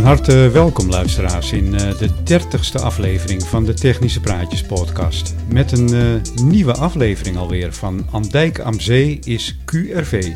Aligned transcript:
Van 0.00 0.08
harte 0.08 0.50
welkom 0.50 0.88
luisteraars 0.88 1.52
in 1.52 1.64
uh, 1.64 1.98
de 1.98 2.22
dertigste 2.22 2.80
aflevering 2.80 3.42
van 3.42 3.64
de 3.64 3.74
Technische 3.74 4.20
Praatjes 4.20 4.62
podcast. 4.62 5.34
Met 5.48 5.72
een 5.72 5.92
uh, 5.92 6.20
nieuwe 6.42 6.74
aflevering 6.74 7.36
alweer 7.36 7.72
van 7.72 8.06
Andijk 8.10 8.58
am 8.58 8.80
Zee 8.80 9.18
is 9.24 9.56
QRV. 9.64 10.32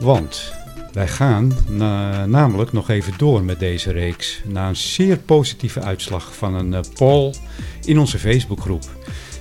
Want 0.00 0.52
wij 0.92 1.08
gaan 1.08 1.52
na, 1.68 2.26
namelijk 2.26 2.72
nog 2.72 2.88
even 2.88 3.12
door 3.16 3.42
met 3.42 3.58
deze 3.58 3.92
reeks. 3.92 4.42
Na 4.44 4.68
een 4.68 4.76
zeer 4.76 5.16
positieve 5.16 5.80
uitslag 5.80 6.34
van 6.36 6.54
een 6.54 6.72
uh, 6.72 6.80
poll 6.94 7.34
in 7.84 7.98
onze 7.98 8.18
Facebookgroep. 8.18 8.84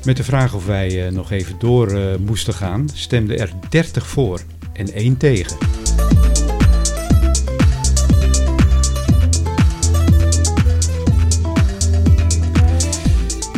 Met 0.05 0.17
de 0.17 0.23
vraag 0.23 0.53
of 0.53 0.65
wij 0.65 1.09
nog 1.09 1.31
even 1.31 1.55
door 1.59 2.20
moesten 2.25 2.53
gaan, 2.53 2.89
stemden 2.93 3.39
er 3.39 3.51
30 3.70 4.07
voor 4.07 4.41
en 4.73 4.93
1 4.93 5.17
tegen. 5.17 5.57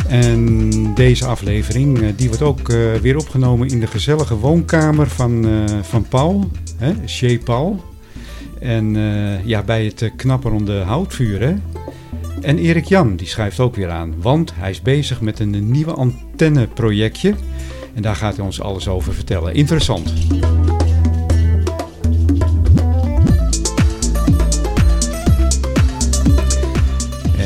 En 0.08 0.70
deze 0.94 1.26
aflevering 1.26 2.16
die 2.16 2.28
wordt 2.28 2.42
ook 2.42 2.68
weer 3.02 3.16
opgenomen 3.16 3.68
in 3.68 3.80
de 3.80 3.86
gezellige 3.86 4.36
woonkamer 4.36 5.08
van, 5.08 5.46
van 5.82 6.08
Paul. 6.08 6.50
Hè, 6.76 6.92
Chez 7.06 7.38
Paul. 7.38 7.82
En 8.64 8.94
uh, 8.94 9.44
ja, 9.44 9.62
bij 9.62 9.84
het 9.84 10.12
knapperende 10.16 10.78
houtvuur. 10.78 11.40
Hè? 11.40 11.54
En 12.40 12.58
Erik 12.58 12.84
Jan, 12.84 13.16
die 13.16 13.26
schrijft 13.26 13.60
ook 13.60 13.76
weer 13.76 13.90
aan. 13.90 14.14
Want 14.18 14.52
hij 14.54 14.70
is 14.70 14.82
bezig 14.82 15.20
met 15.20 15.38
een 15.38 15.70
nieuwe 15.70 15.92
antenneprojectje. 15.92 17.34
En 17.94 18.02
daar 18.02 18.16
gaat 18.16 18.36
hij 18.36 18.44
ons 18.44 18.60
alles 18.60 18.88
over 18.88 19.14
vertellen. 19.14 19.54
Interessant. 19.54 20.12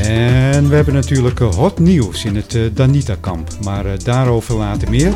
En 0.08 0.68
we 0.68 0.74
hebben 0.74 0.94
natuurlijk 0.94 1.38
hot 1.38 1.78
nieuws 1.78 2.24
in 2.24 2.36
het 2.36 2.54
uh, 2.54 2.70
Danita-kamp. 2.72 3.50
Maar 3.64 3.86
uh, 3.86 3.92
daarover 4.04 4.54
later 4.54 4.90
meer. 4.90 5.12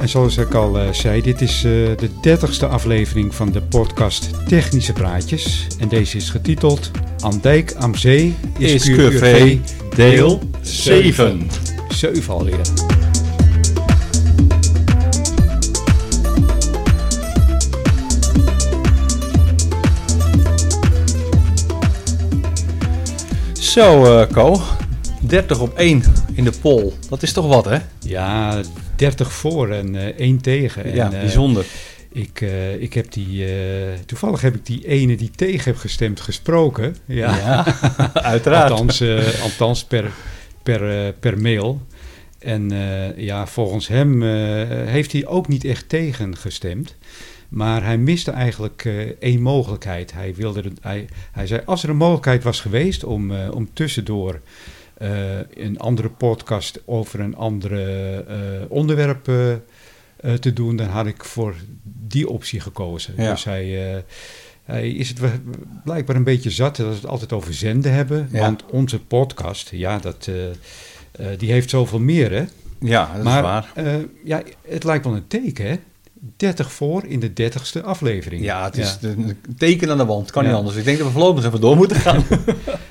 En 0.00 0.08
zoals 0.08 0.36
ik 0.36 0.54
al 0.54 0.78
zei, 0.92 1.22
dit 1.22 1.40
is 1.40 1.60
de 1.60 2.10
dertigste 2.20 2.66
aflevering 2.66 3.34
van 3.34 3.52
de 3.52 3.62
podcast 3.62 4.30
Technische 4.48 4.92
Praatjes. 4.92 5.66
En 5.78 5.88
deze 5.88 6.16
is 6.16 6.30
getiteld 6.30 6.90
Andijk 7.20 7.74
am 7.78 7.94
Zee 7.94 8.34
is, 8.58 8.72
is 8.72 8.90
QRV 8.90 9.58
deel 9.96 10.40
7. 10.62 11.50
7 11.88 12.34
alweer. 12.34 12.99
Zo, 23.80 24.26
Co. 24.32 24.60
30 25.20 25.60
op 25.60 25.74
1 25.74 26.02
in 26.32 26.44
de 26.44 26.52
poll. 26.60 26.92
Dat 27.08 27.22
is 27.22 27.32
toch 27.32 27.46
wat, 27.46 27.64
hè? 27.64 27.78
Ja, 27.98 28.60
30 28.96 29.32
voor 29.32 29.70
en 29.70 29.94
uh, 29.94 30.04
1 30.04 30.40
tegen. 30.40 30.94
Ja, 30.94 31.04
en, 31.04 31.20
bijzonder. 31.20 31.64
Uh, 32.12 32.22
ik, 32.22 32.40
uh, 32.40 32.82
ik 32.82 32.92
heb 32.92 33.12
die, 33.12 33.46
toevallig 34.06 34.40
heb 34.40 34.54
ik 34.54 34.66
die 34.66 34.86
ene 34.86 35.16
die 35.16 35.30
tegen 35.30 35.64
heb 35.64 35.76
gestemd 35.76 36.20
gesproken. 36.20 36.96
Ja, 37.04 37.36
ja 37.36 37.64
uiteraard. 38.12 38.70
althans, 38.70 39.02
althans 39.42 39.84
per, 39.84 40.10
per, 40.62 41.12
per 41.12 41.40
mail. 41.40 41.80
En 42.38 42.70
ja, 43.16 43.46
volgens 43.46 43.88
hem 43.88 44.22
heeft 44.86 45.12
hij 45.12 45.26
ook 45.26 45.48
niet 45.48 45.64
echt 45.64 45.88
tegen 45.88 46.36
gestemd. 46.36 46.96
Maar 47.50 47.84
hij 47.84 47.98
miste 47.98 48.30
eigenlijk 48.30 48.88
één 49.18 49.42
mogelijkheid. 49.42 50.12
Hij, 50.12 50.34
wilde, 50.34 50.72
hij, 50.80 51.08
hij 51.32 51.46
zei, 51.46 51.62
als 51.64 51.82
er 51.82 51.88
een 51.88 51.96
mogelijkheid 51.96 52.42
was 52.42 52.60
geweest 52.60 53.04
om, 53.04 53.32
om 53.32 53.68
tussendoor... 53.72 54.40
Uh, 55.02 55.38
een 55.54 55.78
andere 55.78 56.08
podcast 56.08 56.82
over 56.84 57.20
een 57.20 57.36
andere 57.36 58.24
uh, 58.28 58.36
onderwerp 58.68 59.24
te 60.40 60.52
doen, 60.52 60.76
dan 60.76 60.86
had 60.86 61.06
ik 61.06 61.24
voor 61.24 61.54
die 61.82 62.28
optie 62.28 62.60
gekozen. 62.60 63.14
Ja. 63.16 63.30
Dus 63.30 63.44
hij, 63.44 64.02
hij 64.64 64.90
is 64.90 65.08
het 65.08 65.20
blijkbaar 65.84 66.16
een 66.16 66.24
beetje 66.24 66.50
zat 66.50 66.76
dat 66.76 66.86
we 66.86 66.94
het 66.94 67.06
altijd 67.06 67.32
over 67.32 67.54
zenden 67.54 67.92
hebben. 67.92 68.28
Ja. 68.32 68.40
Want 68.40 68.64
onze 68.66 69.00
podcast, 69.00 69.70
ja, 69.70 69.98
dat, 69.98 70.30
die 71.38 71.52
heeft 71.52 71.70
zoveel 71.70 72.00
meer, 72.00 72.30
hè? 72.30 72.44
Ja, 72.80 73.14
dat 73.14 73.24
maar, 73.24 73.70
is 73.76 73.82
waar. 73.82 74.04
ja, 74.24 74.42
het 74.68 74.84
lijkt 74.84 75.04
wel 75.04 75.14
een 75.14 75.26
teken, 75.26 75.66
hè? 75.66 75.76
30 76.36 76.72
voor 76.72 77.04
in 77.04 77.20
de 77.20 77.30
30ste 77.30 77.84
aflevering. 77.84 78.42
Ja, 78.42 78.64
het 78.64 78.76
is 78.76 78.98
ja. 79.00 79.08
een 79.08 79.38
teken 79.56 79.90
aan 79.90 79.96
de 79.96 80.04
wand. 80.04 80.30
Kan 80.30 80.42
ja. 80.42 80.48
niet 80.48 80.58
anders. 80.58 80.76
Ik 80.76 80.84
denk 80.84 80.98
dat 80.98 81.06
we 81.06 81.12
voorlopig 81.12 81.44
even 81.44 81.60
door 81.60 81.76
moeten 81.76 81.96
gaan. 81.96 82.24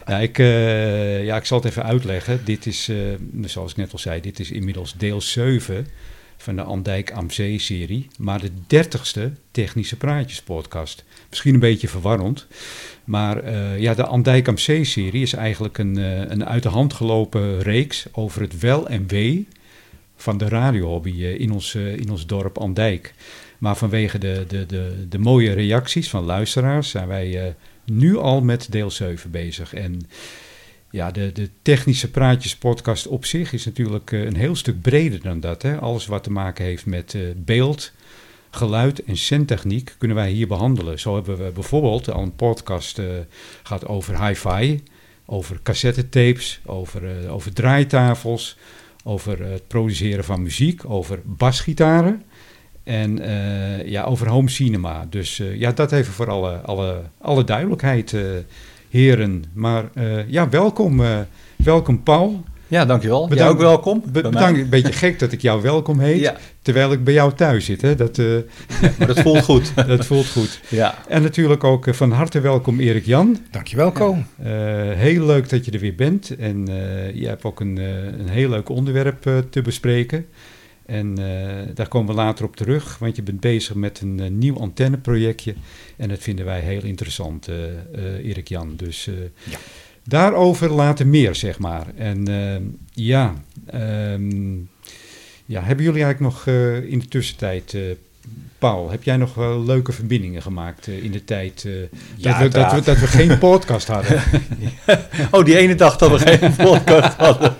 ja, 0.07 0.17
ik, 0.29 0.37
uh, 0.37 1.25
ja, 1.25 1.35
ik 1.35 1.45
zal 1.45 1.57
het 1.57 1.67
even 1.67 1.83
uitleggen. 1.83 2.41
Dit 2.45 2.65
is, 2.65 2.89
uh, 2.89 2.97
zoals 3.45 3.71
ik 3.71 3.77
net 3.77 3.91
al 3.91 3.99
zei, 3.99 4.21
dit 4.21 4.39
is 4.39 4.51
inmiddels 4.51 4.93
deel 4.97 5.21
7 5.21 5.87
van 6.37 6.55
de 6.55 6.61
Andijk 6.61 7.11
am 7.11 7.31
Zee-serie. 7.31 8.07
Maar 8.17 8.41
de 8.41 8.83
30ste 8.83 9.41
Technische 9.51 9.97
Praatjes 9.97 10.41
podcast. 10.41 11.03
Misschien 11.29 11.53
een 11.53 11.59
beetje 11.59 11.87
verwarrend. 11.87 12.47
Maar 13.03 13.43
uh, 13.43 13.79
ja, 13.79 13.93
de 13.93 14.05
Andijk 14.05 14.47
am 14.47 14.57
Zee-serie 14.57 15.21
is 15.21 15.33
eigenlijk 15.33 15.77
een, 15.77 15.95
een 16.31 16.45
uit 16.45 16.63
de 16.63 16.69
hand 16.69 16.93
gelopen 16.93 17.61
reeks 17.61 18.05
over 18.11 18.41
het 18.41 18.59
wel 18.59 18.87
en 18.87 19.07
wee 19.07 19.47
van 20.21 20.37
de 20.37 20.47
radiohobby 20.47 21.23
in 21.23 21.51
ons, 21.51 21.75
in 21.75 22.09
ons 22.09 22.25
dorp 22.25 22.57
Andijk. 22.57 23.13
Maar 23.59 23.77
vanwege 23.77 24.17
de, 24.17 24.45
de, 24.47 24.65
de, 24.65 25.05
de 25.09 25.19
mooie 25.19 25.51
reacties 25.51 26.09
van 26.09 26.23
luisteraars 26.23 26.89
zijn 26.89 27.07
wij 27.07 27.45
uh, 27.45 27.53
nu 27.85 28.17
al 28.17 28.41
met 28.41 28.71
deel 28.71 28.91
7 28.91 29.31
bezig. 29.31 29.73
En 29.73 30.01
ja, 30.91 31.11
de, 31.11 31.31
de 31.31 31.49
technische 31.61 32.11
praatjes 32.11 32.55
podcast 32.57 33.07
op 33.07 33.25
zich 33.25 33.53
is 33.53 33.65
natuurlijk 33.65 34.11
uh, 34.11 34.25
een 34.25 34.35
heel 34.35 34.55
stuk 34.55 34.81
breder 34.81 35.21
dan 35.21 35.39
dat. 35.39 35.61
Hè? 35.61 35.77
Alles 35.77 36.05
wat 36.05 36.23
te 36.23 36.31
maken 36.31 36.65
heeft 36.65 36.85
met 36.85 37.13
uh, 37.13 37.29
beeld, 37.35 37.91
geluid 38.51 39.03
en 39.03 39.17
zendtechniek 39.17 39.95
kunnen 39.97 40.17
wij 40.17 40.31
hier 40.31 40.47
behandelen. 40.47 40.99
Zo 40.99 41.15
hebben 41.15 41.37
we 41.37 41.51
bijvoorbeeld 41.51 42.11
al 42.11 42.21
een 42.21 42.35
podcast 42.35 43.01
gehad 43.63 43.87
over 43.87 44.25
hi-fi, 44.25 44.83
over 45.25 45.59
cassettetapes, 45.63 46.59
over, 46.65 47.29
over 47.29 47.53
draaitafels 47.53 48.57
over 49.09 49.51
het 49.51 49.67
produceren 49.67 50.23
van 50.23 50.41
muziek, 50.41 50.89
over 50.89 51.19
basgitaren 51.25 52.23
en 52.83 53.21
uh, 53.21 53.85
ja, 53.85 54.03
over 54.03 54.29
home 54.29 54.49
cinema. 54.49 55.05
Dus 55.09 55.39
uh, 55.39 55.55
ja, 55.55 55.71
dat 55.71 55.91
even 55.91 56.13
voor 56.13 56.29
alle, 56.29 56.57
alle, 56.57 57.01
alle 57.21 57.43
duidelijkheid, 57.43 58.11
uh, 58.11 58.21
heren. 58.89 59.43
Maar 59.53 59.89
ja, 60.27 60.49
welkom, 60.49 61.01
welkom 61.55 62.03
Paul. 62.03 62.43
Ja, 62.69 62.85
dankjewel. 62.85 63.27
Bedankt, 63.27 63.43
Jij 63.43 63.51
ook 63.51 63.59
welkom. 63.59 64.01
Be 64.05 64.21
bedankt, 64.21 64.59
een 64.59 64.69
beetje 64.69 64.93
gek 64.93 65.19
dat 65.19 65.31
ik 65.31 65.41
jou 65.41 65.61
welkom 65.61 65.99
heet, 65.99 66.19
ja. 66.19 66.35
terwijl 66.61 66.91
ik 66.91 67.03
bij 67.03 67.13
jou 67.13 67.33
thuis 67.33 67.65
zit. 67.65 67.81
Hè? 67.81 67.95
Dat, 67.95 68.15
ja, 68.15 68.41
maar 68.97 69.07
dat 69.07 69.19
voelt 69.19 69.43
goed. 69.43 69.71
dat 69.87 70.05
voelt 70.05 70.29
goed. 70.29 70.59
Ja. 70.67 70.95
En 71.07 71.21
natuurlijk 71.21 71.63
ook 71.63 71.93
van 71.95 72.11
harte 72.11 72.39
welkom 72.39 72.79
Erik 72.79 73.05
Jan. 73.05 73.37
Dankjewel, 73.51 73.91
Ko. 73.91 74.17
heel 74.95 75.25
leuk 75.25 75.49
dat 75.49 75.65
je 75.65 75.71
er 75.71 75.79
weer 75.79 75.95
bent. 75.95 76.35
En 76.35 76.65
je 77.13 77.27
hebt 77.27 77.43
ook 77.43 77.59
een, 77.59 77.77
een 78.19 78.29
heel 78.29 78.49
leuk 78.49 78.69
onderwerp 78.69 79.21
te 79.49 79.61
bespreken. 79.61 80.25
En 80.89 81.19
uh, 81.19 81.25
daar 81.73 81.87
komen 81.87 82.15
we 82.15 82.21
later 82.21 82.45
op 82.45 82.55
terug, 82.55 82.97
want 82.97 83.15
je 83.15 83.21
bent 83.21 83.39
bezig 83.39 83.75
met 83.75 84.01
een 84.01 84.19
uh, 84.21 84.29
nieuw 84.29 84.59
antenneprojectje. 84.59 85.53
En 85.97 86.09
dat 86.09 86.19
vinden 86.19 86.45
wij 86.45 86.59
heel 86.59 86.83
interessant, 86.83 87.49
uh, 87.49 87.55
Erik 88.25 88.47
Jan. 88.47 88.75
Dus 88.75 89.09
ja. 89.43 89.57
Daarover 90.09 90.71
later 90.71 91.07
meer, 91.07 91.35
zeg 91.35 91.59
maar. 91.59 91.87
En 91.95 92.27
ja, 92.93 93.33
um, 93.73 94.69
ja, 95.45 95.61
hebben 95.61 95.85
jullie 95.85 96.03
eigenlijk 96.03 96.33
nog 96.33 96.47
in 96.89 96.99
de 96.99 97.07
tussentijd 97.07 97.75
Paul, 98.59 98.89
heb 98.89 99.03
jij 99.03 99.17
nog 99.17 99.33
wel 99.33 99.63
leuke 99.63 99.91
verbindingen 99.91 100.41
gemaakt 100.41 100.87
uh, 100.87 101.03
in 101.03 101.11
de 101.11 101.23
tijd 101.23 101.67
ja, 102.15 102.39
dat, 102.39 102.41
we, 102.41 102.59
dat, 102.59 102.73
we, 102.73 102.81
dat, 102.81 102.99
we, 102.99 103.07
geen 103.07 103.37
podcast 103.37 103.87
hadden? 103.87 104.21
oh, 105.31 105.45
die 105.45 105.57
ene 105.57 105.75
dag 105.75 105.97
dat 105.97 106.11
we 106.11 106.19
geen 106.19 106.55
podcast 106.69 107.13
hadden. 107.17 107.55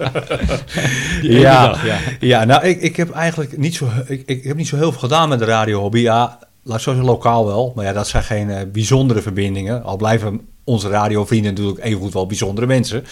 ja, 1.21 1.67
dag, 1.67 1.85
ja, 1.85 1.99
ja. 2.19 2.45
nou, 2.45 2.65
ik, 2.65 2.81
ik 2.81 2.95
heb 2.95 3.11
eigenlijk 3.11 3.57
niet 3.57 3.75
zo, 3.75 3.89
ik, 4.07 4.23
ik 4.25 4.43
heb 4.43 4.57
niet 4.57 4.67
zo 4.67 4.75
heel 4.75 4.91
veel 4.91 4.99
gedaan 4.99 5.29
met 5.29 5.39
de 5.39 5.45
radiohobby. 5.45 5.99
Ja, 5.99 6.39
laat 6.63 6.81
zo 6.81 6.93
lokaal 6.93 7.45
wel. 7.45 7.71
Maar 7.75 7.85
ja, 7.85 7.93
dat 7.93 8.07
zijn 8.07 8.23
geen 8.23 8.71
bijzondere 8.71 9.21
verbindingen. 9.21 9.83
Al 9.83 9.97
blijven 9.97 10.41
onze 10.69 10.89
radiovrienden 10.89 11.53
natuurlijk 11.53 11.83
evengoed 11.83 12.13
wel 12.13 12.25
bijzondere 12.25 12.67
mensen. 12.67 13.03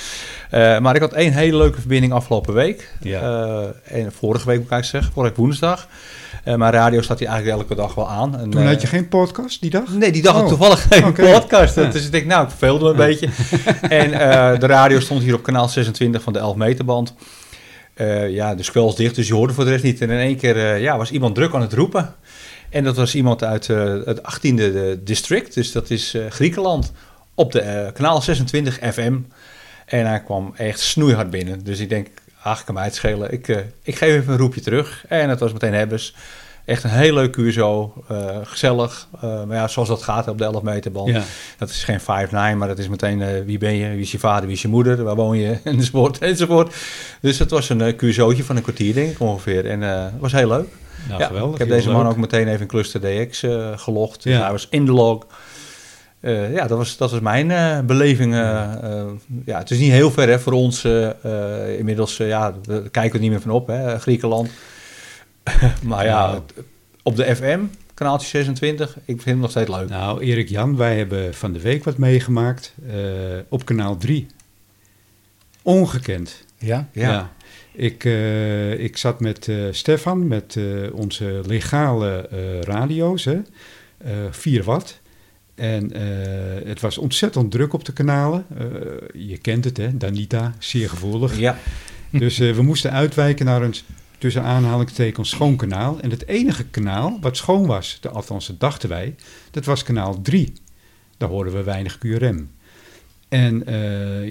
maar 0.51 0.95
ik 0.95 1.01
had 1.01 1.13
één 1.13 1.33
hele 1.33 1.57
leuke 1.57 1.79
verbinding 1.79 2.13
afgelopen 2.13 2.53
week. 2.53 2.93
Ja. 3.01 3.73
en 3.83 4.11
vorige 4.11 4.45
week 4.45 4.57
moet 4.57 4.65
ik 4.65 4.71
eigenlijk 4.71 4.85
zeggen, 4.85 5.13
vorige 5.13 5.33
woensdag. 5.35 5.87
Uh, 6.47 6.55
maar 6.55 6.73
radio 6.73 7.01
staat 7.01 7.19
hij 7.19 7.27
eigenlijk 7.27 7.59
elke 7.59 7.75
dag 7.81 7.95
wel 7.95 8.09
aan. 8.09 8.39
En, 8.39 8.49
Toen 8.49 8.67
had 8.67 8.81
je 8.81 8.87
geen 8.87 9.07
podcast 9.07 9.61
die 9.61 9.69
dag? 9.69 9.93
Nee, 9.93 10.11
die 10.11 10.21
dag 10.21 10.33
oh. 10.33 10.39
had 10.39 10.49
toevallig 10.49 10.87
geen 10.89 11.05
okay. 11.05 11.31
podcast. 11.31 11.75
Ja. 11.75 11.83
Dus 11.83 12.05
ik 12.05 12.11
denk, 12.11 12.25
nou, 12.25 12.43
ik 12.43 12.49
verveelde 12.49 12.83
me 12.83 12.89
een 12.89 12.95
beetje. 12.95 13.29
En 13.81 14.11
uh, 14.11 14.59
de 14.59 14.65
radio 14.65 14.99
stond 14.99 15.21
hier 15.21 15.33
op 15.33 15.43
kanaal 15.43 15.69
26 15.69 16.21
van 16.21 16.33
de 16.33 16.39
11 16.39 16.55
meter 16.55 16.85
band. 16.85 17.13
Eh, 17.93 18.29
ja, 18.29 18.55
de 18.55 18.63
squel 18.63 18.89
is 18.89 18.95
dicht, 18.95 19.15
dus 19.15 19.27
je 19.27 19.33
hoorde 19.33 19.53
voor 19.53 19.63
de 19.63 19.69
rest 19.69 19.83
niet. 19.83 20.01
En 20.01 20.09
in 20.09 20.17
één 20.17 20.37
keer 20.37 20.57
eh, 20.57 20.81
ja, 20.81 20.97
was 20.97 21.11
iemand 21.11 21.35
druk 21.35 21.53
aan 21.53 21.61
het 21.61 21.73
roepen. 21.73 22.15
En 22.69 22.83
dat 22.83 22.95
was 22.95 23.15
iemand 23.15 23.43
uit 23.43 23.69
eh, 23.69 23.95
het 24.05 24.21
18e 24.21 25.03
district, 25.03 25.53
dus 25.53 25.71
dat 25.71 25.89
is 25.89 26.13
eh, 26.13 26.21
Griekenland, 26.29 26.91
op 27.39 27.51
de 27.51 27.59
eh, 27.61 27.91
kanaal 27.93 28.21
26 28.21 28.79
FM. 28.93 29.17
En 29.85 30.05
hij 30.05 30.21
kwam 30.23 30.53
echt 30.55 30.79
snoeihard 30.79 31.29
binnen. 31.29 31.63
Dus 31.63 31.79
ik 31.79 31.89
denk, 31.89 32.07
ach, 32.41 32.63
kan 32.63 32.73
mij 32.73 32.83
het 32.83 32.95
schelen. 32.95 33.31
Ik, 33.31 33.47
eh, 33.47 33.57
ik 33.83 33.95
geef 33.95 34.15
even 34.15 34.33
een 34.33 34.39
roepje 34.39 34.61
terug. 34.61 35.05
En 35.07 35.29
het 35.29 35.39
was 35.39 35.53
meteen 35.53 35.73
Hebbers. 35.73 36.15
Echt 36.65 36.83
een 36.83 36.89
heel 36.89 37.13
leuk 37.13 37.31
QSO, 37.31 37.93
eh, 38.07 38.37
gezellig. 38.43 39.07
Maar 39.21 39.53
ja, 39.57 39.67
zoals 39.67 39.87
dat 39.87 40.03
gaat 40.03 40.27
op 40.27 40.37
de 40.37 40.43
11 40.43 40.61
meter. 40.61 40.91
Ja. 41.05 41.23
Dat 41.57 41.69
is 41.69 41.83
geen 41.83 41.99
5-9, 41.99 42.57
maar 42.57 42.67
dat 42.67 42.79
is 42.79 42.87
meteen 42.87 43.45
wie 43.45 43.57
ben 43.57 43.73
je, 43.75 43.89
wie 43.89 43.99
is 44.01 44.11
je 44.11 44.19
vader, 44.19 44.45
wie 44.45 44.55
is 44.55 44.61
je 44.61 44.67
moeder, 44.67 45.03
waar 45.03 45.15
woon 45.15 45.37
je, 45.37 45.57
enzovoort, 45.63 46.17
enzovoort. 46.17 46.75
Dus 47.21 47.39
het 47.39 47.49
was 47.51 47.69
een 47.69 47.95
QSO'tje 47.95 48.43
van 48.43 48.55
een 48.55 48.61
kwartier, 48.61 48.93
denk 48.93 49.11
ik 49.11 49.19
ongeveer. 49.19 49.65
En 49.69 49.81
het 49.81 50.11
was 50.19 50.31
heel 50.31 50.47
leuk. 50.47 50.67
Nou, 51.07 51.21
ja, 51.21 51.27
geweldig. 51.27 51.53
ik 51.53 51.59
heb 51.59 51.69
deze 51.69 51.89
man 51.89 52.01
leuk. 52.01 52.11
ook 52.11 52.17
meteen 52.17 52.47
even 52.47 52.61
in 52.61 52.67
Cluster 52.67 53.01
DX 53.01 53.43
gelogd. 53.75 54.23
Dus 54.23 54.33
Ja. 54.33 54.41
hij 54.41 54.51
was 54.51 54.67
in 54.69 54.85
de 54.85 54.91
log. 54.91 55.25
Eh, 56.27 56.53
ja, 56.53 56.67
dat 56.67 56.77
was, 56.77 56.97
dat 56.97 57.11
was 57.11 57.19
mijn 57.19 57.51
eh, 57.51 57.79
beleving. 57.79 58.33
eh, 58.33 58.39
Ja. 58.39 59.05
ja, 59.45 59.57
het 59.57 59.71
is 59.71 59.79
niet 59.79 59.91
heel 59.91 60.11
ver 60.11 60.27
hè, 60.27 60.39
voor 60.39 60.53
ons. 60.53 60.85
inmiddels, 61.77 62.17
ja, 62.17 62.53
we 62.63 62.89
kijken 62.91 63.13
er 63.15 63.19
niet 63.21 63.29
meer 63.31 63.41
van 63.41 63.51
op, 63.51 63.67
hè, 63.67 63.99
Griekenland. 63.99 64.49
maar 65.83 66.05
ja, 66.05 66.27
Nou. 66.31 66.41
op 67.03 67.15
de 67.15 67.35
FM, 67.35 67.59
kanaaltje 67.93 68.27
26, 68.27 68.95
ik 68.97 69.01
vind 69.05 69.25
het 69.25 69.37
nog 69.37 69.49
steeds 69.49 69.69
leuk. 69.69 69.89
Nou, 69.89 70.21
Erik 70.21 70.49
Jan, 70.49 70.77
wij 70.77 70.97
hebben 70.97 71.33
van 71.33 71.53
de 71.53 71.59
week 71.61 71.83
wat 71.83 71.97
meegemaakt 71.97 72.73
eh, 72.87 72.95
op 73.49 73.65
kanaal 73.65 73.97
3. 73.97 74.27
Ongekend. 75.61 76.43
Ja? 76.57 76.87
Ja. 76.91 77.31
Ik, 77.73 78.05
eh, 78.05 78.79
ik 78.79 78.97
zat 78.97 79.19
met 79.19 79.47
eh, 79.47 79.55
Stefan, 79.71 80.27
met 80.27 80.55
eh, 80.55 80.63
onze 80.93 81.41
legale 81.45 82.27
eh, 82.31 82.59
radio's, 82.61 83.25
hè, 83.25 83.39
eh 83.97 84.11
4 84.31 84.63
watt. 84.63 84.99
En 85.57 85.91
eh, 85.91 86.67
het 86.67 86.81
was 86.81 86.97
ontzettend 86.97 87.51
druk 87.51 87.73
op 87.73 87.85
de 87.85 87.93
kanalen. 87.93 88.45
Eh, 88.57 88.65
je 89.27 89.37
kent 89.37 89.65
het, 89.65 89.77
hè, 89.77 89.97
Danita, 89.97 90.55
zeer 90.59 90.89
gevoelig. 90.89 91.37
Ja, 91.37 91.57
Dus 92.11 92.39
eh, 92.39 92.55
we 92.55 92.61
moesten 92.61 92.91
uitwijken 92.91 93.45
naar 93.45 93.61
een 93.61 93.75
tussen 94.17 94.43
aanhalingstekens 94.43 95.29
schoon 95.29 95.55
kanaal. 95.55 95.99
En 95.99 96.09
het 96.09 96.27
enige 96.27 96.63
kanaal 96.63 97.17
wat 97.21 97.37
schoon 97.37 97.65
was, 97.65 97.97
de, 98.01 98.09
althans 98.09 98.47
dat 98.47 98.59
dachten 98.59 98.89
wij, 98.89 99.15
dat 99.51 99.65
was 99.65 99.83
kanaal 99.83 100.21
3. 100.21 100.53
Daar 101.17 101.29
hoorden 101.29 101.53
we 101.53 101.63
weinig 101.63 101.97
QRM. 101.97 102.49
En 103.29 103.63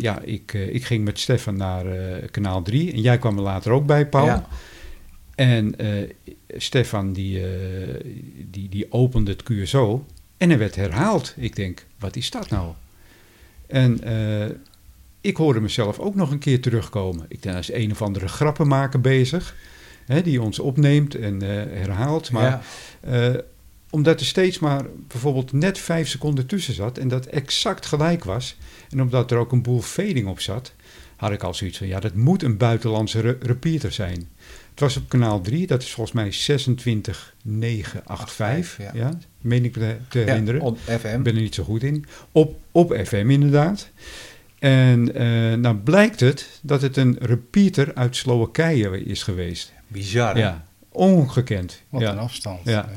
ja, 0.01 0.21
ik, 0.21 0.53
ik 0.53 0.85
ging 0.85 1.05
met 1.05 1.19
Stefan 1.19 1.57
naar 1.57 1.85
kanaal 2.31 2.63
3. 2.63 2.93
En 2.93 3.01
jij 3.01 3.19
kwam 3.19 3.37
er 3.37 3.43
later 3.43 3.73
ook 3.73 3.87
bij, 3.87 4.09
Paul. 4.09 4.27
Ja. 4.27 4.49
En 5.35 5.75
Stefan 6.49 7.13
die, 7.13 7.43
die, 8.51 8.69
die 8.69 8.93
opende 8.93 9.31
het 9.31 9.43
QSO 9.43 10.05
en 10.37 10.51
er 10.51 10.59
werd 10.59 10.75
herhaald. 10.75 11.35
Ik 11.37 11.57
denk, 11.57 11.87
wat 11.99 12.17
is 12.17 12.31
dat 12.31 12.51
nou? 12.51 12.73
En 13.67 14.03
eh, 14.03 14.57
ik 15.21 15.37
hoorde 15.37 15.61
mezelf 15.61 15.99
ook 15.99 16.15
nog 16.15 16.31
een 16.31 16.39
keer 16.39 16.61
terugkomen. 16.61 17.27
Ik 17.29 17.43
denk, 17.43 17.59
is 17.59 17.73
een 17.73 17.91
of 17.91 18.03
andere 18.03 18.29
grappenmaker 18.29 19.01
bezig. 19.01 19.55
Hè, 20.07 20.23
die 20.23 20.43
ons 20.43 20.59
opneemt 20.59 21.15
en 21.15 21.43
eh, 21.43 21.49
herhaalt. 21.79 22.31
Maar 22.31 22.45
ja. 22.45 22.63
eh, 23.01 23.41
omdat 23.91 24.21
er 24.21 24.27
steeds 24.27 24.59
maar 24.59 24.85
bijvoorbeeld 25.09 25.53
net 25.53 25.79
vijf 25.79 26.09
seconden 26.09 26.47
tussen 26.47 26.75
zat 26.75 26.99
en 26.99 27.09
dat 27.09 27.27
exact 27.27 27.87
gelijk 27.87 28.25
was. 28.25 28.57
En 28.91 29.03
omdat 29.03 29.31
er 29.31 29.39
ook 29.39 29.53
een 29.53 29.63
boel 29.63 29.81
fading 29.81 30.27
op 30.29 30.41
zat, 30.41 30.73
had 31.17 31.33
ik 31.33 31.43
al 31.43 31.55
zoiets 31.55 31.79
van, 31.79 31.87
ja, 31.87 32.01
dat 32.01 32.15
moet 32.15 32.43
een 32.43 32.57
buitenlandse 32.57 33.21
re- 33.21 33.39
repeater 33.41 33.93
zijn. 33.93 34.29
Het 34.77 34.85
was 34.85 34.97
op 34.97 35.09
kanaal 35.09 35.41
3, 35.41 35.67
dat 35.67 35.83
is 35.83 35.93
volgens 35.93 36.17
mij 36.17 36.33
26985, 36.33 38.77
ja. 38.79 38.91
ja. 38.95 39.19
meen 39.41 39.65
ik 39.65 39.77
me 39.77 39.97
te 40.09 40.19
Ja, 40.19 40.25
herinneren. 40.25 40.61
op 40.61 40.79
FM. 40.79 41.07
Ik 41.07 41.23
ben 41.23 41.35
er 41.35 41.41
niet 41.41 41.55
zo 41.55 41.65
goed 41.65 41.83
in. 41.83 42.05
Op, 42.33 42.57
op 42.71 42.97
FM 43.05 43.27
inderdaad. 43.31 43.89
En 44.59 45.15
eh, 45.15 45.53
nou 45.59 45.77
blijkt 45.77 46.21
het 46.21 46.59
dat 46.63 46.83
het 46.83 46.97
een 46.97 47.17
repeater 47.21 47.95
uit 47.95 48.17
Slowakije 48.17 49.05
is 49.05 49.23
geweest. 49.23 49.73
Bizar. 49.89 50.35
hè? 50.35 50.41
Ja, 50.41 50.65
ongekend. 50.89 51.83
Wat 51.89 52.01
ja. 52.01 52.11
een 52.13 52.19
afstand. 52.19 52.61
Ja. 52.65 52.89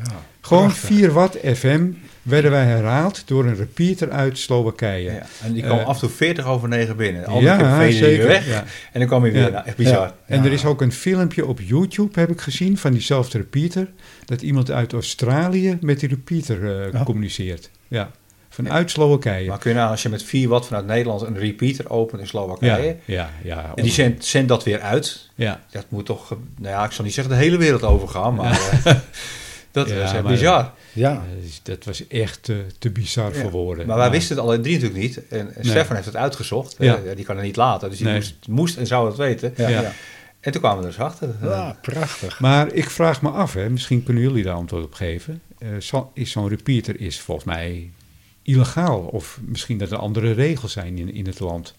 Gewoon 0.42 0.64
Prachtig. 0.68 0.88
4 0.90 1.12
watt 1.12 1.38
FM 1.54 1.88
werden 2.30 2.52
wij 2.52 2.64
herhaald 2.66 3.24
door 3.26 3.46
een 3.46 3.56
repeater 3.56 4.10
uit 4.12 4.38
Slowakije. 4.38 5.12
Ja. 5.12 5.26
En 5.44 5.54
die 5.54 5.64
kwam 5.64 5.78
Eh, 5.80 5.86
af 5.86 5.94
en 5.94 6.00
toe 6.00 6.10
40 6.10 6.46
over 6.46 6.68
9 6.70 6.96
binnen. 6.96 7.26
Al 7.26 7.42
ja, 7.42 7.90
zeker. 7.92 8.28
weg. 8.28 8.48
Ja. 8.48 8.64
En 8.92 9.00
dan 9.00 9.08
kwam 9.08 9.22
hij 9.22 9.32
weer. 9.32 9.42
Ja. 9.42 9.50
Nou, 9.50 9.66
echt 9.66 9.76
bizar. 9.78 10.14
En 10.26 10.46
er 10.46 10.52
is 10.52 10.66
ook 10.66 10.82
een 10.82 10.92
filmpje 10.92 11.46
op 11.46 11.60
YouTube, 11.62 12.20
heb 12.20 12.30
ik 12.30 12.42
gezien, 12.42 12.78
van 12.78 12.92
diezelfde 12.92 13.38
repeater. 13.38 13.88
Dat 14.26 14.42
iemand 14.42 14.72
uit 14.72 14.94
Australië 14.94 15.78
met 15.82 16.00
die 16.00 16.10
repeater 16.10 16.82
eh, 16.88 17.00
Oh. 17.00 17.06
communiceert. 17.06 17.70
Ja, 17.88 18.12
vanuit 18.50 18.92
Slowakije. 18.92 19.48
Maar 19.48 19.58
kun 19.58 19.72
je 19.72 19.78
nou, 19.78 19.90
als 19.92 20.02
je 20.02 20.10
met 20.10 20.24
4 20.24 20.48
watt 20.50 20.66
vanuit 20.66 20.86
Nederland 20.86 21.22
een 21.22 21.38
repeater 21.38 21.90
opent 21.90 22.22
in 22.22 22.28
Slowakije. 22.28 22.96
ja, 23.06 23.30
ja. 23.44 23.72
En 23.76 23.84
die 23.84 23.92
zendt, 23.92 24.26
zendt 24.26 24.48
dat 24.50 24.64
weer 24.64 24.80
uit. 24.80 25.30
ja. 25.36 25.60
Dat 25.72 25.86
moet 25.90 26.06
toch, 26.06 26.30
nou 26.58 26.74
ja, 26.76 26.86
ik 26.86 26.92
zal 26.92 27.06
niet 27.06 27.14
zeggen 27.14 27.34
de 27.34 27.40
hele 27.40 27.58
wereld 27.58 27.84
overgaan, 27.84 28.36
maar 28.36 28.60
eh, 28.84 28.96
dat 29.72 29.90
Ja, 29.90 29.96
is 29.96 30.02
echt 30.12 30.14
maar- 30.14 30.32
bizar. 30.32 30.74
Ja. 30.94 31.12
Eh, 31.14 31.42
dus 31.42 31.60
dat 31.64 31.86
was 31.86 32.08
echt 32.08 32.44
te, 32.44 32.66
te 32.80 32.90
bizar 32.90 33.34
Ja. 33.36 33.42
voor 33.42 33.52
woorden. 33.52 33.88
Maar 33.88 33.98
wij 33.98 34.10
wisten 34.12 34.36
het 34.36 34.46
alle 34.46 34.60
drie 34.60 34.74
natuurlijk 34.74 35.02
niet. 35.02 35.28
En, 35.28 35.40
en 35.40 35.46
Nee. 35.56 35.64
Stefan 35.72 35.96
heeft 35.96 36.08
het 36.08 36.16
uitgezocht. 36.16 36.76
Ja. 36.80 36.96
Eh, 36.98 37.06
ja, 37.06 37.14
die 37.14 37.26
kan 37.26 37.36
het 37.36 37.46
niet 37.46 37.56
laten, 37.56 37.90
dus 37.90 37.98
die 37.98 38.08
Nee. 38.08 38.16
moest, 38.16 38.36
moest 38.48 38.78
en 38.78 38.88
zou 38.88 39.08
het 39.08 39.18
weten. 39.18 39.54
Ja. 39.58 39.68
Ja. 39.68 39.82
ja. 39.82 39.92
En 40.40 40.52
toen 40.52 40.62
kwamen 40.62 40.80
we 40.80 40.86
er 40.86 40.92
dus 40.96 41.02
achter. 41.06 41.30
Eh, 41.42 41.48
Ah, 41.50 41.70
prachtig. 41.82 42.40
Maar 42.40 42.74
ik 42.74 42.90
vraag 42.90 43.22
me 43.22 43.30
af, 43.30 43.54
hè, 43.54 43.70
misschien 43.70 44.04
kunnen 44.04 44.24
jullie 44.24 44.44
daar 44.44 44.54
antwoord 44.56 44.84
op 44.84 44.94
geven. 44.94 45.42
Eh, 45.58 45.70
is 46.14 46.32
zo'n 46.32 46.48
repeater 46.48 47.02
is 47.02 47.20
volgens 47.20 47.46
mij 47.46 47.90
illegaal? 48.44 49.00
Of 49.00 49.40
misschien 49.46 49.78
dat 49.78 49.92
er 49.92 49.98
andere 49.98 50.32
regels 50.32 50.72
zijn 50.72 50.98
in, 50.98 51.14
in 51.14 51.26
het 51.26 51.40
land? 51.40 51.76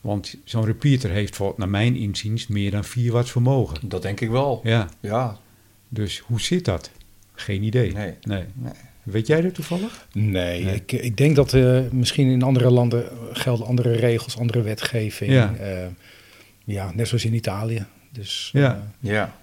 Want 0.00 0.34
zo'n 0.44 0.64
repeater 0.64 1.10
heeft 1.10 1.36
voor, 1.36 1.54
naar 1.56 1.68
mijn 1.68 1.96
inziens 1.96 2.46
meer 2.46 2.70
dan 2.70 2.84
4 2.84 3.12
watt 3.12 3.30
vermogen. 3.30 3.76
Dat 3.88 4.02
denk 4.02 4.20
ik 4.20 4.30
wel. 4.30 4.60
Ja, 4.64 4.88
Ja, 5.00 5.38
dus 5.88 6.18
hoe 6.26 6.40
zit 6.40 6.64
dat? 6.64 6.90
Geen 7.40 7.62
idee. 7.62 7.92
Nee. 7.92 8.14
nee. 8.22 8.44
Nee. 8.54 8.72
Weet 9.02 9.26
jij 9.26 9.40
dat 9.40 9.54
toevallig? 9.54 10.06
Nee, 10.12 10.64
Nee. 10.64 10.74
Ik, 10.74 10.92
ik 10.92 11.16
denk 11.16 11.36
dat 11.36 11.52
eh, 11.54 11.80
misschien 11.90 12.30
in 12.30 12.42
andere 12.42 12.70
landen 12.70 13.04
gelden 13.32 13.66
andere 13.66 13.92
regels, 13.92 14.38
andere 14.38 14.62
wetgeving. 14.62 15.32
Ja. 15.32 15.54
Ja, 15.60 15.88
ja 16.64 16.90
net 16.94 17.08
zoals 17.08 17.24
in 17.24 17.34
Italië. 17.34 17.84
Dus 18.12 18.50
Ja. 18.52 18.74
eh, 19.02 19.10
ja. 19.10 19.34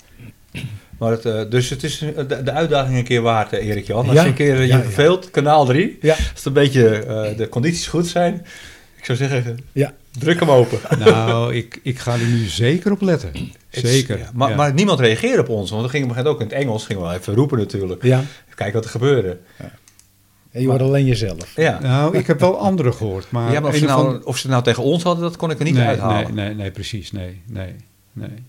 Maar 0.98 1.12
het, 1.12 1.25
eh, 1.25 1.50
dus 1.50 1.70
het 1.70 1.84
is 1.84 2.01
eh, 2.01 2.27
de, 2.27 2.51
uitdaging 2.51 2.98
een 2.98 3.04
keer 3.04 3.22
waard, 3.22 3.54
eh, 3.54 3.68
Erik 3.68 3.88
Jan. 3.88 4.06
Als 4.06 4.13
Ja. 4.16 4.22
je 4.24 4.27
een 4.27 4.34
keer 4.36 4.54
eh, 4.54 4.62
je 4.62 4.68
Ja, 4.68 4.77
ja. 4.77 4.84
verveelt, 4.84 5.32
kanaal 5.32 5.66
3. 5.66 5.98
ja, 6.01 6.13
Als 6.13 6.27
het 6.34 6.46
een 6.46 6.54
beetje 6.54 6.89
eh, 7.06 7.38
de 7.38 7.50
condities 7.50 7.88
goed 7.88 8.08
zijn. 8.08 8.34
Ik 8.98 9.06
zou 9.06 9.18
zeggen, 9.18 9.58
ja. 9.72 9.94
Druk 10.20 10.40
hem 10.40 10.50
open. 10.50 10.80
Nou, 11.06 11.54
ik, 11.56 11.80
ik 11.84 12.00
ga 12.00 12.14
er 12.14 12.28
nu 12.28 12.46
zeker 12.46 12.92
op 12.92 13.02
letten. 13.02 13.32
Zeker. 13.70 14.18
ja, 14.18 14.30
maar, 14.34 14.50
ja. 14.50 14.56
maar 14.56 14.74
niemand 14.74 15.00
reageerde 15.00 15.42
op 15.42 15.50
ons. 15.50 15.70
Want 15.70 15.84
we 15.84 15.90
gingen 15.90 16.26
ook 16.26 16.40
in 16.40 16.46
het 16.46 16.56
Engels. 16.56 16.86
Gingen 16.86 17.02
we 17.02 17.08
wel 17.08 17.18
even 17.18 17.34
roepen 17.34 17.58
natuurlijk. 17.58 18.04
ja. 18.04 18.20
Even 18.20 18.56
kijken 18.56 18.76
wat 18.76 18.84
er 18.84 18.90
gebeurde. 18.90 19.38
En 20.52 20.62
je 20.62 20.68
hoort 20.68 20.82
alleen 20.82 21.06
jezelf. 21.06 21.56
Ja. 21.56 21.80
Nou, 21.80 22.18
ik 22.18 22.28
heb 22.28 22.40
wel 22.40 22.60
andere 22.60 22.92
gehoord. 22.92 23.32
Maar 23.32 23.52
ja, 23.52 23.60
maar 23.60 23.70
of, 23.70 23.76
ze 23.76 23.84
of 23.84 23.90
nou, 23.90 24.08
ander- 24.08 24.26
of 24.26 24.38
ze 24.38 24.48
nou 24.48 24.64
tegen 24.64 24.84
ons 24.84 25.04
hadden, 25.04 25.24
dat 25.24 25.36
kon 25.36 25.52
ik 25.52 25.60
er 25.60 25.66
niet 25.66 25.74
nee, 25.74 25.86
uithalen. 25.86 26.36
Nee, 26.36 26.46
nee, 26.46 26.56
nee, 26.56 26.72
precies. 26.72 27.12
Nee, 27.12 27.42
nee, 27.46 27.76
nee. 28.14 28.44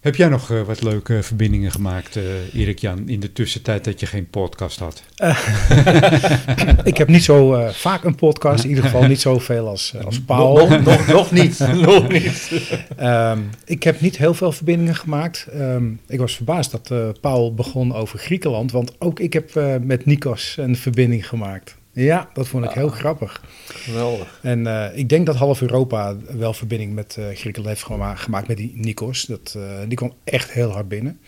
Heb 0.00 0.16
jij 0.16 0.28
nog 0.28 0.50
eh, 0.50 0.62
wat 0.62 0.82
leuke 0.82 1.22
verbindingen 1.22 1.70
gemaakt, 1.70 2.16
eh 2.16 2.54
Erik 2.54 2.78
Jan, 2.78 3.08
in 3.08 3.20
de 3.20 3.32
tussentijd 3.32 3.84
dat 3.84 4.00
je 4.00 4.06
geen 4.06 4.30
podcast 4.30 4.78
had? 4.78 5.02
Ik 6.84 6.96
heb 6.96 7.08
niet 7.08 7.24
zo 7.24 7.54
eh, 7.54 7.68
vaak 7.68 8.04
een 8.04 8.14
podcast, 8.14 8.64
in 8.64 8.68
ieder 8.68 8.84
geval 8.84 9.06
niet 9.06 9.20
zoveel 9.20 9.68
als, 9.68 9.94
eh, 9.94 10.04
als 10.04 10.20
Paul. 10.20 10.56
Nog, 10.56 10.68
nog, 10.68 10.84
nog, 10.84 11.06
nog 11.06 11.30
niet. 11.30 11.58
nog 11.86 12.08
niet. 12.08 12.50
Ehm, 12.96 13.38
ik 13.64 13.82
heb 13.82 14.00
niet 14.00 14.18
heel 14.18 14.34
veel 14.34 14.52
verbindingen 14.52 14.96
gemaakt. 14.96 15.46
Ehm, 15.52 15.84
ik 16.06 16.18
was 16.18 16.36
verbaasd 16.36 16.70
dat 16.70 16.90
eh, 16.90 17.08
Paul 17.20 17.54
begon 17.54 17.94
over 17.94 18.18
Griekenland, 18.18 18.72
want 18.72 18.94
ook 18.98 19.20
ik 19.20 19.32
heb 19.32 19.56
eh, 19.56 19.74
met 19.80 20.06
Nikos 20.06 20.56
een 20.58 20.76
verbinding 20.76 21.28
gemaakt. 21.28 21.76
Ja, 22.04 22.28
dat 22.32 22.48
vond 22.48 22.64
ik 22.64 22.70
heel 22.70 22.88
grappig. 22.88 23.42
Geweldig. 23.66 24.38
En 24.42 24.66
eh, 24.66 24.98
ik 24.98 25.08
denk 25.08 25.26
dat 25.26 25.36
half 25.36 25.60
Europa 25.60 26.16
wel 26.30 26.52
verbinding 26.52 26.94
met 26.94 27.16
eh, 27.18 27.24
Griekenland 27.24 27.66
heeft 27.66 27.82
gema- 27.86 28.14
gemaakt 28.14 28.48
met 28.48 28.56
die 28.56 28.72
Nikos. 28.74 29.22
Dat, 29.24 29.54
eh, 29.56 29.62
die 29.88 29.96
kwam 29.96 30.12
echt 30.24 30.50
heel 30.52 30.70
hard 30.70 30.88
binnen. 30.88 31.20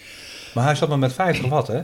Maar 0.54 0.64
hij 0.64 0.74
zat 0.74 0.88
maar 0.88 0.98
met 0.98 1.12
50 1.12 1.48
watt, 1.48 1.66
hè? 1.68 1.80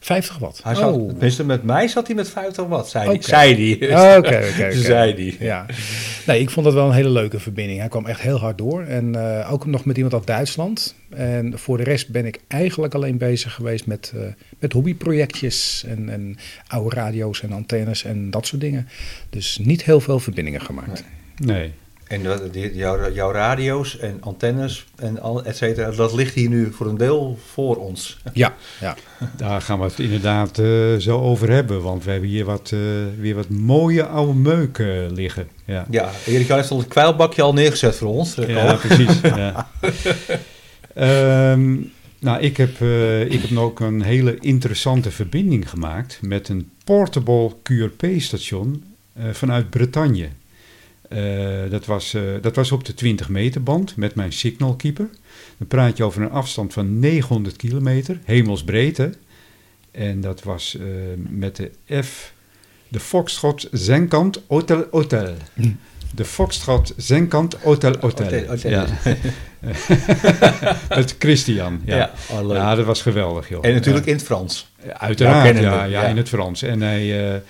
50 0.00 0.38
watt. 0.38 0.60
Hij 0.62 0.74
zat, 0.74 0.94
oh. 0.94 1.08
tenminste, 1.08 1.44
met 1.44 1.62
mij 1.62 1.88
zat 1.88 2.06
hij 2.06 2.16
met 2.16 2.30
50 2.30 2.66
watt, 2.66 2.88
zei 2.88 3.04
hij. 3.04 3.14
Oké. 3.14 3.24
Zei 3.24 3.78
hij. 3.78 4.16
Oké. 4.16 4.72
Zei 4.72 5.12
hij. 5.14 5.46
Ja. 5.46 5.66
Nee, 6.26 6.40
ik 6.40 6.50
vond 6.50 6.66
dat 6.66 6.74
wel 6.74 6.86
een 6.86 6.94
hele 6.94 7.10
leuke 7.10 7.40
verbinding. 7.40 7.78
Hij 7.78 7.88
kwam 7.88 8.06
echt 8.06 8.20
heel 8.20 8.38
hard 8.38 8.58
door. 8.58 8.82
En 8.82 9.14
eh, 9.14 9.52
ook 9.52 9.66
nog 9.66 9.84
met 9.84 9.96
iemand 9.96 10.14
uit 10.14 10.26
Duitsland. 10.26 10.94
En 11.08 11.58
voor 11.58 11.76
de 11.76 11.82
rest 11.82 12.08
ben 12.08 12.26
ik 12.26 12.40
eigenlijk 12.48 12.94
alleen 12.94 13.18
bezig 13.18 13.54
geweest 13.54 13.86
met, 13.86 14.12
eh, 14.14 14.20
met 14.58 14.72
hobbyprojectjes. 14.72 15.84
En, 15.86 16.08
en 16.08 16.36
oude 16.66 16.96
radio's 16.96 17.42
en 17.42 17.52
antennes 17.52 18.04
en 18.04 18.30
dat 18.30 18.46
soort 18.46 18.60
dingen. 18.60 18.88
Dus 19.30 19.58
niet 19.58 19.84
heel 19.84 20.00
veel 20.00 20.20
verbindingen 20.20 20.60
gemaakt. 20.60 21.04
Nee. 21.36 21.72
En 22.08 22.22
dat- 22.22 22.52
die, 22.52 22.74
jouw, 22.76 23.12
jouw 23.12 23.30
radio's 23.32 23.98
en 23.98 24.16
antennes 24.20 24.84
en 24.96 25.20
al, 25.20 25.44
et 25.44 25.56
cetera, 25.56 25.90
dat 25.90 26.14
ligt 26.14 26.34
hier 26.34 26.48
nu 26.48 26.72
voor 26.72 26.86
een 26.86 26.96
deel 26.96 27.38
voor 27.52 27.76
ons. 27.76 28.18
Ja, 28.32 28.54
ja. 28.80 28.96
Daar 29.36 29.60
gaan 29.60 29.78
we 29.78 29.84
het 29.84 29.98
inderdaad 29.98 30.58
eh, 30.58 30.94
zo 30.98 31.18
over 31.20 31.50
hebben, 31.50 31.82
want 31.82 32.04
we 32.04 32.10
hebben 32.10 32.28
hier 32.28 32.44
wat, 32.44 32.70
eh, 32.74 32.78
weer 33.20 33.34
wat 33.34 33.48
mooie 33.48 34.06
oude 34.06 34.34
meuk 34.38 34.78
eh, 34.78 34.86
liggen. 35.10 35.48
Ja, 35.64 35.86
Ja, 35.90 36.10
Erik 36.26 36.48
heeft 36.48 36.70
al 36.70 36.78
het 36.78 36.88
kwijlbakje 36.88 37.42
al 37.42 37.52
neergezet 37.52 37.96
voor 37.96 38.08
ons. 38.08 38.38
eh, 38.38 38.48
ja 38.48 38.74
precies. 38.74 39.20
ja. 39.44 39.68
Ehm, 40.94 41.76
nou, 42.18 42.40
ik 42.40 42.56
heb, 42.56 42.80
eh, 42.80 43.20
ik 43.20 43.42
heb 43.42 43.58
ook 43.58 43.80
een 43.80 44.02
hele 44.02 44.36
interessante 44.40 45.10
verbinding 45.10 45.70
gemaakt 45.70 46.18
met 46.22 46.48
een 46.48 46.70
portable 46.84 47.52
QRP-station 47.62 48.84
eh, 49.12 49.24
vanuit 49.32 49.70
Bretagne. 49.70 50.28
Eh, 51.08 51.70
dat, 51.70 51.86
was, 51.86 52.14
eh, 52.14 52.22
dat 52.40 52.56
was 52.56 52.72
op 52.72 52.84
de 52.84 52.94
20 52.94 53.28
meter 53.28 53.62
band 53.62 53.96
met 53.96 54.14
mijn 54.14 54.32
Signal 54.32 54.74
Keeper. 54.74 55.08
Dan 55.58 55.66
praat 55.66 55.96
je 55.96 56.04
over 56.04 56.22
een 56.22 56.30
afstand 56.30 56.72
van 56.72 56.98
900 56.98 57.56
kilometer, 57.56 58.18
hemelsbreedte. 58.24 59.12
En 59.90 60.20
dat 60.20 60.42
was 60.42 60.76
eh, 60.76 60.84
met 61.28 61.56
de 61.56 61.70
F, 62.02 62.32
de 62.88 63.00
Foxtrot 63.00 63.68
Zenkant 63.72 64.40
Hotel 64.46 64.86
Hotel. 64.90 65.34
Hm. 65.54 65.70
De 66.14 66.24
Foxtrot 66.24 66.94
Zenkant 66.96 67.54
Hotel 67.54 67.94
Hotel. 68.00 68.28
Hotel, 68.28 68.46
hotel. 68.46 68.70
Ja. 68.70 68.86
met 70.96 71.16
Christian. 71.18 71.80
Ja. 71.84 71.96
Ja, 71.96 72.12
Ja. 72.28 72.70
oh, 72.70 72.76
dat 72.76 72.86
was 72.86 73.02
geweldig, 73.02 73.48
joh. 73.48 73.64
En 73.66 73.74
natuurlijk 73.74 74.06
in 74.06 74.14
het 74.14 74.22
Frans. 74.22 74.70
Uiteraard, 74.92 75.58
Ja, 75.58 75.84
ja, 75.84 76.02
in 76.02 76.16
het 76.16 76.28
Frans. 76.28 76.62
En 76.62 76.80
hij, 76.80 77.42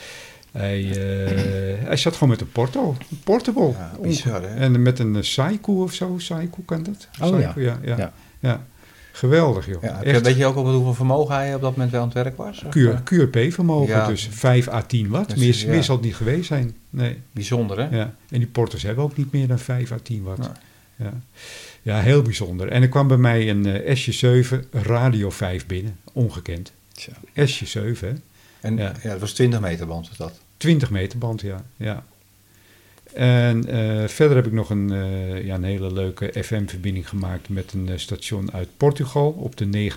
hij, 0.53 0.81
eh, 0.91 1.87
hij 1.87 1.97
zat 1.97 2.13
gewoon 2.13 2.29
met 2.29 2.41
een 2.41 2.53
porto, 2.53 2.97
een 3.11 3.21
portable. 3.25 3.69
Ja, 3.69 3.93
bizar, 4.03 4.43
hè? 4.43 4.55
En 4.55 4.83
met 4.83 4.99
een 4.99 5.15
uh, 5.15 5.23
Saiku 5.23 5.73
of 5.73 5.93
zo, 5.93 6.15
Saiku 6.19 6.63
kan 6.65 6.83
dat? 6.83 7.09
Oh, 7.23 7.29
Saiku, 7.41 7.63
ja. 7.63 7.79
Ja, 7.83 7.97
Ja. 7.97 8.13
ja. 8.39 8.67
Geweldig, 9.13 9.67
joh. 9.67 9.83
Ja, 9.83 10.03
Echt 10.03 10.21
weet 10.23 10.37
je 10.37 10.47
ook 10.47 10.57
op 10.57 10.67
hoeveel 10.67 10.95
vermogen 10.95 11.35
hij 11.35 11.55
op 11.55 11.61
dat 11.61 11.71
moment 11.71 11.91
wel 11.91 12.01
aan 12.01 12.07
het 12.07 12.17
werk 12.17 12.37
was? 12.37 12.65
Eh, 12.75 12.97
QRP-vermogen, 13.05 13.95
Ja. 13.95 14.07
dus 14.07 14.29
5 14.31 14.69
à 14.69 14.83
10 14.83 15.09
watt. 15.09 15.29
Dus, 15.29 15.39
meer, 15.39 15.57
ja. 15.59 15.73
meer 15.75 15.85
zal 15.85 15.97
het 15.97 16.05
niet 16.05 16.15
geweest 16.15 16.47
zijn. 16.47 16.77
Nee. 16.91 17.17
Bijzonder, 17.33 17.79
hè? 17.79 17.97
Ja. 17.97 18.15
En 18.31 18.39
die 18.39 18.47
porters 18.47 18.83
hebben 18.83 19.05
ook 19.05 19.17
niet 19.17 19.33
meer 19.33 19.47
dan 19.47 19.59
5 19.59 19.93
à 19.93 19.97
10 20.03 20.23
watt. 20.23 20.51
Ja. 20.97 21.13
ja, 21.83 22.01
heel 22.01 22.23
bijzonder. 22.23 22.69
En 22.69 22.83
er 22.83 22.89
kwam 22.89 23.09
bij 23.09 23.17
mij 23.17 23.51
een 23.51 23.67
eh, 23.67 23.97
SJ7 23.97 24.69
Radio 24.71 25.31
5 25.31 25.67
binnen, 25.67 25.97
ongekend. 26.13 26.73
Tja. 26.93 27.13
SJ7, 27.47 27.99
hè? 28.01 28.13
En 28.61 28.77
Ja. 28.77 28.93
ja. 29.03 29.11
dat 29.11 29.21
was 29.21 29.33
20 29.33 29.61
meter 29.61 29.87
band 29.87 30.09
was 30.09 30.17
dat. 30.17 30.41
20 30.57 30.91
meter 30.91 31.19
band, 31.19 31.41
ja. 31.41 31.65
ja. 31.77 32.05
En 33.13 33.67
eh, 33.69 34.09
verder 34.09 34.37
heb 34.37 34.47
ik 34.47 34.53
nog 34.53 34.71
een, 34.71 34.93
eh, 34.93 35.45
ja, 35.45 35.55
een 35.55 35.65
hele 35.65 35.93
leuke 35.93 36.33
FM-verbinding 36.43 37.09
gemaakt 37.09 37.49
met 37.49 37.73
een 37.73 37.89
eh, 37.89 37.99
station 37.99 38.53
uit 38.53 38.69
Portugal 38.77 39.31
op 39.31 39.57
de 39.57 39.91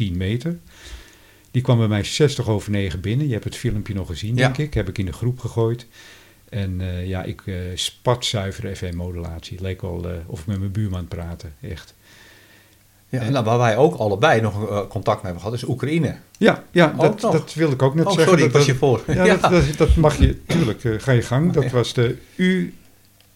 29.310 0.00 0.12
meter. 0.16 0.58
Die 1.50 1.62
kwam 1.62 1.78
bij 1.78 1.88
mij 1.88 2.04
60 2.04 2.48
over 2.48 2.70
9 2.70 3.00
binnen. 3.00 3.26
Je 3.26 3.32
hebt 3.32 3.44
het 3.44 3.56
filmpje 3.56 3.94
nog 3.94 4.06
gezien, 4.06 4.36
Ja. 4.36 4.42
denk 4.42 4.58
ik. 4.58 4.74
Heb 4.74 4.88
ik 4.88 4.98
in 4.98 5.06
de 5.06 5.12
groep 5.12 5.38
gegooid. 5.38 5.86
En 6.48 6.80
ja, 7.06 7.22
ik 7.22 7.42
eh 7.46 7.54
spatzuivere 7.74 8.76
FM-modulatie. 8.76 9.60
Leek 9.60 9.80
wel 9.80 10.06
of 10.26 10.40
ik 10.40 10.46
met 10.46 10.58
mijn 10.58 10.72
buurman 10.72 11.08
praten, 11.08 11.54
echt. 11.60 11.93
Ja, 13.14 13.20
En- 13.20 13.32
nou, 13.32 13.44
waar 13.44 13.58
wij 13.58 13.76
ook 13.76 13.94
allebei 13.94 14.40
nog 14.40 14.68
eh, 14.68 14.78
contact 14.88 15.22
mee 15.22 15.32
hebben 15.32 15.40
gehad, 15.42 15.56
is 15.56 15.68
Oekraïne. 15.68 16.14
Ja, 16.38 16.62
ja 16.70 16.94
Ook 16.96 17.20
dat, 17.20 17.32
dat 17.32 17.54
wilde 17.54 17.74
ik 17.74 17.82
ook 17.82 17.94
net 17.94 18.06
Oh, 18.06 18.12
zeggen. 18.12 18.28
sorry, 18.28 18.44
dat, 18.44 18.52
was 18.52 18.66
je 18.66 18.74
voor. 18.74 19.02
Ja, 19.06 19.24
Dat, 19.36 19.50
dat, 19.50 19.76
dat 19.76 19.96
mag 19.96 20.18
je, 20.18 20.44
tuurlijk, 20.46 20.84
eh, 20.84 20.92
ga 20.98 21.12
je 21.12 21.22
gang. 21.22 21.52
Dat 21.52 21.70
was 21.70 21.92
de, 21.94 22.16
U, 22.36 22.74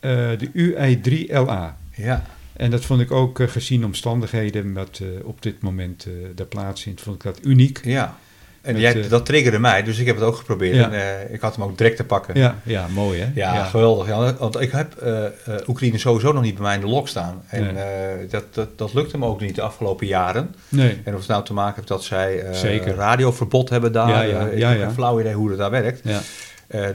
eh, 0.00 0.10
de 0.38 0.50
UI3LA. 0.54 1.76
ja. 1.94 2.24
En 2.52 2.70
dat 2.70 2.84
vond 2.84 3.00
ik 3.00 3.10
ook, 3.10 3.40
gezien 3.46 3.84
omstandigheden 3.84 4.72
wat 4.72 5.02
op 5.24 5.42
dit 5.42 5.62
moment 5.62 6.06
daar 6.34 6.46
plaatsvindt, 6.46 7.00
vond 7.00 7.16
ik 7.16 7.22
dat 7.22 7.38
uniek. 7.44 7.80
ja. 7.84 8.18
En 8.62 8.72
Met, 8.72 8.82
jij, 8.82 9.02
eh, 9.02 9.10
dat 9.10 9.26
triggerde 9.26 9.58
mij, 9.58 9.82
dus 9.82 9.98
ik 9.98 10.06
heb 10.06 10.14
het 10.16 10.24
ook 10.24 10.36
geprobeerd. 10.36 10.74
Ja. 10.76 10.90
En, 10.90 10.92
eh, 10.92 11.34
ik 11.34 11.40
had 11.40 11.54
hem 11.56 11.64
ook 11.64 11.78
direct 11.78 11.96
te 11.96 12.04
pakken. 12.04 12.38
Ja, 12.38 12.56
ja 12.62 12.86
mooi 12.88 13.20
hè? 13.20 13.30
Ja, 13.34 13.64
geweldig. 13.64 14.06
Ja, 14.06 14.34
want 14.38 14.60
ik 14.60 14.70
heb 14.70 14.94
eh, 14.96 15.24
Oekraïne 15.66 15.98
sowieso 15.98 16.32
nog 16.32 16.42
niet 16.42 16.54
bij 16.54 16.62
mij 16.62 16.74
in 16.74 16.80
de 16.80 16.86
lok 16.86 17.08
staan. 17.08 17.42
En 17.46 17.74
Nee. 17.74 18.26
dat, 18.26 18.44
dat, 18.50 18.68
dat 18.78 18.94
lukte 18.94 19.18
me 19.18 19.26
ook 19.26 19.40
niet 19.40 19.54
de 19.54 19.62
afgelopen 19.62 20.06
jaren. 20.06 20.54
Nee, 20.68 21.00
En 21.04 21.12
of 21.14 21.18
het 21.20 21.28
nou 21.28 21.44
te 21.44 21.52
maken 21.52 21.74
heeft 21.74 21.88
dat 21.88 22.04
zij 22.04 22.44
Zeker. 22.52 22.94
radioverbod 22.94 23.68
hebben 23.68 23.92
daar. 23.92 24.08
Ja, 24.08 24.22
ja, 24.22 24.70
ik 24.72 24.78
heb 24.78 24.88
een 24.88 24.94
flauw 24.94 25.20
idee 25.20 25.34
hoe 25.34 25.48
dat 25.48 25.58
daar 25.58 25.70
werkt. 25.70 26.00
ja. 26.04 26.20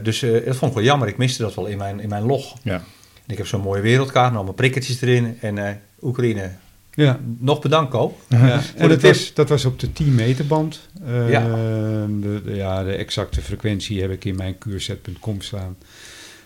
Dus 0.02 0.20
dat 0.20 0.56
vond 0.56 0.70
ik 0.70 0.76
wel 0.76 0.86
jammer. 0.86 1.08
Ik 1.08 1.16
miste 1.16 1.42
dat 1.42 1.54
wel 1.54 1.66
in 1.66 1.78
mijn, 1.78 2.00
in 2.00 2.08
mijn 2.08 2.22
log. 2.26 2.56
Ja. 2.62 2.74
En 2.74 3.30
ik 3.32 3.36
heb 3.38 3.46
zo'n 3.46 3.60
mooie 3.60 3.80
wereldkaart 3.80 4.26
met 4.26 4.34
allemaal 4.36 4.54
prikkertjes 4.54 5.00
erin. 5.00 5.38
En 5.40 5.58
eh, 5.58 5.74
Oekraïne, 6.02 6.50
ja. 6.94 7.20
nog 7.38 7.60
bedankt 7.60 7.90
Koop. 7.90 8.20
Ja, 8.28 8.62
en 8.76 8.88
dat 8.88 9.02
was, 9.02 9.34
dat 9.34 9.48
was 9.48 9.64
op 9.64 9.80
de 9.80 9.92
10 9.92 10.14
meter 10.14 10.46
band. 10.46 10.88
Eh, 11.04 11.30
Ja. 11.30 11.40
De, 12.06 12.40
de- 12.44 12.54
ja, 12.54 12.82
de 12.84 12.92
exacte 12.92 13.40
frequentie 13.42 14.00
heb 14.00 14.10
ik 14.10 14.24
in 14.24 14.36
mijn 14.36 14.58
kuurset.com 14.58 15.40
staan. 15.40 15.76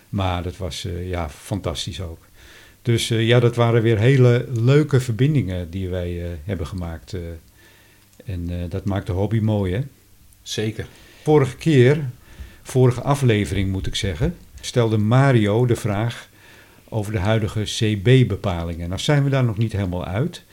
Maar 0.09 0.43
dat 0.43 0.57
was 0.57 0.85
eh, 0.85 1.09
ja, 1.09 1.29
fantastisch 1.29 2.01
ook. 2.01 2.19
Dus 2.81 3.09
eh, 3.09 3.27
ja, 3.27 3.39
dat 3.39 3.55
waren 3.55 3.81
weer 3.81 3.97
hele 3.99 4.45
leuke 4.53 4.99
verbindingen 4.99 5.69
die 5.69 5.89
wij 5.89 6.21
hebben 6.43 6.67
gemaakt. 6.67 7.15
en 8.25 8.49
dat 8.69 8.85
maakt 8.85 9.07
de 9.07 9.11
hobby 9.13 9.39
mooi, 9.39 9.73
hè? 9.73 9.81
Zeker. 10.41 10.85
Vorige 11.23 11.55
keer, 11.55 12.09
vorige 12.61 13.01
aflevering 13.01 13.71
moet 13.71 13.87
ik 13.87 13.95
zeggen, 13.95 14.35
stelde 14.61 14.97
Mario 14.97 15.65
de 15.65 15.75
vraag 15.75 16.28
over 16.89 17.11
de 17.11 17.19
huidige 17.19 17.61
CB-bepalingen. 17.63 18.89
Nou 18.89 19.01
zijn 19.01 19.23
we 19.23 19.29
daar 19.29 19.43
nog 19.43 19.57
niet 19.57 19.71
helemaal 19.71 20.05
uit. 20.05 20.43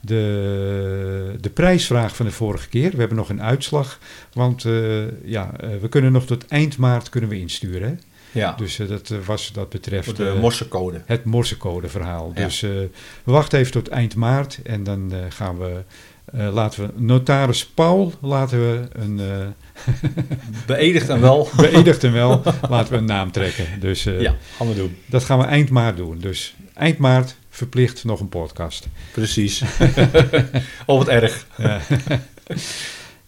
de, 0.00 1.36
de 1.40 1.50
prijsvraag 1.50 2.16
van 2.16 2.26
de 2.26 2.32
vorige 2.32 2.68
keer. 2.68 2.90
We 2.90 2.98
hebben 2.98 3.16
nog 3.16 3.28
een 3.28 3.42
uitslag, 3.42 3.98
want 4.32 4.64
eh, 4.64 5.24
ja, 5.24 5.52
eh, 5.60 5.68
we 5.80 5.88
kunnen 5.88 6.12
nog 6.12 6.26
tot 6.26 6.46
eind 6.46 6.78
maart 6.78 7.08
kunnen 7.08 7.30
we 7.30 7.38
insturen. 7.38 7.88
Hè? 7.88 7.94
Ja, 8.40 8.52
Dus 8.52 8.76
dat 8.76 9.12
was 9.24 9.52
dat 9.52 9.68
betreft... 9.68 10.16
de 10.16 10.36
morsecode. 10.40 11.02
het 11.04 11.24
Morsecode 11.24 11.88
verhaal. 11.88 12.32
Ja. 12.34 12.44
Dus 12.44 12.60
we 12.60 12.90
wachten 13.24 13.58
even 13.58 13.72
tot 13.72 13.88
eind 13.88 14.14
maart 14.14 14.60
en 14.62 14.84
dan 14.84 15.12
gaan 15.28 15.58
we, 15.58 15.82
laten 16.32 16.86
we 16.86 16.92
notaris 16.96 17.66
Paul, 17.66 18.12
laten 18.20 18.58
we 18.58 18.88
een, 18.92 19.20
eh 19.20 19.46
Beëdigd 20.66 21.08
en 21.08 21.20
wel. 21.20 21.48
beëdigd 21.56 22.04
en 22.04 22.12
wel, 22.12 22.42
laten 22.68 22.92
we 22.92 22.98
een 22.98 23.04
naam 23.04 23.30
trekken. 23.30 23.66
Dus 23.80 24.06
eh, 24.06 24.20
ja, 24.20 24.36
gaan 24.56 24.68
we 24.68 24.74
doen. 24.74 24.96
dat 25.06 25.24
gaan 25.24 25.38
we 25.38 25.44
eind 25.44 25.70
maart 25.70 25.96
doen. 25.96 26.18
Dus 26.18 26.54
eind 26.74 26.98
maart 26.98 27.36
verplicht 27.50 28.04
nog 28.04 28.20
een 28.20 28.28
podcast. 28.28 28.86
Precies. 29.12 29.62
of 30.86 30.98
het 30.98 31.08
erg. 31.08 31.46
Ja. 31.56 31.80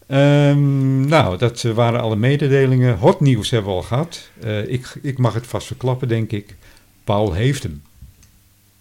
Ehm, 0.07 1.05
nou, 1.05 1.37
dat 1.37 1.63
eh, 1.63 1.71
waren 1.71 2.01
alle 2.01 2.15
mededelingen. 2.15 2.97
Hot 2.97 3.19
nieuws 3.19 3.49
hebben 3.49 3.71
we 3.71 3.77
al 3.77 3.83
gehad. 3.83 4.29
Eh, 4.41 4.67
ik, 4.67 4.99
ik 5.01 5.17
mag 5.17 5.33
het 5.33 5.47
vast 5.47 5.67
verklappen, 5.67 6.07
denk 6.07 6.31
ik. 6.31 6.55
Paul 7.03 7.33
heeft 7.33 7.63
hem. 7.63 7.81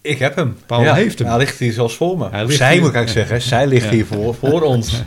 Ik 0.06 0.18
heb 0.18 0.36
hem. 0.36 0.56
Paul 0.66 0.94
heeft 0.94 1.18
hem. 1.18 1.28
Hij 1.28 1.36
ligt 1.36 1.58
hier 1.58 1.72
zelfs 1.72 1.96
voor 1.96 2.18
me. 2.18 2.28
Hij 2.30 2.40
Of 2.42 2.46
ligt 2.46 2.58
zij 2.60 2.72
hier. 2.72 2.80
moet 2.80 2.88
ik 2.90 2.96
eigenlijk 2.96 3.28
zeggen. 3.28 3.48
Zij 3.48 3.66
ligt 3.66 3.84
Ja. 3.84 3.90
hier 3.90 4.06
voor, 4.06 4.34
voor 4.34 4.62
ons. 4.62 5.02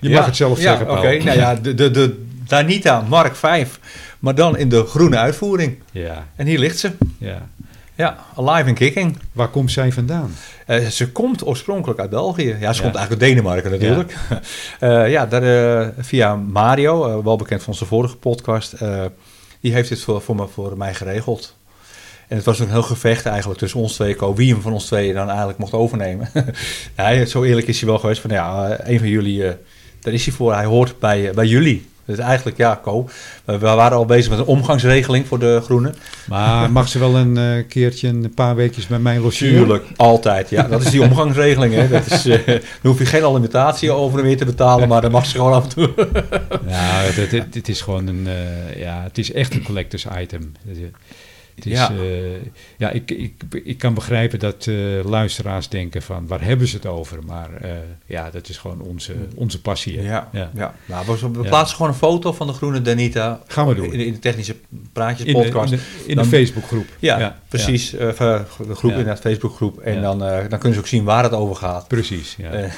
Je 0.00 0.08
Ja, 0.08 0.16
mag 0.16 0.26
het 0.26 0.36
zelf 0.36 0.56
ja, 0.56 0.62
zeggen, 0.62 0.86
Paul. 0.86 0.98
Oké, 0.98 1.22
nou 1.24 1.38
ja, 1.38 1.54
de, 1.54 1.74
de, 1.74 1.90
de 1.90 2.24
Danita 2.46 3.04
Mark 3.08 3.36
5. 3.36 3.80
Maar 4.18 4.34
dan 4.34 4.56
in 4.56 4.68
de 4.68 4.84
groene 4.84 5.16
uitvoering. 5.16 5.78
Ja, 5.92 6.26
En 6.36 6.46
hier 6.46 6.58
ligt 6.58 6.78
ze. 6.78 6.90
ja. 7.18 7.48
Ja, 7.94 8.18
alive 8.36 8.68
and 8.68 8.78
kicking. 8.78 9.18
Waar 9.32 9.48
komt 9.48 9.72
zij 9.72 9.92
vandaan? 9.92 10.34
Eh, 10.66 10.86
ze 10.86 11.10
komt 11.12 11.46
oorspronkelijk 11.46 12.00
uit 12.00 12.10
België. 12.10 12.56
Ja, 12.60 12.72
ze 12.72 12.82
Ja. 12.82 12.82
komt 12.90 12.94
eigenlijk 12.94 13.10
uit 13.10 13.20
Denemarken 13.20 13.70
natuurlijk. 13.70 14.14
Ja, 14.80 15.04
ja 15.16 15.26
daar, 15.26 15.42
eh, 15.80 15.88
via 15.98 16.36
Mario, 16.36 17.06
eh, 17.18 17.24
wel 17.24 17.36
bekend 17.36 17.62
van 17.62 17.72
onze 17.72 17.84
vorige 17.86 18.16
podcast. 18.16 18.72
eh, 18.72 19.04
die 19.60 19.72
heeft 19.72 19.88
dit 19.88 20.00
voor, 20.00 20.20
voor, 20.22 20.36
me, 20.36 20.46
voor 20.52 20.76
mij 20.76 20.94
geregeld. 20.94 21.56
En 22.30 22.36
het 22.36 22.44
was 22.44 22.58
een 22.58 22.70
heel 22.70 22.82
gevecht 22.82 23.26
eigenlijk 23.26 23.58
tussen 23.58 23.80
ons 23.80 23.94
twee, 23.94 24.14
Co, 24.14 24.34
wie 24.34 24.52
hem 24.52 24.62
van 24.62 24.72
ons 24.72 24.86
twee 24.86 25.12
dan 25.14 25.28
eigenlijk 25.28 25.58
mocht 25.58 25.72
overnemen. 25.72 26.28
hij, 26.94 27.26
zo 27.26 27.42
eerlijk 27.42 27.66
is 27.66 27.80
hij 27.80 27.88
wel 27.88 27.98
geweest 27.98 28.20
van 28.20 28.30
ja, 28.30 28.68
eh, 28.68 28.92
een 28.92 28.98
van 28.98 29.08
jullie, 29.08 29.46
eh, 29.46 29.54
daar 30.00 30.12
is 30.12 30.24
hij 30.24 30.34
voor. 30.34 30.54
Hij 30.54 30.64
hoort 30.64 30.98
bij, 30.98 31.28
eh, 31.28 31.34
bij 31.34 31.46
jullie. 31.46 31.88
Dus 32.04 32.18
eigenlijk, 32.18 32.56
ja, 32.56 32.80
Co, 32.82 33.08
we, 33.44 33.58
waren 33.58 33.96
al 33.96 34.04
bezig 34.04 34.30
met 34.30 34.38
een 34.38 34.44
omgangsregeling 34.44 35.26
voor 35.26 35.38
de 35.38 35.60
groene. 35.64 35.94
Maar 36.28 36.70
mag 36.80 36.88
ze 36.88 36.98
wel 36.98 37.16
een 37.16 37.66
keertje 37.68 38.08
een 38.08 38.32
paar 38.34 38.54
weekjes 38.54 38.86
bij 38.86 38.98
mij 38.98 39.18
logeren? 39.18 39.54
Tuurlijk, 39.54 39.84
altijd. 39.96 40.50
Ja, 40.50 40.62
dat 40.62 40.82
is 40.82 40.90
die 40.90 41.02
omgangsregeling. 41.02 41.74
Hè. 41.74 41.88
Dat 41.88 42.06
is, 42.06 42.22
dan 42.22 42.60
hoef 42.82 42.98
je 42.98 43.06
geen 43.06 43.24
alimentatie 43.24 43.90
over 43.90 44.18
en 44.18 44.24
weer 44.24 44.36
te 44.36 44.44
betalen, 44.44 44.88
maar 44.88 45.00
dan 45.00 45.10
mag 45.10 45.26
ze 45.26 45.36
gewoon 45.36 45.52
af 45.52 45.62
en 45.62 45.68
toe. 45.70 45.90
Nou, 46.66 47.04
het, 47.04 47.30
het, 47.30 47.54
het 47.54 47.68
is 47.68 47.80
gewoon 47.80 48.06
een, 48.06 48.28
ja, 48.76 49.02
het 49.02 49.18
is 49.18 49.32
echt 49.32 49.54
een 49.54 49.62
collectors 49.62 50.06
item. 50.20 50.52
Het 51.54 51.66
is, 51.66 51.72
Ja. 51.72 51.90
ja, 51.92 52.38
ja 52.76 52.90
ik, 52.90 53.10
ik, 53.10 53.32
ik 53.64 53.78
kan 53.78 53.94
begrijpen 53.94 54.38
dat 54.38 54.66
eh, 54.66 54.74
luisteraars 55.04 55.68
denken 55.68 56.02
van, 56.02 56.26
waar 56.26 56.42
hebben 56.42 56.66
ze 56.68 56.76
het 56.76 56.86
over? 56.86 57.24
Maar 57.24 57.54
eh, 57.60 57.70
ja, 58.06 58.30
dat 58.30 58.48
is 58.48 58.56
gewoon 58.58 58.80
onze, 58.80 59.14
onze 59.34 59.60
passie. 59.60 59.98
hè. 59.98 60.04
Ja, 60.04 60.28
Ja. 60.32 60.50
ja. 60.54 60.74
Nou, 60.86 61.06
we, 61.32 61.40
plaatsen 61.48 61.76
gewoon 61.76 61.92
een 61.92 61.98
foto 61.98 62.32
van 62.32 62.46
de 62.46 62.52
groene 62.52 62.82
Danita. 62.82 63.40
Gaan 63.46 63.66
we 63.68 63.74
doen. 63.74 63.92
In, 63.92 63.98
de- 63.98 64.06
in 64.06 64.12
de 64.12 64.18
technische 64.18 64.56
praatjes 64.92 65.26
In 65.26 65.34
de, 65.34 65.38
in 65.38 65.44
podcast. 65.50 65.70
de, 65.70 65.78
in 66.06 66.14
Dan- 66.14 66.24
de 66.24 66.30
Facebookgroep. 66.30 66.86
ja, 66.98 67.38
precies. 67.48 67.94
eh, 67.94 68.08
de 68.66 68.74
groep 68.74 68.92
in 68.92 69.04
dat 69.04 69.18
Facebookgroep. 69.20 69.78
En 69.80 70.02
dan, 70.02 70.24
eh, 70.24 70.38
dan 70.48 70.58
kunnen 70.58 70.72
ze 70.74 70.78
ook 70.78 70.86
zien 70.86 71.04
waar 71.04 71.22
het 71.22 71.32
over 71.32 71.56
gaat. 71.56 71.88
Precies, 71.88 72.36
ja. 72.38 72.50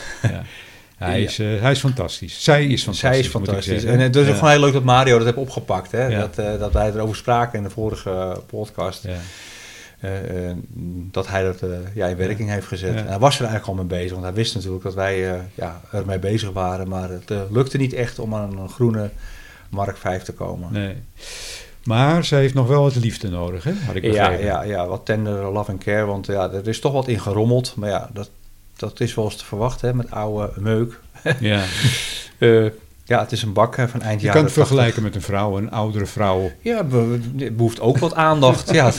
Eh, 1.02 1.08
ja. 1.08 1.12
Hij, 1.12 1.22
is, 1.22 1.38
eh, 1.38 1.46
hij 1.60 1.70
is 1.70 1.78
fantastisch. 1.80 2.44
Zij 2.44 2.66
is 2.66 2.82
fantastisch. 2.82 3.10
Zij 3.10 3.18
is 3.18 3.28
fantastisch. 3.28 3.84
En 3.84 3.98
het 4.00 4.16
is 4.16 4.22
ook 4.22 4.28
Ja. 4.28 4.34
gewoon 4.34 4.50
heel 4.50 4.60
leuk 4.60 4.72
dat 4.72 4.84
Mario 4.84 5.16
dat 5.16 5.26
heeft 5.26 5.36
opgepakt. 5.38 5.92
Hè? 5.92 6.06
Ja. 6.06 6.20
Dat, 6.20 6.38
eh, 6.38 6.58
dat 6.58 6.72
wij 6.72 6.88
erover 6.90 7.16
spraken 7.16 7.58
in 7.58 7.64
de 7.64 7.70
vorige 7.70 8.10
eh, 8.10 8.36
podcast. 8.46 9.02
Ja. 9.02 9.10
Eh, 10.00 10.48
eh, 10.50 10.56
dat 11.10 11.28
hij 11.28 11.42
dat 11.42 11.62
eh, 11.62 11.68
ja, 11.94 12.06
in 12.06 12.16
werking 12.16 12.50
heeft 12.50 12.66
gezet. 12.66 12.94
Ja. 12.94 13.00
En 13.00 13.06
hij 13.06 13.18
was 13.18 13.34
er 13.40 13.46
eigenlijk 13.46 13.78
al 13.78 13.84
mee 13.84 13.98
bezig, 13.98 14.10
want 14.12 14.22
hij 14.22 14.32
wist 14.32 14.54
natuurlijk 14.54 14.82
dat 14.82 14.94
wij 14.94 15.30
eh, 15.32 15.40
ja, 15.54 15.80
ermee 15.92 16.18
bezig 16.18 16.50
waren. 16.50 16.88
Maar 16.88 17.10
het 17.10 17.30
eh, 17.30 17.40
lukte 17.50 17.76
niet 17.76 17.92
echt 17.92 18.18
om 18.18 18.34
aan 18.34 18.58
een 18.58 18.68
groene 18.68 19.10
Mark 19.70 19.96
5 19.96 20.22
te 20.22 20.32
komen. 20.32 20.72
Nee. 20.72 20.94
Maar 21.84 22.24
zij 22.24 22.40
heeft 22.40 22.54
nog 22.54 22.66
wel 22.66 22.82
wat 22.82 22.94
liefde 22.96 23.28
nodig, 23.28 23.64
hè? 23.64 23.72
Had 23.86 23.94
ik 23.94 24.02
ja, 24.04 24.10
begrepen. 24.10 24.44
ja, 24.44 24.62
ja, 24.62 24.86
wat 24.86 25.04
tender 25.06 25.52
love 25.52 25.70
and 25.70 25.84
care. 25.84 26.04
Want 26.04 26.26
ja, 26.26 26.50
er 26.50 26.68
is 26.68 26.80
toch 26.80 26.92
wat 26.92 27.08
in 27.08 27.20
gerommeld. 27.20 27.74
Maar 27.76 27.88
ja, 27.88 28.10
dat, 28.12 28.30
dat 28.90 29.00
is 29.00 29.14
wel 29.14 29.24
eens 29.24 29.36
te 29.36 29.44
verwachten 29.44 29.88
hè, 29.88 29.94
met 29.94 30.10
oude 30.10 30.50
meuk. 30.56 31.00
ja. 31.40 31.60
Eh, 32.38 32.64
ja, 33.04 33.20
het 33.20 33.32
is 33.32 33.42
een 33.42 33.52
bak 33.52 33.74
van 33.74 34.02
eind 34.02 34.20
Je 34.20 34.26
jaren 34.26 34.32
kan 34.32 34.44
het 34.44 34.54
80. 34.54 34.66
vergelijken 34.66 35.02
met 35.02 35.14
een 35.14 35.22
vrouw, 35.22 35.58
een 35.58 35.70
oudere 35.70 36.06
vrouw. 36.06 36.50
Ja, 36.60 36.84
be- 36.84 37.18
behoeft 37.52 37.80
ook 37.80 37.98
wat 37.98 38.14
aandacht. 38.14 38.72
ja, 38.72 38.90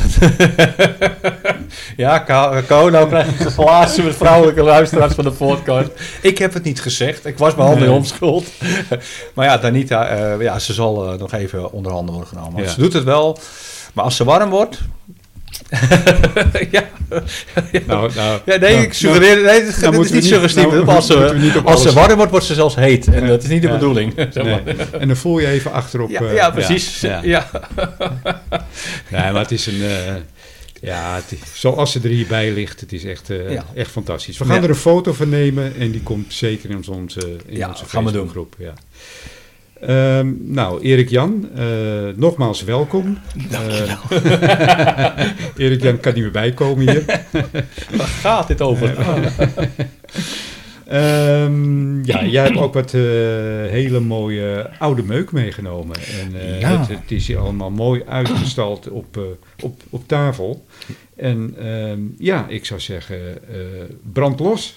ja 1.97 2.19
Ko, 2.19 2.61
Ko, 2.67 2.89
nou 2.89 3.07
krijg 3.07 3.37
je 3.39 3.49
glazen 3.49 4.03
met 4.03 4.15
vrouwelijke 4.15 4.63
luisteraars 4.63 5.13
van 5.13 5.23
de 5.23 5.31
podcast. 5.31 5.89
Ik 6.21 6.37
heb 6.37 6.53
het 6.53 6.63
niet 6.63 6.81
gezegd. 6.81 7.25
Ik 7.25 7.37
was 7.37 7.55
mijn 7.55 7.67
handen 7.67 7.85
Nee. 7.87 7.93
in 7.95 8.01
onschuld. 8.01 8.45
maar 9.35 9.45
ja, 9.45 9.57
Danita, 9.57 10.07
eh, 10.07 10.41
ja, 10.41 10.59
ze 10.59 10.73
zal 10.73 11.11
eh, 11.13 11.19
nog 11.19 11.33
even 11.33 11.71
onder 11.71 11.91
handen 11.91 12.15
worden 12.15 12.37
genomen. 12.37 12.63
Ja. 12.63 12.69
Ze 12.69 12.79
doet 12.79 12.93
het 12.93 13.03
wel. 13.03 13.37
Maar 13.93 14.03
als 14.03 14.15
ze 14.15 14.23
warm 14.23 14.49
wordt... 14.49 14.79
ja. 16.71 16.89
Nou, 17.88 18.12
nou, 18.15 18.39
Ja, 18.45 18.57
nee, 18.57 18.73
nou, 18.73 18.83
ik 18.83 18.93
suggereer... 18.93 19.36
Nee, 19.36 19.62
het, 19.62 19.81
nou 19.81 19.91
is 19.91 19.97
moeten 19.97 20.13
we 20.15 20.19
niet 20.21 20.25
suggestief. 20.29 20.63
nou 20.63 20.88
als 20.88 21.07
moeten 21.09 21.51
ze, 21.51 21.62
als 21.63 21.81
ze 21.81 21.93
warm 21.93 22.15
wordt, 22.15 22.31
wordt 22.31 22.45
ze 22.45 22.53
zelfs 22.53 22.75
heet. 22.75 23.07
En 23.07 23.27
dat 23.27 23.43
is 23.43 23.49
niet 23.49 23.62
de 23.62 23.67
Ja. 23.67 23.73
bedoeling. 23.73 24.13
zeg 24.15 24.33
nou, 24.33 24.47
maar. 24.49 24.62
nee. 24.63 24.75
En 24.99 25.07
dan 25.07 25.17
voel 25.17 25.39
je 25.39 25.47
even 25.47 25.71
achterop. 25.71 26.09
Ja, 26.09 26.21
eh, 26.21 26.33
ja, 26.36 26.49
precies. 26.51 26.99
Ja. 27.01 27.21
Nee, 29.09 29.31
maar 29.31 29.36
het 29.41 29.51
is 29.51 29.65
een... 29.65 29.81
eh, 29.81 30.13
ja, 30.81 31.15
het 31.15 31.31
is- 31.31 31.59
zoals 31.59 31.91
ze 31.91 31.99
er 32.03 32.09
hierbij 32.09 32.51
ligt, 32.51 32.79
het 32.79 32.93
is 32.93 33.03
echt, 33.03 33.29
eh, 33.29 33.59
echt 33.73 33.91
fantastisch. 33.91 34.38
We 34.38 34.45
gaan 34.45 34.63
er 34.63 34.69
een 34.69 34.75
foto 34.75 35.13
van 35.13 35.29
nemen 35.29 35.73
en 35.79 35.91
die 35.91 36.01
komt 36.01 36.33
zeker 36.33 36.69
in 36.69 36.75
onze, 36.77 37.21
in 37.45 37.67
onze 37.67 37.86
gaan 37.86 38.05
we 38.05 38.12
doen. 38.12 38.27
Facebookgroep. 38.27 38.55
Ja. 38.59 38.73
Ehm, 39.87 40.31
nou, 40.39 40.81
Erik 40.81 41.09
Jan, 41.09 41.49
eh, 41.55 41.65
nogmaals 42.15 42.63
welkom. 42.63 43.17
Eh, 43.51 43.91
Erik 45.57 45.81
Jan 45.81 45.99
kan 45.99 46.13
niet 46.13 46.23
meer 46.23 46.31
bijkomen 46.31 46.89
hier. 46.89 47.05
Waar 47.97 48.07
gaat 48.07 48.47
dit 48.47 48.61
over? 48.61 48.95
Ehm, 50.87 52.03
ja, 52.05 52.25
jij 52.25 52.43
hebt 52.43 52.57
ook 52.57 52.73
wat 52.73 52.93
eh, 52.93 53.01
hele 53.69 53.99
mooie 53.99 54.69
oude 54.79 55.03
meuk 55.03 55.31
meegenomen. 55.31 55.95
En 55.95 56.59
Ja. 56.59 56.77
het, 56.79 56.87
het 56.87 57.11
is 57.11 57.27
hier 57.27 57.37
allemaal 57.37 57.71
mooi 57.71 58.03
uitgestald 58.07 58.89
op, 58.89 59.19
op, 59.61 59.81
op 59.89 60.07
tafel. 60.07 60.65
En 61.15 61.55
ehm, 61.59 61.99
ja, 62.17 62.45
ik 62.49 62.65
zou 62.65 62.79
zeggen, 62.79 63.19
brand 64.13 64.39
los. 64.39 64.75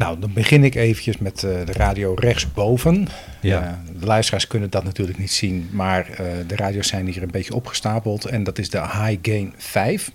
Nou, 0.00 0.18
dan 0.18 0.32
begin 0.32 0.64
ik 0.64 0.74
eventjes 0.74 1.18
met 1.18 1.44
eh, 1.44 1.50
de 1.64 1.72
radio 1.72 2.14
rechtsboven. 2.14 3.08
Ja. 3.40 3.62
Eh, 3.62 3.98
de 4.00 4.06
luisteraars 4.06 4.46
kunnen 4.46 4.70
dat 4.70 4.84
natuurlijk 4.84 5.18
niet 5.18 5.32
zien, 5.32 5.68
maar 5.72 6.10
eh, 6.10 6.26
de 6.46 6.56
radio's 6.56 6.88
zijn 6.88 7.06
hier 7.06 7.22
een 7.22 7.30
beetje 7.30 7.54
opgestapeld. 7.54 8.24
En 8.24 8.42
dat 8.42 8.58
is 8.58 8.70
de 8.70 8.80
High 8.80 9.18
Gain 9.22 9.54
5. 9.56 10.10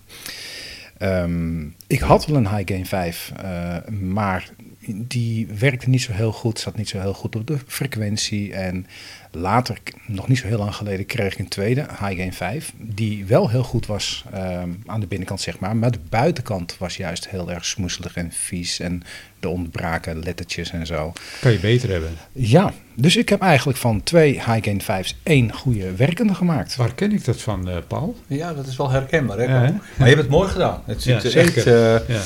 Ehm, 0.98 1.64
ik 1.88 2.00
had 2.00 2.26
wel 2.26 2.38
een 2.38 2.50
High 2.56 2.72
Gain 2.72 2.86
5, 2.86 3.32
eh, 3.44 3.78
maar 3.92 4.50
die 4.88 5.48
werkte 5.60 5.90
niet 5.90 6.02
zo 6.02 6.12
heel 6.12 6.32
goed, 6.32 6.60
zat 6.60 6.76
niet 6.78 6.90
zo 6.90 7.00
heel 7.00 7.14
goed 7.14 7.36
op 7.36 7.48
de 7.48 7.58
frequentie. 7.68 8.54
En 8.54 8.88
later, 9.32 9.78
nog 10.08 10.28
niet 10.28 10.38
zo 10.38 10.48
heel 10.48 10.58
lang 10.58 10.76
geleden, 10.76 11.06
kreeg 11.06 11.34
ik 11.34 11.40
een 11.40 11.48
tweede, 11.48 11.82
High 11.82 12.16
Gain 12.18 12.34
5, 12.34 12.74
die 12.78 13.26
wel 13.26 13.50
heel 13.50 13.64
goed 13.64 13.86
was 13.86 14.24
ehm, 14.34 14.70
aan 14.86 15.00
de 15.00 15.08
binnenkant, 15.08 15.42
zeg 15.42 15.60
maar. 15.60 15.76
Maar 15.76 15.92
de 15.92 16.00
buitenkant 16.10 16.76
was 16.78 16.98
juist 16.98 17.30
heel 17.30 17.52
erg 17.52 17.66
smoeselig 17.66 18.16
en 18.16 18.32
vies 18.32 18.80
en 18.80 19.04
de 19.40 19.50
ontbraken 19.50 20.20
lettertjes 20.24 20.72
en 20.72 20.86
zo. 20.86 21.14
Kan 21.42 21.52
je 21.52 21.60
beter 21.60 21.90
hebben. 21.90 22.10
Ja, 22.32 22.74
dus 22.96 23.16
ik 23.16 23.30
heb 23.30 23.42
eigenlijk 23.42 23.78
van 23.78 24.04
twee 24.04 24.32
High 24.34 24.64
Gain 24.64 24.82
5's 25.06 25.16
één 25.24 25.54
goede 25.54 25.96
werkende 25.96 26.34
gemaakt. 26.34 26.76
Waar 26.76 26.94
ken 26.94 27.12
ik 27.12 27.26
dat 27.26 27.42
van, 27.42 27.70
eh, 27.70 27.78
Paul? 27.88 28.16
Ja, 28.28 28.54
dat 28.54 28.68
is 28.68 28.76
wel 28.78 28.90
herkenbaar. 28.90 29.38
Hè? 29.38 29.44
Ja, 29.44 29.62
hè? 29.62 29.72
Maar 29.72 29.82
je 29.98 30.04
hebt 30.06 30.18
het 30.18 30.30
mooi 30.30 30.50
gedaan. 30.50 30.82
Het 30.86 31.02
ziet 31.02 31.14
Ja, 31.22 31.24
er 31.24 31.32
zeker. 31.32 31.58
echt 31.58 32.08
eh, 32.08 32.16
Ja. 32.16 32.22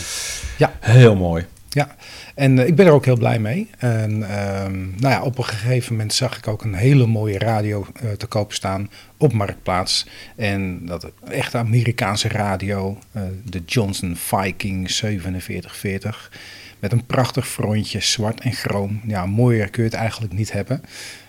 Ja, 0.58 0.74
heel 0.80 1.16
mooi. 1.16 1.46
Ja, 1.70 1.96
en 2.36 2.60
eh, 2.60 2.68
ik 2.68 2.76
ben 2.76 2.86
er 2.86 2.92
ook 2.92 3.06
heel 3.06 3.18
blij 3.18 3.40
mee. 3.40 3.70
En 3.78 4.30
ehm, 4.30 4.80
nou 4.80 5.14
ja, 5.14 5.22
op 5.22 5.38
een 5.38 5.46
gegeven 5.46 5.92
moment 5.92 6.14
zag 6.14 6.38
ik 6.38 6.48
ook 6.48 6.64
een 6.64 6.74
hele 6.74 7.06
mooie 7.06 7.40
radio 7.40 7.88
eh, 7.94 8.12
te 8.12 8.28
koop 8.28 8.54
staan 8.54 8.90
op 9.18 9.34
Marktplaats. 9.34 10.06
En 10.36 10.86
dat 10.86 11.12
echte 11.28 11.58
Amerikaanse 11.58 12.28
radio, 12.28 13.00
eh, 13.12 13.22
de 13.44 13.62
Johnson 13.66 14.16
Viking 14.16 14.92
4740. 14.92 16.32
Met 16.80 16.92
een 16.92 17.06
prachtig 17.06 17.48
frontje, 17.48 18.00
zwart 18.00 18.40
en 18.40 18.54
chroom. 18.54 19.02
Ja, 19.08 19.26
mooier 19.26 19.70
kun 19.70 19.84
je 19.84 19.90
het 19.90 19.98
eigenlijk 19.98 20.34
niet 20.34 20.52
hebben. 20.52 20.82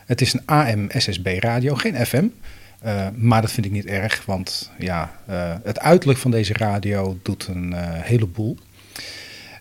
Het 0.07 0.21
is 0.21 0.33
een 0.33 0.47
AM-SSB 0.47 1.37
radio, 1.41 1.75
geen 1.75 2.07
FM. 2.07 2.27
Maar 3.15 3.41
dat 3.41 3.53
vind 3.53 3.67
ik 3.67 3.73
niet 3.73 3.87
erg, 3.87 4.25
want 4.25 4.71
ja, 4.79 5.13
het 5.63 5.81
uiterlijk 5.81 6.19
van 6.19 6.31
deze 6.31 6.53
radio 6.53 7.19
doet 7.23 7.47
een 7.47 7.73
eh, 7.73 7.89
heleboel. 7.89 8.59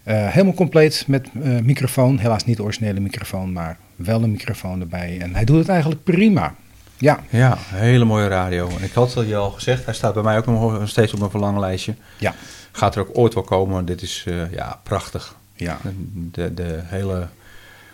Eh, 0.03 0.27
helemaal 0.27 0.53
compleet 0.53 1.03
met 1.07 1.27
eh, 1.43 1.59
microfoon. 1.59 2.17
Helaas 2.17 2.45
niet 2.45 2.57
de 2.57 2.63
originele 2.63 2.99
microfoon, 2.99 3.51
maar 3.53 3.77
wel 3.95 4.23
een 4.23 4.31
microfoon 4.31 4.79
erbij. 4.81 5.17
En 5.21 5.35
hij 5.35 5.45
doet 5.45 5.57
het 5.57 5.69
eigenlijk 5.69 6.03
prima. 6.03 6.55
Ja, 6.97 7.19
Ja, 7.29 7.57
hele 7.59 8.05
mooie 8.05 8.27
radio. 8.27 8.69
En 8.77 8.83
ik 8.83 8.93
had 8.93 9.13
het 9.13 9.27
je 9.27 9.35
al 9.35 9.49
gezegd, 9.51 9.85
hij 9.85 9.93
staat 9.93 10.13
bij 10.13 10.23
mij 10.23 10.37
ook 10.37 10.45
nog 10.45 10.89
steeds 10.89 11.13
op 11.13 11.19
mijn 11.19 11.31
verlanglijstje. 11.31 11.95
ja, 12.17 12.33
Gaat 12.71 12.95
er 12.95 13.01
ook 13.01 13.17
ooit 13.17 13.33
wel 13.33 13.43
komen. 13.43 13.85
Dit 13.85 14.01
is 14.01 14.23
eh, 14.27 14.51
ja, 14.51 14.79
prachtig. 14.83 15.35
ja. 15.55 15.77
De, 16.13 16.53
de 16.53 16.79
hele 16.83 17.27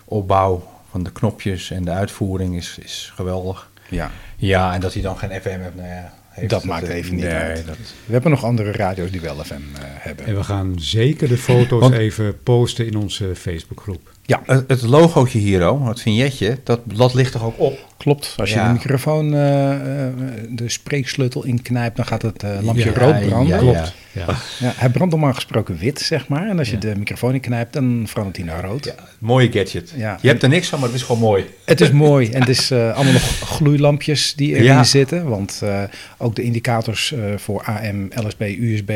opbouw 0.06 0.68
van 0.92 1.04
de 1.04 1.12
knopjes 1.12 1.72
en 1.72 1.86
de 1.86 1.92
uitvoering 1.92 2.56
is, 2.56 2.78
is 2.82 3.12
geweldig. 3.16 3.70
ja. 3.90 4.12
Ja, 4.38 4.74
en 4.74 4.80
dat 4.80 4.94
hij 4.94 5.02
dan 5.02 5.18
geen 5.18 5.42
FM 5.42 5.48
heeft, 5.60 5.76
nou 5.76 5.88
ja, 5.88 6.14
heeft 6.36 6.50
Dat 6.50 6.64
maakt 6.64 6.88
eh, 6.88 6.96
even 6.96 7.16
niet 7.16 7.24
nee, 7.24 7.34
uit. 7.34 7.66
dat- 7.66 7.78
We 8.06 8.14
hebben 8.14 8.32
nog 8.32 8.44
andere 8.44 8.72
radio's 8.72 9.12
die 9.12 9.22
wel 9.22 9.44
FM 9.44 9.54
eh, 9.54 9.60
hebben. 9.82 10.26
En 10.26 10.36
we 10.36 10.44
gaan 10.44 10.74
zeker 10.78 11.28
de 11.28 11.38
foto's 11.38 11.80
Want- 11.82 11.94
even 11.94 12.44
posten 12.44 12.86
in 12.88 12.96
onze 12.96 13.36
Facebookgroep. 13.36 14.14
Ja, 14.28 14.42
Het, 14.46 14.64
het 14.68 14.82
logootje 14.82 15.40
hier, 15.40 15.70
oh, 15.72 15.88
het 15.88 16.02
vignetje, 16.02 16.58
dat, 16.64 16.80
dat 16.84 17.14
ligt 17.14 17.32
toch 17.32 17.44
ook 17.44 17.60
op? 17.60 17.80
klopt. 17.98 18.34
Als 18.38 18.50
je 18.50 18.56
Ja. 18.56 18.68
de 18.68 18.74
microfoon, 18.74 19.34
eh, 19.34 19.72
eh, 20.08 20.14
de 20.50 20.70
spreeksleutel 20.70 21.44
inknijpt, 21.46 21.96
dan 21.96 22.06
gaat 22.06 22.22
het 22.22 22.44
eh, 22.44 22.50
lampje 22.62 22.86
Ja, 22.86 23.00
rood 23.00 23.28
branden. 23.28 23.48
ja, 23.48 23.58
Klopt. 23.58 23.76
ja. 24.12 24.26
Ja. 24.28 24.36
Ja, 24.60 24.74
hij 24.76 24.90
brandt 24.90 25.14
normaal 25.14 25.34
gesproken 25.34 25.78
wit, 25.78 26.00
zeg 26.00 26.28
maar. 26.28 26.48
En 26.50 26.60
als 26.60 26.70
je 26.70 26.78
de 26.78 26.94
microfoon 26.98 27.34
inknijpt, 27.34 27.74
dan 27.74 28.04
verandert 28.08 28.38
hij 28.38 28.46
naar 28.46 28.64
rood. 28.66 28.86
Ja, 28.86 28.94
mooie 29.20 29.52
gadget. 29.52 29.94
Ja. 29.96 30.18
Je 30.22 30.28
hebt 30.28 30.44
er 30.44 30.50
niks 30.50 30.68
van, 30.68 30.80
maar 30.80 30.88
het 30.88 30.98
is 30.98 31.04
gewoon 31.04 31.22
mooi. 31.22 31.46
Het 31.66 31.82
is 31.82 31.92
mooi 31.92 32.30
en 32.32 32.40
het 32.40 32.50
is 32.50 32.72
eh, 32.72 32.94
allemaal 32.96 33.14
nog 33.14 33.24
gloeilampjes 33.40 34.34
die 34.36 34.52
erin 34.52 34.64
Ja. 34.64 34.84
zitten. 34.84 35.28
Want 35.30 35.60
eh, 35.64 35.84
ook 36.18 36.36
de 36.36 36.42
indicators 36.42 37.12
eh, 37.12 37.20
voor 37.38 37.64
AM, 37.64 38.08
LSB, 38.26 38.42
USB, 38.60 38.92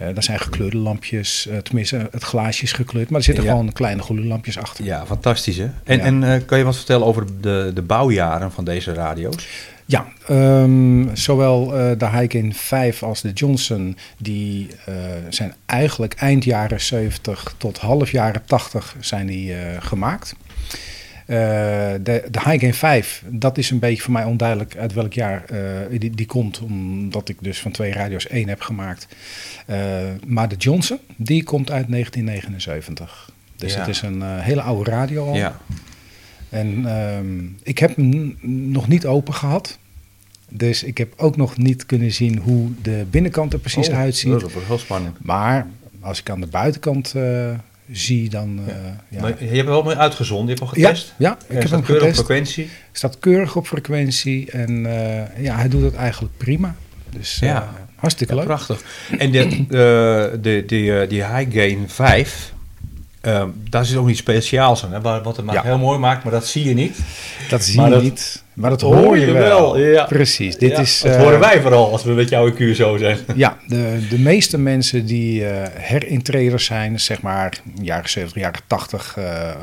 eh 0.00 0.14
dat 0.14 0.24
zijn 0.24 0.38
gekleurde 0.40 0.76
lampjes. 0.76 1.46
Eh, 1.46 1.58
tenminste, 1.58 2.08
het 2.10 2.22
glaasje 2.22 2.62
is 2.62 2.72
gekleurd, 2.72 3.10
maar 3.10 3.18
er 3.18 3.24
zitten 3.24 3.44
Ja. 3.44 3.50
gewoon 3.50 3.72
kleine 3.72 4.02
gloeilampjes 4.02 4.58
achter. 4.58 4.84
Ja, 4.84 5.06
fantastisch 5.06 5.56
hè. 5.56 5.68
En, 5.84 5.96
Ja. 5.98 6.02
en 6.04 6.24
eh, 6.24 6.40
kan 6.46 6.58
je 6.58 6.64
wat 6.64 6.76
vertellen 6.76 7.06
over 7.06 7.24
de, 7.40 7.70
de 7.74 7.82
bouwjaren 7.82 8.52
van 8.52 8.64
deze 8.64 8.92
radio's? 8.92 9.46
Ja, 9.86 10.06
ehm, 10.28 11.14
zowel 11.14 11.76
eh, 11.78 11.98
de 11.98 12.08
Hiken 12.08 12.52
5 12.52 13.02
als 13.02 13.20
de 13.20 13.32
Johnson, 13.32 13.96
die 14.18 14.68
zijn 15.28 15.54
eigenlijk 15.66 16.14
eind 16.14 16.44
jaren 16.44 16.80
70 16.80 17.54
tot 17.56 17.78
half 17.78 18.10
jaren 18.10 18.42
80 18.44 18.96
zijn 19.00 19.26
die 19.26 19.54
gemaakt. 19.78 20.34
Eh, 21.30 21.36
de, 22.02 22.24
de 22.30 22.40
Highgain 22.44 22.74
5, 22.74 23.22
dat 23.28 23.58
is 23.58 23.70
een 23.70 23.78
beetje 23.78 24.02
voor 24.02 24.12
mij 24.12 24.24
onduidelijk 24.24 24.76
uit 24.76 24.92
welk 24.92 25.12
jaar 25.12 25.44
eh, 25.44 25.98
die, 26.00 26.10
die 26.10 26.26
komt, 26.26 26.60
omdat 26.60 27.28
ik 27.28 27.36
dus 27.40 27.60
van 27.60 27.70
twee 27.72 27.92
radio's 27.92 28.26
één 28.26 28.48
heb 28.48 28.60
gemaakt. 28.60 29.08
Eh, 29.66 29.78
maar 30.26 30.48
de 30.48 30.56
Johnson, 30.56 30.98
die 31.16 31.42
komt 31.42 31.70
uit 31.70 31.88
1979. 31.88 33.30
Dus 33.56 33.72
Ja. 33.72 33.78
het 33.78 33.88
is 33.88 34.02
een 34.02 34.22
hele 34.40 34.62
oude 34.62 34.90
radio 34.90 35.26
al. 35.26 35.34
Ja. 35.34 35.60
En 36.48 36.86
ehm, 36.86 37.44
ik 37.62 37.78
heb 37.78 37.96
hem 37.96 38.36
nog 38.70 38.88
niet 38.88 39.06
open 39.06 39.34
gehad. 39.34 39.78
Dus 40.48 40.82
ik 40.82 40.98
heb 40.98 41.12
ook 41.16 41.36
nog 41.36 41.56
niet 41.56 41.86
kunnen 41.86 42.12
zien 42.12 42.38
hoe 42.38 42.68
de 42.82 43.06
binnenkant 43.10 43.52
er 43.52 43.58
precies 43.58 43.88
Oh, 43.88 43.96
uitziet. 43.96 44.40
Dat 44.40 44.52
wordt 44.52 44.66
heel 44.66 44.78
spannend. 44.78 45.24
Maar 45.24 45.66
als 46.00 46.20
ik 46.20 46.30
aan 46.30 46.40
de 46.40 46.46
buitenkant 46.46 47.14
zie, 47.92 48.28
dan... 48.30 48.60
eh, 48.66 48.74
ja. 49.08 49.20
Maar 49.20 49.44
je 49.44 49.56
hebt 49.56 49.68
wel 49.68 49.82
mee 49.82 49.96
uitgezonden, 49.96 50.54
je 50.54 50.60
hebt 50.60 50.72
al 50.72 50.78
Ja, 50.80 50.88
getest? 50.88 51.14
ja, 51.18 51.32
ik 51.48 51.56
En 51.56 51.62
heb 51.62 51.70
hem 51.70 51.82
keurig 51.82 52.08
op 52.08 52.14
frequentie. 52.14 52.68
Staat 52.92 53.18
keurig 53.18 53.56
op 53.56 53.66
frequentie 53.66 54.50
en 54.50 54.86
eh, 54.86 55.44
ja, 55.44 55.56
hij 55.56 55.68
doet 55.68 55.82
het 55.82 55.94
eigenlijk 55.94 56.36
prima. 56.36 56.74
Dus 57.16 57.38
eh, 57.40 57.48
Ja. 57.48 57.74
hartstikke 57.96 58.32
Ja, 58.32 58.38
leuk. 58.38 58.48
prachtig. 58.48 58.82
En 59.18 59.30
de, 59.30 59.38
eh, 59.44 60.40
de, 60.42 60.64
die, 60.66 61.00
eh, 61.00 61.08
die 61.08 61.24
High 61.24 61.52
Gain 61.56 61.88
5, 61.88 62.52
ehm, 63.20 63.48
daar 63.70 63.84
zit 63.84 63.96
ook 63.96 64.06
niet 64.06 64.16
speciaals 64.16 64.84
aan. 64.84 64.92
Hè? 64.92 65.00
Wat 65.00 65.24
wat 65.24 65.36
het 65.36 65.44
maar 65.46 65.54
Ja. 65.54 65.62
heel 65.62 65.78
mooi 65.78 65.98
maakt, 65.98 66.22
maar 66.24 66.32
dat 66.32 66.46
zie 66.46 66.64
je 66.64 66.74
niet. 66.74 66.98
Dat 67.48 67.64
zie 67.64 67.82
je 67.82 67.90
dat 67.90 68.02
niet, 68.02 68.42
maar 68.60 68.70
dat 68.70 68.80
hoor 68.80 68.96
hoor 68.96 69.18
je 69.18 69.26
je 69.26 69.32
wel, 69.32 69.72
wel. 69.72 69.78
ja. 69.78 70.04
Precies. 70.04 70.56
Dit 70.56 70.70
Ja, 70.70 70.80
is, 70.80 71.00
dat 71.00 71.14
eh, 71.14 71.20
horen 71.22 71.40
wij 71.40 71.60
vooral 71.60 71.92
als 71.92 72.04
we 72.04 72.12
met 72.12 72.28
jou 72.28 72.52
in 72.52 72.74
QSO 72.74 72.96
zijn. 72.96 73.18
Ja, 73.36 73.56
de, 73.66 74.06
de 74.10 74.18
meeste 74.18 74.58
mensen 74.58 75.06
die 75.06 75.46
eh 75.46 75.68
herintreders 75.74 76.64
zijn, 76.64 77.00
zeg 77.00 77.22
maar 77.22 77.52
jaren 77.82 78.10
70, 78.10 78.42
jaren 78.42 78.60
80, 78.66 79.14
eh, 79.16 79.50
eh, 79.50 79.56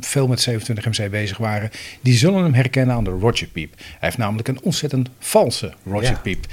veel 0.00 0.26
met 0.26 0.40
27 0.40 0.86
MC 0.98 1.10
bezig 1.10 1.36
waren, 1.36 1.70
die 2.00 2.14
zullen 2.14 2.42
hem 2.42 2.54
herkennen 2.54 2.94
aan 2.96 3.04
de 3.04 3.10
Roger 3.20 3.46
Piep. 3.46 3.72
Hij 3.76 3.96
heeft 3.98 4.18
namelijk 4.18 4.48
een 4.48 4.58
ontzettend 4.62 5.08
valse 5.18 5.72
Roger 5.84 6.02
Ja. 6.10 6.20
Piep. 6.22 6.44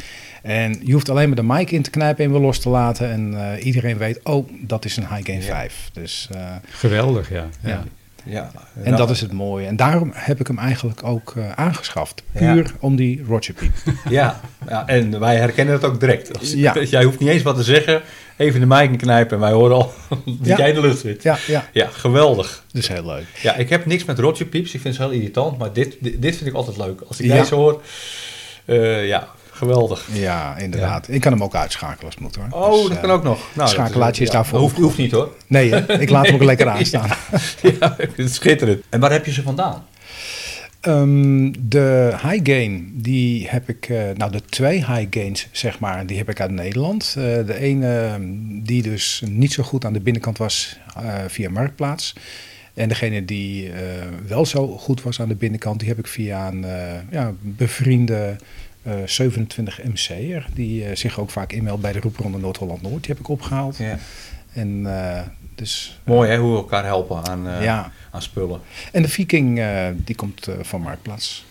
En 0.42 0.80
je 0.84 0.94
hoeft 0.94 1.10
alleen 1.10 1.28
maar 1.28 1.36
de 1.36 1.44
mic 1.44 1.72
in 1.72 1.82
te 1.82 1.90
knijpen 1.90 2.26
en 2.26 2.32
weer 2.32 2.40
los 2.42 2.60
te 2.60 2.70
laten. 2.70 3.12
En 3.12 3.34
eh, 3.54 3.66
iedereen 3.66 3.98
weet, 3.98 4.20
oh, 4.24 4.50
dat 4.60 4.86
is 4.86 4.98
een 4.98 5.08
High 5.08 5.26
Gain 5.26 5.42
Ja. 5.42 5.46
5. 5.46 5.90
Dus, 5.94 6.28
eh, 6.34 6.56
Geweldig, 6.70 7.30
ja. 7.30 7.48
ja. 7.64 7.84
Ja. 8.26 8.52
En 8.84 8.96
dat 8.96 9.10
is 9.10 9.22
het 9.22 9.32
mooie. 9.32 9.66
En 9.68 9.76
daarom 9.76 10.12
heb 10.14 10.40
ik 10.40 10.48
hem 10.48 10.58
eigenlijk 10.58 11.04
ook 11.04 11.34
eh, 11.38 11.52
aangeschaft. 11.52 12.24
Puur 12.32 12.56
Ja. 12.66 12.72
om 12.80 12.96
die 12.96 13.24
Roger 13.28 13.54
Piep. 13.54 13.72
Ja, 14.10 14.40
ja, 14.70 14.88
en 14.88 15.20
wij 15.20 15.36
herkennen 15.38 15.74
het 15.74 15.84
ook 15.84 16.00
direct. 16.00 16.40
Als- 16.40 16.54
Ja. 16.54 16.80
Jij 16.84 17.04
hoeft 17.04 17.20
niet 17.20 17.30
eens 17.30 17.44
wat 17.44 17.56
te 17.56 17.64
zeggen, 17.64 18.02
even 18.38 18.60
de 18.60 18.66
mic 18.66 18.98
knijpen 18.98 19.34
en 19.36 19.40
wij 19.42 19.52
horen 19.52 19.76
al 19.76 19.94
dat 20.42 20.58
jij 20.58 20.70
in 20.70 20.76
de 20.76 20.82
lucht 20.82 21.00
zit. 21.00 21.24
Ja, 21.24 21.38
ja, 21.48 21.68
Ja, 21.74 21.88
geweldig. 21.92 22.64
dus 22.72 22.88
heel 22.88 23.06
leuk. 23.06 23.26
Ja, 23.42 23.56
ik 23.56 23.70
heb 23.70 23.86
niks 23.86 24.06
met 24.06 24.20
Roger 24.20 24.46
Pieps. 24.46 24.74
Ik 24.74 24.82
vind 24.82 24.96
ze 24.96 25.02
heel 25.02 25.12
irritant, 25.12 25.58
maar 25.58 25.74
dit, 25.74 25.98
dit, 26.00 26.22
dit 26.22 26.36
vind 26.36 26.50
ik 26.50 26.56
altijd 26.56 26.78
leuk. 26.78 27.02
Als 27.08 27.20
ik 27.20 27.32
deze 27.32 27.56
hoor, 27.56 27.82
eh, 28.66 29.08
ja, 29.08 29.28
geweldig. 29.60 30.08
Ja, 30.12 30.58
inderdaad. 30.58 31.10
Ik 31.10 31.22
kan 31.22 31.32
hem 31.32 31.44
ook 31.44 31.56
uitschakelen 31.56 32.06
als 32.06 32.14
het 32.14 32.24
moet 32.24 32.36
hoor. 32.36 32.48
Oh, 32.50 32.72
Dus, 32.72 32.82
dat 32.82 32.92
eh, 32.92 33.02
kan 33.02 33.12
ook 33.12 33.24
nog. 33.24 33.40
Nou, 33.54 33.70
schakelaartje 33.70 34.24
is 34.24 34.30
daarvoor 34.30 34.60
Hoeft, 34.60 34.78
hoeft 34.78 34.98
niet 34.98 35.12
hoor. 35.12 35.36
Nee, 35.48 35.74
hè? 35.74 36.00
ik 36.00 36.10
laat 36.10 36.26
hem 36.26 36.36
ook 36.36 36.44
lekker 36.44 36.68
aanstaan. 36.76 37.10
ja, 37.80 37.96
het 37.98 38.34
schitterend. 38.34 38.84
En 38.90 39.00
waar 39.00 39.12
heb 39.12 39.26
je 39.26 39.32
ze 39.32 39.42
vandaan? 39.42 39.86
Ehm, 40.82 41.52
de 41.60 42.16
high 42.22 42.52
gain, 42.52 42.92
die 42.94 43.48
heb 43.50 43.70
ik, 43.70 43.90
eh, 43.90 44.02
nou 44.16 44.32
de 44.32 44.42
twee 44.50 44.86
high 44.86 45.08
gains 45.10 45.48
zeg 45.52 45.80
maar, 45.80 46.06
die 46.06 46.18
heb 46.18 46.30
ik 46.30 46.42
uit 46.42 46.52
Nederland. 46.52 47.16
Eh, 47.18 47.24
de 47.24 47.60
ene 47.60 48.00
ehm, 48.00 48.22
die 48.64 48.82
dus 48.82 49.24
niet 49.26 49.54
zo 49.54 49.64
goed 49.64 49.86
aan 49.86 49.94
de 49.94 50.02
binnenkant 50.02 50.38
was 50.38 50.80
eh, 50.96 51.14
via 51.28 51.50
Marktplaats. 51.50 52.14
En 52.80 52.90
degene 52.90 53.26
die 53.26 53.72
eh, 53.72 53.82
wel 54.28 54.46
zo 54.46 54.68
goed 54.68 55.04
was 55.04 55.22
aan 55.22 55.28
de 55.28 55.36
binnenkant, 55.36 55.80
die 55.80 55.90
heb 55.90 56.00
ik 56.00 56.08
via 56.08 56.48
een 56.48 56.64
eh, 56.64 57.12
ja, 57.12 57.34
bevriende 57.42 58.16
eh 58.16 58.46
27 59.06 59.84
MC'er. 59.84 60.46
Die 60.54 60.86
eh, 60.86 60.96
zich 60.96 61.20
ook 61.20 61.30
vaak 61.30 61.52
inmeldt 61.52 61.82
bij 61.82 61.92
de 61.92 62.00
Roepronde 62.00 62.38
Noord-Holland-Noord. 62.38 63.04
Die 63.04 63.12
heb 63.12 63.20
ik 63.20 63.28
opgehaald. 63.28 63.78
Ja. 63.78 63.98
En 64.54 64.86
eh, 64.86 65.22
dus... 65.60 66.00
Mooi 66.04 66.30
hè, 66.30 66.38
hoe 66.38 66.52
we 66.52 66.58
elkaar 66.58 66.86
helpen 66.86 67.24
aan, 67.24 67.48
eh, 67.48 67.64
ja. 67.64 67.92
aan 68.12 68.22
spullen. 68.22 68.62
En 68.92 69.02
de 69.02 69.08
Viking, 69.08 69.60
eh, 69.60 69.88
die 69.96 70.16
komt 70.16 70.48
eh, 70.48 70.56
van 70.62 70.82
Marktplaats. 70.82 71.46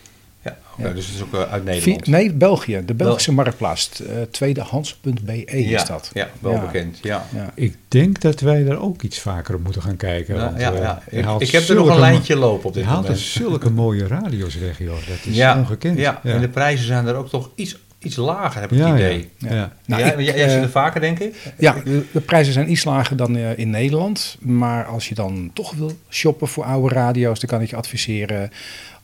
Ja, 0.78 0.86
Ja. 0.86 0.92
dus 0.92 1.06
het 1.06 1.14
is 1.14 1.22
ook 1.22 1.34
eh, 1.34 1.52
uit 1.52 1.64
Nederland. 1.64 2.06
nee, 2.06 2.32
België. 2.32 2.82
De 2.86 2.94
Belgische 2.94 3.32
Marktplaats. 3.32 4.02
eh, 4.02 4.22
tweedehands.be 4.30 5.36
ja, 5.46 5.78
is 5.78 5.84
dat. 5.86 6.10
Ja, 6.14 6.28
wel 6.40 6.52
Ja. 6.52 6.60
bekend. 6.60 6.98
Ja. 7.02 7.26
Ja. 7.34 7.50
Ik 7.54 7.76
denk 7.88 8.20
dat 8.20 8.40
wij 8.40 8.64
daar 8.64 8.78
ook 8.80 9.02
iets 9.02 9.18
vaker 9.20 9.54
op 9.54 9.62
moeten 9.64 9.82
gaan 9.82 9.96
kijken. 9.96 10.34
Ja, 10.34 10.44
want, 10.44 10.60
ja, 10.60 10.72
eh, 10.72 10.80
ja. 10.80 11.02
Ik, 11.10 11.24
haalt 11.24 11.42
ik 11.42 11.50
heb 11.50 11.68
er 11.68 11.74
nog 11.74 11.88
een 11.88 11.98
lijntje 11.98 12.36
lopen 12.36 12.66
op 12.68 12.74
Hij 12.74 12.82
dit 12.82 12.90
haalt 12.92 13.04
er 13.04 13.10
moment. 13.10 13.28
zulke 13.28 13.70
mooie 13.70 14.06
radio's 14.06 14.54
weg, 14.58 14.78
joh. 14.78 14.88
Dat 15.08 15.18
is 15.24 15.34
ja, 15.36 15.58
ongekend. 15.58 15.98
Ja. 15.98 16.20
en 16.22 16.40
de 16.40 16.48
prijzen 16.48 16.86
zijn 16.86 17.06
er 17.06 17.14
ook 17.14 17.28
toch 17.28 17.50
iets, 17.54 17.76
iets 17.98 18.16
lager, 18.16 18.60
heb 18.60 18.72
ik 18.72 18.78
ja, 18.78 18.90
het 18.90 18.98
ja, 19.00 19.06
idee. 19.06 19.28
ja. 19.38 19.48
Ja. 19.54 19.54
Nou, 19.54 19.72
Nou, 19.86 20.02
jij, 20.02 20.10
ik, 20.10 20.36
jij, 20.36 20.46
eh, 20.46 20.62
er 20.62 20.68
vaker, 20.70 21.00
denk 21.00 21.18
ik? 21.18 21.34
Ja, 21.58 21.76
de, 21.84 22.04
de 22.12 22.20
prijzen 22.20 22.52
zijn 22.52 22.70
iets 22.70 22.84
lager 22.84 23.16
dan 23.16 23.36
eh, 23.36 23.58
in 23.58 23.70
Nederland. 23.70 24.36
Maar 24.40 24.84
als 24.86 25.08
je 25.08 25.14
dan 25.14 25.50
toch 25.54 25.74
wil 25.74 25.92
shoppen 26.10 26.48
voor 26.48 26.64
oude 26.64 26.94
radio's, 26.94 27.40
dan 27.40 27.48
kan 27.48 27.60
ik 27.62 27.70
je 27.70 27.76
adviseren 27.76 28.50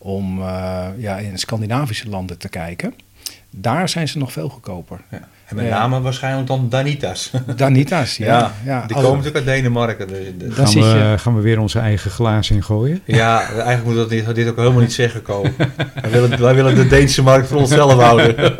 om 0.05 0.41
eh, 0.41 0.87
ja, 0.97 1.19
in 1.19 1.39
Scandinavische 1.39 2.09
landen 2.09 2.39
te 2.39 2.49
kijken. 2.49 2.95
Daar 3.51 3.89
zijn 3.89 4.09
ze 4.09 4.19
nog 4.19 4.33
veel 4.33 4.49
goedkoper. 4.49 5.01
Ja. 5.11 5.29
En 5.45 5.57
met 5.57 5.65
Ja. 5.65 5.71
name 5.79 6.01
waarschijnlijk 6.01 6.47
dan 6.47 6.67
Danitas. 6.69 7.31
Danita's, 7.57 8.17
ja. 8.17 8.27
ja, 8.27 8.53
ja, 8.65 8.87
die 8.87 8.97
komen 8.97 9.11
natuurlijk 9.17 9.37
uit 9.37 9.57
Denemarken. 9.57 10.09
Dus, 10.09 10.17
dus- 10.19 10.47
Dan 10.49 10.53
Gaan, 10.57 10.69
zit 10.69 10.83
we, 10.83 10.89
je- 10.89 11.15
gaan 11.19 11.35
we 11.37 11.41
weer 11.41 11.61
onze 11.61 11.79
eigen 11.79 12.11
glazen 12.11 12.57
ingooien? 12.57 13.01
ja, 13.05 13.41
eigenlijk 13.51 13.85
moet 13.85 13.95
dat 13.97 14.09
dit, 14.09 14.35
dit 14.35 14.49
ook 14.49 14.57
helemaal 14.57 14.81
niet 14.81 14.93
zeggen 14.93 15.23
komen. 15.23 15.55
wij, 16.01 16.11
willen, 16.11 16.41
wij 16.41 16.55
willen 16.55 16.75
de 16.75 16.87
Deense 16.87 17.23
markt 17.23 17.49
voor 17.49 17.59
onszelf 17.59 17.93
houden. 18.03 18.35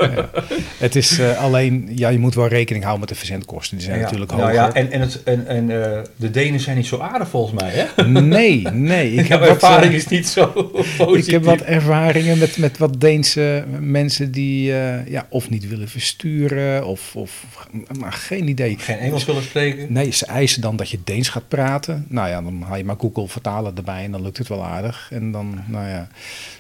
Het 0.79 0.97
is 0.97 1.19
eh, 1.19 1.43
alleen, 1.43 1.89
ja, 1.95 2.09
je 2.09 2.19
moet 2.19 2.35
wel 2.35 2.47
rekening 2.49 2.85
houden 2.85 3.01
met 3.01 3.09
de 3.15 3.15
verzendkosten. 3.25 3.77
Die 3.77 3.87
zijn 3.87 3.99
Ja. 3.99 4.05
natuurlijk 4.05 4.31
Nou 4.31 4.43
hoger. 4.43 4.55
ja, 4.57 4.73
en, 4.73 4.91
en, 4.93 5.01
het, 5.01 5.23
en, 5.23 5.47
en 5.47 5.83
eh, 5.95 5.99
de 6.17 6.31
Denen 6.31 6.61
zijn 6.61 6.77
niet 6.77 6.87
zo 6.87 6.99
aardig 6.99 7.29
volgens 7.29 7.61
mij, 7.63 7.71
hè? 7.73 8.09
Nee, 8.21 8.69
nee. 8.73 9.13
Ik 9.13 9.19
Ik 9.21 9.29
heb 9.29 9.41
wat, 9.41 9.49
ervaring 9.49 9.91
eh, 9.93 9.99
is 9.99 10.07
niet 10.07 10.29
zo 10.29 10.47
positief. 10.97 11.27
Ik 11.27 11.31
heb 11.31 11.45
wat 11.45 11.61
ervaringen 11.61 12.39
met, 12.39 12.59
met 12.59 12.79
wat 12.79 13.01
Deense 13.01 13.65
mensen 13.81 14.31
die 14.31 14.73
eh, 14.79 15.07
ja, 15.07 15.27
of 15.29 15.51
niet 15.51 15.69
willen 15.69 15.89
versturen 15.89 16.74
of, 16.83 17.17
of 17.17 17.45
maar 17.99 18.13
geen 18.13 18.49
idee. 18.49 18.79
Geen 18.79 18.99
Engels 18.99 19.25
willen 19.25 19.43
spreken. 19.43 19.93
Nee, 19.93 20.11
ze 20.11 20.27
eisen 20.27 20.61
dan 20.61 20.77
dat 20.77 20.91
je 20.91 20.99
Deens 21.05 21.29
gaat 21.29 21.49
praten. 21.49 22.07
Nou 22.09 22.29
ja, 22.29 22.43
dan 22.43 22.63
haal 22.63 22.77
je 22.77 22.85
maar 22.85 22.97
Google 22.99 23.29
vertalen 23.29 23.77
erbij 23.77 24.05
en 24.05 24.11
dan 24.11 24.23
lukt 24.23 24.39
het 24.39 24.49
wel 24.49 24.65
aardig. 24.65 25.09
En 25.11 25.33
dan, 25.33 25.63
nou 25.67 25.89
ja, 25.89 26.09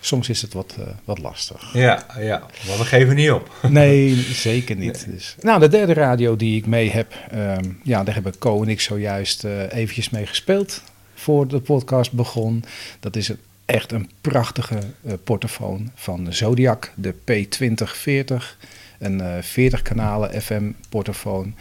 soms 0.00 0.28
is 0.28 0.42
het 0.42 0.52
wat, 0.52 0.74
eh, 0.78 0.86
wat 1.04 1.18
lastig. 1.18 1.72
Ja, 1.72 2.06
ja, 2.18 2.38
maar 2.66 2.78
we 2.78 2.84
geven 2.84 3.14
niet 3.14 3.30
op. 3.30 3.50
Nee, 3.68 4.14
zeker 4.16 4.76
niet. 4.76 5.06
Dus. 5.10 5.36
Nou, 5.40 5.60
de 5.60 5.68
derde 5.68 5.92
radio 5.92 6.36
die 6.36 6.56
ik 6.56 6.66
mee 6.66 6.90
heb, 6.90 7.14
ehm, 7.30 7.70
ja, 7.82 8.04
daar 8.04 8.14
hebben 8.14 8.38
Co 8.38 8.62
en 8.62 8.68
ik 8.68 8.80
zojuist 8.80 9.44
eh 9.44 9.72
eventjes 9.72 10.10
mee 10.10 10.26
gespeeld 10.26 10.82
voor 11.14 11.48
de 11.48 11.60
podcast 11.60 12.12
begon. 12.12 12.64
Dat 13.00 13.16
is 13.16 13.28
een, 13.28 13.38
echt 13.64 13.92
een 13.92 14.10
prachtige 14.20 14.78
eh 15.06 15.12
portofoon 15.24 15.90
van 15.94 16.32
Zodiac, 16.32 16.92
de 16.94 17.14
P2040. 17.14 18.56
Een 19.04 19.20
eh 19.20 19.42
40 19.42 19.82
kanalen 19.82 20.42
FM 20.42 20.70
portofoon, 20.88 21.54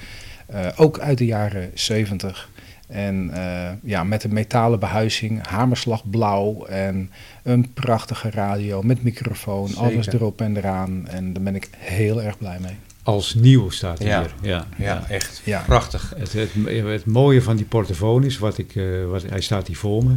eh, 0.45 0.67
ook 0.75 0.99
uit 0.99 1.17
de 1.17 1.25
jaren 1.25 1.71
70. 1.73 2.49
En 2.87 3.31
uh, 3.33 3.69
ja, 3.83 4.03
met 4.03 4.23
een 4.23 4.33
metalen 4.33 4.79
behuizing, 4.79 5.47
hamerslag 5.47 6.09
blauw 6.09 6.65
en 6.65 7.11
een 7.43 7.73
prachtige 7.73 8.29
radio 8.29 8.81
met 8.81 9.03
microfoon, 9.03 9.67
Zeker. 9.67 9.81
alles 9.83 10.07
erop 10.07 10.41
en 10.41 10.57
eraan. 10.57 11.07
En 11.07 11.33
daar 11.33 11.43
ben 11.43 11.55
ik 11.55 11.69
heel 11.77 12.21
erg 12.21 12.37
blij 12.37 12.57
mee. 12.61 12.75
Als 13.03 13.33
nieuw 13.33 13.69
staat 13.69 13.99
hij 13.99 14.07
Ja. 14.07 14.19
hier. 14.19 14.33
Ja, 14.41 14.65
Ja, 14.77 15.03
echt 15.09 15.41
Ja. 15.43 15.63
prachtig. 15.65 16.13
Het, 16.17 16.33
het, 16.33 16.49
het 16.85 17.05
mooie 17.05 17.41
van 17.41 17.55
die 17.55 17.65
portofoon 17.65 18.23
is, 18.23 18.37
wat 18.37 18.57
ik, 18.57 18.75
eh, 18.75 18.83
wat, 19.05 19.23
hij 19.29 19.41
staat 19.41 19.67
hier 19.67 19.77
voor 19.77 20.03
me. 20.05 20.15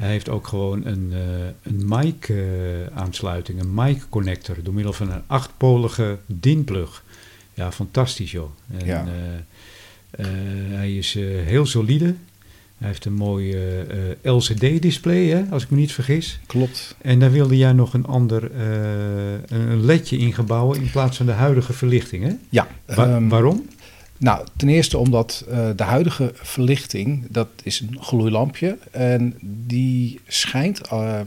Hij 0.00 0.10
heeft 0.10 0.28
ook 0.28 0.46
gewoon 0.46 0.86
een, 0.86 1.10
eh, 1.12 1.18
een 1.62 1.88
mic-aansluiting, 1.88 3.60
een 3.60 3.74
mic-connector, 3.74 4.56
door 4.62 4.74
middel 4.74 4.92
van 4.92 5.10
een 5.10 5.22
achtpolige 5.26 6.18
DIN-plug. 6.26 7.04
Ja, 7.54 7.72
fantastisch 7.72 8.30
joh. 8.30 8.50
En, 8.78 8.86
Ja. 8.86 9.06
eh, 9.06 10.24
eh, 10.26 10.26
hij 10.78 10.96
is 10.96 11.16
eh, 11.16 11.24
heel 11.24 11.66
solide. 11.66 12.14
Hij 12.78 12.88
heeft 12.88 13.04
een 13.04 13.12
mooi 13.14 13.52
eh, 13.52 13.80
eh, 13.80 14.16
LCD-display, 14.22 15.26
hè, 15.26 15.42
als 15.50 15.62
ik 15.62 15.70
me 15.70 15.76
niet 15.76 15.92
vergis. 15.92 16.40
Klopt. 16.46 16.96
En 17.02 17.18
daar 17.18 17.30
wilde 17.32 17.56
jij 17.56 17.72
nog 17.72 17.94
een 17.94 18.06
ander 18.06 18.50
eh, 18.52 19.58
een 19.58 19.84
ledje 19.84 20.16
ingebouwen 20.16 20.80
in 20.80 20.90
plaats 20.90 21.16
van 21.16 21.26
de 21.26 21.32
huidige 21.32 21.72
verlichting, 21.72 22.24
hè? 22.24 22.32
Ja, 22.48 22.68
Wa- 22.86 23.06
ehm, 23.14 23.28
waarom? 23.28 23.66
Nou, 24.20 24.46
ten 24.56 24.68
eerste 24.68 24.98
omdat 24.98 25.44
eh, 25.50 25.68
de 25.76 25.82
huidige 25.82 26.32
verlichting, 26.34 27.26
dat 27.28 27.48
is 27.62 27.80
een 27.80 27.96
gloeilampje. 28.00 28.78
En 28.90 29.34
die 29.66 30.20
schijnt 30.26 30.80
eh, 30.80 31.20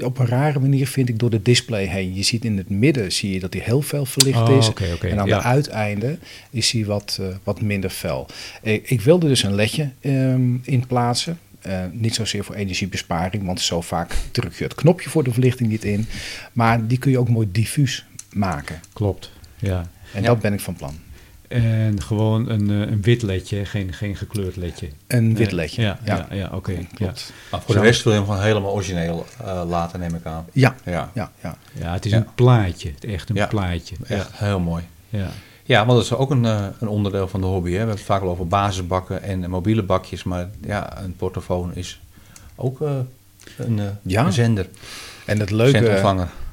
op 0.00 0.18
een 0.18 0.26
rare 0.26 0.60
manier, 0.60 0.86
vind 0.86 1.08
ik, 1.08 1.18
door 1.18 1.30
de 1.30 1.42
display 1.42 1.84
heen. 1.84 2.14
Je 2.14 2.22
ziet 2.22 2.44
in 2.44 2.56
het 2.56 2.68
midden, 2.70 3.12
zie 3.12 3.32
je 3.32 3.40
dat 3.40 3.52
hij 3.52 3.62
heel 3.62 3.82
veel 3.82 4.04
verlicht 4.04 4.38
Oh, 4.48 4.56
is. 4.56 4.70
en 5.00 5.18
aan 5.18 5.26
ja. 5.26 5.38
de 5.38 5.44
uiteinden 5.44 6.18
is 6.50 6.70
hij 6.70 6.84
wat, 6.84 7.18
eh, 7.20 7.26
wat 7.44 7.60
minder 7.60 7.90
fel. 7.90 8.26
Ik, 8.62 8.90
ik 8.90 9.00
wilde 9.00 9.28
dus 9.28 9.42
een 9.42 9.54
ledje 9.54 9.90
ehm, 10.00 10.54
in 10.62 10.86
plaatsen. 10.86 11.38
Eh, 11.60 11.80
niet 11.92 12.14
zozeer 12.14 12.44
voor 12.44 12.54
energiebesparing, 12.54 13.44
want 13.44 13.60
zo 13.60 13.80
vaak 13.80 14.16
druk 14.30 14.54
je 14.54 14.64
het 14.64 14.74
knopje 14.74 15.10
voor 15.10 15.24
de 15.24 15.32
verlichting 15.32 15.68
niet 15.68 15.84
in. 15.84 16.06
Maar 16.52 16.86
die 16.86 16.98
kun 16.98 17.10
je 17.10 17.18
ook 17.18 17.28
mooi 17.28 17.48
diffuus 17.52 18.04
maken. 18.32 18.80
Klopt, 18.92 19.30
ja. 19.58 19.90
En 20.14 20.22
Ja. 20.22 20.26
dat 20.28 20.40
ben 20.40 20.52
ik 20.52 20.60
van 20.60 20.74
plan. 20.74 20.94
En 21.52 22.02
gewoon 22.02 22.48
een, 22.50 22.70
eh, 22.70 22.90
een 22.90 23.02
wit 23.02 23.22
ledje, 23.22 23.64
geen, 23.64 23.92
geen 23.92 24.16
gekleurd 24.16 24.56
ledje. 24.56 24.88
Een 25.06 25.34
wit 25.36 25.52
ledje. 25.52 25.82
Ja, 25.82 25.98
ja. 26.04 26.26
ja, 26.30 26.50
oké. 26.52 26.72
ja. 26.96 27.12
Maar 27.50 27.62
voor 27.62 27.74
de 27.74 27.80
rest 27.80 28.02
wil 28.02 28.12
je 28.12 28.18
hem 28.18 28.28
gewoon 28.28 28.42
helemaal 28.44 28.72
origineel 28.72 29.26
eh, 29.44 29.62
laten, 29.68 30.00
neem 30.00 30.14
ik 30.14 30.24
aan. 30.26 30.46
Ja, 30.52 30.74
Ja, 30.84 31.10
ja, 31.14 31.30
ja. 31.42 31.56
Ja, 31.72 31.92
het 31.92 32.04
is 32.04 32.10
Ja. 32.10 32.16
een 32.16 32.26
plaatje, 32.34 32.92
echt 33.00 33.28
een 33.30 33.36
Ja. 33.36 33.46
plaatje. 33.46 33.96
echt 34.08 34.30
heel 34.32 34.60
mooi. 34.60 34.82
Ja. 35.08 35.28
Ja, 35.64 35.86
want 35.86 35.96
dat 35.98 36.04
is 36.06 36.12
ook 36.14 36.30
een, 36.30 36.44
eh, 36.44 36.66
een 36.80 36.88
onderdeel 36.88 37.28
van 37.28 37.40
de 37.40 37.46
hobby. 37.46 37.66
Hè. 37.68 37.72
We 37.72 37.78
hebben 37.78 37.96
het 37.96 38.04
vaak 38.04 38.22
al 38.22 38.28
over 38.28 38.46
basisbakken 38.46 39.22
en 39.22 39.50
mobiele 39.50 39.82
bakjes. 39.82 40.22
Maar 40.22 40.48
ja, 40.66 41.02
een 41.02 41.16
portofoon 41.16 41.74
is 41.74 42.00
ook 42.54 42.80
een, 43.56 43.80
Ja. 44.02 44.24
een 44.26 44.32
zender. 44.32 44.68
En 45.24 45.40
het 45.40 45.50
leuke. 45.50 45.78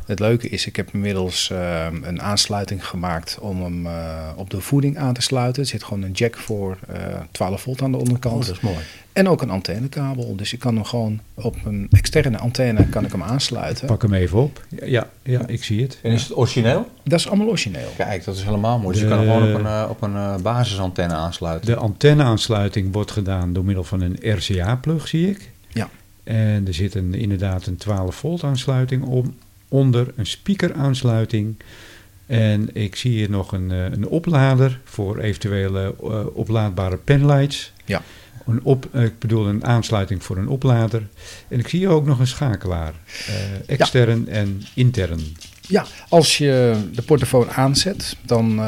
Het 0.10 0.20
leuke 0.20 0.50
is, 0.50 0.66
ik 0.66 0.76
heb 0.76 0.90
inmiddels 0.94 1.50
eh, 1.52 1.88
een 2.02 2.22
aansluiting 2.22 2.88
gemaakt 2.88 3.38
om 3.42 3.62
hem 3.64 3.86
eh, 3.86 4.28
op 4.36 4.50
de 4.50 4.62
voeding 4.62 4.98
aan 4.98 5.14
te 5.14 5.22
sluiten. 5.22 5.62
Er 5.64 5.68
zit 5.70 5.84
gewoon 5.84 6.04
een 6.04 6.12
jack 6.12 6.38
voor 6.38 6.78
eh 6.88 6.98
12 7.32 7.62
volt 7.62 7.82
aan 7.82 7.92
de 7.92 7.98
Oh, 7.98 8.04
onderkant. 8.04 8.46
dat 8.46 8.56
is 8.56 8.62
mooi. 8.62 8.78
En 9.14 9.28
ook 9.30 9.42
een 9.42 9.50
antennekabel. 9.50 10.36
Dus 10.36 10.54
ik 10.54 10.60
kan 10.60 10.76
hem 10.76 10.84
gewoon 10.84 11.20
op 11.34 11.56
een 11.66 11.88
externe 11.92 12.38
antenne 12.38 12.88
kan 12.90 13.06
ik 13.06 13.12
hem 13.12 13.24
aansluiten. 13.24 13.88
Pak 13.88 14.02
hem 14.02 14.14
even 14.14 14.38
op. 14.40 14.66
Ja, 14.86 15.10
ja, 15.24 15.48
ik 15.48 15.64
zie 15.64 15.82
het. 15.82 16.00
En 16.04 16.12
is 16.12 16.24
het 16.24 16.38
origineel? 16.38 16.88
Dat 17.04 17.20
is 17.20 17.28
allemaal 17.28 17.48
origineel. 17.48 17.90
Kijk, 17.98 18.24
dat 18.26 18.36
is 18.36 18.44
helemaal 18.44 18.80
mooi. 18.80 18.94
Dus 18.94 19.02
je 19.02 19.08
kan 19.10 19.18
hem 19.18 19.28
gewoon 19.28 19.54
op 19.54 19.60
een, 19.60 19.66
eh, 19.66 19.86
op 19.90 20.02
een 20.02 20.16
eh, 20.16 20.36
basisantenne 20.36 21.14
aansluiten. 21.14 21.66
De 21.72 21.76
antenneaansluiting 21.76 22.94
wordt 22.94 23.12
gedaan 23.12 23.54
door 23.54 23.66
middel 23.66 23.84
van 23.84 24.02
een 24.02 24.18
RCA-plug, 24.22 25.08
zie 25.08 25.30
ik. 25.30 25.52
Ja. 25.68 25.90
En 26.24 26.68
er 26.68 26.74
zit 26.74 26.96
een, 26.96 27.14
inderdaad 27.14 27.66
een 27.66 27.78
12 27.78 28.16
volt 28.16 28.44
aansluiting 28.44 29.04
om, 29.04 29.36
onder, 29.70 30.14
een 30.16 30.26
speaker 30.26 30.74
aansluiting. 30.74 31.56
En 32.30 32.70
ik 32.76 32.96
zie 32.96 33.12
hier 33.12 33.30
nog 33.30 33.52
een, 33.52 33.72
eh, 33.72 33.84
een 33.84 34.08
oplader 34.08 34.80
voor 34.84 35.20
eventuele 35.20 35.96
eh, 36.04 36.26
oplaadbare 36.34 36.98
penlights. 36.98 37.72
Ja. 37.86 38.02
Een 38.46 38.64
op, 38.64 38.88
eh, 38.92 39.04
ik 39.04 39.20
bedoel 39.20 39.48
een 39.48 39.66
aansluiting 39.66 40.24
voor 40.24 40.38
een 40.38 40.48
oplader. 40.48 41.08
En 41.48 41.60
ik 41.60 41.68
zie 41.68 41.80
hier 41.80 41.90
ook 41.90 42.06
nog 42.06 42.20
een 42.20 42.28
schakelaar. 42.28 42.94
extern 43.66 44.28
en 44.28 44.64
intern. 44.74 45.20
Ja, 45.62 45.86
als 46.10 46.38
je 46.38 46.76
de 46.94 47.02
portofoon 47.02 47.50
aanzet, 47.52 48.16
dan 48.26 48.62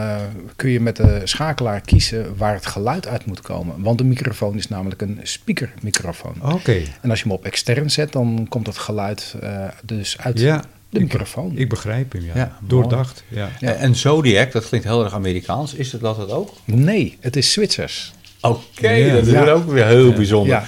kun 0.55 0.69
je 0.69 0.79
met 0.79 0.95
de 0.95 1.21
schakelaar 1.23 1.81
kiezen 1.81 2.37
waar 2.37 2.53
het 2.53 2.65
geluid 2.65 3.07
uit 3.07 3.25
moet 3.25 3.41
komen. 3.41 3.81
Want 3.81 3.97
de 3.97 4.03
microfoon 4.03 4.55
is 4.55 4.67
namelijk 4.67 5.01
een 5.01 5.19
speakermicrofoon. 5.23 6.35
Oké, 6.53 6.81
En 7.01 7.09
als 7.09 7.19
je 7.19 7.25
hem 7.25 7.37
op 7.37 7.45
extern 7.45 7.91
zet, 7.91 8.11
dan 8.11 8.45
komt 8.49 8.67
het 8.67 8.77
geluid 8.77 9.35
dus 9.83 10.17
uit 10.17 10.39
ja, 10.39 10.63
de 10.91 10.99
ik- 10.99 11.03
microfoon. 11.03 11.51
ik 11.57 11.69
begrijp 11.69 12.11
hem, 12.13 12.25
ja. 12.25 12.31
Ja, 12.35 12.57
Doordacht, 12.61 13.23
ja. 13.27 13.49
Ja. 13.59 13.73
En- 13.73 13.95
Zodiac, 13.95 14.51
dat 14.51 14.67
klinkt 14.67 14.87
heel 14.87 15.03
erg 15.03 15.13
Amerikaans. 15.13 15.73
Is 15.73 15.91
het 15.91 16.01
dat 16.01 16.17
het 16.17 16.29
ook? 16.31 16.53
Nee, 16.65 17.17
het 17.19 17.35
is 17.35 17.51
Zwitsers. 17.51 18.13
Oké, 18.43 18.89
Ja. 18.89 19.13
dat 19.13 19.25
is 19.27 19.31
Ja. 19.33 19.49
ook 19.49 19.71
weer 19.71 19.85
heel 19.85 20.09
Ja. 20.09 20.15
bijzonder. 20.15 20.53
Ja, 20.55 20.61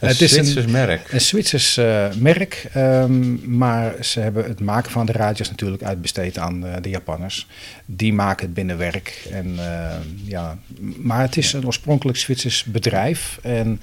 Een 0.00 0.08
het 0.08 0.20
is 0.20 0.32
Zwitsers 0.32 0.64
een, 0.64 0.70
merk. 0.70 1.12
een 1.12 1.20
Zwitsers 1.20 1.76
eh, 1.76 2.06
merk, 2.18 2.66
ehm, 2.72 3.56
maar 3.58 3.94
ze 4.04 4.20
hebben 4.20 4.44
het 4.44 4.60
maken 4.60 4.90
van 4.90 5.06
de 5.06 5.12
radio's 5.12 5.48
natuurlijk 5.50 5.82
uitbesteed 5.82 6.38
aan 6.38 6.66
eh, 6.66 6.74
de 6.82 6.88
Japanners. 6.88 7.46
Die 7.86 8.12
maken 8.12 8.44
het 8.44 8.54
binnenwerk. 8.54 9.28
En, 9.32 9.54
eh, 9.58 9.96
ja, 10.24 10.58
maar 10.96 11.20
het 11.20 11.36
is 11.36 11.52
een 11.52 11.66
oorspronkelijk 11.66 12.18
Zwitsers 12.18 12.64
bedrijf. 12.64 13.38
En 13.42 13.80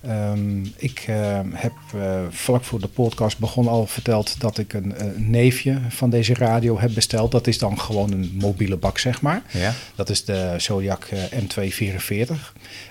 ehm, 0.00 0.64
ik 0.76 1.04
eh, 1.06 1.38
heb 1.52 1.72
eh, 1.94 2.20
vlak 2.30 2.64
voor 2.64 2.80
de 2.80 2.88
podcast 2.88 3.38
begon 3.38 3.68
al 3.68 3.86
verteld 3.86 4.40
dat 4.40 4.58
ik 4.58 4.72
een, 4.72 4.94
een 5.04 5.30
neefje 5.30 5.78
van 5.88 6.10
deze 6.10 6.34
radio 6.34 6.78
heb 6.78 6.94
besteld. 6.94 7.30
Dat 7.32 7.46
is 7.46 7.58
dan 7.58 7.80
gewoon 7.80 8.12
een 8.12 8.30
mobiele 8.40 8.76
bak, 8.76 8.98
zeg 8.98 9.20
maar. 9.22 9.42
Ja. 9.50 9.72
Dat 9.94 10.10
is 10.10 10.24
de 10.24 10.54
Zodiac 10.56 11.04
eh, 11.04 11.40
M244. 11.40 12.32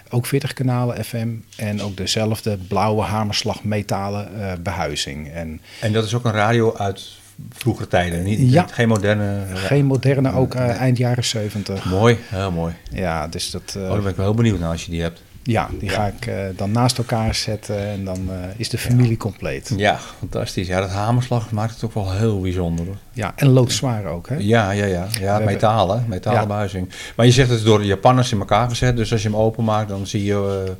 Ook 0.09 0.25
40 0.25 0.53
kanalen 0.53 1.05
FM 1.05 1.27
en 1.55 1.81
ook 1.81 1.97
dezelfde 1.97 2.57
blauwe 2.67 3.01
hamerslag 3.03 3.63
metalen 3.63 4.41
eh, 4.41 4.51
behuizing. 4.63 5.31
En 5.31 5.61
En 5.81 5.93
dat 5.93 6.05
is 6.05 6.13
ook 6.13 6.25
een 6.25 6.31
radio 6.31 6.75
uit 6.75 7.09
vroegere 7.51 7.87
tijden. 7.87 8.23
Niet, 8.23 8.51
Ja. 8.51 8.67
geen 8.71 8.87
moderne. 8.87 9.41
geen 9.53 9.85
moderne, 9.85 10.31
ook 10.33 10.55
eh, 10.55 10.69
eind 10.69 10.97
jaren 10.97 11.23
70. 11.23 11.85
Mooi, 11.85 12.17
heel 12.29 12.51
mooi. 12.51 12.73
Ja, 12.91 13.27
dus 13.27 13.51
dat, 13.51 13.73
eh, 13.77 13.81
Oh, 13.83 13.89
daar 13.89 14.01
ben 14.01 14.09
ik 14.11 14.15
wel 14.15 14.25
heel 14.25 14.35
benieuwd 14.35 14.59
naar 14.59 14.71
als 14.71 14.85
je 14.85 14.91
die 14.91 15.01
hebt. 15.01 15.21
Ja, 15.47 15.69
die 15.79 15.89
ga 15.89 16.05
ik 16.05 16.25
eh, 16.25 16.35
dan 16.55 16.71
naast 16.71 16.97
elkaar 16.97 17.35
zetten 17.35 17.87
en 17.87 18.05
dan 18.05 18.29
eh, 18.29 18.35
is 18.57 18.69
de 18.69 18.77
familie 18.77 19.17
compleet. 19.17 19.73
Ja, 19.75 19.99
fantastisch. 20.17 20.67
Ja, 20.67 20.79
dat 20.79 20.89
hamerslag 20.89 21.51
maakt 21.51 21.73
het 21.73 21.83
ook 21.83 21.93
wel 21.93 22.11
heel 22.11 22.41
bijzonder. 22.41 22.85
hoor. 22.85 22.97
Ja, 23.13 23.33
en 23.35 23.47
loodzwaar 23.47 24.05
ook, 24.05 24.29
hè? 24.29 24.35
Ja, 24.39 24.71
ja, 24.71 24.85
ja. 24.85 25.07
Ja, 25.19 25.39
metalen, 25.39 26.05
metalen 26.07 26.47
buizing. 26.47 26.89
Maar 27.15 27.25
je 27.25 27.31
zegt 27.31 27.49
het 27.49 27.63
door 27.63 27.79
de 27.79 27.85
Japanners 27.85 28.31
in 28.31 28.39
elkaar 28.39 28.69
gezet. 28.69 28.95
Dus 28.97 29.11
als 29.11 29.21
je 29.21 29.29
hem 29.29 29.37
openmaakt, 29.37 29.89
dan 29.89 30.07
zie 30.07 30.23
je 30.23 30.63
eh, 30.65 30.71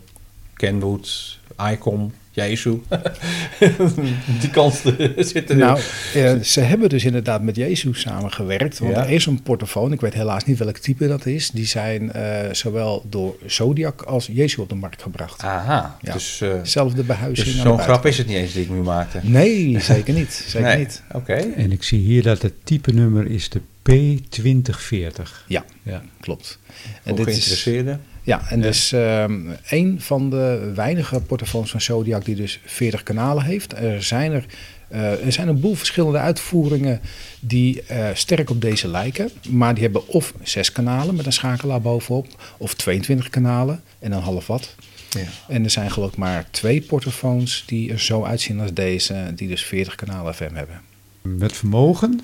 Kenwood, 0.54 1.40
Icon, 1.72 2.14
Jesu. 2.46 2.82
die 4.42 4.50
kant 4.52 4.82
zit 5.18 5.50
er. 5.50 5.56
Nou, 5.56 5.80
eh, 6.14 6.36
ze 6.40 6.60
hebben 6.62 6.90
dus 6.90 7.04
inderdaad 7.06 7.42
met 7.42 7.56
Jezus 7.56 8.00
samengewerkt. 8.00 8.80
Want 8.80 8.96
Ja. 8.96 9.04
er 9.04 9.10
is 9.10 9.26
een 9.26 9.42
portofoon, 9.42 9.92
ik 9.92 10.02
weet 10.02 10.14
helaas 10.14 10.44
niet 10.46 10.58
welk 10.58 10.78
type 10.78 11.08
dat 11.08 11.26
is. 11.26 11.50
Die 11.52 11.66
zijn 11.66 12.12
eh, 12.12 12.54
zowel 12.54 13.06
door 13.10 13.36
Zodiac 13.46 14.02
als 14.02 14.30
Jezus 14.32 14.58
op 14.58 14.70
de 14.70 14.76
markt 14.76 15.02
gebracht. 15.02 15.44
Aha, 15.44 15.98
Ja. 16.02 16.14
dus, 16.14 16.42
eh, 16.42 16.50
Zelfde 16.64 17.04
behuizing. 17.04 17.48
dus 17.48 17.62
zo'n 17.62 17.80
grap 17.80 18.06
is 18.06 18.18
het 18.18 18.28
niet 18.28 18.36
eens 18.38 18.54
die 18.54 18.64
ik 18.64 18.70
nu 18.70 18.82
maakte. 18.82 19.20
Nee, 19.24 19.80
zeker 19.80 20.14
niet. 20.14 20.44
Zeker 20.48 20.68
Nee, 20.68 20.78
niet. 20.78 21.02
Oké. 21.14 21.34
En 21.34 21.72
ik 21.72 21.84
zie 21.84 22.00
hier 22.00 22.24
dat 22.24 22.42
het 22.42 22.54
type 22.64 22.92
nummer 22.94 23.32
is 23.32 23.50
de 23.50 23.62
P2040. 23.90 25.44
Ja, 25.48 25.66
Ja. 25.84 26.02
klopt. 26.20 26.60
Voor 27.06 27.16
dit 27.16 27.28
is, 27.28 27.34
geïnteresseerden. 27.34 28.02
Ja, 28.28 28.42
en 28.50 28.58
Ja. 28.58 28.64
dus 28.64 28.92
ehm 28.92 29.50
een 29.70 30.02
van 30.02 30.30
de 30.30 30.72
weinige 30.76 31.22
portofoons 31.22 31.72
van 31.72 31.82
Zodiac 31.82 32.26
die 32.26 32.36
dus 32.36 32.60
40 32.66 33.04
kanalen 33.04 33.44
heeft. 33.44 33.74
Er 33.74 34.04
zijn 34.04 34.32
er, 34.32 34.46
eh, 34.88 35.26
er 35.26 35.32
zijn 35.32 35.48
een 35.48 35.60
boel 35.60 35.76
verschillende 35.76 36.18
uitvoeringen 36.18 37.02
die 37.40 37.84
eh, 37.84 38.08
sterk 38.14 38.50
op 38.50 38.62
deze 38.62 38.88
lijken. 38.88 39.30
Maar 39.50 39.74
die 39.74 39.84
hebben 39.84 40.08
of 40.08 40.34
zes 40.44 40.72
kanalen 40.72 41.16
met 41.16 41.26
een 41.26 41.34
schakelaar 41.34 41.82
bovenop, 41.82 42.28
of 42.58 42.74
22 42.74 43.30
kanalen 43.30 43.82
en 44.00 44.12
een 44.12 44.22
half 44.22 44.48
watt. 44.48 44.76
Ja. 45.10 45.28
En 45.48 45.64
er 45.64 45.70
zijn 45.70 45.92
geloof 45.92 46.12
ik 46.12 46.18
maar 46.18 46.48
twee 46.52 46.82
portofoons 46.82 47.64
die 47.66 47.92
er 47.92 48.00
zo 48.00 48.24
uitzien 48.24 48.60
als 48.60 48.74
deze, 48.74 49.32
die 49.36 49.48
dus 49.48 49.64
40 49.64 49.96
kanalen 49.96 50.34
FM 50.36 50.54
hebben. 50.54 50.82
Met 51.22 51.54
vermogen? 51.54 52.22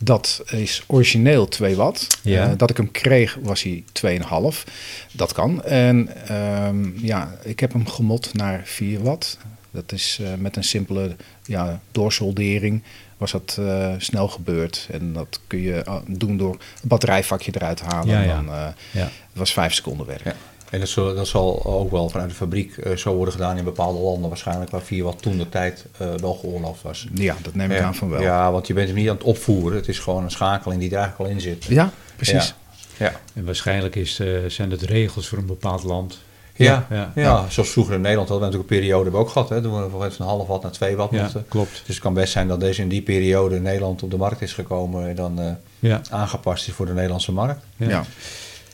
Dat 0.00 0.42
is 0.50 0.84
origineel 0.86 1.48
2 1.48 1.76
watt. 1.76 2.06
Ja. 2.22 2.50
Eh, 2.50 2.52
dat 2.56 2.70
ik 2.70 2.76
hem 2.76 2.90
kreeg 2.90 3.38
was 3.42 3.62
hij 3.62 3.84
2,5. 3.92 4.64
Dat 5.12 5.32
kan. 5.32 5.62
En 5.64 6.26
ehm, 6.28 6.98
ja, 7.06 7.34
ik 7.42 7.60
heb 7.60 7.72
hem 7.72 7.86
gemod 7.88 8.34
naar 8.34 8.60
4 8.64 9.02
watt. 9.02 9.38
Dat 9.70 9.92
is 9.92 10.18
eh, 10.22 10.28
met 10.38 10.56
een 10.56 10.64
simpele 10.64 11.16
ja, 11.44 11.80
doorsoldering 11.92 12.82
was 13.16 13.30
dat 13.32 13.56
eh, 13.60 13.92
snel 13.98 14.28
gebeurd. 14.28 14.88
En 14.90 15.12
dat 15.12 15.40
kun 15.46 15.60
je 15.60 16.00
doen 16.06 16.36
door 16.36 16.52
een 16.52 16.88
batterijvakje 16.88 17.52
eruit 17.54 17.80
halen. 17.80 18.08
Ja, 18.14 18.20
En 18.22 18.26
ja. 18.28 18.34
Dan, 18.34 18.48
eh, 18.48 18.66
Ja. 18.90 19.00
het 19.02 19.10
was 19.32 19.52
5 19.52 19.74
seconden 19.74 20.06
werk. 20.06 20.34
En 20.74 20.80
dat 20.80 20.88
zal, 20.88 21.14
dat 21.14 21.26
zal 21.26 21.64
ook 21.64 21.90
wel 21.90 22.08
vanuit 22.08 22.28
de 22.30 22.34
fabriek 22.36 22.76
eh, 22.76 22.96
zo 22.96 23.14
worden 23.14 23.34
gedaan 23.34 23.56
in 23.56 23.64
bepaalde 23.64 23.98
landen 23.98 24.28
waarschijnlijk, 24.28 24.70
waar 24.70 24.82
via 24.82 25.04
wat 25.04 25.22
toen 25.22 25.38
de 25.38 25.48
tijd 25.48 25.84
eh, 25.98 26.08
wel 26.14 26.34
geoorloofd 26.34 26.82
was. 26.82 27.06
Ja, 27.14 27.36
dat 27.42 27.54
neem 27.54 27.70
ik 27.70 27.80
aan 27.80 27.94
van 27.94 28.08
wel. 28.10 28.20
Ja, 28.22 28.52
want 28.52 28.66
je 28.66 28.74
bent 28.74 28.88
hem 28.88 28.96
niet 28.96 29.08
aan 29.08 29.14
het 29.14 29.24
opvoeren. 29.24 29.76
Het 29.78 29.88
is 29.88 29.98
gewoon 29.98 30.24
een 30.24 30.30
schakeling 30.30 30.80
die 30.80 30.90
er 30.90 30.96
eigenlijk 30.96 31.28
al 31.30 31.36
in 31.36 31.40
zit. 31.42 31.64
Ja, 31.64 31.90
precies. 32.16 32.54
Ja. 32.96 33.12
En 33.34 33.44
waarschijnlijk 33.44 33.96
is, 33.96 34.18
eh, 34.20 34.28
zijn 34.48 34.70
het 34.70 34.82
regels 34.82 35.28
voor 35.28 35.38
een 35.38 35.46
bepaald 35.46 35.82
land. 35.82 36.18
Ja, 36.56 36.86
Ja, 36.90 37.12
ja, 37.14 37.22
ja. 37.22 37.48
zoals 37.48 37.70
vroeger 37.70 37.94
in 37.94 38.00
Nederland 38.00 38.28
hadden 38.28 38.48
we 38.48 38.52
natuurlijk 38.54 38.70
een 38.72 38.86
periode 38.86 39.02
hebben 39.02 39.20
we 39.20 39.26
ook 39.26 39.32
gehad. 39.32 39.48
Hè, 39.48 39.62
toen 39.62 39.82
we 39.82 39.90
van 39.90 40.02
een 40.02 40.32
half 40.34 40.46
watt 40.46 40.62
naar 40.62 40.72
2 40.72 40.96
watt 40.96 41.12
Ja, 41.14 41.22
mochten. 41.22 41.44
klopt. 41.48 41.70
Dus 41.86 41.94
het 41.94 41.98
kan 41.98 42.14
best 42.14 42.32
zijn 42.32 42.48
dat 42.48 42.60
deze 42.60 42.82
in 42.82 42.88
die 42.88 43.02
periode 43.02 43.56
in 43.56 43.62
Nederland 43.62 44.02
op 44.02 44.10
de 44.10 44.16
markt 44.16 44.40
is 44.42 44.52
gekomen 44.52 45.08
en 45.08 45.14
dan 45.16 45.40
eh, 45.40 45.50
Ja, 45.78 46.00
aangepast 46.10 46.68
is 46.68 46.74
voor 46.74 46.86
de 46.86 46.92
Nederlandse 46.92 47.32
markt. 47.32 47.62
ja. 47.76 48.04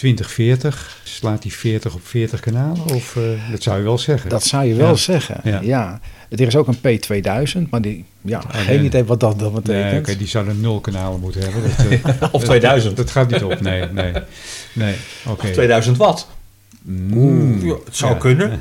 Ja. 0.01 0.15
2040, 0.17 1.01
slaat 1.05 1.43
die 1.43 1.53
40 1.53 1.95
op 1.95 2.07
40 2.07 2.41
kanalen? 2.41 2.85
Of, 2.85 3.17
eh, 3.17 3.23
dat 3.51 3.63
zou 3.63 3.77
je 3.79 3.83
wel 3.85 3.99
zeggen. 3.99 4.31
Dat 4.31 4.45
zou 4.45 4.65
je 4.65 4.75
wel 4.75 4.89
Ja. 4.89 4.95
zeggen. 4.95 5.41
Ja. 5.45 5.61
Ja. 5.61 6.01
Er 6.29 6.41
is 6.41 6.57
ook 6.57 6.67
een 6.69 6.79
P2000, 7.01 7.71
maar 7.71 7.81
die, 7.83 8.05
ja, 8.21 8.41
geen 8.49 8.77
nee. 8.77 8.85
idee 8.87 9.05
wat 9.05 9.21
dat 9.21 9.39
dan 9.39 9.53
betekent. 9.53 9.91
Nee, 9.91 9.99
oké, 9.99 10.17
die 10.17 10.27
zouden 10.27 10.61
nul 10.61 10.81
kanalen 10.81 11.21
moeten 11.21 11.41
hebben. 11.43 11.63
Dat, 11.63 12.15
eh, 12.21 12.29
Of 12.35 12.45
2000. 12.45 12.97
Dat, 12.97 13.11
gaat 13.11 13.31
niet 13.31 13.43
op, 13.43 13.61
nee. 13.61 13.85
Nee, 13.93 14.13
nee. 14.73 14.95
oké. 15.27 15.47
Of 15.47 15.53
2000 15.53 15.97
watt. 15.97 16.29
Mm. 16.83 17.67
Ja, 17.67 17.77
het 17.85 17.97
zou 17.97 18.13
Ja. 18.13 18.19
kunnen. 18.19 18.61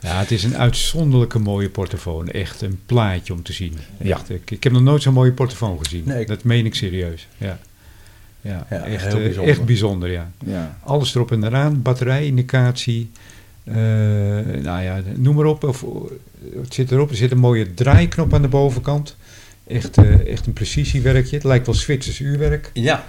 Ja, 0.00 0.18
het 0.18 0.30
is 0.30 0.44
een 0.44 0.56
uitzonderlijke 0.56 1.38
mooie 1.38 1.68
portofoon. 1.68 2.28
Echt 2.28 2.62
een 2.62 2.78
plaatje 2.86 3.32
om 3.32 3.42
te 3.42 3.52
zien. 3.52 3.78
Ja. 4.02 4.14
Echt, 4.16 4.30
ik, 4.30 4.50
ik 4.50 4.64
heb 4.64 4.72
nog 4.72 4.82
nooit 4.82 5.02
zo'n 5.02 5.12
mooie 5.12 5.32
portofoon 5.32 5.78
gezien. 5.82 6.02
Nee. 6.06 6.26
Dat 6.26 6.44
meen 6.44 6.66
ik 6.66 6.74
serieus. 6.74 7.26
Ja, 7.38 7.58
ja, 8.46 8.66
Ja, 8.70 8.84
echt, 8.84 9.04
heel 9.06 9.16
eh, 9.16 9.22
bijzonder. 9.22 9.50
echt 9.52 9.64
bijzonder, 9.64 10.10
ja. 10.10 10.30
Ja. 10.44 10.76
Alles 10.84 11.14
erop 11.14 11.32
en 11.32 11.44
eraan, 11.44 11.82
batterijindicatie. 11.82 13.10
eh, 13.64 13.74
nou 14.62 14.82
ja, 14.82 15.00
noem 15.16 15.34
maar 15.34 15.44
op. 15.44 15.64
Of, 15.64 15.82
eh, 15.82 15.88
het 16.62 16.74
zit 16.74 16.90
erop. 16.90 17.10
Er 17.10 17.16
zit 17.16 17.30
een 17.30 17.38
mooie 17.38 17.74
draaiknop 17.74 18.34
aan 18.34 18.42
de 18.42 18.48
bovenkant. 18.48 19.16
Echt, 19.66 19.96
eh, 19.98 20.26
echt 20.32 20.46
een 20.46 20.52
precisiewerkje. 20.52 21.34
Het 21.36 21.44
lijkt 21.44 21.66
wel 21.66 21.74
Zwitsers 21.74 22.18
uurwerk. 22.20 22.70
Ja, 22.72 23.04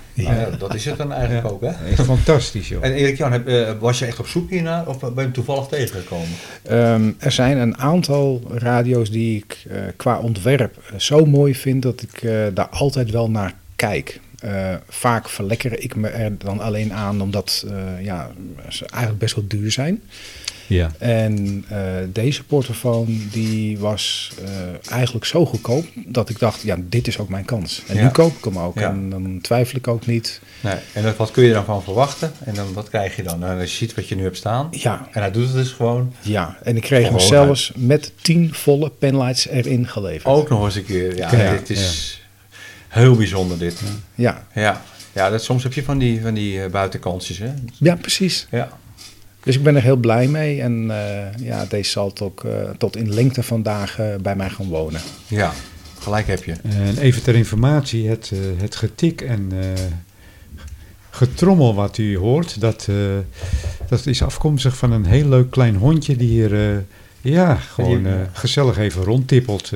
dat 0.60 0.76
is 0.76 0.86
het 0.86 0.98
dan 0.98 1.14
eigenlijk 1.14 1.46
Ja. 1.48 1.52
ook. 1.52 1.62
Hè? 1.62 1.90
Echt 1.90 2.02
fantastisch, 2.04 2.68
joh. 2.68 2.86
En 2.86 2.94
Erik-Jan, 2.94 3.32
heb, 3.32 3.76
was 3.80 4.00
je 4.00 4.06
echt 4.06 4.20
op 4.20 4.28
zoek 4.28 4.50
hiernaar 4.50 4.88
of 4.88 5.00
ben 5.00 5.12
je 5.16 5.22
hem 5.22 5.32
toevallig 5.32 5.68
tegengekomen? 5.68 6.28
Ehm, 6.64 7.12
er 7.20 7.32
zijn 7.32 7.58
een 7.58 7.78
aantal 7.78 8.42
radio's 8.52 9.12
die 9.12 9.38
ik 9.38 9.66
eh, 9.70 9.80
qua 9.96 10.20
ontwerp 10.20 10.94
zo 10.98 11.26
mooi 11.26 11.56
vind 11.56 11.82
dat 11.82 12.02
ik 12.02 12.22
eh, 12.22 12.32
daar 12.54 12.68
altijd 12.70 13.12
wel 13.12 13.30
naar 13.30 13.54
kijk. 13.76 14.20
Eh, 14.38 14.74
vaak 14.90 15.30
verlekker 15.30 15.80
ik 15.80 15.96
me 15.96 16.08
er 16.08 16.38
dan 16.38 16.60
alleen 16.60 16.94
aan 16.94 17.22
omdat 17.22 17.66
eh, 17.70 18.04
ja, 18.06 18.32
ze 18.70 18.86
eigenlijk 18.86 19.20
best 19.20 19.36
wel 19.36 19.46
duur 19.48 19.72
zijn. 19.72 20.02
Ja. 20.68 20.92
En 21.00 21.66
eh, 21.70 21.80
deze 22.12 22.44
portofoon 22.44 23.22
die 23.32 23.78
was 23.78 24.32
eigenlijk 24.90 25.26
zo 25.26 25.46
goedkoop 25.46 25.86
dat 26.06 26.30
ik 26.30 26.40
dacht, 26.40 26.62
ja, 26.62 26.78
dit 26.80 27.08
is 27.08 27.20
ook 27.20 27.30
mijn 27.30 27.46
kans. 27.46 27.84
En 27.88 27.96
Ja. 27.96 28.04
nu 28.04 28.10
koop 28.10 28.38
ik 28.38 28.44
hem 28.44 28.60
ook. 28.60 28.80
Ja. 28.80 28.90
En 28.90 29.10
dan 29.10 29.40
twijfel 29.42 29.78
ik 29.78 29.88
ook 29.88 30.06
niet. 30.06 30.42
Nee. 30.62 30.76
En 30.94 31.04
dat- 31.04 31.16
wat 31.18 31.32
kun 31.32 31.44
je 31.44 31.54
dan 31.54 31.66
van 31.66 31.84
verwachten? 31.84 32.32
En 32.44 32.54
dan, 32.54 32.74
wat 32.74 32.90
krijg 32.90 33.16
je 33.16 33.24
dan? 33.24 33.40
Nou, 33.40 33.60
als 33.60 33.72
je 33.72 33.78
ziet 33.78 33.94
wat 33.96 34.08
je 34.08 34.16
nu 34.16 34.24
hebt 34.24 34.38
staan. 34.38 34.68
Ja, 34.72 35.08
En 35.12 35.22
hij 35.22 35.32
doet 35.32 35.44
het 35.46 35.54
dus 35.54 35.72
gewoon. 35.72 36.14
ja. 36.22 36.58
en 36.64 36.76
ik 36.76 36.82
kreeg 36.82 37.10
hem 37.10 37.20
zelfs 37.20 37.72
met 37.76 38.12
10 38.22 38.54
volle 38.54 38.90
penlights 39.00 39.48
erin 39.48 39.88
geleverd. 39.88 40.26
Ook 40.26 40.50
nog 40.50 40.66
eens 40.66 40.76
een 40.76 40.86
keer. 40.86 41.16
Ja, 41.16 41.32
Ja, 41.36 41.52
dit 41.52 41.70
is 41.70 42.17
heel 42.98 43.16
bijzonder 43.16 43.58
dit. 43.58 43.82
Ja, 44.16 44.48
Ja, 44.54 44.82
ja 45.14 45.30
dat, 45.30 45.44
soms 45.44 45.64
heb 45.64 45.74
je 45.74 45.84
van 45.84 45.98
die, 45.98 46.22
van 46.22 46.34
die 46.34 46.64
eh, 46.64 46.72
buitenkantjes. 46.72 47.38
Hè? 47.38 47.54
ja 47.78 47.96
precies. 47.96 48.48
Ja. 48.52 48.70
Dus 49.44 49.56
ik 49.56 49.64
ben 49.64 49.76
er 49.76 49.82
heel 49.82 49.96
blij 49.96 50.28
mee. 50.28 50.62
En 50.62 50.92
eh, 50.92 51.46
ja, 51.46 51.66
deze 51.66 51.90
zal 51.92 52.14
ook 52.22 52.44
eh, 52.44 52.52
tot 52.78 52.96
in 52.96 53.14
lengte 53.14 53.44
van 53.44 53.64
dagen 53.64 54.22
bij 54.22 54.36
mij 54.36 54.50
gaan 54.50 54.68
wonen. 54.68 55.02
ja, 55.28 55.54
gelijk 56.00 56.28
heb 56.28 56.44
je. 56.44 56.54
En 56.64 56.98
even 56.98 57.24
ter 57.24 57.36
informatie, 57.36 58.10
het, 58.10 58.32
eh, 58.34 58.40
het 58.62 58.76
getik 58.76 59.22
en 59.22 59.52
eh, 59.52 59.84
getrommel 61.18 61.76
wat 61.76 61.98
u 61.98 62.18
hoort, 62.18 62.60
dat, 62.62 62.88
eh, 62.90 62.96
dat 63.90 64.06
is 64.06 64.22
afkomstig 64.22 64.78
van 64.78 64.92
een 64.92 65.06
heel 65.06 65.28
leuk 65.28 65.52
klein 65.52 65.76
hondje 65.76 66.16
die 66.16 66.30
hier 66.30 66.54
eh, 66.54 66.78
ja, 67.22 67.56
gewoon 67.56 68.06
eh, 68.06 68.14
gezellig 68.34 68.78
even 68.78 69.04
rondtippelt. 69.04 69.72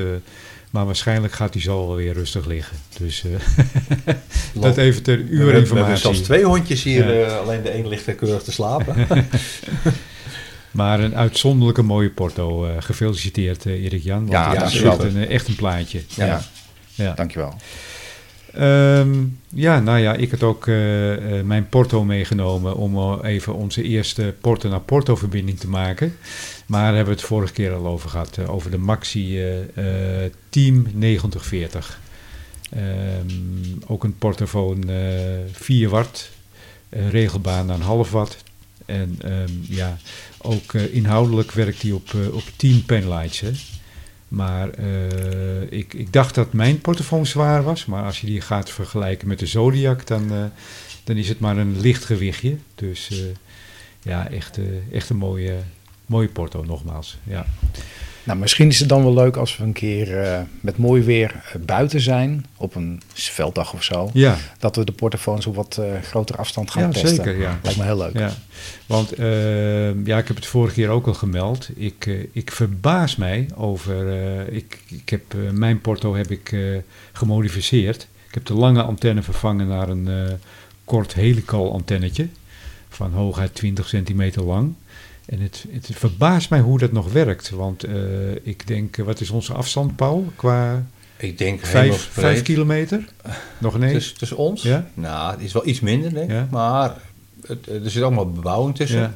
Maar 0.71 0.85
waarschijnlijk 0.85 1.33
gaat 1.33 1.53
hij 1.53 1.61
zo 1.63 1.87
wel 1.87 1.95
weer 1.95 2.13
rustig 2.13 2.45
liggen. 2.45 2.77
Dus 2.97 3.23
eh, 3.23 4.13
dat 4.61 4.77
even 4.77 5.03
ter 5.03 5.17
uw 5.17 5.23
hebben- 5.45 5.45
We 5.45 5.75
hebben 5.75 5.75
zelfs 5.85 5.85
informatie. 5.87 6.23
twee 6.23 6.43
hondjes 6.43 6.83
hier. 6.83 7.13
Ja. 7.19 7.25
eh, 7.25 7.37
alleen 7.37 7.61
de 7.63 7.73
een 7.77 7.87
ligt 7.87 8.07
er 8.07 8.15
keurig 8.15 8.43
te 8.43 8.51
slapen. 8.51 8.95
Maar 10.71 10.99
een 10.99 11.15
uitzonderlijke 11.15 11.81
mooie 11.81 12.09
porto. 12.09 12.65
eh, 12.65 12.75
gefeliciteerd 12.79 13.65
Erik 13.65 14.03
Jan. 14.03 14.19
Want 14.19 14.31
Ja, 14.31 14.53
het 14.63 14.73
is 14.73 14.81
echt 14.81 15.03
een, 15.03 15.27
echt 15.27 15.47
een 15.47 15.55
plaatje. 15.55 16.01
Ja. 16.15 16.25
Ja, 16.25 16.41
Ja. 16.93 17.13
dankjewel. 17.13 17.53
Ehm, 18.53 19.23
ja, 19.49 19.79
nou 19.79 19.99
ja, 19.99 20.13
ik 20.13 20.31
had 20.31 20.43
ook 20.43 20.67
eh, 20.67 21.39
eh, 21.39 21.45
mijn 21.45 21.69
Porto 21.69 22.03
meegenomen 22.03 22.75
om 22.75 22.97
eh, 22.97 23.17
even 23.23 23.53
onze 23.53 23.83
eerste 23.83 24.35
Porto 24.41 24.69
naar 24.69 24.79
Porto 24.79 25.15
verbinding 25.15 25.59
te 25.59 25.67
maken. 25.67 26.17
Maar 26.65 26.85
daar 26.85 26.95
hebben 26.95 27.13
we 27.13 27.19
het 27.19 27.29
vorige 27.29 27.53
keer 27.53 27.73
al 27.73 27.87
over 27.87 28.09
gehad, 28.09 28.37
eh, 28.37 28.53
over 28.53 28.71
de 28.71 28.77
Maxi 28.77 29.39
Team 30.49 30.85
9040. 30.93 31.99
Ehm, 32.69 33.29
ook 33.87 34.03
een 34.03 34.17
portofoon 34.17 34.89
eh 34.89 34.97
4 35.51 35.89
watt, 35.89 36.29
regelbaan 36.89 37.71
aan 37.71 37.81
half 37.81 38.11
watt. 38.11 38.37
En 38.85 39.15
ehm, 39.21 39.51
ja, 39.61 39.97
ook 40.37 40.73
inhoudelijk 40.73 41.51
werkt 41.51 41.81
hij 41.81 41.91
op, 41.91 42.13
op 42.31 42.43
10 42.55 42.85
penlights. 42.85 43.43
Maar 44.31 44.69
eh, 44.69 45.61
ik, 45.69 45.93
ik 45.93 46.13
dacht 46.13 46.35
dat 46.35 46.53
mijn 46.53 46.81
portofoon 46.81 47.25
zwaar 47.25 47.63
was. 47.63 47.85
Maar 47.85 48.03
als 48.03 48.21
je 48.21 48.27
die 48.27 48.41
gaat 48.41 48.69
vergelijken 48.69 49.27
met 49.27 49.39
de 49.39 49.45
Zodiac, 49.45 50.07
dan, 50.07 50.31
eh, 50.31 50.43
dan 51.03 51.17
is 51.17 51.29
het 51.29 51.39
maar 51.39 51.57
een 51.57 51.79
licht 51.79 52.05
gewichtje. 52.05 52.57
Dus 52.75 53.09
eh, 53.09 53.17
ja, 54.01 54.29
echt, 54.29 54.59
echt 54.91 55.09
een 55.09 55.17
mooie, 55.17 55.57
mooie 56.05 56.27
porto 56.27 56.63
nogmaals. 56.63 57.17
Ja. 57.23 57.45
Nou, 58.23 58.39
misschien 58.39 58.67
is 58.67 58.79
het 58.79 58.89
dan 58.89 59.03
wel 59.03 59.13
leuk 59.13 59.35
als 59.35 59.57
we 59.57 59.63
een 59.63 59.73
keer 59.73 60.19
eh, 60.21 60.39
met 60.59 60.77
mooi 60.77 61.03
weer 61.03 61.41
eh, 61.53 61.61
buiten 61.61 62.01
zijn, 62.01 62.45
op 62.57 62.75
een 62.75 63.01
velddag 63.13 63.73
of 63.73 63.83
zo, 63.83 64.09
Ja, 64.13 64.37
dat 64.59 64.75
we 64.75 64.85
de 64.85 64.91
portofoons 64.91 65.45
op 65.45 65.55
wat 65.55 65.77
eh 65.77 66.01
grotere 66.01 66.37
afstand 66.37 66.71
gaan 66.71 66.83
ja 66.83 66.89
testen. 66.89 67.09
zeker. 67.09 67.39
Ja. 67.39 67.59
Lijkt 67.63 67.77
me 67.77 67.83
heel 67.83 67.97
leuk. 67.97 68.13
Ja, 68.17 68.31
want 68.85 69.13
eh, 69.13 70.05
ja, 70.05 70.17
ik 70.17 70.27
heb 70.27 70.35
het 70.35 70.45
vorige 70.45 70.73
keer 70.73 70.89
ook 70.89 71.07
al 71.07 71.13
gemeld. 71.13 71.69
Ik, 71.75 72.27
ik 72.31 72.51
verbaas 72.51 73.15
mij 73.15 73.47
over. 73.55 74.09
ik, 74.53 74.79
ik 74.87 75.09
heb, 75.09 75.21
mijn 75.51 75.81
porto 75.81 76.15
heb 76.15 76.31
ik 76.31 76.55
gemodificeerd. 77.11 78.07
Ik 78.27 78.33
heb 78.33 78.45
de 78.45 78.53
lange 78.53 78.81
antenne 78.81 79.21
vervangen 79.21 79.67
naar 79.67 79.89
een 79.89 80.09
kort 80.83 81.13
helical 81.13 81.73
antennetje. 81.73 82.27
Van 82.89 83.11
hoogheid 83.11 83.55
20 83.55 83.87
centimeter 83.87 84.43
lang. 84.43 84.73
En 85.31 85.39
het, 85.39 85.65
het 85.69 85.89
verbaast 85.91 86.49
mij 86.49 86.59
hoe 86.59 86.79
dat 86.79 86.91
nog 86.91 87.11
werkt. 87.11 87.49
Want 87.49 87.83
eh, 87.83 87.95
ik 88.43 88.67
denk, 88.67 88.97
eh, 88.97 89.05
wat 89.05 89.19
is 89.19 89.29
onze 89.29 89.53
afstand, 89.53 89.95
Paul? 89.95 90.31
Qua 90.35 90.85
Ik 91.17 91.37
denk 91.37 91.65
vijf, 91.65 92.41
kilometer? 92.43 93.05
Nog 93.57 93.75
ineens? 93.75 93.93
Tussen, 93.93 94.17
tussen 94.17 94.37
ons? 94.37 94.61
Ja? 94.61 94.89
Nou, 94.93 95.31
het 95.31 95.41
is 95.41 95.53
wel 95.53 95.67
iets 95.67 95.79
minder, 95.79 96.13
denk 96.13 96.29
ik. 96.29 96.35
Ja. 96.35 96.47
Maar 96.51 96.97
het, 97.47 97.67
er 97.67 97.89
zit 97.89 98.03
allemaal 98.03 98.31
bebouwing 98.31 98.75
tussen. 98.75 98.99
Ja. 98.99 99.13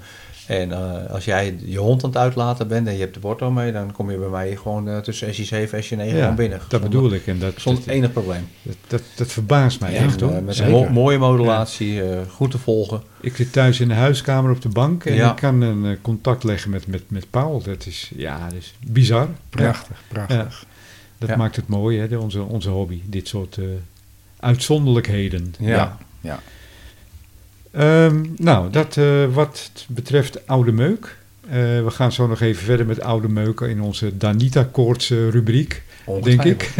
En 0.47 0.71
eh, 0.71 1.10
als 1.12 1.25
jij 1.25 1.55
je 1.65 1.77
hond 1.77 2.03
aan 2.03 2.10
het 2.10 2.19
uitlaten 2.19 2.67
bent 2.67 2.88
en 2.88 2.93
je 2.93 2.99
hebt 2.99 3.13
de 3.13 3.19
porto 3.19 3.51
mee, 3.51 3.71
dan 3.71 3.91
kom 3.91 4.12
je 4.12 4.17
bij 4.17 4.27
mij 4.27 4.55
gewoon 4.55 4.89
eh, 4.89 4.97
tussen 4.97 5.27
SJ7 5.34 5.49
en 5.71 5.84
SJ9 5.84 5.88
Ja, 5.89 6.05
gewoon 6.19 6.36
binnen. 6.36 6.60
dat 6.67 6.81
bedoel 6.81 7.12
ik. 7.13 7.27
En 7.27 7.39
dat, 7.39 7.53
Zonder 7.58 7.86
dat, 7.86 7.93
enig 7.93 8.12
probleem. 8.12 8.47
dat, 8.62 8.75
dat, 8.88 9.01
dat 9.15 9.31
verbaast 9.31 9.79
mij 9.79 9.93
Ja, 9.93 9.99
echt 9.99 10.21
hoor. 10.21 10.31
Eh, 10.31 10.41
met 10.41 10.55
zeker. 10.55 10.73
een 10.73 10.79
mo- 10.79 10.89
mooie 10.89 11.17
modulatie, 11.17 12.03
eh, 12.03 12.19
goed 12.29 12.51
te 12.51 12.58
volgen. 12.58 13.01
Ik 13.21 13.36
zit 13.36 13.51
thuis 13.51 13.79
in 13.79 13.88
de 13.88 13.93
huiskamer 13.93 14.51
op 14.51 14.62
de 14.62 14.69
bank 14.69 15.05
en 15.05 15.13
Ja. 15.13 15.29
ik 15.29 15.36
kan 15.36 15.62
een 15.62 15.97
contact 16.01 16.43
leggen 16.43 16.69
met, 16.71 16.88
met, 16.88 17.03
met 17.08 17.29
Paul. 17.29 17.62
Dat 17.63 17.86
is, 17.86 18.11
ja, 18.15 18.43
dat 18.49 18.57
is 18.57 18.74
bizar. 18.88 19.28
Prachtig, 19.49 20.01
prachtig. 20.07 20.65
Dat 21.17 21.30
Ja. 21.30 21.36
maakt 21.36 21.55
het 21.55 21.67
mooi, 21.67 21.99
hè, 21.99 22.07
de- 22.07 22.20
onze, 22.20 22.41
onze 22.43 22.70
hobby. 22.70 23.01
Dit 23.05 23.28
soort 23.28 23.57
eh, 23.57 23.63
uitzonderlijkheden. 24.39 25.53
Ja. 25.59 25.97
ja. 26.22 26.39
Ehm, 27.76 28.26
nou, 28.38 28.69
dat 28.69 28.97
eh, 28.97 29.34
wat 29.34 29.71
betreft 29.88 30.47
oude 30.47 30.71
meuk. 30.71 31.17
Eh, 31.41 31.53
we 31.84 31.89
gaan 31.89 32.11
zo 32.11 32.28
nog 32.28 32.41
even 32.41 32.63
verder 32.63 32.86
met 32.86 33.01
oude 33.01 33.28
meuken 33.28 33.69
in 33.69 33.82
onze 33.82 34.17
Danita 34.17 34.63
Koorts 34.71 35.09
rubriek. 35.09 35.84
Denk 36.23 36.43
ik. 36.43 36.71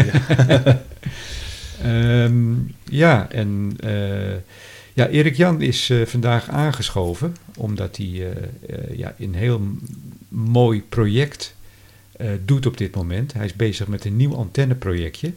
Ja. 0.48 0.82
Ehm, 1.82 2.54
ja, 2.84 3.32
en 3.32 3.74
eh, 3.80 4.36
ja, 4.94 5.08
Erik 5.08 5.36
Jan 5.36 5.62
is 5.62 5.92
vandaag 6.06 6.50
aangeschoven 6.50 7.36
omdat 7.58 7.98
hij 7.98 8.34
ja, 8.92 9.16
een 9.18 9.34
heel 9.34 9.62
mooi 10.30 10.84
project 10.90 11.56
doet 12.46 12.66
op 12.66 12.78
dit 12.78 12.96
moment. 12.96 13.34
Hij 13.34 13.46
is 13.46 13.54
bezig 13.54 13.88
met 13.88 14.06
een 14.06 14.16
nieuw 14.16 14.36
antenneprojectje. 14.36 15.34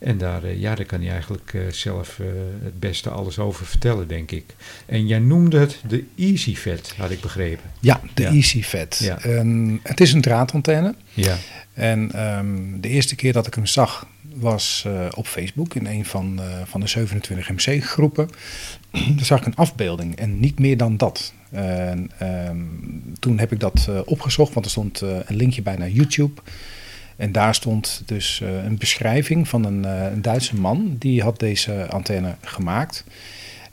En 0.00 0.18
daar, 0.18 0.44
eh, 0.44 0.60
ja, 0.60 0.74
daar 0.74 0.84
kan 0.84 1.00
hij 1.00 1.10
eigenlijk 1.10 1.54
eh, 1.54 1.60
zelf 1.70 2.18
eh, 2.18 2.26
het 2.62 2.80
beste 2.80 3.10
alles 3.10 3.38
over 3.38 3.66
vertellen, 3.66 4.08
denk 4.08 4.30
ik. 4.30 4.44
En 4.86 5.06
jij 5.06 5.18
noemde 5.18 5.58
het 5.58 5.80
de 5.88 6.04
EasyFet, 6.16 6.94
had 6.96 7.10
ik 7.10 7.20
begrepen. 7.20 7.70
Ja, 7.80 8.00
de 8.14 8.22
Ja. 8.22 8.30
EasyFet. 8.30 8.98
Ja. 9.02 9.22
En 9.22 9.80
het 9.82 10.00
is 10.00 10.12
een 10.12 10.20
draadantenne. 10.20 10.94
Ja, 11.14 11.36
En 11.72 12.12
ehm, 12.12 12.80
de 12.80 12.88
eerste 12.88 13.14
keer 13.14 13.32
dat 13.32 13.46
ik 13.46 13.54
hem 13.54 13.66
zag 13.66 14.06
was 14.34 14.86
op 15.14 15.26
Facebook 15.26 15.74
in 15.74 15.86
een 15.86 16.04
van, 16.04 16.40
van 16.64 16.80
de 16.80 16.86
27 16.86 17.50
MC-groepen. 17.50 18.28
Daar 19.16 19.24
zag 19.24 19.40
ik 19.40 19.46
een 19.46 19.56
afbeelding 19.56 20.16
en 20.16 20.40
niet 20.40 20.58
meer 20.58 20.76
dan 20.76 20.96
dat. 20.96 21.32
En, 21.50 22.10
ehm, 22.18 22.58
toen 23.18 23.38
heb 23.38 23.52
ik 23.52 23.60
dat 23.60 23.88
opgezocht, 24.04 24.52
want 24.52 24.64
er 24.66 24.72
stond 24.72 25.00
een 25.00 25.36
linkje 25.36 25.62
bij 25.62 25.76
naar 25.76 25.90
YouTube. 25.90 26.40
En 27.20 27.32
daar 27.32 27.54
stond 27.54 28.02
dus 28.06 28.40
eh, 28.40 28.64
een 28.64 28.78
beschrijving 28.78 29.48
van 29.48 29.64
een, 29.64 29.84
eh, 29.84 30.12
een 30.12 30.22
Duitse 30.22 30.56
man 30.56 30.96
die 30.98 31.22
had 31.22 31.38
deze 31.38 31.86
antenne 31.86 32.34
gemaakt. 32.40 33.04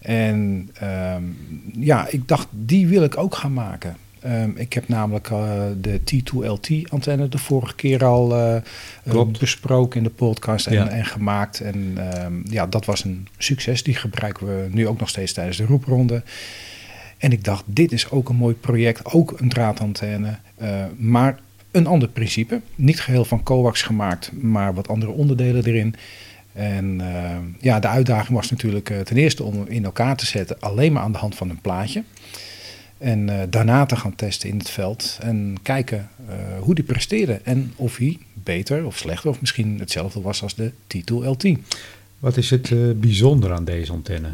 En 0.01 0.69
ehm, 0.73 1.23
ja, 1.79 2.07
ik 2.09 2.27
dacht, 2.27 2.47
die 2.51 2.87
wil 2.87 3.03
ik 3.03 3.17
ook 3.17 3.35
gaan 3.35 3.53
maken. 3.53 3.97
Ehm, 4.19 4.49
ik 4.55 4.73
heb 4.73 4.87
namelijk 4.87 5.29
eh, 5.29 5.61
de 5.81 5.99
T2LT-antenne 6.03 7.29
de 7.29 7.37
vorige 7.37 7.75
keer 7.75 8.05
al 8.05 8.61
Klopt. 9.09 9.39
besproken 9.39 9.97
in 9.97 10.03
de 10.03 10.09
podcast 10.09 10.67
en, 10.67 10.73
Ja. 10.73 10.87
en 10.87 11.05
gemaakt. 11.05 11.59
En 11.61 11.93
ehm, 11.97 12.33
ja, 12.49 12.67
dat 12.67 12.85
was 12.85 13.03
een 13.03 13.27
succes. 13.37 13.83
Die 13.83 13.95
gebruiken 13.95 14.47
we 14.47 14.67
nu 14.71 14.87
ook 14.87 14.99
nog 14.99 15.09
steeds 15.09 15.33
tijdens 15.33 15.57
de 15.57 15.65
roepronde. 15.65 16.23
En 17.17 17.31
ik 17.31 17.43
dacht, 17.43 17.63
dit 17.65 17.91
is 17.91 18.09
ook 18.09 18.29
een 18.29 18.35
mooi 18.35 18.55
project, 18.55 19.05
ook 19.13 19.39
een 19.39 19.49
draadantenne, 19.49 20.37
eh, 20.55 20.69
maar 20.97 21.39
een 21.77 21.87
ander 21.87 22.09
principe. 22.09 22.61
Niet 22.75 22.99
geheel 22.99 23.25
van 23.25 23.43
coax 23.43 23.81
gemaakt, 23.81 24.31
maar 24.41 24.73
wat 24.73 24.87
andere 24.87 25.11
onderdelen 25.11 25.65
erin. 25.65 25.95
En 26.53 27.01
eh, 27.01 27.37
ja, 27.59 27.79
de 27.79 27.87
uitdaging 27.87 28.37
was 28.37 28.49
natuurlijk 28.49 28.89
eh, 28.89 28.99
ten 28.99 29.17
eerste 29.17 29.43
om 29.43 29.53
hem 29.53 29.67
in 29.67 29.85
elkaar 29.85 30.15
te 30.15 30.25
zetten, 30.25 30.59
alleen 30.59 30.93
maar 30.93 31.03
aan 31.03 31.11
de 31.11 31.17
hand 31.17 31.35
van 31.35 31.49
een 31.49 31.61
plaatje. 31.61 32.03
En 32.97 33.29
eh, 33.29 33.47
daarna 33.49 33.85
te 33.85 33.95
gaan 33.95 34.15
testen 34.15 34.49
in 34.49 34.57
het 34.57 34.69
veld 34.69 35.17
en 35.21 35.55
kijken 35.61 36.09
hoe 36.59 36.75
die 36.75 36.83
presteerde. 36.83 37.39
En 37.43 37.73
of 37.75 37.97
hij 37.97 38.17
beter 38.47 38.85
of 38.85 38.97
slechter 38.97 39.29
of 39.29 39.39
misschien 39.39 39.79
hetzelfde 39.79 40.21
was 40.21 40.41
als 40.41 40.55
de 40.55 40.71
T2LT. 40.71 41.59
wat 42.19 42.37
is 42.37 42.49
het 42.49 42.71
eh, 42.71 42.77
bijzonder 42.95 43.53
aan 43.53 43.65
deze 43.65 43.91
antenne? 43.91 44.29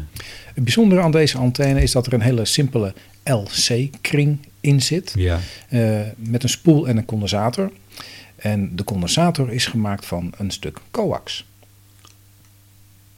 Het 0.54 0.64
bijzondere 0.64 1.00
aan 1.00 1.10
deze 1.10 1.38
antenne 1.38 1.82
is 1.82 1.92
dat 1.92 2.06
er 2.06 2.12
een 2.12 2.20
hele 2.20 2.44
simpele 2.44 2.94
LC-kring 3.24 4.38
in 4.64 4.82
zit. 4.82 5.12
Ja, 5.16 5.38
eh, 5.68 6.00
met 6.16 6.42
een 6.42 6.48
spoel 6.48 6.88
en 6.88 6.96
een 6.96 7.04
condensator. 7.04 7.70
En 8.36 8.76
de 8.76 8.84
condensator 8.84 9.52
is 9.52 9.66
gemaakt 9.66 10.06
van 10.06 10.32
een 10.38 10.50
stuk 10.50 10.78
coax. 10.90 11.46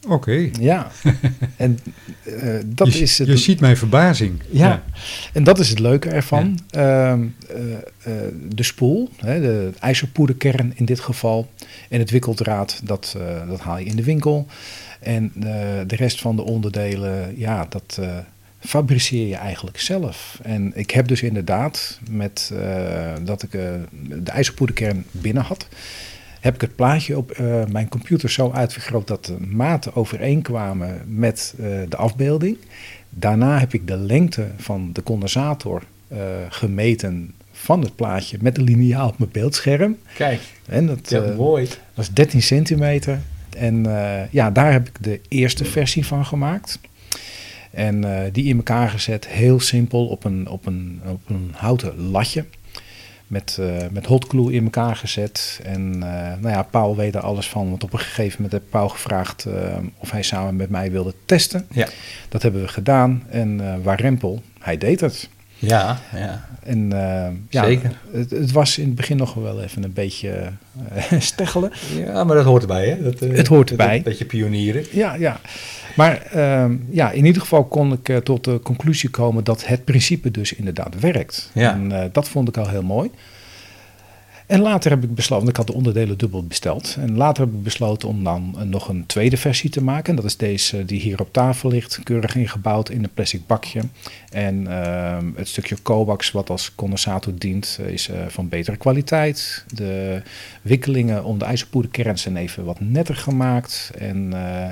oké. 0.08 0.50
Ja, 0.60 0.90
en 1.56 1.78
eh, 2.22 2.54
dat 2.66 2.92
je, 2.92 3.00
is 3.00 3.18
het. 3.18 3.28
je 3.28 3.36
ziet 3.36 3.60
mijn 3.60 3.76
verbazing. 3.76 4.42
Ja. 4.50 4.84
En 5.32 5.44
dat 5.44 5.58
is 5.58 5.68
het 5.68 5.78
leuke 5.78 6.08
ervan. 6.08 6.58
Ehm, 6.70 7.24
eh, 7.48 8.12
de 8.48 8.62
spoel, 8.62 9.10
hè, 9.16 9.40
de 9.40 9.70
ijzerpoederkern 9.78 10.72
in 10.74 10.84
dit 10.84 11.00
geval, 11.00 11.50
en 11.88 11.98
het 11.98 12.10
wikkeldraad, 12.10 12.80
dat, 12.84 13.16
dat 13.48 13.60
haal 13.60 13.78
je 13.78 13.84
in 13.84 13.96
de 13.96 14.04
winkel. 14.04 14.46
En 15.00 15.32
de 15.86 15.96
rest 15.96 16.20
van 16.20 16.36
de 16.36 16.42
onderdelen, 16.42 17.38
ja, 17.38 17.66
dat 17.68 18.00
fabriceer 18.66 19.26
je 19.26 19.36
eigenlijk 19.36 19.80
zelf. 19.80 20.38
En 20.42 20.72
ik 20.74 20.90
heb 20.90 21.08
dus 21.08 21.22
inderdaad, 21.22 22.00
met 22.10 22.52
eh, 22.60 23.12
dat 23.22 23.42
ik 23.42 23.54
eh, 23.54 23.62
de 24.00 24.30
ijzerpoederkern 24.30 25.04
binnen 25.10 25.42
had, 25.42 25.68
heb 26.40 26.54
ik 26.54 26.60
het 26.60 26.76
plaatje 26.76 27.16
op 27.16 27.30
eh, 27.30 27.64
mijn 27.64 27.88
computer 27.88 28.30
zo 28.30 28.50
uitvergroot 28.50 29.06
dat 29.06 29.24
de 29.24 29.36
maten 29.40 29.96
overeenkwamen 29.96 31.02
met 31.06 31.54
de 31.88 31.96
afbeelding. 31.96 32.56
Daarna 33.10 33.58
heb 33.58 33.74
ik 33.74 33.86
de 33.86 33.96
lengte 33.96 34.46
van 34.56 34.90
de 34.92 35.02
condensator 35.02 35.82
gemeten 36.48 37.34
van 37.52 37.80
het 37.80 37.96
plaatje 37.96 38.38
met 38.40 38.54
de 38.54 38.62
liniaal 38.62 39.08
op 39.08 39.18
mijn 39.18 39.30
beeldscherm. 39.30 39.96
Kijk, 40.14 40.40
En 40.66 40.86
dat 40.86 41.10
ja, 41.10 41.34
mooi. 41.36 41.68
was 41.94 42.12
13 42.12 42.42
centimeter. 42.42 43.20
En 43.56 43.86
ja, 44.30 44.50
daar 44.50 44.72
heb 44.72 44.88
ik 44.88 45.02
de 45.02 45.20
eerste 45.28 45.64
versie 45.64 46.06
van 46.06 46.26
gemaakt. 46.26 46.78
En 47.76 48.04
eh, 48.04 48.32
die 48.32 48.44
in 48.44 48.56
elkaar 48.56 48.88
gezet, 48.88 49.28
heel 49.28 49.60
simpel, 49.60 50.06
op 50.06 50.24
een, 50.24 50.48
op 50.48 50.66
een, 50.66 51.00
op 51.06 51.20
een 51.28 51.50
houten 51.54 52.10
latje. 52.10 52.44
Met, 53.26 53.56
eh 53.60 53.88
met 53.90 54.06
hot 54.06 54.24
glue 54.28 54.52
in 54.52 54.64
elkaar 54.64 54.96
gezet. 54.96 55.60
En 55.64 55.92
eh, 55.92 56.40
nou 56.40 56.48
ja, 56.48 56.62
Paul 56.62 56.96
weet 56.96 57.14
er 57.14 57.20
alles 57.20 57.48
van. 57.48 57.68
Want 57.70 57.84
op 57.84 57.92
een 57.92 57.98
gegeven 57.98 58.42
moment 58.42 58.52
heb 58.52 58.70
Paul 58.70 58.88
gevraagd 58.88 59.46
of 59.98 60.10
hij 60.10 60.22
samen 60.22 60.56
met 60.56 60.70
mij 60.70 60.90
wilde 60.90 61.14
testen. 61.24 61.66
Ja. 61.70 61.88
Dat 62.28 62.42
hebben 62.42 62.60
we 62.60 62.68
gedaan. 62.68 63.22
En 63.28 63.82
waar 63.82 64.00
Rempel, 64.00 64.42
hij 64.58 64.78
deed 64.78 65.00
het. 65.00 65.28
Ja, 65.58 65.98
ja. 66.14 66.48
En 66.62 66.92
eh, 66.92 67.32
ja, 67.48 67.64
Zeker. 67.64 67.98
Het, 68.12 68.30
het 68.30 68.52
was 68.52 68.78
in 68.78 68.86
het 68.86 68.94
begin 68.94 69.16
nog 69.16 69.34
wel 69.34 69.62
even 69.62 69.82
een 69.82 69.92
beetje 69.92 70.30
eh 70.94 71.20
steggelen. 71.20 71.72
Ja, 71.96 72.24
maar 72.24 72.36
dat 72.36 72.44
hoort 72.44 72.62
erbij, 72.62 72.88
hè? 72.88 73.02
Dat, 73.02 73.20
eh, 73.20 73.36
Het 73.36 73.46
hoort 73.46 73.68
dat- 73.68 73.78
erbij. 73.78 73.96
Een 73.96 74.02
beetje 74.02 74.24
pionieren. 74.24 74.84
Ja, 74.90 75.14
ja. 75.14 75.40
Maar 75.96 76.22
ehm, 76.22 76.76
ja, 76.90 77.10
in 77.10 77.24
ieder 77.24 77.42
geval 77.42 77.64
kon 77.64 77.92
ik 78.02 78.24
tot 78.24 78.44
de 78.44 78.60
conclusie 78.62 79.10
komen 79.10 79.44
dat 79.44 79.66
het 79.66 79.84
principe 79.84 80.30
dus 80.30 80.52
inderdaad 80.52 81.00
werkt. 81.00 81.50
Ja. 81.54 81.72
En 81.72 82.10
dat 82.12 82.28
vond 82.28 82.48
ik 82.48 82.56
al 82.56 82.68
heel 82.68 82.82
mooi. 82.82 83.10
En 84.46 84.60
later 84.60 84.90
heb 84.90 85.02
ik 85.02 85.14
besloten, 85.14 85.48
ik 85.48 85.56
had 85.56 85.66
de 85.66 85.72
onderdelen 85.72 86.18
dubbel 86.18 86.46
besteld. 86.46 86.96
En 86.98 87.16
later 87.16 87.44
heb 87.44 87.54
ik 87.54 87.62
besloten 87.62 88.08
om 88.08 88.24
dan 88.24 88.54
eh, 88.58 88.62
nog 88.62 88.88
een 88.88 89.06
tweede 89.06 89.36
versie 89.36 89.70
te 89.70 89.82
maken. 89.82 90.10
En 90.10 90.16
dat 90.16 90.24
is 90.24 90.36
deze 90.36 90.84
die 90.84 91.00
hier 91.00 91.20
op 91.20 91.32
tafel 91.32 91.70
ligt, 91.70 92.00
keurig 92.02 92.34
ingebouwd 92.34 92.90
in 92.90 93.04
een 93.04 93.10
plastic 93.14 93.46
bakje. 93.46 93.80
En 94.30 94.66
ehm, 94.66 95.30
het 95.34 95.48
stukje 95.48 95.82
coax 95.82 96.30
wat 96.30 96.50
als 96.50 96.74
condensator 96.74 97.32
dient 97.38 97.78
eh, 97.80 97.88
is 97.88 98.08
eh, 98.08 98.18
van 98.28 98.48
betere 98.48 98.76
kwaliteit. 98.76 99.64
De 99.74 100.22
wikkelingen 100.62 101.24
om 101.24 101.38
de 101.38 101.44
ijzerpoederkern 101.44 102.18
zijn 102.18 102.36
even 102.36 102.64
wat 102.64 102.80
netter 102.80 103.16
gemaakt. 103.16 103.90
En 103.98 104.32
eh, 104.32 104.68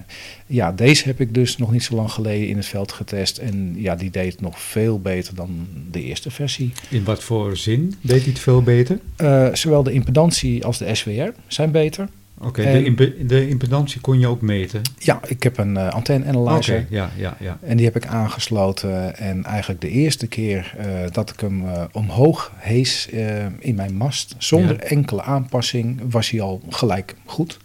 ja, 0.55 0.73
deze 0.73 1.05
heb 1.05 1.21
ik 1.21 1.35
dus 1.35 1.57
nog 1.57 1.73
niet 1.73 1.83
zo 1.83 1.95
lang 1.95 2.11
geleden 2.11 2.49
in 2.49 2.57
het 2.57 2.67
veld 2.67 2.93
getest. 2.93 3.39
En 3.39 3.75
ja, 3.77 3.95
die 3.95 4.11
deed 4.11 4.33
het 4.33 4.41
nog 4.41 4.61
veel 4.61 5.01
beter 5.01 5.35
dan 5.35 5.67
de 5.91 6.03
eerste 6.03 6.31
versie. 6.31 6.73
In 6.91 7.05
wat 7.05 7.23
voor 7.23 7.57
zin 7.57 7.95
deed 8.01 8.21
hij 8.23 8.29
het 8.31 8.39
veel 8.39 8.63
beter? 8.63 8.99
Eh, 9.17 9.49
zowel 9.53 9.83
de 9.83 9.93
impedantie 9.93 10.65
als 10.65 10.79
de 10.79 10.95
SWR 10.95 11.29
zijn 11.47 11.71
beter. 11.71 12.09
Oké, 12.39 12.83
de, 12.95 13.25
de 13.27 13.49
impedantie 13.49 14.01
kon 14.01 14.19
je 14.19 14.27
ook 14.27 14.41
meten. 14.41 14.81
Ja, 14.99 15.21
ik 15.27 15.43
heb 15.43 15.59
een 15.59 15.77
eh, 15.77 15.89
antenne 15.89 16.25
analyzer. 16.27 16.79
Oké, 16.79 16.87
ja, 16.95 17.11
ja, 17.17 17.37
ja. 17.41 17.59
En 17.63 17.77
die 17.77 17.87
heb 17.87 17.97
ik 17.97 18.07
aangesloten. 18.07 19.17
En 19.17 19.45
eigenlijk 19.45 19.81
de 19.81 19.89
eerste 19.89 20.27
keer 20.27 20.75
eh, 20.79 20.87
dat 21.13 21.31
ik 21.31 21.41
hem 21.41 21.67
eh, 21.69 21.85
omhoog 21.93 22.53
hees 22.57 23.09
eh, 23.11 23.45
in 23.59 23.75
mijn 23.75 23.95
mast, 23.97 24.35
zonder 24.39 24.77
Ja. 24.77 24.81
enkele 24.81 25.23
aanpassing, 25.23 26.01
was 26.11 26.31
hij 26.31 26.41
al 26.41 26.63
gelijk 26.69 27.15
goed. 27.25 27.59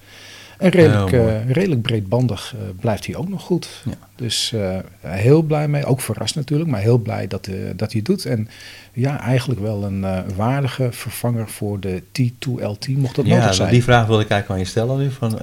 En 0.59 0.69
redelijk, 0.69 1.11
eh, 1.11 1.51
redelijk 1.51 1.81
breedbandig 1.81 2.55
eh, 2.55 2.61
blijft 2.79 3.05
hij 3.05 3.15
ook 3.15 3.29
nog 3.29 3.41
goed. 3.41 3.69
Ja. 3.85 3.91
Dus 4.15 4.53
eh, 4.53 4.77
heel 5.01 5.41
blij 5.41 5.67
mee. 5.67 5.85
Ook 5.85 6.01
verrast 6.01 6.35
natuurlijk, 6.35 6.69
maar 6.69 6.81
heel 6.81 6.97
blij 6.97 7.27
dat, 7.27 7.45
dat 7.75 7.91
hij 7.91 8.01
het 8.01 8.05
doet. 8.05 8.25
En 8.25 8.47
ja, 8.93 9.19
eigenlijk 9.21 9.59
wel 9.59 9.83
een 9.83 10.05
waardige 10.35 10.87
vervanger 10.91 11.49
voor 11.49 11.79
de 11.79 12.01
T2LT, 12.01 12.87
mocht 12.97 13.15
dat 13.15 13.25
Ja, 13.25 13.37
nodig 13.37 13.53
zijn. 13.53 13.71
die 13.71 13.83
vraag 13.83 14.07
wilde 14.07 14.23
ik 14.23 14.29
eigenlijk 14.29 14.49
aan 14.61 14.65
je 14.65 14.71
stellen 14.71 14.97
nu. 14.97 15.11
Van, 15.11 15.39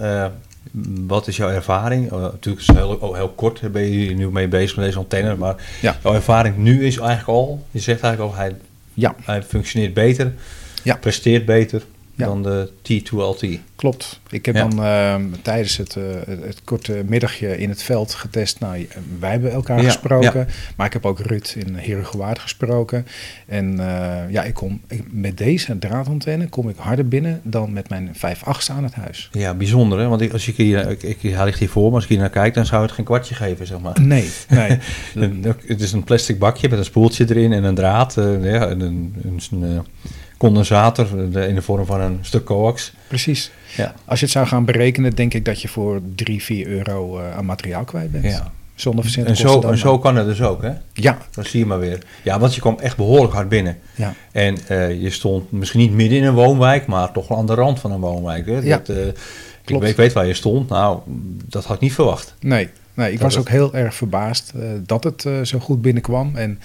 wat 1.06 1.26
is 1.26 1.36
jouw 1.36 1.48
ervaring? 1.48 2.12
Eh, 2.12 2.20
natuurlijk 2.20 2.60
is 2.60 2.66
het 2.66 2.76
heel, 2.76 2.88
oh, 3.00 3.14
heel 3.14 3.28
kort 3.28 3.72
ben 3.72 3.82
je 3.82 3.88
hier 3.88 4.14
nu 4.14 4.30
mee 4.30 4.48
bezig 4.48 4.76
met 4.76 4.84
deze 4.84 4.98
antenne. 4.98 5.36
Maar 5.36 5.54
Ja. 5.80 5.96
jouw 6.02 6.14
ervaring 6.14 6.56
nu 6.56 6.86
is 6.86 6.96
eigenlijk 6.98 7.28
al... 7.28 7.66
Je 7.70 7.78
zegt 7.80 8.02
eigenlijk 8.02 8.32
al, 8.34 8.38
hij, 8.40 8.54
Ja, 8.94 9.14
hij 9.24 9.42
functioneert 9.42 9.94
beter. 9.94 10.32
Ja. 10.82 10.96
Presteert 10.96 11.44
beter 11.44 11.82
Ja. 12.16 12.26
dan 12.26 12.42
de 12.42 12.70
T2LT. 12.82 13.58
Klopt. 13.74 14.20
Ik 14.30 14.46
heb 14.46 14.54
Ja. 14.54 14.68
dan 14.68 14.84
ehm, 14.84 15.22
tijdens 15.42 15.76
het, 15.76 15.96
eh, 15.96 16.02
het, 16.26 16.42
het 16.44 16.60
korte 16.64 17.02
middagje 17.06 17.58
in 17.58 17.68
het 17.68 17.82
veld 17.82 18.14
getest. 18.14 18.60
Nou, 18.60 18.88
wij 19.18 19.30
hebben 19.30 19.52
elkaar 19.52 19.78
Ja, 19.78 19.84
gesproken. 19.84 20.48
Maar 20.76 20.86
ik 20.86 20.92
heb 20.92 21.06
ook 21.06 21.18
Ruud 21.20 21.54
in 21.56 21.74
Herengewaard 21.74 22.38
gesproken. 22.38 23.06
En 23.46 23.80
eh, 23.80 24.30
ja, 24.32 24.42
ik 24.42 24.54
kom, 24.54 24.80
ik- 24.88 25.04
met 25.12 25.38
deze 25.38 25.78
draadantenne 25.78 26.48
kom 26.48 26.68
ik 26.68 26.76
harder 26.78 27.08
binnen 27.08 27.40
dan 27.42 27.72
met 27.72 27.88
mijn 27.88 28.10
5.8 28.14 28.70
aan 28.70 28.84
het 28.84 28.94
huis. 28.94 29.28
Ja, 29.32 29.54
bijzonder 29.54 29.98
hè. 29.98 30.08
Want 30.08 30.20
ik, 30.20 30.32
als 30.32 30.48
ik 30.48 30.56
hier, 30.56 30.90
ik, 30.90 31.02
ik, 31.02 31.18
hij 31.22 31.44
ligt 31.44 31.58
hier 31.58 31.68
voor 31.68 31.88
me. 31.88 31.94
Als 31.94 32.02
ik 32.04 32.10
hier 32.10 32.18
naar 32.18 32.30
kijk, 32.30 32.54
dan 32.54 32.66
zou 32.66 32.82
het 32.82 32.92
geen 32.92 33.04
kwartje 33.04 33.34
geven, 33.34 33.66
zeg 33.66 33.80
maar. 33.80 34.00
Nee, 34.00 34.28
nee. 34.48 34.78
Het 35.66 35.80
is 35.80 35.92
een 35.92 36.04
plastic 36.04 36.38
bakje 36.38 36.68
met 36.68 36.78
een 36.78 36.84
spoeltje 36.84 37.24
erin 37.28 37.52
en 37.52 37.64
een 37.64 37.74
draad. 37.74 38.16
eh, 38.16 38.44
ja, 38.52 38.68
en 38.68 38.80
een, 38.80 39.14
een, 39.22 39.40
een, 39.50 39.84
condensator 40.36 41.06
in 41.48 41.54
de 41.54 41.62
vorm 41.62 41.86
van 41.86 42.00
een 42.00 42.18
stuk 42.22 42.44
coax. 42.44 42.92
Precies. 43.08 43.50
Ja. 43.76 43.94
Als 44.04 44.18
je 44.18 44.24
het 44.24 44.34
zou 44.34 44.46
gaan 44.46 44.64
berekenen, 44.64 45.14
denk 45.14 45.34
ik 45.34 45.44
dat 45.44 45.62
je 45.62 45.68
voor 45.68 46.00
3, 46.14 46.42
4 46.42 46.66
euro 46.66 47.18
eh, 47.18 47.36
aan 47.36 47.44
materiaal 47.44 47.84
kwijt 47.84 48.12
bent. 48.12 48.24
Ja. 48.24 48.52
Zonder 48.74 49.04
En 49.24 49.36
zo, 49.36 49.60
dan 49.60 49.70
en 49.70 49.78
zo 49.78 49.90
maar. 49.92 49.98
kan 50.00 50.16
het 50.16 50.26
dus 50.26 50.42
ook, 50.42 50.62
hè? 50.62 50.70
Ja, 50.92 51.18
Dat 51.30 51.46
zie 51.46 51.60
je 51.60 51.66
maar 51.66 51.78
weer. 51.78 51.98
Ja, 52.22 52.38
want 52.38 52.54
je 52.54 52.60
kwam 52.60 52.78
echt 52.78 52.96
behoorlijk 52.96 53.32
hard 53.32 53.48
binnen. 53.48 53.78
ja. 53.94 54.14
En 54.32 54.56
eh, 54.66 55.02
je 55.02 55.10
stond 55.10 55.52
misschien 55.52 55.80
niet 55.80 55.92
midden 55.92 56.18
in 56.18 56.24
een 56.24 56.34
woonwijk, 56.34 56.86
maar 56.86 57.12
toch 57.12 57.28
wel 57.28 57.38
aan 57.38 57.46
de 57.46 57.54
rand 57.54 57.80
van 57.80 57.92
een 57.92 58.00
woonwijk. 58.00 58.46
Hè? 58.46 58.58
Ja. 58.58 58.76
Dat, 58.76 58.88
eh, 58.88 58.96
klopt. 59.64 59.84
Ik, 59.84 59.90
ik 59.90 59.96
weet 59.96 60.12
waar 60.12 60.26
je 60.26 60.34
stond. 60.34 60.68
Nou, 60.68 60.98
dat 61.48 61.64
had 61.64 61.74
ik 61.74 61.80
niet 61.82 61.92
verwacht. 61.94 62.34
Nee, 62.40 62.68
nee 62.94 63.06
ik 63.06 63.12
Dat 63.12 63.22
was 63.22 63.34
het- 63.34 63.42
ook 63.42 63.48
heel 63.50 63.74
erg 63.74 63.94
verbaasd 63.94 64.52
dat 64.86 65.04
het 65.04 65.26
zo 65.42 65.58
goed 65.58 65.82
binnenkwam. 65.82 66.36
En 66.36 66.60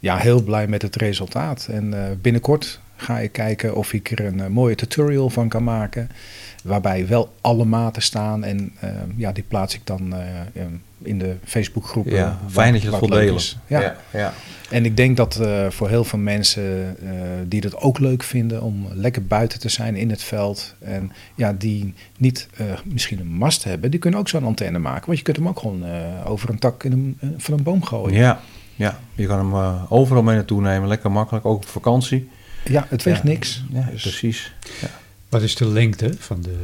ja, 0.00 0.16
heel 0.16 0.42
blij 0.42 0.66
met 0.66 0.82
het 0.82 0.96
resultaat. 0.96 1.66
En 1.70 1.94
binnenkort 2.22 2.80
ga 3.04 3.18
ik 3.18 3.32
kijken 3.32 3.74
of 3.74 3.92
ik 3.92 4.10
er 4.10 4.24
een 4.24 4.40
eh, 4.40 4.46
mooie 4.46 4.74
tutorial 4.74 5.30
van 5.30 5.48
kan 5.48 5.64
maken. 5.64 6.08
Waarbij 6.64 7.06
wel 7.06 7.34
alle 7.40 7.64
maten 7.64 8.02
staan. 8.02 8.44
En 8.44 8.72
eh, 8.80 8.90
ja, 9.16 9.32
die 9.32 9.44
plaats 9.48 9.74
ik 9.74 9.80
dan 9.84 10.14
eh, 10.14 10.62
in 11.02 11.18
de 11.18 11.36
Facebookgroep. 11.44 12.06
Ja, 12.06 12.38
fijn 12.48 12.72
dat 12.72 12.82
je 12.82 12.90
dat 12.90 13.00
wil 13.00 13.08
delen. 13.08 13.42
Ja. 13.66 13.80
ja, 13.80 13.96
ja. 14.12 14.32
En 14.70 14.84
ik 14.84 14.96
denk 14.96 15.16
dat 15.16 15.36
eh, 15.36 15.70
voor 15.70 15.88
heel 15.88 16.04
veel 16.04 16.18
mensen 16.18 16.96
die 17.48 17.60
dat 17.60 17.76
ook 17.76 17.98
leuk 17.98 18.22
vinden 18.22 18.62
om 18.62 18.86
lekker 18.92 19.26
buiten 19.26 19.60
te 19.60 19.68
zijn 19.68 19.96
in 19.96 20.10
het 20.10 20.22
veld. 20.22 20.74
En 20.78 21.12
ja, 21.34 21.52
die 21.52 21.94
niet 22.18 22.48
misschien 22.84 23.20
een 23.20 23.32
mast 23.32 23.64
hebben, 23.64 23.90
die 23.90 24.00
kunnen 24.00 24.20
ook 24.20 24.28
zo'n 24.28 24.44
antenne 24.44 24.78
maken. 24.78 25.06
Want 25.06 25.18
je 25.18 25.24
kunt 25.24 25.36
hem 25.36 25.48
ook 25.48 25.58
gewoon 25.58 25.84
over 26.24 26.50
een 26.50 26.58
tak 26.58 26.84
in 26.84 26.92
een, 26.92 27.18
van 27.38 27.54
een 27.54 27.62
boom 27.62 27.84
gooien. 27.84 28.18
Ja, 28.18 28.40
ja. 28.74 28.98
je 29.14 29.26
kan 29.26 29.38
hem 29.38 29.84
overal 29.88 30.22
mee 30.22 30.34
naartoe 30.36 30.60
nemen. 30.60 30.88
Lekker 30.88 31.10
makkelijk, 31.10 31.44
ook 31.44 31.56
op 31.56 31.66
vakantie. 31.66 32.28
Ja, 32.64 32.86
het 32.88 33.02
weegt 33.02 33.22
Ja. 33.22 33.28
niks. 33.28 33.62
Ja, 33.72 33.88
Dus 33.92 34.02
precies. 34.02 34.52
Wat 35.28 35.42
is 35.42 35.54
de 35.54 35.66
lengte 35.68 36.14
van 36.18 36.42
de... 36.42 36.56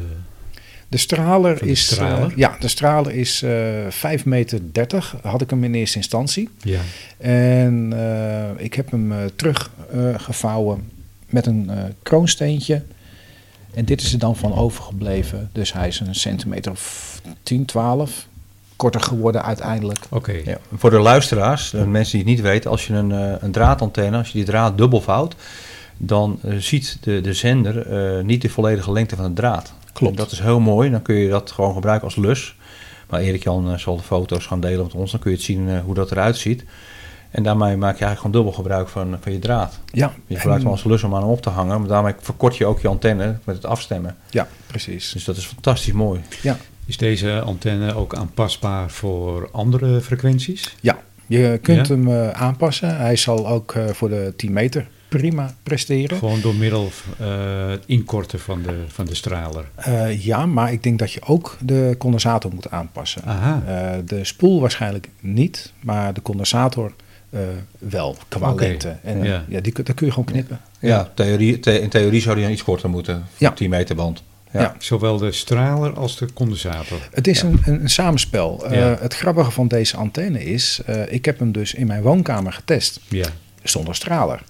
de 0.88 0.96
straler 0.96 1.58
de 1.58 1.66
is, 1.70 1.84
straler? 1.86 2.30
eh, 2.30 2.36
ja, 2.36 2.56
de 2.60 2.68
straler 2.68 3.12
is 3.14 3.42
eh 3.42 3.50
5 3.88 4.24
meter 4.24 4.60
30. 4.72 5.14
Had 5.22 5.40
ik 5.40 5.50
hem 5.50 5.64
in 5.64 5.74
eerste 5.74 5.96
instantie. 5.96 6.48
Ja, 6.62 6.80
En 7.18 7.92
eh, 7.92 8.64
ik 8.64 8.74
heb 8.74 8.90
hem 8.90 9.12
terug 9.36 9.70
teruggevouwen 9.90 10.90
met 11.26 11.46
een 11.46 11.70
eh, 11.70 11.82
kroonsteentje. 12.02 12.82
En 13.74 13.84
dit 13.84 14.00
is 14.02 14.12
er 14.12 14.18
dan 14.18 14.36
van 14.36 14.54
overgebleven. 14.54 15.50
Dus 15.52 15.72
hij 15.72 15.88
is 15.88 16.00
een 16.00 16.14
centimeter 16.14 16.72
of 16.72 17.20
10, 17.42 17.64
12. 17.64 18.26
Korter 18.76 19.00
geworden 19.00 19.44
uiteindelijk. 19.44 19.98
oké. 20.08 20.32
Ja. 20.44 20.58
Voor 20.76 20.90
de 20.90 20.98
luisteraars, 20.98 21.70
de 21.70 21.86
mensen 21.86 22.10
die 22.18 22.20
het 22.26 22.36
niet 22.36 22.40
weten, 22.40 22.70
als 22.70 22.86
je 22.86 22.92
een, 22.94 23.12
eh, 23.12 23.32
een 23.40 23.52
draadantenne, 23.52 24.16
als 24.16 24.26
je 24.26 24.32
die 24.32 24.44
draad 24.46 24.78
dubbel 24.78 25.00
vouwt, 25.00 25.34
dan 26.02 26.38
eh, 26.42 26.56
ziet 26.56 26.98
de, 27.00 27.20
de 27.20 27.32
zender 27.34 27.86
eh, 27.86 28.24
niet 28.24 28.42
de 28.42 28.48
volledige 28.48 28.92
lengte 28.92 29.16
van 29.16 29.24
de 29.24 29.32
draad. 29.32 29.72
Klopt. 29.92 30.12
En 30.12 30.18
dat 30.22 30.32
is 30.32 30.40
heel 30.40 30.60
mooi, 30.60 30.90
dan 30.90 31.02
kun 31.02 31.14
je 31.14 31.28
dat 31.28 31.50
gewoon 31.50 31.74
gebruiken 31.74 32.04
als 32.06 32.16
lus. 32.16 32.54
Maar 33.08 33.20
Erik 33.20 33.42
Jan 33.42 33.70
eh, 33.72 33.78
zal 33.78 33.96
de 33.96 34.02
foto's 34.02 34.46
gaan 34.46 34.60
delen 34.60 34.84
met 34.84 34.94
ons, 34.94 35.10
dan 35.10 35.20
kun 35.20 35.30
je 35.30 35.36
het 35.36 35.46
zien 35.46 35.68
eh, 35.68 35.80
hoe 35.80 35.94
dat 35.94 36.10
eruit 36.10 36.36
ziet. 36.36 36.64
En 37.30 37.42
daarmee 37.42 37.76
maak 37.76 37.98
je 37.98 38.04
eigenlijk 38.04 38.16
gewoon 38.20 38.32
dubbel 38.32 38.52
gebruik 38.52 38.88
van, 38.88 39.16
van 39.20 39.32
je 39.32 39.38
draad. 39.38 39.78
Ja, 39.92 40.12
Je 40.26 40.36
gebruikt 40.36 40.62
hem 40.62 40.72
als 40.72 40.84
lus 40.84 41.02
om 41.02 41.14
aan 41.14 41.20
hem 41.22 41.30
op 41.30 41.42
te 41.42 41.50
hangen, 41.50 41.78
maar 41.80 41.88
daarmee 41.88 42.14
verkort 42.20 42.56
je 42.56 42.66
ook 42.66 42.80
je 42.80 42.88
antenne 42.88 43.38
met 43.44 43.56
het 43.56 43.64
afstemmen. 43.66 44.16
ja, 44.30 44.48
precies. 44.66 45.12
Dus 45.12 45.24
dat 45.24 45.36
is 45.36 45.44
fantastisch 45.46 45.92
mooi. 45.92 46.20
Ja, 46.42 46.56
Is 46.86 46.96
deze 46.96 47.40
antenne 47.40 47.94
ook 47.94 48.14
aanpasbaar 48.14 48.90
voor 48.90 49.48
andere 49.52 50.00
frequenties? 50.00 50.76
ja. 50.80 50.98
je 51.26 51.58
kunt 51.62 51.86
Ja? 51.88 51.94
hem 51.94 52.08
eh, 52.08 52.30
aanpassen. 52.30 52.96
Hij 52.96 53.16
zal 53.16 53.48
ook 53.48 53.72
eh, 53.72 53.88
voor 53.88 54.08
de 54.08 54.32
10 54.36 54.52
meter 54.52 54.88
prima 55.10 55.54
presteren. 55.62 56.18
Gewoon 56.18 56.40
door 56.40 56.54
middel 56.54 56.90
van 56.90 57.26
eh, 57.26 57.68
het 57.68 57.82
inkorten 57.86 58.40
van 58.40 58.62
de, 58.62 58.84
van 58.88 59.04
de 59.04 59.14
straler. 59.14 59.64
Eh, 59.74 60.24
ja, 60.24 60.46
maar 60.46 60.72
ik 60.72 60.82
denk 60.82 60.98
dat 60.98 61.12
je 61.12 61.22
ook 61.22 61.56
de 61.60 61.94
condensator 61.98 62.54
moet 62.54 62.70
aanpassen. 62.70 63.22
Aha. 63.24 63.62
Eh, 63.66 63.98
de 64.04 64.24
spoel 64.24 64.60
waarschijnlijk 64.60 65.08
niet, 65.20 65.72
maar 65.80 66.14
de 66.14 66.22
condensator 66.22 66.92
eh, 67.30 67.40
wel, 67.78 68.16
qua 68.28 68.54
lengte. 68.54 68.96
En 69.02 69.22
ja. 69.22 69.44
ja. 69.48 69.60
die, 69.60 69.72
kun- 69.72 69.84
dat 69.84 69.94
kun 69.94 70.06
je 70.06 70.12
gewoon 70.12 70.28
knippen. 70.32 70.60
Ja, 70.80 71.10
theorie, 71.14 71.58
the- 71.60 71.80
in 71.80 71.88
theorie 71.88 72.20
zou 72.20 72.34
die 72.34 72.44
dan 72.44 72.52
iets 72.52 72.64
korter 72.64 72.90
moeten, 72.90 73.24
Ja. 73.36 73.50
10 73.50 73.70
meter 73.70 73.96
band. 73.96 74.22
Ja. 74.52 74.60
Ja. 74.60 74.74
Zowel 74.78 75.16
de 75.16 75.32
straler 75.32 75.92
als 75.92 76.16
de 76.18 76.32
condensator. 76.32 76.98
Het 77.12 77.26
is 77.26 77.42
een, 77.42 77.60
een, 77.64 77.80
een 77.82 77.90
samenspel. 77.90 78.66
Eh. 78.66 79.00
Het 79.00 79.14
grappige 79.14 79.50
van 79.50 79.68
deze 79.68 79.96
antenne 79.96 80.44
is, 80.44 80.80
eh, 80.86 81.12
ik 81.12 81.24
heb 81.24 81.38
hem 81.38 81.52
dus 81.52 81.74
in 81.74 81.86
mijn 81.86 82.02
woonkamer 82.02 82.52
getest, 82.52 83.00
Ja, 83.08 83.26
zonder 83.62 83.94
straler. 83.94 84.42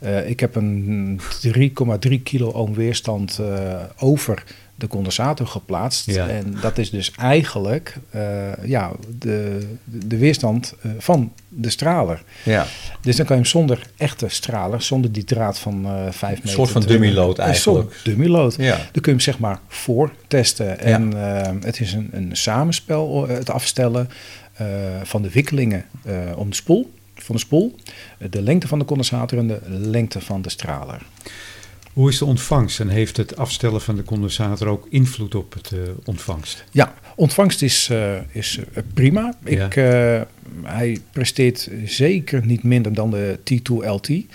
Eh, 0.00 0.28
ik 0.28 0.40
heb 0.40 0.54
een 0.54 1.20
3,3 1.40 2.22
kilo 2.22 2.48
ohm 2.48 2.72
weerstand 2.72 3.38
eh, 3.38 3.82
over 3.98 4.44
de 4.74 4.86
condensator 4.86 5.46
geplaatst. 5.46 6.06
Ja. 6.06 6.28
En 6.28 6.56
dat 6.60 6.78
is 6.78 6.90
dus 6.90 7.12
eigenlijk 7.16 7.96
eh, 8.10 8.64
ja, 8.64 8.92
de, 9.18 9.66
de 9.84 10.16
weerstand 10.16 10.74
van 10.98 11.32
de 11.48 11.70
straler. 11.70 12.22
Ja. 12.42 12.66
Dus 13.00 13.16
dan 13.16 13.26
kan 13.26 13.36
je 13.36 13.42
hem 13.42 13.50
zonder 13.50 13.86
echte 13.96 14.28
straler, 14.28 14.82
zonder 14.82 15.12
die 15.12 15.24
draad 15.24 15.58
van 15.58 15.86
eh 15.86 16.10
5 16.10 16.34
meter. 16.36 16.48
soort 16.48 16.70
van 16.70 16.82
dummy 16.82 17.08
Een 17.08 17.16
eigenlijk. 17.16 17.56
soort 17.56 18.04
dummy 18.04 18.26
load. 18.26 18.54
Ja. 18.58 18.76
Dan 18.76 18.86
kun 18.92 19.02
je 19.02 19.10
hem 19.10 19.20
zeg 19.20 19.38
maar 19.38 19.60
voor 19.68 20.12
testen. 20.26 20.78
En 20.78 21.16
het 21.64 21.80
is 21.80 21.92
een, 21.92 22.08
een 22.12 22.36
samenspel, 22.36 23.28
het 23.28 23.50
afstellen 23.50 24.08
van 25.02 25.22
de 25.22 25.30
wikkelingen 25.30 25.84
om 26.36 26.50
de 26.50 26.56
spoel, 26.56 26.90
van 27.16 27.34
de 27.34 27.40
spoel, 27.40 27.74
de 28.30 28.42
lengte 28.42 28.68
van 28.68 28.78
de 28.78 28.84
condensator 28.84 29.38
en 29.38 29.46
de 29.46 29.60
lengte 29.68 30.20
van 30.20 30.42
de 30.42 30.50
straler. 30.50 31.02
Hoe 31.96 32.08
is 32.08 32.18
de 32.18 32.24
ontvangst 32.24 32.80
en 32.80 32.88
heeft 32.88 33.16
het 33.16 33.36
afstellen 33.36 33.80
van 33.80 33.96
de 33.96 34.02
condensator 34.02 34.68
ook 34.68 34.86
invloed 34.90 35.34
op 35.34 35.52
het 35.52 35.72
eh, 35.72 35.78
ontvangst? 36.04 36.64
Ja, 36.70 36.94
ontvangst 37.14 37.62
is, 37.62 37.88
eh, 37.90 38.14
is 38.32 38.58
eh, 38.58 38.82
prima. 38.94 39.34
Ja. 39.44 39.66
Ik, 39.66 39.74
hij 40.62 40.98
presteert 41.12 41.70
zeker 41.84 42.46
niet 42.46 42.62
minder 42.62 42.94
dan 42.94 43.10
de 43.10 43.38
T2LT. 43.38 44.26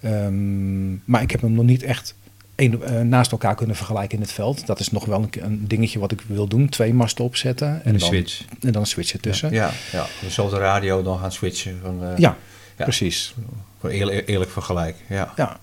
Ehm, 0.00 0.94
maar 1.04 1.22
ik 1.22 1.30
heb 1.30 1.40
hem 1.40 1.52
nog 1.52 1.64
niet 1.64 1.82
echt 1.82 2.14
een, 2.56 2.82
eh, 2.82 3.00
naast 3.00 3.32
elkaar 3.32 3.54
kunnen 3.54 3.76
vergelijken 3.76 4.16
in 4.16 4.22
het 4.22 4.32
veld. 4.32 4.66
Dat 4.66 4.80
is 4.80 4.90
nog 4.90 5.04
wel 5.04 5.22
een, 5.22 5.30
een 5.44 5.68
dingetje 5.68 5.98
wat 5.98 6.12
ik 6.12 6.20
wil 6.26 6.46
doen. 6.46 6.68
Twee 6.68 6.94
masten 6.94 7.24
opzetten. 7.24 7.68
En 7.68 7.80
een 7.84 7.98
dan, 7.98 8.08
switch. 8.08 8.44
En 8.60 8.72
dan 8.72 8.80
een 8.80 8.86
switch 8.86 9.12
ertussen. 9.12 9.52
Ja, 9.52 9.70
ja. 9.92 10.06
Dezelfde 10.20 10.58
radio 10.58 11.02
dan 11.02 11.18
gaan 11.18 11.32
switchen. 11.32 11.78
Van, 11.82 12.04
eh, 12.04 12.18
Ja, 12.18 12.36
Ja. 12.76 12.84
precies. 12.84 13.34
Voor 13.80 13.90
eerlijk, 13.90 14.28
eerlijk 14.28 14.50
vergelijk. 14.50 14.96
Ja. 15.08 15.32
Ja. 15.36 15.60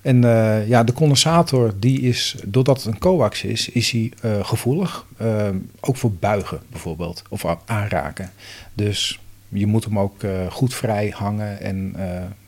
En 0.00 0.24
eh, 0.24 0.68
ja, 0.68 0.84
de 0.84 0.92
condensator, 0.92 1.72
die 1.78 2.00
is, 2.00 2.36
doordat 2.44 2.76
het 2.76 2.94
een 2.94 2.98
coax 2.98 3.42
is, 3.42 3.68
is 3.68 3.90
hij 3.90 4.12
gevoelig. 4.42 5.06
Ook 5.80 5.96
voor 5.96 6.12
buigen 6.12 6.60
bijvoorbeeld, 6.70 7.22
of 7.28 7.44
aanraken. 7.64 8.30
Dus 8.74 9.20
je 9.48 9.66
moet 9.66 9.84
hem 9.84 9.98
ook 9.98 10.24
goed 10.50 10.74
vrij 10.74 11.14
hangen 11.16 11.60
en 11.60 11.96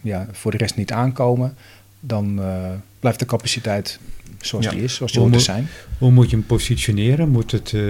ja, 0.00 0.26
voor 0.32 0.50
de 0.50 0.56
rest 0.56 0.76
niet 0.76 0.92
aankomen. 0.92 1.56
Dan 2.00 2.38
eh, 2.42 2.70
blijft 3.00 3.18
de 3.18 3.24
capaciteit 3.26 3.98
zoals 4.40 4.64
Ja. 4.64 4.70
die 4.70 4.82
is, 4.82 4.94
zoals 4.94 5.12
die 5.12 5.20
Hoe 5.20 5.30
hoort 5.30 5.44
te 5.44 5.50
moet- 5.52 5.58
zijn. 5.58 5.68
Hoe 5.98 6.10
moet 6.10 6.30
je 6.30 6.36
hem 6.36 6.46
positioneren? 6.46 7.28
Moet 7.28 7.50
het, 7.50 7.72
eh, 7.74 7.80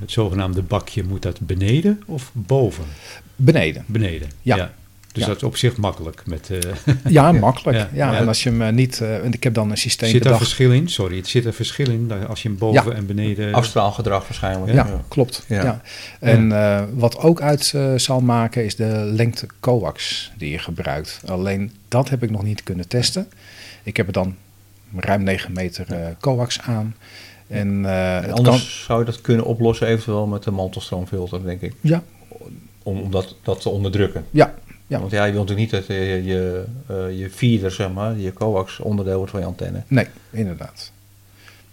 het 0.00 0.10
zogenaamde 0.12 0.62
bakje 0.62 1.04
moet 1.04 1.22
dat 1.22 1.40
beneden 1.40 2.02
of 2.06 2.30
boven? 2.34 2.84
Beneden. 3.36 3.84
Beneden. 3.86 4.28
Ja. 4.42 4.72
Dus 5.12 5.22
Ja. 5.22 5.28
dat 5.28 5.36
is 5.36 5.42
op 5.42 5.56
zich 5.56 5.76
makkelijk. 5.76 6.22
Met, 6.26 6.50
eh, 6.50 6.94
Ja, 7.12 7.32
makkelijk. 7.32 7.76
Ja. 7.78 7.88
Ja, 7.92 8.12
Ja. 8.12 8.18
En 8.18 8.28
als 8.28 8.42
je 8.42 8.48
hem 8.48 8.62
eh, 8.62 8.72
niet, 8.72 9.00
eh, 9.00 9.24
en 9.24 9.32
ik 9.32 9.42
heb 9.42 9.54
dan 9.54 9.70
een 9.70 9.76
systeem 9.76 10.08
zit 10.10 10.22
bedacht. 10.22 10.38
verschil 10.38 10.72
in? 10.72 10.88
Sorry, 10.88 11.16
het 11.16 11.26
zit 11.28 11.44
er 11.44 11.52
verschil 11.52 11.90
in 11.90 12.08
dat 12.08 12.26
als 12.28 12.42
je 12.42 12.48
hem 12.48 12.58
boven 12.58 12.94
en 12.94 13.06
beneden... 13.06 13.54
Afstraalgedrag 13.54 14.22
waarschijnlijk. 14.22 14.72
Ja, 14.72 15.00
klopt. 15.08 15.44
Ja. 15.48 15.62
Ja. 15.64 15.80
En 16.20 16.52
eh, 16.52 16.82
wat 16.94 17.18
ook 17.18 17.40
uit 17.40 17.74
zal 17.96 18.20
maken 18.20 18.64
is 18.64 18.76
de 18.76 19.10
lengte 19.14 19.46
coax 19.60 20.30
die 20.38 20.50
je 20.50 20.58
gebruikt. 20.58 21.20
Alleen 21.26 21.72
dat 21.88 22.08
heb 22.08 22.22
ik 22.22 22.30
nog 22.30 22.42
niet 22.42 22.62
kunnen 22.62 22.88
testen. 22.88 23.28
Ik 23.82 23.96
heb 23.96 24.06
er 24.06 24.12
dan 24.12 24.36
ruim 24.96 25.22
9 25.22 25.52
meter 25.52 25.86
eh, 25.92 26.06
coax 26.20 26.60
aan. 26.60 26.94
En, 27.48 27.84
eh, 27.86 28.32
anders 28.32 28.84
zou 28.86 28.98
je 28.98 29.04
dat 29.04 29.20
kunnen 29.20 29.44
oplossen 29.44 29.86
eventueel 29.86 30.26
met 30.26 30.46
een 30.46 30.54
mantelstroomfilter, 30.54 31.44
denk 31.44 31.60
ik. 31.60 31.72
ja, 31.80 32.02
Om, 32.82 33.00
om 33.00 33.10
dat, 33.10 33.34
dat 33.42 33.60
te 33.60 33.68
onderdrukken. 33.68 34.24
ja, 34.30 34.54
ja. 34.92 34.98
Want 35.00 35.10
ja, 35.10 35.24
je 35.24 35.32
wilt 35.32 35.48
natuurlijk 35.48 35.72
niet 35.72 35.86
dat 35.86 35.96
je, 35.96 36.24
je, 36.24 36.64
eh, 36.88 37.18
je 37.18 37.30
feeder, 37.30 37.70
zeg 37.70 37.92
maar, 37.92 38.16
je 38.18 38.32
coax 38.32 38.78
onderdeel 38.78 39.16
wordt 39.16 39.30
van 39.30 39.40
je 39.40 39.46
antenne. 39.46 39.82
nee, 39.88 40.06
inderdaad. 40.30 40.90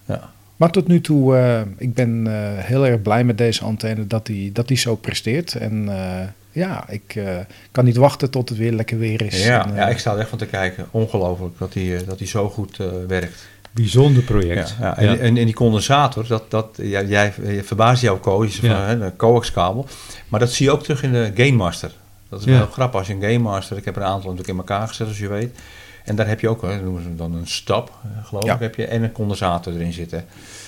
Ja. 0.06 0.30
Maar 0.56 0.72
tot 0.72 0.88
nu 0.88 1.02
toe, 1.02 1.38
eh, 1.38 1.62
ik 1.78 1.94
ben 1.94 2.28
eh, 2.28 2.64
heel 2.66 2.86
erg 2.88 3.02
blij 3.02 3.24
met 3.24 3.38
deze 3.38 3.64
antenne 3.64 4.08
dat 4.08 4.26
die, 4.26 4.52
dat 4.52 4.68
die 4.68 4.78
zo 4.78 4.96
presteert. 4.96 5.56
En 5.56 5.90
eh, 5.90 6.28
ja, 6.52 6.90
ik 6.90 7.16
eh, 7.16 7.38
kan 7.72 7.86
niet 7.86 7.96
wachten 7.96 8.30
tot 8.30 8.50
het 8.50 8.58
weer 8.58 8.72
lekker 8.72 8.98
weer 8.98 9.22
is. 9.22 9.46
Ja, 9.46 9.64
En, 9.66 9.72
eh, 9.72 9.78
ja, 9.78 9.88
ik 9.88 9.98
sta 10.00 10.14
er 10.14 10.20
echt 10.20 10.30
van 10.30 10.38
te 10.38 10.46
kijken. 10.46 10.88
Ongelooflijk 10.92 11.58
dat 11.58 11.74
die, 11.74 11.96
eh, 11.96 12.08
dat 12.08 12.18
die 12.18 12.28
zo 12.28 12.50
goed 12.50 12.80
eh, 12.80 12.88
werkt. 13.08 13.48
Bijzonder 13.72 14.22
Ja, 14.22 14.28
project. 14.28 14.76
ja. 14.80 14.98
En, 14.98 15.20
En, 15.20 15.38
en 15.38 15.46
die 15.46 15.54
condensator, 15.54 16.28
dat, 16.28 16.52
dat, 16.52 16.68
ja, 16.82 17.02
jij 17.04 17.34
je 17.48 17.64
verbaast 17.64 18.02
jou 18.02 18.20
co, 18.20 18.44
je 18.44 18.50
zegt 18.50 18.66
van 18.66 18.70
Ja. 18.76 18.86
hè, 18.88 19.00
de 19.00 19.12
coaxkabel. 19.18 19.86
Maar 20.28 20.40
dat 20.40 20.52
zie 20.52 20.66
je 20.66 20.72
ook 20.72 20.84
terug 20.84 21.04
in 21.04 21.12
de 21.12 21.32
Game 21.36 21.52
Master. 21.52 21.92
Dat 22.30 22.40
is 22.40 22.46
Ja. 22.46 22.58
wel 22.58 22.68
grappig 22.68 23.00
als 23.00 23.08
je 23.08 23.14
een 23.14 23.22
Game 23.22 23.38
Master, 23.38 23.78
ik 23.78 23.86
heb 23.86 23.96
er 23.96 24.02
een 24.02 24.08
aantal 24.08 24.30
natuurlijk 24.32 24.50
in 24.50 24.58
elkaar 24.58 24.88
gezet 24.88 25.06
zoals 25.06 25.20
je 25.20 25.28
weet. 25.28 25.60
En 26.06 26.16
daar 26.16 26.28
heb 26.28 26.40
je 26.40 26.50
ook, 26.50 26.62
hè, 26.62 26.68
dat 26.68 26.82
noemen 26.84 27.04
ze 27.04 27.16
dan 27.16 27.34
een 27.34 27.48
stap, 27.48 27.92
eh, 28.04 28.26
geloof 28.26 28.44
Ja. 28.44 28.54
ik, 28.54 28.60
heb 28.60 28.76
je, 28.76 28.86
en 28.86 29.04
een 29.04 29.12
condensator 29.12 29.74
erin 29.74 29.94
zitten. 29.94 30.26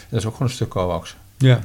Dat 0.10 0.20
is 0.20 0.26
ook 0.26 0.32
gewoon 0.34 0.48
een 0.48 0.54
stuk 0.54 0.70
coax. 0.70 1.16
Ja. 1.38 1.60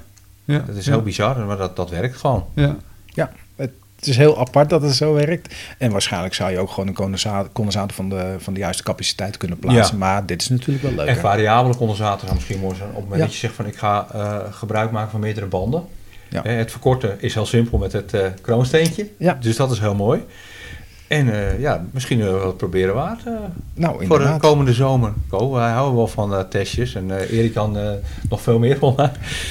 ja. 0.45 0.59
Dat 0.59 0.77
is 0.77 0.85
ja. 0.85 0.91
heel 0.93 1.03
bizar, 1.03 1.39
maar 1.39 1.57
dat, 1.57 1.77
dat 1.77 1.91
werkt 1.91 2.17
gewoon. 2.17 2.45
Ja. 2.55 2.77
Ja, 3.05 3.33
het, 3.57 3.71
is 4.01 4.17
heel 4.17 4.39
apart 4.39 4.71
dat 4.71 4.83
het 4.83 4.95
zo 4.95 5.13
werkt. 5.13 5.55
En 5.79 5.91
waarschijnlijk 5.91 6.35
zou 6.35 6.51
je 6.51 6.59
ook 6.59 6.71
gewoon 6.71 6.87
een 6.89 6.95
condensator, 6.95 7.53
condensator 7.53 7.93
van, 7.95 8.09
de, 8.09 8.35
van 8.39 8.55
de 8.55 8.61
juiste 8.61 8.83
capaciteit 8.83 9.37
kunnen 9.37 9.59
plaatsen. 9.59 9.99
Ja. 9.99 10.05
Maar 10.05 10.27
dit 10.27 10.43
is 10.43 10.49
natuurlijk 10.49 10.85
wel 10.85 10.95
leuk. 10.95 11.07
En 11.07 11.17
variabele 11.17 11.77
condensator 11.77 12.21
zou 12.21 12.35
misschien 12.35 12.61
mooi 12.61 12.77
zijn. 12.77 12.89
Op 12.89 12.95
het 12.95 13.03
moment 13.05 13.21
Ja. 13.21 13.25
dat 13.27 13.35
je 13.35 13.41
zegt 13.41 13.55
van 13.55 13.67
ik 13.67 13.77
ga 13.77 14.07
eh, 14.13 14.39
gebruik 14.53 14.91
maken 14.91 15.11
van 15.11 15.21
meerdere 15.21 15.47
banden. 15.47 15.85
Ja. 16.31 16.45
Eh, 16.45 16.57
het 16.57 16.71
verkorten 16.71 17.21
is 17.21 17.35
heel 17.35 17.47
simpel 17.47 17.79
met 17.79 17.93
het 17.93 18.15
eh, 18.15 18.27
kroonsteentje. 18.41 19.09
Ja. 19.19 19.39
Dus 19.41 19.57
dat 19.57 19.71
is 19.71 19.79
heel 19.79 19.95
mooi. 19.95 20.25
En 21.09 21.33
eh, 21.33 21.61
ja, 21.61 21.85
misschien 21.91 22.19
willen 22.19 22.39
we 22.39 22.45
wat 22.45 22.57
proberen 22.57 22.95
waard. 22.95 23.27
eh, 23.27 23.33
Nou, 23.75 24.07
voor 24.07 24.19
de 24.19 24.37
komende 24.39 24.73
zomer. 24.73 25.13
Ko, 25.29 25.51
wij 25.51 25.71
houden 25.71 25.97
wel 25.97 26.07
van 26.09 26.35
eh, 26.35 26.41
testjes. 26.41 26.95
En 26.95 27.19
eh, 27.19 27.39
Erik 27.39 27.53
kan 27.55 27.79
eh, 27.79 27.91
nog 28.29 28.41
veel 28.43 28.59
meer 28.59 28.79
van. 28.79 28.95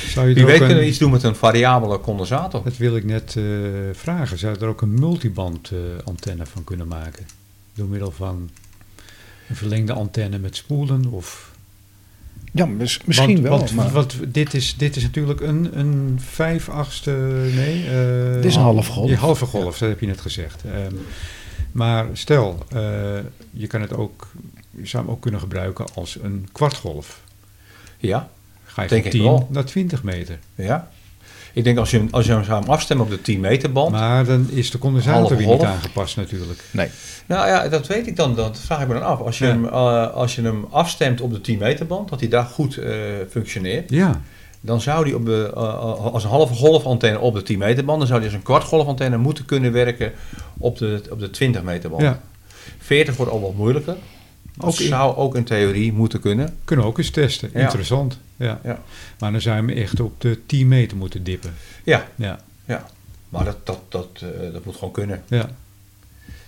Zou 0.07 0.28
je 0.28 0.34
Wie 0.34 0.45
weet 0.45 0.53
ook 0.53 0.59
kunnen 0.65 0.84
we 0.84 0.88
iets 0.89 0.97
doen 0.97 1.11
met 1.11 1.23
een 1.23 1.36
variabele 1.36 1.99
condensator. 1.99 2.63
dat 2.63 2.78
wil 2.78 2.95
ik 2.95 3.03
net 3.05 3.36
eh, 3.38 3.43
vragen. 3.93 4.38
Zou 4.38 4.53
je 4.53 4.59
er 4.59 4.67
ook 4.67 4.82
een 4.82 4.99
multiband 4.99 5.71
eh, 5.71 5.78
antenne 6.05 6.45
van 6.45 6.63
kunnen 6.63 6.88
maken? 6.88 7.26
Door 7.73 7.88
middel 7.88 8.11
van 8.11 8.49
een 9.49 9.55
verlengde 9.55 9.93
antenne 9.93 10.38
met 10.38 10.55
spoelen 10.55 11.05
of... 11.11 11.53
Ja, 12.55 12.65
mis- 12.65 12.99
misschien 13.05 13.29
want, 13.29 13.47
wel. 13.47 13.57
Want, 13.57 13.73
maar 13.75 13.89
want 13.91 14.33
dit, 14.33 14.53
is, 14.53 14.75
dit 14.77 14.95
is 14.95 15.03
natuurlijk 15.03 15.41
een, 15.41 15.79
een 15.79 16.19
vijf 16.21 16.69
achtste... 16.69 17.11
Nee, 17.55 17.85
eh, 17.89 18.33
Dit 18.35 18.45
is 18.45 18.55
een 18.55 18.61
halve 18.61 18.91
golf. 18.91 19.07
Die 19.07 19.15
halve 19.17 19.45
golf, 19.45 19.77
dat 19.77 19.89
heb 19.89 19.99
je 19.99 20.05
net 20.07 20.21
gezegd. 20.21 20.63
Ehm, 20.65 20.93
maar 21.71 22.05
stel, 22.13 22.65
eh, 22.69 22.79
je 23.51 23.67
kan 23.67 23.81
het 23.81 23.93
ook... 23.93 24.27
Je 24.71 24.85
zou 24.87 25.03
hem 25.03 25.11
ook 25.11 25.21
kunnen 25.21 25.39
gebruiken 25.39 25.85
als 25.93 26.17
een 26.21 26.47
kwartgolf. 26.51 27.21
Ja, 27.97 28.29
Ga 28.63 28.81
je 28.81 28.87
Denk 28.87 29.01
van 29.03 29.11
ik 29.11 29.17
10 29.17 29.23
wel. 29.29 29.47
naar 29.51 29.65
20 29.65 30.03
meter. 30.03 30.39
ja. 30.55 30.91
Ik 31.55 31.63
denk 31.63 31.77
als 31.77 31.91
je, 31.91 31.97
hem- 31.97 32.07
als 32.11 32.25
je 32.25 32.31
hem 32.31 32.43
zou 32.43 32.61
hem 32.61 32.69
afstemmen 32.69 33.05
op 33.05 33.11
de 33.11 33.21
10 33.21 33.39
meter 33.39 33.71
band. 33.71 33.91
Maar 33.91 34.25
dan 34.25 34.47
is 34.49 34.71
de 34.71 34.77
condensator 34.77 35.37
weer 35.37 35.47
niet 35.47 35.61
aangepast 35.63 36.17
natuurlijk. 36.17 36.63
nee. 36.71 36.87
Nou 37.25 37.47
ja, 37.47 37.67
dat 37.67 37.87
weet 37.87 38.07
ik 38.07 38.15
dan. 38.15 38.35
Dat 38.35 38.59
vraag 38.59 38.81
ik 38.81 38.87
me 38.87 38.93
dan 38.93 39.03
af. 39.03 39.19
Als 39.19 39.37
je, 39.37 39.45
Ja. 39.45 39.51
hem, 39.51 39.65
eh, 39.65 40.13
als 40.13 40.35
je 40.35 40.41
hem 40.41 40.65
afstemt 40.69 41.21
op 41.21 41.31
de 41.33 41.41
10 41.41 41.57
meter 41.57 41.85
band, 41.85 42.09
dat 42.09 42.19
hij 42.19 42.29
daar 42.29 42.43
goed 42.45 42.77
eh, 42.77 42.93
functioneert. 43.29 43.89
Ja, 43.89 44.21
Dan 44.61 44.81
zou 44.81 45.05
die 45.05 45.15
op 45.15 45.25
de, 45.25 45.51
eh, 45.55 45.93
als 46.13 46.23
een 46.23 46.29
halve 46.29 46.53
golfantenne 46.53 47.19
op 47.19 47.33
de 47.33 47.43
10 47.43 47.57
meter 47.59 47.85
band, 47.85 47.97
dan 47.99 48.07
zou 48.07 48.19
die 48.19 48.29
als 48.29 48.37
een 48.37 48.43
kwart 48.43 48.63
golfantenne 48.63 49.17
moeten 49.17 49.45
kunnen 49.45 49.71
werken 49.71 50.11
op 50.57 50.77
de, 50.77 51.01
op 51.11 51.19
de 51.19 51.29
20 51.29 51.63
meter 51.63 51.89
band. 51.89 52.01
ja. 52.01 52.19
40 52.79 53.15
wordt 53.15 53.31
al 53.31 53.41
wat 53.41 53.55
moeilijker. 53.55 53.95
Dat 54.57 54.65
Ook 54.73 54.79
in- 54.79 54.87
zou 54.87 55.15
ook 55.15 55.35
in 55.35 55.43
theorie 55.43 55.93
moeten 55.93 56.19
kunnen. 56.19 56.57
kunnen 56.63 56.85
we 56.85 56.91
ook 56.91 56.97
eens 56.97 57.09
testen. 57.09 57.49
Ja. 57.53 57.59
Interessant. 57.61 58.19
Ja. 58.35 58.59
Ja. 58.63 58.79
Maar 59.19 59.31
dan 59.31 59.41
zou 59.41 59.55
je 59.55 59.61
hem 59.73 59.77
echt 59.83 59.99
op 59.99 60.21
de 60.21 60.39
10 60.45 60.67
meter 60.67 60.97
moeten 60.97 61.23
dippen. 61.23 61.53
Ja, 61.83 62.07
Ja, 62.15 62.39
ja. 62.65 62.85
maar 63.29 63.45
dat, 63.45 63.65
dat, 63.65 63.79
dat, 63.89 64.09
eh, 64.21 64.53
dat 64.53 64.65
moet 64.65 64.75
gewoon 64.75 64.93
kunnen. 64.93 65.23
ja. 65.27 65.49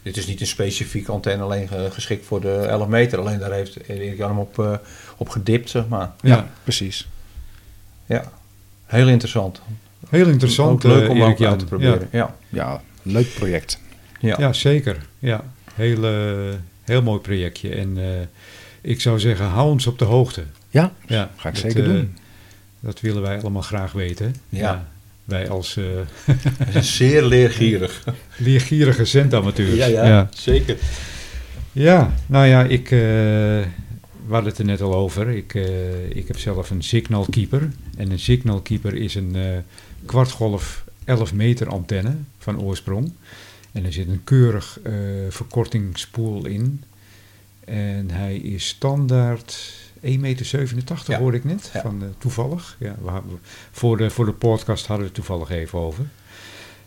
Dit 0.02 0.18
is 0.18 0.28
niet 0.28 0.42
een 0.42 0.48
specifieke 0.48 1.12
antenne 1.12 1.44
alleen 1.44 1.68
ge- 1.68 1.88
geschikt 1.92 2.26
voor 2.26 2.42
de 2.42 2.52
11 2.54 2.88
meter. 2.88 3.20
Alleen 3.20 3.40
daar 3.40 3.52
heeft 3.52 3.88
Erik 3.88 4.18
Jan 4.18 4.30
hem 4.30 4.40
op, 4.40 4.60
eh, 4.60 4.74
op 5.18 5.30
gedipt, 5.30 5.70
zeg 5.70 5.88
maar. 5.88 6.12
Ja, 6.22 6.36
Ja. 6.36 6.48
precies. 6.64 7.08
Ja, 8.06 8.32
heel 8.86 9.08
interessant. 9.08 9.62
Heel 10.10 10.28
interessant. 10.28 10.86
Ook 10.86 10.92
leuk 10.92 11.04
eh, 11.04 11.10
om 11.10 11.22
ook 11.24 11.42
uit 11.42 11.60
te 11.60 11.66
proberen. 11.66 12.08
Ja. 12.12 12.36
Ja, 12.50 12.82
leuk 13.02 13.34
project. 13.36 13.80
Ja. 14.20 14.36
Ja, 14.40 14.54
zeker. 14.54 15.08
Ja, 15.20 15.44
heel, 15.74 16.04
eh, 16.04 16.54
heel 16.88 17.02
mooi 17.02 17.20
projectje. 17.20 17.70
En 17.70 17.98
eh, 17.98 18.04
ik 18.82 19.02
zou 19.02 19.20
zeggen, 19.20 19.46
hou 19.46 19.72
ons 19.72 19.88
op 19.88 20.00
de 20.00 20.06
hoogte. 20.06 20.44
Ja, 20.70 20.94
Ja, 21.08 21.32
ga 21.36 21.50
ik 21.50 21.56
dat, 21.56 21.64
zeker 21.64 21.84
eh, 21.84 21.94
doen. 21.94 22.18
Dat 22.80 23.02
willen 23.02 23.22
wij 23.22 23.42
allemaal 23.42 23.62
graag 23.62 23.92
weten. 23.92 24.36
Ja. 24.50 24.88
wij 25.26 25.50
als 25.50 25.78
eh 25.78 26.82
zeer 26.98 27.24
leergierig. 27.24 28.04
leergierige 28.38 29.06
zendamateurs. 29.06 29.76
ja, 29.76 29.86
ja, 29.86 30.06
ja. 30.06 30.30
zeker. 30.34 30.78
Ja, 31.72 32.14
nou 32.26 32.46
ja, 32.46 32.64
ik, 32.64 32.86
eh, 32.86 33.00
we 34.28 34.34
hadden 34.34 34.50
het 34.50 34.60
er 34.60 34.66
net 34.66 34.82
al 34.82 34.96
over. 34.96 35.30
Ik, 35.30 35.54
ik 36.10 36.28
heb 36.28 36.38
zelf 36.38 36.70
een 36.70 36.84
Signal 36.84 37.26
Keeper. 37.30 37.70
En 37.98 38.12
een 38.12 38.20
Signal 38.20 38.62
Keeper 38.62 38.96
is 38.96 39.16
een 39.16 39.36
kwartgolf 40.06 40.86
11 41.06 41.34
meter 41.34 41.68
antenne 41.68 42.16
van 42.40 42.62
oorsprong. 42.62 43.12
En 43.72 43.86
er 43.86 43.94
zit 43.94 44.08
een 44.08 44.24
keurig 44.24 44.80
verkortingsspoel 45.30 46.46
in. 46.46 46.84
En 47.66 48.10
hij 48.12 48.36
is 48.36 48.68
standaard 48.68 49.74
1,87 50.02 50.20
meter, 50.20 51.04
Ja. 51.08 51.18
hoorde 51.20 51.38
ik 51.38 51.44
net, 51.44 51.70
Ja. 51.74 51.82
van, 51.82 52.02
eh, 52.04 52.08
toevallig. 52.18 52.76
Ja, 52.80 52.96
we 53.04 53.10
hadden- 53.10 53.40
voor, 53.72 53.98
de, 53.98 54.10
voor 54.10 54.26
de 54.26 54.32
podcast 54.34 54.86
hadden 54.86 55.06
we 55.08 55.12
het 55.14 55.26
toevallig 55.26 55.50
even 55.50 55.80
over. 55.80 56.06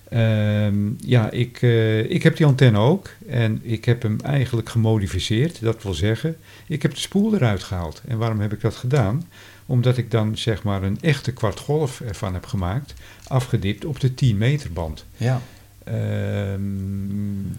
Ehm, 0.08 0.76
ja, 0.98 1.30
ik, 1.30 1.62
eh, 1.62 2.10
ik 2.10 2.22
heb 2.22 2.36
die 2.36 2.46
antenne 2.46 2.78
ook 2.78 3.10
en 3.28 3.60
ik 3.62 3.84
heb 3.84 4.02
hem 4.02 4.16
eigenlijk 4.22 4.68
gemodificeerd. 4.68 5.60
Dat 5.60 5.82
wil 5.82 5.94
zeggen, 5.94 6.36
ik 6.66 6.82
heb 6.82 6.94
de 6.94 7.00
spoel 7.00 7.34
eruit 7.34 7.62
gehaald. 7.62 8.02
En 8.06 8.18
waarom 8.18 8.40
heb 8.40 8.52
ik 8.52 8.60
dat 8.60 8.74
gedaan? 8.74 9.28
Omdat 9.66 9.96
ik 9.96 10.10
dan 10.10 10.36
zeg 10.38 10.62
maar 10.62 10.82
een 10.82 10.98
echte 11.00 11.32
kwart 11.32 11.58
golf 11.58 12.00
ervan 12.00 12.34
heb 12.34 12.46
gemaakt, 12.46 12.94
afgedipt 13.26 13.84
op 13.84 14.00
de 14.00 14.14
10 14.14 14.38
meter 14.38 14.72
band. 14.72 15.04
Ja. 15.16 15.40
Ehm, 15.84 16.60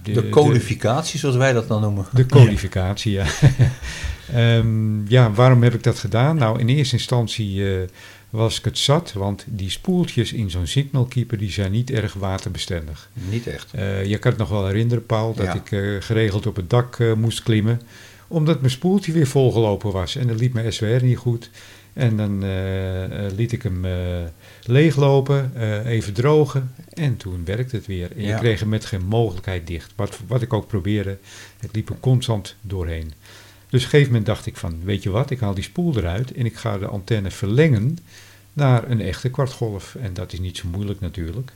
De, 0.04 0.30
codificatie, 0.30 1.20
zoals 1.20 1.36
wij 1.36 1.54
dat 1.54 1.68
dan 1.68 1.82
noemen. 1.82 2.06
de 2.14 2.26
codificatie, 2.26 3.12
ja. 3.12 3.26
Ehm, 4.34 5.08
ja, 5.08 5.32
waarom 5.32 5.64
heb 5.64 5.74
ik 5.74 5.84
dat 5.84 6.00
gedaan? 6.00 6.36
Nou, 6.36 6.60
in 6.60 6.68
eerste 6.70 6.96
instantie 6.96 7.74
eh, 7.76 7.82
was 8.30 8.58
ik 8.58 8.66
het 8.66 8.78
zat, 8.78 9.14
want 9.14 9.46
die 9.48 9.70
spoeltjes 9.70 10.34
in 10.34 10.50
zo'n 10.50 10.68
signalkeeper 10.68 11.38
die 11.38 11.52
zijn 11.52 11.72
niet 11.72 11.92
erg 11.92 12.14
waterbestendig. 12.14 13.10
Niet 13.30 13.48
echt. 13.48 13.74
Eh, 13.74 14.06
je 14.06 14.18
kan 14.18 14.32
het 14.32 14.40
nog 14.40 14.50
wel 14.50 14.66
herinneren, 14.68 15.06
Paul, 15.06 15.34
dat 15.34 15.46
Ja. 15.46 15.54
ik 15.54 15.72
eh, 15.72 15.80
geregeld 16.00 16.46
op 16.48 16.56
het 16.56 16.70
dak 16.70 16.98
moest 17.18 17.44
klimmen, 17.44 17.82
omdat 18.28 18.60
mijn 18.60 18.72
spoeltje 18.72 19.12
weer 19.12 19.28
volgelopen 19.28 19.92
was. 19.92 20.16
En 20.16 20.28
dan 20.28 20.36
liep 20.38 20.54
mijn 20.54 20.74
SWR 20.74 21.04
niet 21.04 21.18
goed. 21.18 21.50
En 21.94 22.18
dan 22.18 22.44
liet 23.36 23.52
ik 23.52 23.64
hem 23.64 23.86
leeglopen, 24.68 25.52
eh, 25.56 25.86
even 25.86 26.14
drogen. 26.14 26.72
En 26.94 27.18
toen 27.18 27.46
werkte 27.46 27.76
het 27.76 27.86
weer. 27.86 28.12
En 28.16 28.22
Ja. 28.24 28.28
je 28.36 28.40
kreeg 28.42 28.60
hem 28.60 28.70
met 28.70 28.86
geen 28.86 29.06
mogelijkheid 29.06 29.68
dicht. 29.68 29.92
Wat, 29.96 30.20
wat 30.28 30.42
ik 30.42 30.54
ook 30.54 30.68
probeerde, 30.68 31.18
het 31.60 31.76
liep 31.76 31.90
er 31.90 32.00
constant 32.00 32.56
doorheen. 32.62 33.14
Dus 33.70 33.80
op 33.80 33.86
een 33.86 33.90
gegeven 33.92 34.08
moment 34.08 34.26
dacht 34.26 34.46
ik 34.46 34.58
van, 34.58 34.80
weet 34.84 35.04
je 35.04 35.10
wat, 35.10 35.30
ik 35.30 35.40
haal 35.40 35.54
die 35.54 35.64
spoel 35.64 35.98
eruit 35.98 36.34
en 36.34 36.46
ik 36.46 36.56
ga 36.56 36.78
de 36.78 36.86
antenne 36.88 37.32
verlengen 37.32 37.98
naar 38.54 38.90
een 38.90 39.02
echte 39.02 39.30
kwartgolf. 39.30 39.96
En 39.96 40.14
dat 40.14 40.34
is 40.34 40.40
niet 40.40 40.58
zo 40.58 40.68
moeilijk 40.72 41.00
natuurlijk. 41.00 41.52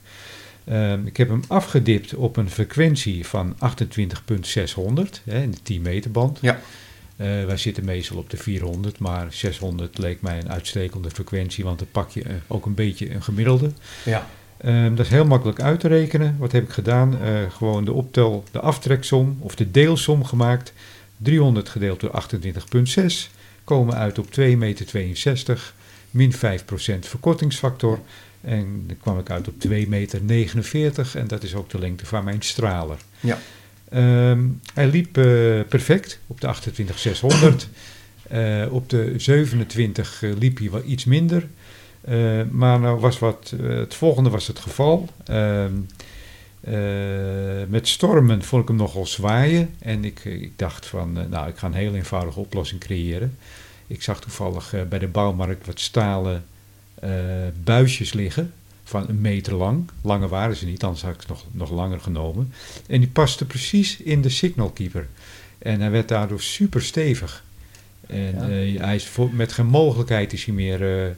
Ehm, 0.64 1.06
ik 1.06 1.18
heb 1.18 1.30
hem 1.30 1.44
afgedipt 1.48 2.14
op 2.14 2.38
een 2.38 2.50
frequentie 2.50 3.26
van 3.28 3.56
28.600 3.60 5.22
hè, 5.24 5.42
in 5.42 5.52
de 5.52 5.62
10 5.64 5.82
meter 5.82 6.12
band. 6.12 6.38
Ja. 6.42 6.60
Eh, 7.16 7.46
wij 7.46 7.58
zitten 7.58 7.86
meestal 7.86 8.18
op 8.18 8.30
de 8.30 8.38
400, 8.38 9.00
maar 9.00 9.28
600 9.30 9.98
leek 9.98 10.22
mij 10.22 10.38
een 10.40 10.50
uitstekende 10.50 11.10
frequentie, 11.10 11.64
want 11.64 11.80
dan 11.80 11.88
pak 11.92 12.10
je 12.10 12.24
eh, 12.24 12.34
ook 12.48 12.66
een 12.66 12.74
beetje 12.74 13.14
een 13.14 13.24
gemiddelde. 13.24 13.72
Ja. 14.06 14.28
Ehm, 14.58 14.96
dat 14.96 15.06
is 15.06 15.12
heel 15.12 15.26
makkelijk 15.26 15.62
uit 15.62 15.80
te 15.80 15.88
rekenen. 15.88 16.36
Wat 16.40 16.52
heb 16.52 16.64
ik 16.64 16.70
gedaan? 16.70 17.22
Eh, 17.22 17.52
gewoon 17.52 17.86
de 17.86 17.94
optel, 17.94 18.44
de 18.52 18.60
aftreksom 18.60 19.38
of 19.40 19.56
de 19.56 19.72
deelsom 19.72 20.24
gemaakt. 20.26 20.74
300 21.18 21.70
gedeeld 21.70 22.00
door 22.00 22.12
28,6 22.12 23.30
komen 23.64 23.96
uit 23.96 24.20
op 24.20 24.32
2,62 24.32 24.56
meter, 24.58 25.74
min 26.12 26.34
5% 26.34 27.06
verkortingsfactor. 27.08 28.00
En 28.42 28.84
dan 28.88 28.98
kwam 28.98 29.20
ik 29.20 29.30
uit 29.30 29.48
op 29.48 29.60
2,49 29.60 30.72
meter 30.74 31.12
en 31.14 31.28
dat 31.28 31.44
is 31.44 31.56
ook 31.56 31.70
de 31.70 31.80
lengte 31.80 32.06
van 32.06 32.24
mijn 32.24 32.42
straler. 32.42 32.98
Ja. 33.20 33.38
Ehm, 33.96 34.44
hij 34.74 34.88
liep 34.88 35.18
eh, 35.18 35.26
perfect 35.70 36.20
op 36.28 36.42
de 36.42 36.48
28600. 36.48 37.68
Eh, 38.28 38.66
op 38.70 38.90
de 38.90 39.14
27 39.18 40.24
eh, 40.24 40.32
liep 40.38 40.58
hij 40.58 40.72
wel 40.72 40.84
iets 40.86 41.06
minder. 41.06 41.48
Maar 42.52 42.80
nou 42.80 43.00
was 43.00 43.20
wat, 43.20 43.54
het 43.62 43.94
volgende 43.94 44.30
was 44.30 44.48
het 44.48 44.60
geval. 44.60 45.10
Ehm, 45.26 45.72
eh, 46.62 46.74
met 47.68 47.88
stormen 47.88 48.44
vond 48.44 48.62
ik 48.62 48.68
hem 48.68 48.78
nogal 48.78 49.06
zwaaien. 49.06 49.70
En 49.80 50.06
ik, 50.06 50.26
ik 50.26 50.52
dacht 50.56 50.86
van, 50.86 51.30
nou, 51.30 51.50
ik 51.50 51.58
ga 51.58 51.68
een 51.68 51.74
heel 51.74 51.96
eenvoudige 51.96 52.40
oplossing 52.40 52.80
creëren. 52.80 53.38
Ik 53.88 54.02
zag 54.02 54.22
toevallig 54.22 54.74
bij 54.90 55.00
de 55.00 55.08
bouwmarkt 55.08 55.66
wat 55.66 55.80
stalen 55.80 56.46
buisjes 57.64 58.14
liggen 58.14 58.54
van 58.88 59.06
een 59.10 59.22
meter 59.22 59.54
lang. 59.56 59.90
Langer 60.02 60.28
waren 60.30 60.56
ze 60.56 60.66
niet, 60.66 60.84
anders 60.84 61.02
had 61.04 61.14
ik 61.14 61.20
het 61.20 61.28
nog, 61.30 61.44
nog 61.52 61.72
langer 61.72 62.00
genomen. 62.00 62.54
En 62.88 63.00
die 63.00 63.10
paste 63.10 63.46
precies 63.46 63.98
in 63.98 64.22
de 64.22 64.30
signalkeeper. 64.30 65.08
En 65.58 65.82
hij 65.82 65.92
werd 65.92 66.08
daardoor 66.08 66.42
super 66.42 66.82
stevig. 66.82 67.44
En 68.08 68.34
Ja. 68.36 68.50
eh, 68.50 68.80
hij 68.82 68.96
is 68.96 69.06
voor, 69.08 69.30
met 69.34 69.54
geen 69.54 69.66
mogelijkheid 69.66 70.34
is 70.34 70.46
hij 70.46 70.54
meer 70.54 71.04
eh, 71.06 71.12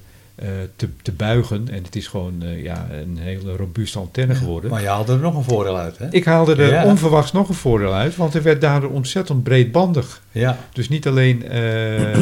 te, 0.75 0.87
te 1.01 1.11
buigen. 1.11 1.67
En 1.71 1.83
het 1.83 1.95
is 1.95 2.07
gewoon 2.07 2.33
eh, 2.43 2.63
ja, 2.63 2.87
een 2.91 3.17
hele 3.21 3.55
robuuste 3.55 3.99
antenne 3.99 4.35
geworden. 4.35 4.69
Maar 4.69 4.81
je 4.81 4.87
haalde 4.87 5.13
er 5.13 5.19
nog 5.19 5.35
een 5.35 5.43
voordeel 5.43 5.77
uit, 5.77 5.97
hè? 5.97 6.07
Ik 6.11 6.25
haalde 6.25 6.55
er 6.55 6.71
Ja. 6.71 6.85
onverwachts 6.85 7.31
nog 7.31 7.49
een 7.49 7.55
voordeel 7.55 7.93
uit, 7.93 8.15
want 8.15 8.33
er 8.33 8.43
werd 8.43 8.61
daardoor 8.61 8.89
ontzettend 8.91 9.43
breedbandig. 9.43 10.21
Ja, 10.31 10.57
Dus 10.73 10.89
niet 10.89 11.07
alleen 11.07 11.47
eh, 11.47 11.61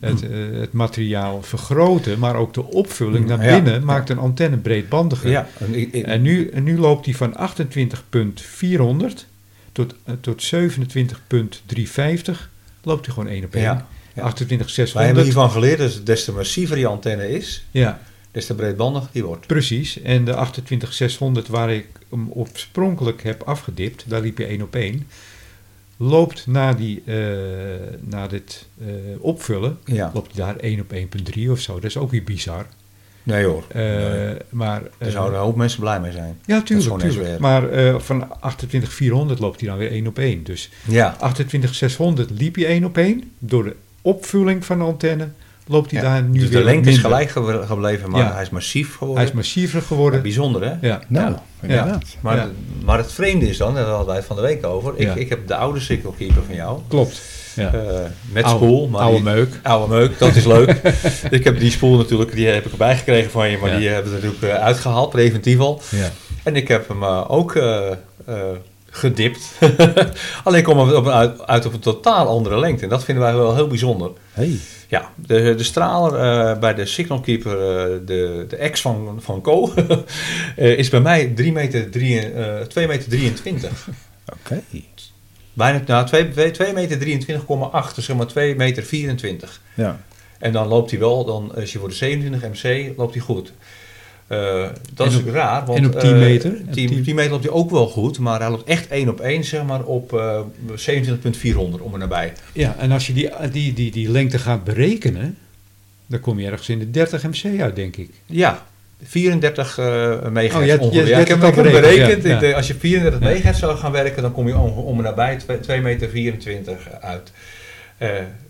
het, 0.00 0.22
eh, 0.22 0.28
het 0.52 0.72
materiaal 0.72 1.42
vergroten, 1.42 2.18
maar 2.18 2.36
ook 2.36 2.54
de 2.54 2.64
opvulling 2.64 3.26
naar 3.26 3.44
Ja. 3.44 3.54
binnen 3.54 3.84
maakt 3.84 4.10
een 4.10 4.18
antenne 4.18 4.56
breedbandiger. 4.56 5.30
ja. 5.30 5.46
En 5.58 5.74
ik- 5.74 5.92
ik- 5.92 6.06
En 6.06 6.22
nu, 6.22 6.48
en 6.48 6.62
nu 6.62 6.78
loopt 6.78 7.04
die 7.04 7.16
van 7.16 7.36
28.400 7.36 9.26
tot, 9.72 9.94
eh, 10.04 10.14
tot 10.20 10.42
27.350 10.42 12.48
loopt 12.82 13.06
hij 13.06 13.14
gewoon 13.14 13.30
één 13.30 13.44
op 13.44 13.54
één. 13.54 13.62
Ja, 13.62 13.86
ja. 14.22 14.32
28.600. 14.86 14.92
wij 14.92 15.04
hebben 15.06 15.24
hiervan 15.24 15.50
geleerd, 15.50 15.78
dus 15.78 16.04
des 16.04 16.24
te 16.24 16.32
massiever 16.32 16.76
die 16.76 16.86
antenne 16.86 17.30
is, 17.30 17.64
Ja, 17.70 18.00
des 18.30 18.46
te 18.46 18.54
breedbandig 18.54 19.08
die 19.12 19.24
wordt. 19.24 19.46
precies. 19.46 20.02
En 20.02 20.24
de 20.24 20.34
28.600 21.44 21.46
waar 21.50 21.70
ik 21.70 21.86
hem 22.10 22.30
oorspronkelijk 22.32 23.22
heb 23.22 23.42
afgedipt, 23.42 24.04
daar 24.06 24.20
liep 24.20 24.38
je 24.38 24.44
één 24.46 24.62
op 24.62 24.74
één. 24.74 25.06
Loopt 25.96 26.46
na, 26.46 26.72
die, 26.72 27.02
eh, 27.06 27.14
na 28.00 28.26
dit 28.26 28.66
eh, 28.80 28.86
opvullen, 29.18 29.78
Ja, 29.84 30.10
loopt 30.14 30.36
hij 30.36 30.44
daar 30.46 30.56
1 30.56 30.80
op 30.80 30.92
1.3 30.92 31.50
of 31.50 31.60
zo. 31.60 31.74
Dat 31.74 31.84
is 31.84 31.96
ook 31.96 32.10
weer 32.10 32.24
bizar. 32.24 32.66
nee 33.22 33.44
hoor. 33.44 33.64
Nee. 33.74 34.36
Maar, 34.48 34.80
Daar 34.82 34.90
eh, 34.98 35.08
zouden 35.08 35.38
een 35.38 35.44
hoop 35.44 35.56
mensen 35.56 35.80
blij 35.80 36.00
mee 36.00 36.12
zijn. 36.12 36.38
ja, 36.46 36.62
tuurlijk. 36.62 36.98
tuurlijk. 37.00 37.38
Maar 37.38 37.68
eh, 37.70 37.98
van 37.98 38.28
28.400 38.34 39.38
loopt 39.38 39.60
hij 39.60 39.68
dan 39.68 39.78
weer 39.78 39.90
1 39.90 40.06
op 40.06 40.18
1. 40.18 40.42
Dus 40.44 40.70
Ja, 40.86 41.16
28.600 42.26 42.30
liep 42.36 42.54
hij 42.54 42.66
1 42.66 42.84
op 42.84 42.96
1. 42.96 43.30
Door 43.38 43.64
de 43.64 43.76
opvulling 44.02 44.64
van 44.64 44.78
de 44.78 44.84
antenne 44.84 45.28
loopt 45.66 45.90
hij 45.90 46.02
ja. 46.02 46.08
daar 46.08 46.22
nu 46.22 46.38
dus 46.38 46.48
weer 46.48 46.58
de 46.58 46.64
lengte 46.64 46.90
is 46.90 46.98
gelijk 46.98 47.30
ge- 47.30 47.62
gebleven, 47.66 48.10
maar 48.10 48.20
Ja. 48.20 48.32
hij 48.32 48.42
is 48.42 48.50
massief 48.50 48.96
geworden. 48.96 49.16
Hij 49.16 49.26
is 49.26 49.32
massiever 49.36 49.82
geworden. 49.82 50.22
Bijzonder, 50.22 50.62
hè? 50.64 50.72
Ja. 50.88 51.00
Nou, 51.08 51.30
Ja. 51.30 51.42
inderdaad. 51.62 52.04
Maar, 52.20 52.36
Ja. 52.36 52.48
maar 52.84 52.98
het 52.98 53.12
vreemde 53.12 53.48
is 53.48 53.56
dan, 53.56 53.74
daar 53.74 53.84
hadden 53.84 54.06
wij 54.06 54.16
het 54.16 54.24
van 54.24 54.36
de 54.36 54.42
week 54.42 54.66
over. 54.66 54.92
Ik, 54.96 55.06
Ja. 55.06 55.14
ik 55.14 55.28
heb 55.28 55.46
de 55.46 55.54
oude 55.54 55.80
signalkeeper 55.80 56.42
van 56.46 56.54
jou. 56.54 56.80
Klopt. 56.88 57.20
Ja. 57.54 57.72
eh, 57.72 57.80
met 58.32 58.44
Oude- 58.44 58.64
spoel. 58.64 58.88
Maar 58.88 59.00
oude 59.00 59.14
die- 59.16 59.24
meuk. 59.24 59.60
Oude 59.62 59.94
meuk, 59.94 60.18
dat 60.18 60.34
is 60.36 60.44
leuk. 60.44 60.70
ik 61.30 61.44
heb 61.44 61.58
die 61.58 61.70
spoel 61.70 61.96
natuurlijk, 61.96 62.32
die 62.34 62.46
heb 62.46 62.64
ik 62.66 62.70
erbij 62.72 62.96
gekregen 62.96 63.30
van 63.30 63.50
je, 63.50 63.58
maar 63.58 63.70
Ja. 63.70 63.76
die 63.78 63.88
hebben 63.88 64.12
we 64.12 64.18
natuurlijk 64.22 64.42
eh, 64.54 64.62
uitgehaald, 64.64 65.10
preventief 65.10 65.58
al. 65.58 65.80
Ja. 65.90 66.10
En 66.42 66.56
ik 66.56 66.68
heb 66.68 66.88
hem 66.88 67.02
eh, 67.02 67.24
ook 67.30 67.54
eh, 67.54 67.90
eh, 67.90 67.94
gedipt. 68.90 69.58
Alleen 70.44 70.62
komen 70.62 70.86
we 70.86 70.96
op 70.96 71.06
een, 71.06 71.12
uit, 71.12 71.46
uit 71.46 71.66
op 71.66 71.72
een 71.72 71.80
totaal 71.80 72.26
andere 72.26 72.58
lengte. 72.58 72.82
En 72.82 72.88
dat 72.88 73.04
vinden 73.04 73.24
wij 73.24 73.34
wel 73.34 73.54
heel 73.54 73.66
bijzonder. 73.66 74.10
Hey. 74.32 74.58
Ja, 74.88 75.12
de, 75.26 75.54
de 75.54 75.64
straler 75.64 76.14
eh, 76.14 76.58
bij 76.58 76.74
de 76.74 76.86
signalkeeper, 76.86 77.52
eh, 77.52 77.98
de, 78.06 78.44
de 78.48 78.56
ex 78.56 78.80
van, 78.80 79.18
van 79.20 79.40
Co, 79.40 79.72
eh, 80.56 80.78
is 80.78 80.88
bij 80.88 81.00
mij 81.00 81.26
3 81.26 81.52
meter, 81.52 81.90
drie, 81.90 82.32
eh, 82.32 82.60
2 82.60 82.86
meter 82.86 83.08
23. 83.08 83.88
Oké. 84.40 84.62
Bijna, 85.52 85.82
nou, 85.86 86.06
2, 86.06 86.50
2 86.50 86.72
meter 86.72 86.98
23,8, 86.98 87.94
dus 87.94 88.04
zeg 88.04 88.16
maar 88.16 88.26
2 88.26 88.56
meter 88.56 88.82
24. 88.82 89.60
Ja. 89.74 90.00
En 90.38 90.52
dan 90.52 90.68
loopt 90.68 90.90
hij 90.90 91.00
wel, 91.00 91.24
dan 91.24 91.54
als 91.54 91.72
je 91.72 91.78
voor 91.78 91.88
de 91.88 91.94
27 91.94 92.62
MC 92.62 92.96
loopt 92.96 93.14
hij 93.14 93.22
goed. 93.22 93.52
Eh, 94.30 94.66
dat 94.94 95.06
is 95.06 95.18
raar. 95.24 95.64
Want, 95.66 95.78
en 95.78 95.86
op 95.86 96.00
10 96.00 96.10
eh, 96.12 96.18
meter? 96.18 96.50
Op 96.66 96.72
10, 96.72 96.86
10 96.88 97.02
10 97.04 97.14
meter 97.14 97.30
loopt 97.30 97.44
hij 97.44 97.52
ook 97.52 97.70
wel 97.70 97.86
goed, 97.88 98.18
maar 98.18 98.40
hij 98.40 98.50
loopt 98.50 98.68
echt 98.68 98.88
één 98.88 99.08
op 99.08 99.20
één, 99.20 99.44
zeg 99.44 99.64
maar, 99.64 99.82
op 99.82 100.12
eh 100.12 100.40
27,400 100.74 101.82
om 101.82 101.92
en 101.92 101.98
nabij. 101.98 102.32
ja, 102.52 102.76
en 102.78 102.92
als 102.92 103.06
je 103.06 103.12
die, 103.12 103.28
die, 103.50 103.72
die, 103.72 103.90
die 103.90 104.10
lengte 104.10 104.38
gaat 104.38 104.64
berekenen, 104.64 105.36
dan 106.06 106.20
kom 106.20 106.38
je 106.40 106.46
ergens 106.46 106.68
in 106.68 106.78
de 106.78 106.90
30 106.90 107.22
MC 107.22 107.60
uit, 107.60 107.76
denk 107.76 107.96
ik. 107.96 108.10
Ja, 108.26 108.66
34 109.02 109.78
eh 109.78 109.84
megahertz 110.28 110.54
Oh, 110.56 110.64
je 110.64 110.70
hebt- 110.70 110.82
ongeveer. 110.82 111.02
je- 111.02 111.08
Ja, 111.10 111.16
je 111.16 111.22
ik 111.22 111.28
heb 111.28 111.40
het 111.42 111.54
berekend. 111.54 112.22
ja, 112.22 112.30
ja. 112.30 112.42
eh, 112.42 112.54
Als 112.54 112.66
je 112.66 112.74
34 112.74 113.20
Ja. 113.20 113.26
megahertz 113.28 113.58
zou 113.60 113.76
gaan 113.76 113.92
werken, 113.92 114.22
dan 114.22 114.32
kom 114.32 114.46
je 114.48 114.56
om, 114.58 114.70
om 114.70 114.96
en 114.98 115.04
nabij 115.04 115.38
2 115.60 115.80
meter 115.80 116.08
24 116.08 116.88
uit. 117.00 117.32
Eh, 117.98 118.08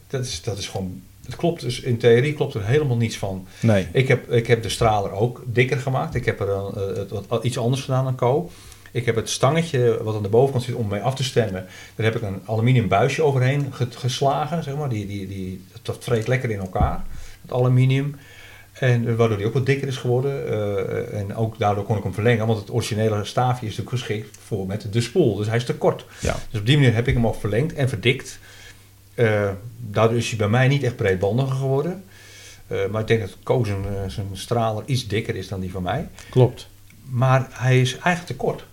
dat, 0.09 0.25
is, 0.25 0.43
dat 0.43 0.59
is 0.59 0.69
gewoon... 0.69 1.03
Het 1.31 1.39
klopt 1.39 1.61
dus, 1.61 1.81
in 1.81 1.99
theorie 1.99 2.33
klopt 2.35 2.55
er 2.55 2.65
helemaal 2.67 2.97
niets 2.97 3.17
van. 3.19 3.47
Nee. 3.61 3.87
Ik 3.93 4.09
heb, 4.09 4.33
ik 4.33 4.47
heb 4.47 4.63
de 4.63 4.69
straler 4.69 5.11
ook 5.13 5.43
dikker 5.47 5.77
gemaakt. 5.79 6.15
Ik 6.15 6.25
heb 6.25 6.41
er 6.41 6.49
een, 6.49 6.75
eh, 6.75 6.97
het 6.97 7.27
wat, 7.29 7.45
iets 7.45 7.59
anders 7.59 7.83
gedaan 7.83 8.05
dan 8.05 8.17
Co. 8.17 8.51
Ik 8.93 9.07
heb 9.07 9.17
het 9.17 9.31
stangetje 9.31 10.01
wat 10.03 10.15
aan 10.15 10.23
de 10.23 10.29
bovenkant 10.29 10.65
zit 10.65 10.75
om 10.75 10.89
mee 10.89 11.01
af 11.01 11.15
te 11.15 11.25
stemmen. 11.25 11.67
Daar 11.95 12.07
heb 12.07 12.17
ik 12.17 12.23
een 12.23 12.41
aluminium 12.47 12.89
buisje 12.89 13.23
overheen 13.23 13.67
ge- 13.73 13.87
geslagen. 13.91 14.63
Zeg 14.63 14.77
maar. 14.77 14.89
die, 14.89 15.07
die, 15.07 15.27
die, 15.29 15.65
dat 15.83 15.97
vreet 16.01 16.29
lekker 16.29 16.51
in 16.51 16.59
elkaar, 16.59 17.05
het 17.43 17.53
aluminium. 17.53 18.17
En 18.73 19.17
waardoor 19.17 19.37
die 19.37 19.47
ook 19.47 19.53
wat 19.55 19.67
dikker 19.67 19.89
is 19.89 19.97
geworden. 19.97 20.49
Eh, 20.49 21.19
en 21.21 21.35
ook 21.37 21.59
daardoor 21.59 21.85
kon 21.85 21.97
ik 21.97 22.03
hem 22.03 22.15
verlengen. 22.15 22.47
Want 22.47 22.61
het 22.61 22.71
originele 22.73 23.25
staafje 23.25 23.67
is 23.67 23.77
natuurlijk 23.77 24.05
geschikt 24.05 24.39
voor 24.47 24.67
met 24.67 24.87
de 24.93 25.01
spoel. 25.01 25.37
Dus 25.37 25.47
hij 25.47 25.57
is 25.57 25.65
te 25.65 25.75
kort. 25.75 26.05
Ja. 26.21 26.37
Dus 26.51 26.61
op 26.61 26.67
die 26.67 26.77
manier 26.77 26.95
heb 26.95 27.09
ik 27.09 27.15
hem 27.15 27.27
ook 27.27 27.41
verlengd 27.41 27.75
en 27.75 27.89
verdikt. 27.89 28.39
Eh, 29.21 29.51
daardoor 29.77 30.17
is 30.17 30.29
hij 30.29 30.39
bij 30.39 30.49
mij 30.49 30.69
niet 30.69 30.83
echt 30.83 30.97
breedbandiger 30.97 31.57
geworden. 31.57 32.05
Eh, 32.67 32.79
maar 32.91 33.01
ik 33.01 33.07
denk 33.07 33.21
dat 33.21 33.37
Koos 33.43 33.69
zijn, 33.69 33.85
eh, 33.85 34.09
zijn 34.09 34.27
straler 34.33 34.83
iets 34.87 35.07
dikker 35.07 35.37
is 35.37 35.49
dan 35.49 35.61
die 35.61 35.71
van 35.71 35.83
mij. 35.83 36.09
Klopt. 36.31 36.69
Maar 37.11 37.47
hij 37.51 37.81
is 37.81 37.93
eigenlijk 37.93 38.27
te 38.27 38.37
kort. 38.37 38.65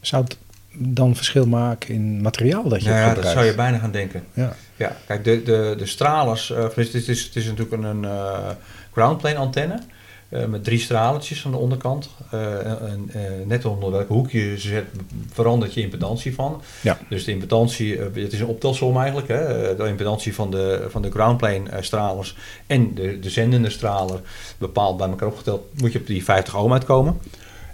Zou 0.00 0.24
het 0.24 0.36
dan 0.72 1.16
verschil 1.16 1.46
maken 1.46 1.94
in 1.94 2.22
materiaal 2.22 2.68
dat 2.68 2.82
je 2.82 2.88
Nou 2.88 3.00
ja, 3.00 3.14
dat 3.14 3.26
zou 3.26 3.44
je 3.44 3.54
bijna 3.54 3.78
gaan 3.78 3.90
denken. 3.90 4.24
Ja. 4.32 4.56
Ja, 4.76 4.96
kijk, 5.06 5.24
de, 5.24 5.42
de, 5.42 5.74
de 5.78 5.86
stralers, 5.86 6.50
eh, 6.50 6.62
het, 6.62 6.76
is, 6.76 6.92
het, 6.92 7.08
is, 7.08 7.22
het 7.24 7.36
is 7.36 7.44
natuurlijk 7.44 7.82
een 7.82 8.04
eh 8.04 8.50
groundplane 8.92 9.36
antenne. 9.36 9.82
Eh, 10.30 10.44
met 10.44 10.64
drie 10.64 10.78
stralertjes 10.78 11.44
aan 11.44 11.50
de 11.50 11.56
onderkant. 11.56 12.10
Eh, 12.30 12.66
en, 12.66 13.10
eh, 13.12 13.20
net 13.46 13.64
onder 13.64 13.90
welke 13.90 14.12
hoek 14.12 14.30
je 14.30 14.54
ze 14.58 14.68
zet, 14.68 14.84
verandert 15.32 15.74
je 15.74 15.80
impedantie 15.80 16.34
van. 16.34 16.62
Ja. 16.80 16.98
Dus 17.08 17.24
de 17.24 17.32
impedantie, 17.32 17.98
het 17.98 18.32
is 18.32 18.40
een 18.40 18.46
optelsom 18.46 18.96
eigenlijk. 18.96 19.28
Hè? 19.28 19.76
De 19.76 19.86
impedantie 19.86 20.34
van 20.34 20.50
de, 20.50 20.86
van 20.88 21.02
de 21.02 21.10
groundplane 21.10 21.62
stralers 21.80 22.36
en 22.66 22.94
de, 22.94 23.18
de 23.18 23.30
zendende 23.30 23.70
straler 23.70 24.20
bepaald 24.58 24.96
bij 24.96 25.08
elkaar 25.08 25.28
opgeteld, 25.28 25.66
moet 25.80 25.92
je 25.92 25.98
op 25.98 26.06
die 26.06 26.24
50 26.24 26.56
ohm 26.56 26.72
uitkomen. 26.72 27.20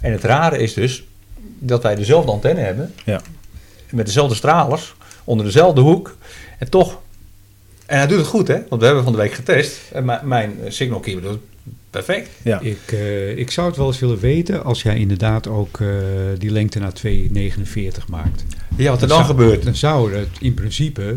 En 0.01 0.13
het 0.13 0.25
rare 0.25 0.59
is 0.59 0.75
dus 0.75 1.05
dat 1.59 1.83
wij 1.83 1.95
dezelfde 1.95 2.31
antenne 2.31 2.61
hebben, 2.61 2.95
Ja. 3.05 3.21
met 3.91 4.07
dezelfde 4.07 4.35
stralers, 4.35 4.95
onder 5.25 5.47
dezelfde 5.47 5.81
hoek. 5.81 6.17
En 6.59 6.71
toch, 6.71 7.01
en 7.87 7.99
hij 7.99 8.07
doet 8.07 8.19
het 8.19 8.27
goed 8.27 8.49
hè, 8.49 8.59
want 8.69 8.81
we 8.81 8.87
hebben 8.87 9.05
van 9.05 9.13
de 9.13 9.19
week 9.19 9.33
getest. 9.33 9.81
En 9.93 10.05
mijn, 10.23 10.55
signal 10.69 11.01
doet 11.01 11.23
het 11.23 11.41
perfect. 12.05 12.31
Ja. 12.43 12.61
Ik, 12.61 12.79
eh, 12.93 13.37
ik 13.39 13.51
zou 13.51 13.67
het 13.69 13.77
wel 13.77 13.87
eens 13.87 13.99
willen 13.99 14.19
weten 14.19 14.65
als 14.65 14.83
jij 14.83 14.97
inderdaad 14.99 15.47
ook 15.49 15.81
eh, 15.81 15.89
die 16.39 16.51
lengte 16.51 16.79
naar 16.79 16.93
2,49 16.93 18.09
maakt. 18.09 18.45
Ja, 18.77 18.91
wat 18.91 19.03
er 19.03 19.09
Dan 19.09 19.17
dan 19.17 19.27
zou- 19.27 19.39
gebeurt. 19.39 19.65
Dan 19.65 19.75
zou 19.77 20.15
het 20.15 20.29
in 20.41 20.55
principe 20.55 21.15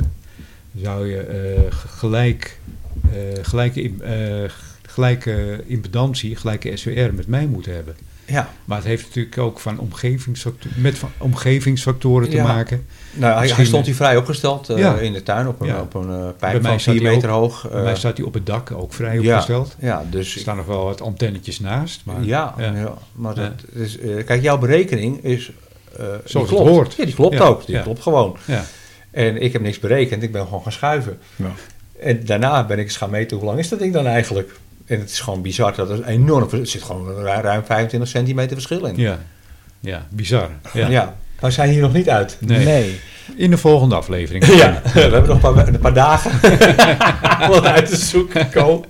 zou 0.81 1.07
je 1.09 1.17
eh, 1.17 1.61
gelijk, 1.71 2.59
eh, 3.11 3.17
gelijke, 3.41 3.91
eh, 4.01 4.49
gelijke 4.87 5.63
impedantie, 5.67 6.35
gelijke 6.35 6.77
SWR 6.77 7.13
met 7.13 7.27
mij 7.27 7.45
moeten 7.47 7.73
hebben. 7.73 7.95
Ja, 8.29 8.49
Maar 8.65 8.77
het 8.77 8.85
heeft 8.87 9.05
natuurlijk 9.05 9.37
ook 9.37 9.59
van 9.59 9.79
omgevingsfactoren, 9.79 10.81
met 10.81 10.97
van 10.97 11.09
omgevingsfactoren 11.17 12.29
te 12.29 12.35
Ja. 12.35 12.43
maken. 12.43 12.85
nou, 13.13 13.37
hij, 13.39 13.47
hij 13.55 13.65
stond 13.65 13.85
hier 13.85 13.95
vrij 13.95 14.17
opgesteld 14.17 14.69
eh, 14.69 14.77
Ja. 14.77 14.95
in 14.97 15.13
de 15.13 15.23
tuin 15.23 15.47
op 15.47 15.61
een, 15.61 15.67
Ja. 15.67 15.81
op 15.81 15.93
een 15.93 16.07
Bij 16.07 16.33
pijp 16.39 16.63
van 16.65 16.79
staat 16.79 16.93
4 16.93 17.03
hij 17.03 17.13
meter 17.13 17.29
hoog. 17.29 17.67
Bij 17.71 17.81
mij 17.81 17.91
eh, 17.91 17.97
staat 17.97 18.17
hij 18.17 18.25
op 18.25 18.33
het 18.33 18.45
dak 18.45 18.71
ook 18.71 18.93
vrij 18.93 19.17
opgesteld. 19.19 19.75
Ja, 19.79 20.05
dus 20.09 20.33
Er 20.35 20.39
staan 20.41 20.57
nog 20.57 20.65
wel 20.65 20.83
wat 20.83 21.01
antennetjes 21.01 21.59
naast. 21.59 22.01
Maar, 22.05 22.23
ja, 22.23 22.55
maar 23.13 23.35
dat 23.35 23.51
is, 23.73 23.97
eh, 23.99 24.25
kijk, 24.25 24.41
jouw 24.41 24.57
berekening 24.57 25.23
is. 25.23 25.51
Zoals 26.25 26.49
het 26.49 26.57
klopt. 26.57 26.69
hoort. 26.69 26.93
Ja, 26.93 27.05
die 27.05 27.13
klopt 27.13 27.39
ook. 27.39 27.65
Die 27.65 27.81
klopt 27.81 28.01
gewoon. 28.01 28.37
Ja. 28.45 28.63
En 29.11 29.41
ik 29.41 29.53
heb 29.53 29.61
niks 29.61 29.79
berekend, 29.79 30.23
ik 30.23 30.31
ben 30.31 30.43
gewoon 30.43 30.61
gaan 30.63 30.71
schuiven. 30.71 31.17
Ja. 31.35 31.51
En 31.99 32.25
daarna 32.25 32.65
ben 32.65 32.77
ik 32.79 32.83
eens 32.85 32.97
gaan 32.97 33.09
meten 33.09 33.37
hoe 33.37 33.45
lang 33.45 33.59
is 33.59 33.69
dat 33.69 33.79
ding 33.79 33.93
dan 33.93 34.05
eigenlijk. 34.05 34.51
En 34.89 34.99
het 34.99 35.09
is 35.09 35.19
gewoon 35.19 35.41
bizar 35.41 35.75
dat 35.75 35.89
er 35.89 36.03
enorm. 36.05 36.49
Er 36.51 36.67
zit 36.67 36.81
gewoon 36.83 37.07
ru- 37.15 37.23
ruim 37.23 37.63
25 37.65 38.09
centimeter 38.09 38.53
verschil 38.55 38.85
in. 38.85 38.97
Ja. 38.97 39.19
ja, 39.79 40.05
bizar. 40.09 40.49
Ja. 40.73 40.87
Ja. 40.87 41.15
We 41.39 41.51
zijn 41.51 41.69
hier 41.69 41.81
nog 41.81 41.93
niet 41.93 42.09
uit. 42.09 42.37
Nee. 42.39 42.65
Nee. 42.65 42.99
In 43.35 43.49
de 43.49 43.57
volgende 43.57 43.95
aflevering. 43.95 44.45
Ja, 44.45 44.81
we 44.93 44.99
hebben 44.99 45.27
nog 45.27 45.43
een 45.43 45.53
paar, 45.53 45.67
een 45.67 45.79
paar 45.79 45.93
dagen 45.93 46.31
om 47.43 47.47
wat 47.49 47.65
uit 47.65 47.89
te 47.89 47.95
zoeken. 47.95 48.49
Ko. 48.51 48.85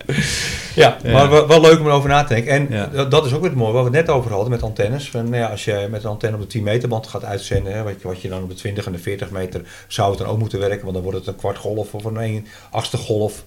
Ja, 0.76 0.98
Ja. 1.04 1.12
maar 1.12 1.30
wel, 1.30 1.48
wel 1.48 1.62
leuk 1.62 1.80
om 1.80 1.86
erover 1.86 2.10
na 2.10 2.24
te 2.24 2.34
denken. 2.34 2.52
En 2.52 2.68
Ja. 2.94 3.06
dat- 3.06 3.26
is 3.26 3.34
ook 3.34 3.42
weer 3.42 3.58
mooi, 3.58 3.72
wat 3.74 3.90
we 3.90 3.98
het 3.98 4.08
net 4.08 4.16
over 4.16 4.32
hadden 4.32 4.50
met 4.50 4.64
antennes. 4.64 5.10
Van, 5.10 5.24
nou 5.24 5.36
ja, 5.36 5.48
als 5.48 5.66
je 5.66 5.88
met 5.92 6.04
een 6.04 6.10
antenne 6.10 6.36
op 6.36 6.42
de 6.42 6.48
10 6.48 6.64
meter 6.64 6.90
band 6.90 7.08
gaat 7.08 7.24
uitzenden, 7.26 7.74
hè, 7.74 7.84
wat, 7.84 7.94
je, 8.02 8.08
wat 8.08 8.22
je 8.22 8.30
dan 8.30 8.44
op 8.44 8.50
de 8.50 8.56
20 8.56 8.86
en 8.86 8.92
de 8.92 8.98
40 9.00 9.30
meter 9.30 9.62
zou 9.88 10.10
het 10.10 10.20
dan 10.20 10.28
ook 10.28 10.40
moeten 10.40 10.60
werken, 10.60 10.82
want 10.82 10.94
dan 10.94 11.04
wordt 11.04 11.18
het 11.18 11.28
een 11.28 11.36
kwart 11.36 11.58
golf 11.58 11.94
of 11.94 12.04
een 12.04 12.18
1 12.18 12.46
achtste 12.72 12.98
golf 12.98 13.44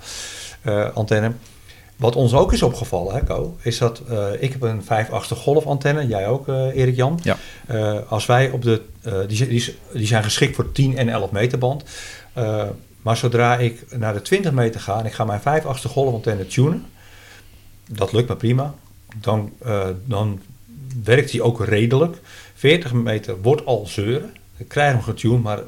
eh, 0.62 0.84
antenne. 0.94 1.32
Wat 2.03 2.16
ons 2.16 2.34
ook 2.34 2.53
is 2.53 2.62
opgevallen, 2.62 3.14
hè, 3.14 3.22
Ko, 3.22 3.57
is 3.61 3.78
dat 3.78 4.03
eh, 4.09 4.26
ik 4.38 4.53
heb 4.53 4.62
een 4.62 4.84
5 4.84 5.11
achtste 5.11 5.34
golf 5.34 5.66
antenne, 5.66 6.07
jij 6.07 6.28
ook, 6.28 6.48
eh, 6.48 6.76
Erik 6.76 6.96
Jan. 6.96 7.20
Ja. 7.22 7.36
Eh, 7.66 7.98
als 8.09 8.26
wij 8.26 8.50
op 8.50 8.62
de, 8.62 8.82
die, 9.28 9.48
die, 9.48 9.76
die 9.92 10.07
zijn 10.07 10.22
geschikt 10.22 10.55
voor 10.55 10.72
10 10.72 10.96
en 10.96 11.09
11 11.09 11.30
meter 11.30 11.59
band. 11.59 11.84
Maar 13.03 13.16
zodra 13.16 13.57
ik 13.57 13.96
naar 13.96 14.12
de 14.12 14.22
20 14.22 14.53
meter 14.53 14.80
ga 14.80 14.98
en 14.98 15.07
ik 15.07 15.12
ga 15.12 15.24
mijn 15.24 15.40
5 15.40 15.64
achtste 15.64 15.88
golfantenne 15.88 16.46
tunen, 16.46 16.86
dat 17.88 18.12
lukt 18.12 18.28
me 18.28 18.36
prima. 18.36 18.74
Dan, 19.16 19.53
dan 20.05 20.40
werkt 21.05 21.30
hij 21.32 21.40
ook 21.40 21.64
redelijk. 21.64 22.20
40 22.55 22.92
meter 22.92 23.42
wordt 23.42 23.66
al 23.66 23.86
zeuren. 23.86 24.34
Ik 24.57 24.68
krijg 24.68 24.92
hem 24.92 25.03
getuned, 25.03 25.42
maar 25.42 25.61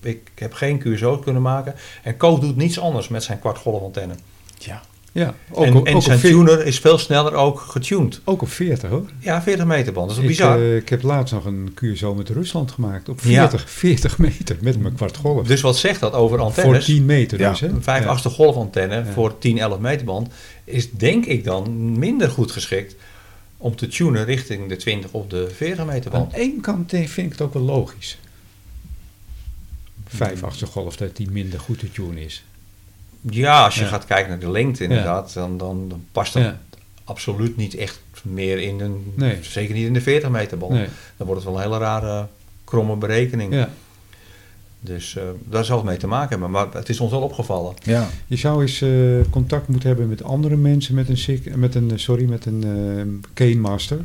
ik 0.00 0.30
heb 0.34 0.52
geen 0.52 0.78
QSO 0.78 1.18
kunnen 1.18 1.42
maken. 1.42 1.74
En 2.02 2.16
Co 2.16 2.38
doet 2.38 2.56
niets 2.56 2.80
anders 2.80 3.08
met 3.08 3.22
zijn 3.22 3.38
kwartgolfantenne. 3.38 4.14
Ja. 4.58 4.82
Ja, 5.14 5.34
ook, 5.50 5.64
en 5.64 5.74
op- 5.74 5.86
en 5.86 5.94
ook, 5.94 6.02
zijn 6.02 6.20
tuner 6.20 6.66
is 6.66 6.78
veel 6.78 6.98
sneller 6.98 7.32
ook 7.34 7.60
getuned. 7.60 8.20
ook 8.24 8.42
op 8.42 8.48
40 8.48 8.90
hoor. 8.90 9.10
Ja, 9.18 9.42
40 9.42 9.64
meter 9.66 9.92
band. 9.92 10.08
Dat 10.08 10.16
is 10.16 10.22
Ik, 10.22 10.28
bizar. 10.28 10.58
eh, 10.58 10.76
ik 10.76 10.88
heb 10.88 11.02
laatst 11.02 11.34
nog 11.34 11.44
een 11.44 11.74
QSO 11.74 12.14
met 12.14 12.28
Rusland 12.28 12.70
gemaakt. 12.70 13.08
Op 13.08 13.20
Ja. 13.20 13.48
40, 13.48 13.70
40 13.70 14.18
meter 14.18 14.56
met 14.60 14.80
mijn 14.80 14.94
kwart 14.94 15.16
golf. 15.16 15.46
dus 15.46 15.60
wat 15.60 15.76
zegt 15.76 16.00
dat 16.00 16.12
over 16.12 16.36
Voor 16.38 16.46
antennes? 16.46 16.84
10 16.84 17.04
meter 17.04 17.38
Ja, 17.38 17.50
dus 17.50 17.60
hè. 17.60 17.66
Een 17.68 17.82
5 17.82 18.02
Ja. 18.04 18.08
achtste 18.10 18.28
golfantenne 18.28 19.04
voor 19.12 19.38
10, 19.38 19.58
11 19.58 19.78
meter 19.78 20.06
band 20.06 20.28
is 20.64 20.90
denk 20.90 21.24
ik 21.24 21.44
dan 21.44 21.98
minder 21.98 22.30
goed 22.30 22.50
geschikt 22.50 22.94
om 23.56 23.76
te 23.76 23.88
tunen 23.88 24.24
richting 24.24 24.68
de 24.68 24.76
20 24.76 25.10
of 25.12 25.26
de 25.26 25.48
40 25.56 25.84
meter 25.86 26.12
Aan 26.12 26.20
band. 26.20 26.32
één 26.34 26.60
kant 26.60 26.92
eh, 26.92 27.06
vind 27.06 27.26
ik 27.26 27.32
het 27.32 27.40
ook 27.40 27.54
wel 27.54 27.62
logisch. 27.62 28.18
5 30.06 30.42
achtste 30.42 30.66
golf 30.66 30.96
dat 30.96 31.16
die 31.16 31.30
minder 31.30 31.60
goed 31.60 31.78
te 31.78 31.92
tunen 31.92 32.18
is. 32.18 32.44
Ja, 33.30 33.64
als 33.64 33.74
je 33.74 33.80
Ja. 33.80 33.86
gaat 33.86 34.04
kijken 34.04 34.30
naar 34.30 34.38
de 34.38 34.50
lengte 34.50 34.82
inderdaad, 34.82 35.32
dan, 35.34 35.58
dan, 35.58 35.88
dan 35.88 36.04
past 36.12 36.32
dat 36.32 36.42
Ja. 36.42 36.60
absoluut 37.04 37.56
niet 37.56 37.74
echt 37.74 38.02
meer 38.22 38.58
in 38.58 38.80
een, 38.80 39.12
Nee. 39.16 39.38
zeker 39.40 39.74
niet 39.74 39.86
in 39.86 39.92
de 39.92 40.00
40 40.00 40.30
meter. 40.30 40.58
Nee. 40.58 40.86
Dan 41.16 41.26
wordt 41.26 41.42
het 41.42 41.50
wel 41.52 41.54
een 41.62 41.66
hele 41.68 41.78
rare 41.84 42.26
kromme 42.64 42.96
berekening. 42.96 43.54
Ja. 43.54 43.68
Dus 44.80 45.16
eh, 45.16 45.22
daar 45.44 45.64
zal 45.64 45.76
het 45.76 45.86
mee 45.86 45.96
te 45.96 46.06
maken 46.06 46.28
hebben. 46.30 46.50
Maar 46.50 46.66
het 46.72 46.88
is 46.88 47.00
ons 47.00 47.10
wel 47.10 47.20
opgevallen. 47.22 47.74
Ja. 47.82 48.08
Je 48.26 48.36
zou 48.36 48.60
eens 48.62 48.80
eh, 48.82 48.90
contact 49.30 49.68
moeten 49.68 49.88
hebben 49.88 50.08
met 50.08 50.22
andere 50.22 50.56
mensen 50.56 50.94
met 50.94 51.08
een, 51.08 51.16
sig- 51.16 51.54
met 51.56 51.74
een, 51.74 51.90
eh, 51.90 51.96
sorry, 51.98 52.24
met 52.28 52.46
een 52.46 52.64
eh 53.24 53.28
Cane 53.34 53.54
Master. 53.60 53.98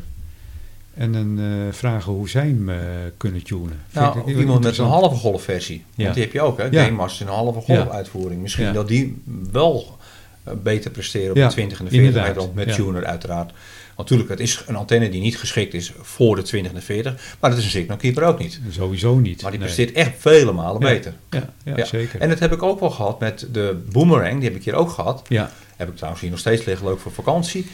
En 1.00 1.12
dan 1.12 1.40
eh, 1.40 1.46
vragen 1.74 2.12
hoe 2.14 2.30
zij 2.30 2.48
hem 2.48 2.70
eh, 2.70 2.76
kunnen 3.18 3.44
tunen. 3.44 3.80
Nou, 3.94 4.20
ik 4.30 4.38
iemand 4.38 4.64
met 4.64 4.78
een 4.78 4.86
halve 4.86 5.16
golfversie. 5.16 5.84
Ja. 5.96 6.04
Want 6.04 6.16
die 6.16 6.24
heb 6.24 6.34
je 6.34 6.42
ook, 6.42 6.58
hè? 6.58 6.64
Ja. 6.72 6.84
Game 6.84 6.96
Master 6.96 7.22
in 7.26 7.32
een 7.32 7.38
halve 7.38 7.60
golf 7.62 7.78
Ja. 7.86 7.90
uitvoering. 7.90 8.42
Misschien 8.42 8.66
Ja. 8.66 8.72
dat 8.72 8.88
die 8.88 9.22
wel 9.52 9.98
eh, 10.44 10.54
beter 10.64 10.92
presteren 10.92 11.30
op 11.30 11.36
Ja, 11.38 11.48
de 11.48 11.54
20 11.54 11.80
en 11.80 11.86
de 11.86 11.90
40 11.92 12.08
inderdaad. 12.10 12.36
meter 12.36 12.54
band 12.54 12.66
met 12.68 12.76
Ja. 12.76 12.84
tuner 12.84 13.06
uiteraard. 13.06 13.52
Want 13.96 14.10
natuurlijk, 14.10 14.30
het 14.30 14.40
is 14.50 14.64
een 14.68 14.76
antenne 14.76 15.10
die 15.10 15.22
niet 15.22 15.38
geschikt 15.38 15.74
is 15.74 15.94
voor 16.02 16.36
de 16.36 16.42
20 16.42 16.72
en 16.72 16.78
de 16.78 16.84
40. 16.84 17.36
Maar 17.40 17.50
dat 17.50 17.60
is 17.60 17.66
een 17.66 17.72
signal 17.72 17.98
keeper 17.98 18.24
ook 18.24 18.40
niet. 18.40 18.60
Sowieso 18.70 19.16
niet. 19.20 19.42
Maar 19.42 19.52
die 19.52 19.60
nee. 19.60 19.70
presteert 19.70 19.96
echt 19.98 20.12
vele 20.18 20.52
malen 20.52 20.82
Ja. 20.82 20.88
beter. 20.88 21.14
Ja, 21.30 21.50
ja, 21.64 21.78
Ja. 21.78 21.86
zeker. 21.86 22.20
En 22.22 22.30
dat 22.30 22.40
heb 22.40 22.52
ik 22.54 22.64
ook 22.64 22.80
wel 22.80 22.90
gehad 22.90 23.20
met 23.20 23.48
de 23.52 23.82
Boomerang. 23.92 24.40
Die 24.40 24.50
heb 24.50 24.58
ik 24.58 24.64
hier 24.64 24.74
ook 24.76 24.90
gehad. 24.90 25.22
ja, 25.28 25.52
Heb 25.80 25.88
ik 25.90 25.96
trouwens 25.96 26.22
hier 26.22 26.32
nog 26.32 26.40
steeds 26.40 26.66
liggen, 26.66 26.88
leuk 26.88 27.00
voor 27.00 27.12
vakantie. 27.12 27.66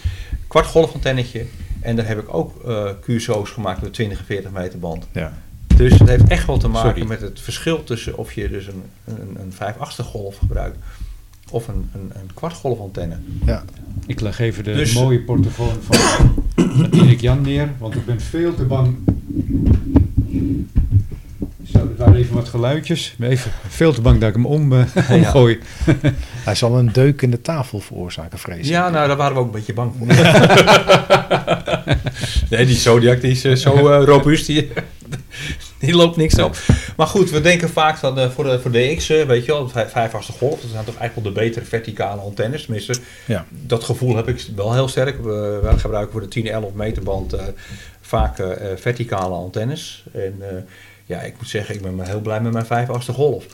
Kwart 0.47 0.65
golfantennetje. 0.65 1.45
En 1.81 1.95
daar 1.95 2.07
heb 2.07 2.19
ik 2.19 2.33
ook 2.33 2.63
eh 2.63 2.89
QSO's 3.01 3.49
gemaakt 3.49 3.81
met 3.81 3.93
20 3.93 4.19
en 4.19 4.25
40 4.25 4.51
meter 4.51 4.79
band. 4.79 5.07
Ja. 5.11 5.33
Dus 5.75 5.99
het 5.99 6.09
heeft 6.09 6.27
echt 6.27 6.47
wel 6.47 6.57
te 6.57 6.67
maken 6.67 6.89
Sorry. 6.89 7.07
met 7.07 7.21
het 7.21 7.41
verschil 7.41 7.83
tussen 7.83 8.17
of 8.17 8.33
je 8.33 8.49
dus 8.49 8.67
een, 8.67 8.83
een, 9.05 9.37
een 9.39 9.53
5 9.53 9.77
achtste 9.77 10.03
golf 10.03 10.37
gebruikt 10.37 10.77
of 11.49 11.67
een, 11.67 11.89
een, 11.93 12.11
een 12.13 12.29
kwart 12.33 12.53
golfantenne. 12.53 13.17
ja. 13.45 13.63
ik 14.07 14.19
leg 14.19 14.39
even 14.39 14.63
de 14.63 14.73
Dus- 14.73 14.93
mooie 14.93 15.19
portofoon 15.21 15.75
van, 15.81 15.97
van 16.55 16.89
Erik 16.91 17.21
Jan 17.21 17.41
neer, 17.41 17.69
want 17.77 17.95
ik 17.95 18.05
ben 18.05 18.21
veel 18.21 18.55
te 18.55 18.63
bang. 18.63 18.95
Zo, 21.75 21.81
er 21.81 21.95
waren 21.97 22.15
even 22.15 22.35
wat 22.35 22.49
geluidjes. 22.49 23.15
Even 23.19 23.51
veel 23.67 23.93
te 23.93 24.01
bang 24.01 24.19
dat 24.19 24.29
ik 24.29 24.35
hem 24.35 24.45
om, 24.45 24.73
eh, 24.73 25.11
omgooi. 25.17 25.59
Hij 26.45 26.55
zal 26.55 26.77
een 26.77 26.91
deuk 26.91 27.21
in 27.21 27.31
de 27.31 27.41
tafel 27.41 27.79
veroorzaken, 27.79 28.39
vrees 28.39 28.57
ik. 28.59 28.65
Ja, 28.65 28.89
nou 28.89 29.07
daar 29.07 29.17
waren 29.17 29.33
we 29.33 29.39
ook 29.39 29.45
een 29.45 29.51
beetje 29.51 29.73
bang 29.73 29.93
voor. 29.97 30.07
nee, 32.49 32.65
die 32.65 32.75
Zodiac 32.75 33.21
die 33.21 33.31
is 33.31 33.43
eh, 33.43 33.55
zo 33.55 33.89
eh, 33.89 34.05
robuust, 34.05 34.45
die, 34.45 34.71
die 35.79 35.95
loopt 35.95 36.17
niks 36.17 36.39
op. 36.39 36.57
Maar 36.97 37.07
goed, 37.07 37.29
we 37.29 37.41
denken 37.41 37.69
vaak 37.69 38.01
dat 38.01 38.33
voor, 38.33 38.43
de, 38.43 38.59
voor 38.59 38.71
DX, 38.71 39.09
eh, 39.09 39.25
weet 39.25 39.45
je 39.45 39.51
wel, 39.51 39.65
de 39.67 39.85
5 39.87 40.13
achtste 40.13 40.33
golf, 40.33 40.61
dat 40.61 40.69
zijn 40.71 40.85
toch 40.85 40.95
eigenlijk 40.95 41.27
wel 41.27 41.33
de 41.35 41.47
betere 41.49 41.65
verticale 41.65 42.21
antennes. 42.21 42.63
Tenminste, 42.63 42.95
Ja. 43.25 43.45
dat 43.49 43.83
gevoel 43.83 44.15
heb 44.15 44.27
ik 44.27 44.45
wel 44.55 44.73
heel 44.73 44.87
sterk. 44.87 45.23
We, 45.23 45.59
wij 45.63 45.77
gebruiken 45.77 46.11
voor 46.11 46.21
de 46.21 46.27
10, 46.27 46.47
11 46.47 46.73
meter 46.73 47.03
band 47.03 47.33
eh, 47.33 47.43
vaak 48.01 48.35
verticale 48.75 49.35
antennes. 49.35 50.03
En 50.13 50.35
eh, 50.39 50.47
ja, 51.05 51.21
ik 51.21 51.33
moet 51.37 51.49
zeggen, 51.49 51.75
ik 51.75 51.81
ben 51.81 51.95
maar 51.95 52.07
heel 52.07 52.19
blij 52.19 52.41
met 52.41 52.53
mijn 52.53 52.65
5 52.65 52.89
achtste 52.89 53.13
golf. 53.13 53.45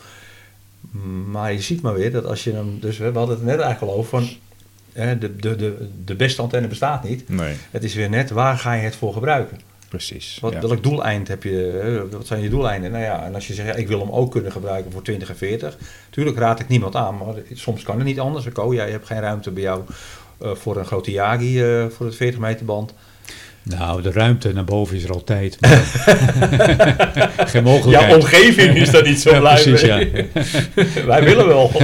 Maar 1.32 1.54
je 1.54 1.62
ziet 1.62 1.82
maar 1.82 1.94
weer 1.94 2.12
dat 2.12 2.26
als 2.26 2.44
je 2.44 2.54
hem, 2.54 2.80
dus 2.80 2.98
we 2.98 3.04
hadden 3.04 3.36
het 3.36 3.46
net 3.46 3.60
eigenlijk 3.60 3.92
al 3.94 3.98
over 3.98 4.10
van, 4.10 4.30
hè, 4.94 5.18
de, 5.18 5.36
de, 5.36 5.56
de, 5.56 5.90
de 6.06 6.16
beste 6.16 6.42
antenne 6.42 6.68
bestaat 6.68 7.04
niet. 7.04 7.30
Nee, 7.30 7.56
Het 7.72 7.84
is 7.84 7.94
weer 7.94 8.10
net, 8.10 8.30
waar 8.30 8.58
ga 8.58 8.74
je 8.74 8.84
het 8.84 8.96
voor 8.96 9.14
gebruiken? 9.14 9.60
precies. 9.92 10.38
Wat, 10.42 10.54
ja. 10.54 10.60
Welk 10.60 10.84
doeleind 10.84 11.28
heb 11.28 11.44
je? 11.44 12.08
Wat 12.12 12.28
zijn 12.28 12.42
je 12.42 12.50
doeleinden? 12.50 12.92
Nou 12.92 13.04
ja, 13.04 13.26
en 13.26 13.36
als 13.36 13.48
je 13.48 13.54
zegt, 13.54 13.68
ja, 13.68 13.74
ik 13.74 13.88
wil 13.88 14.00
hem 14.00 14.10
ook 14.10 14.32
kunnen 14.32 14.52
gebruiken 14.52 14.92
voor 14.92 15.02
20 15.02 15.30
en 15.30 15.38
40. 15.38 15.78
Tuurlijk 16.10 16.38
raad 16.38 16.60
ik 16.60 16.68
niemand 16.68 16.96
aan, 16.96 17.18
maar 17.18 17.36
soms 17.54 17.84
kan 17.84 17.96
het 17.96 18.06
niet 18.06 18.20
anders. 18.20 18.46
Oh, 18.54 18.74
jij 18.74 18.90
hebt 18.90 19.06
geen 19.06 19.20
ruimte 19.20 19.52
bij 19.52 19.64
jou 19.64 19.82
eh, 20.38 20.56
voor 20.56 20.78
een 20.78 20.86
grote 20.86 21.12
Yagi 21.12 21.64
eh, 21.64 21.86
voor 21.90 22.06
het 22.06 22.16
40 22.16 22.40
meter 22.40 22.66
band. 22.66 22.94
Nou, 23.64 24.02
de 24.02 24.12
ruimte 24.12 24.54
naar 24.54 24.64
boven 24.64 24.96
is 24.96 25.04
er 25.04 25.12
altijd. 25.12 25.58
maar- 25.62 25.78
Geen 27.50 27.64
mogelijkheid. 27.64 28.16
omgeving 28.16 28.76
is 28.78 28.90
daar 28.92 29.04
niet 29.08 29.20
zo 29.20 29.30
Ja, 29.32 29.40
blij 29.40 29.62
precies, 29.64 29.82
mee. 29.90 30.30
Wij 31.06 31.24
willen 31.24 31.48
wel. 31.48 31.72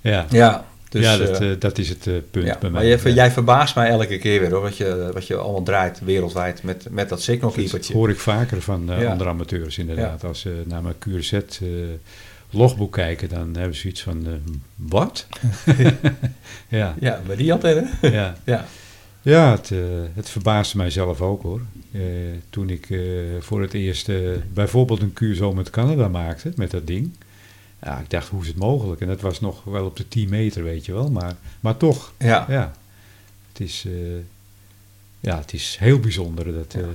Ja, 0.00 0.26
Ja, 0.30 0.64
dus, 0.88 1.02
ja 1.04 1.16
dat, 1.16 1.40
eh, 1.40 1.50
eh, 1.50 1.60
dat 1.60 1.78
is 1.78 1.88
het 1.88 2.06
eh, 2.06 2.12
punt 2.30 2.46
ja, 2.46 2.56
bij 2.60 2.70
maar 2.70 2.80
mij. 2.82 2.86
jij, 2.90 2.98
Ja. 3.04 3.10
jij 3.14 3.30
verbaast 3.30 3.74
mij 3.74 3.88
elke 3.88 4.18
keer 4.18 4.40
weer 4.40 4.50
hoor, 4.50 4.60
wat 4.62 4.76
je, 4.76 5.10
wat 5.12 5.26
je 5.26 5.36
allemaal 5.36 5.62
draait 5.62 6.00
wereldwijd 6.04 6.62
met, 6.62 6.86
met 6.90 7.08
dat 7.08 7.22
signal 7.22 7.50
Dat 7.50 7.58
keepertje. 7.58 7.92
hoor 7.94 8.10
ik 8.10 8.18
vaker 8.18 8.62
van 8.62 8.90
eh, 8.92 9.00
Ja. 9.00 9.10
andere 9.10 9.30
amateurs 9.30 9.78
inderdaad. 9.78 10.24
Als 10.24 10.40
ze 10.40 10.62
naar 10.66 10.82
mijn 10.82 10.94
QRZ 10.98 11.32
eh, 11.32 11.42
logboek 12.50 12.92
kijken, 12.92 13.28
dan 13.28 13.54
hebben 13.56 13.74
ze 13.74 13.80
zoiets 13.80 14.02
van, 14.02 14.26
wat? 14.76 15.26
ja, 16.68 16.94
Ja, 17.00 17.20
met 17.26 17.36
die 17.38 17.52
antenne. 17.52 17.86
ja. 18.02 18.36
Ja. 18.44 18.64
Ja 19.30 19.50
het, 19.50 19.70
eh, 19.70 19.78
het 20.14 20.28
verbaasde 20.28 20.76
mijzelf 20.76 21.20
ook 21.20 21.42
hoor. 21.42 21.60
Eh, 21.92 22.00
toen 22.50 22.70
ik 22.70 22.90
eh, 22.90 23.00
voor 23.40 23.60
het 23.60 23.74
eerst 23.74 24.10
bijvoorbeeld 24.52 25.00
een 25.00 25.12
QSO 25.12 25.52
met 25.52 25.70
Canada 25.70 26.08
maakte, 26.08 26.52
met 26.56 26.70
dat 26.70 26.86
ding. 26.86 27.10
Ja, 27.82 27.98
ik 27.98 28.10
dacht, 28.10 28.28
hoe 28.28 28.42
is 28.42 28.46
het 28.48 28.56
mogelijk? 28.56 29.00
En 29.00 29.06
dat 29.06 29.20
was 29.20 29.40
nog 29.40 29.64
wel 29.64 29.84
op 29.84 29.96
de 29.96 30.08
10 30.08 30.28
meter, 30.28 30.64
weet 30.64 30.86
je 30.86 30.92
wel. 30.92 31.10
Maar, 31.10 31.34
maar 31.60 31.76
toch, 31.76 32.12
Ja. 32.18 32.46
ja. 32.48 32.72
Het 33.52 33.60
is, 33.66 33.86
ja, 35.20 35.38
het 35.38 35.52
is 35.52 35.76
heel 35.80 36.00
bijzonder 36.00 36.44
dat... 36.44 36.70
dat 36.72 36.82
Nou 36.82 36.92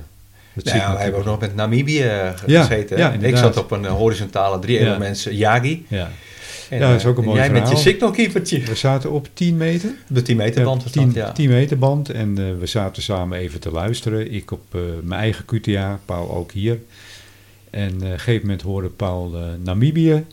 ja, 0.54 0.72
signal 0.72 0.92
wij 0.94 1.02
hebben 1.02 1.20
ook 1.20 1.26
nog 1.26 1.40
met 1.40 1.54
Namibië 1.54 2.02
Ja, 2.02 2.32
gezeten. 2.36 2.98
ja, 2.98 3.12
ik 3.12 3.36
zat 3.36 3.56
op 3.56 3.70
een 3.70 3.86
horizontale 3.86 4.58
drie 4.58 4.78
elements 4.78 5.24
Yagi. 5.24 5.86
Ja. 5.88 6.10
En, 6.70 6.78
Ja, 6.78 6.90
dat 6.90 7.00
is 7.00 7.06
ook 7.06 7.18
een 7.18 7.24
mooi 7.24 7.38
Jij 7.38 7.50
met 7.50 7.60
je 7.60 7.66
verhaal. 7.66 7.82
signal 7.82 8.10
keepertje. 8.10 8.60
We 8.60 8.74
zaten 8.74 9.10
op 9.10 9.28
10 9.32 9.56
meter. 9.56 9.90
De 10.08 10.22
10 10.22 10.36
meter 10.36 10.64
band 10.64 10.82
was 10.82 10.92
10, 10.92 11.06
dat, 11.06 11.14
ja. 11.14 11.32
10 11.32 11.48
meter 11.48 11.78
band. 11.78 12.10
En 12.10 12.38
eh, 12.38 12.58
we 12.58 12.66
zaten 12.66 13.02
samen 13.02 13.38
even 13.38 13.60
te 13.60 13.70
luisteren. 13.70 14.32
Ik 14.32 14.50
op 14.50 14.74
eh, 14.74 14.80
mijn 15.02 15.20
eigen 15.20 15.44
QTA, 15.44 16.00
Paul 16.04 16.30
ook 16.30 16.52
hier. 16.52 16.78
En 17.70 17.90
eh, 17.90 17.96
op 17.96 18.02
een 18.02 18.18
gegeven 18.18 18.40
moment 18.40 18.62
hoorde 18.62 18.88
Paul 18.88 19.34
Namibië. 19.62 20.24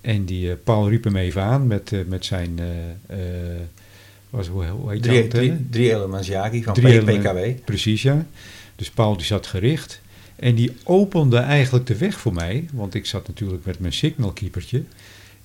En 0.00 0.24
die, 0.24 0.54
Paul 0.54 0.88
riep 0.88 1.04
hem 1.04 1.16
even 1.16 1.42
aan 1.42 1.66
met, 1.66 1.92
met 2.06 2.24
zijn... 2.24 2.60
was, 4.30 4.46
hoe, 4.48 4.64
hoe 4.64 4.90
heet 4.90 5.02
Drie, 5.02 5.22
antenne? 5.22 5.58
drie, 5.70 5.96
Yagi 6.22 6.62
van 6.62 6.74
Drie 6.74 7.00
PKW. 7.02 7.64
Precies, 7.64 8.02
ja. 8.02 8.26
Dus 8.76 8.90
Paul 8.90 9.16
die 9.16 9.26
zat 9.26 9.46
gericht. 9.46 10.00
En 10.36 10.54
die 10.54 10.72
opende 10.84 11.36
eigenlijk 11.36 11.86
de 11.86 11.96
weg 11.96 12.18
voor 12.18 12.34
mij. 12.34 12.68
Want 12.72 12.94
ik 12.94 13.06
zat 13.06 13.26
natuurlijk 13.26 13.64
met 13.64 13.78
mijn 13.78 13.92
signalkeepertje. 13.92 14.82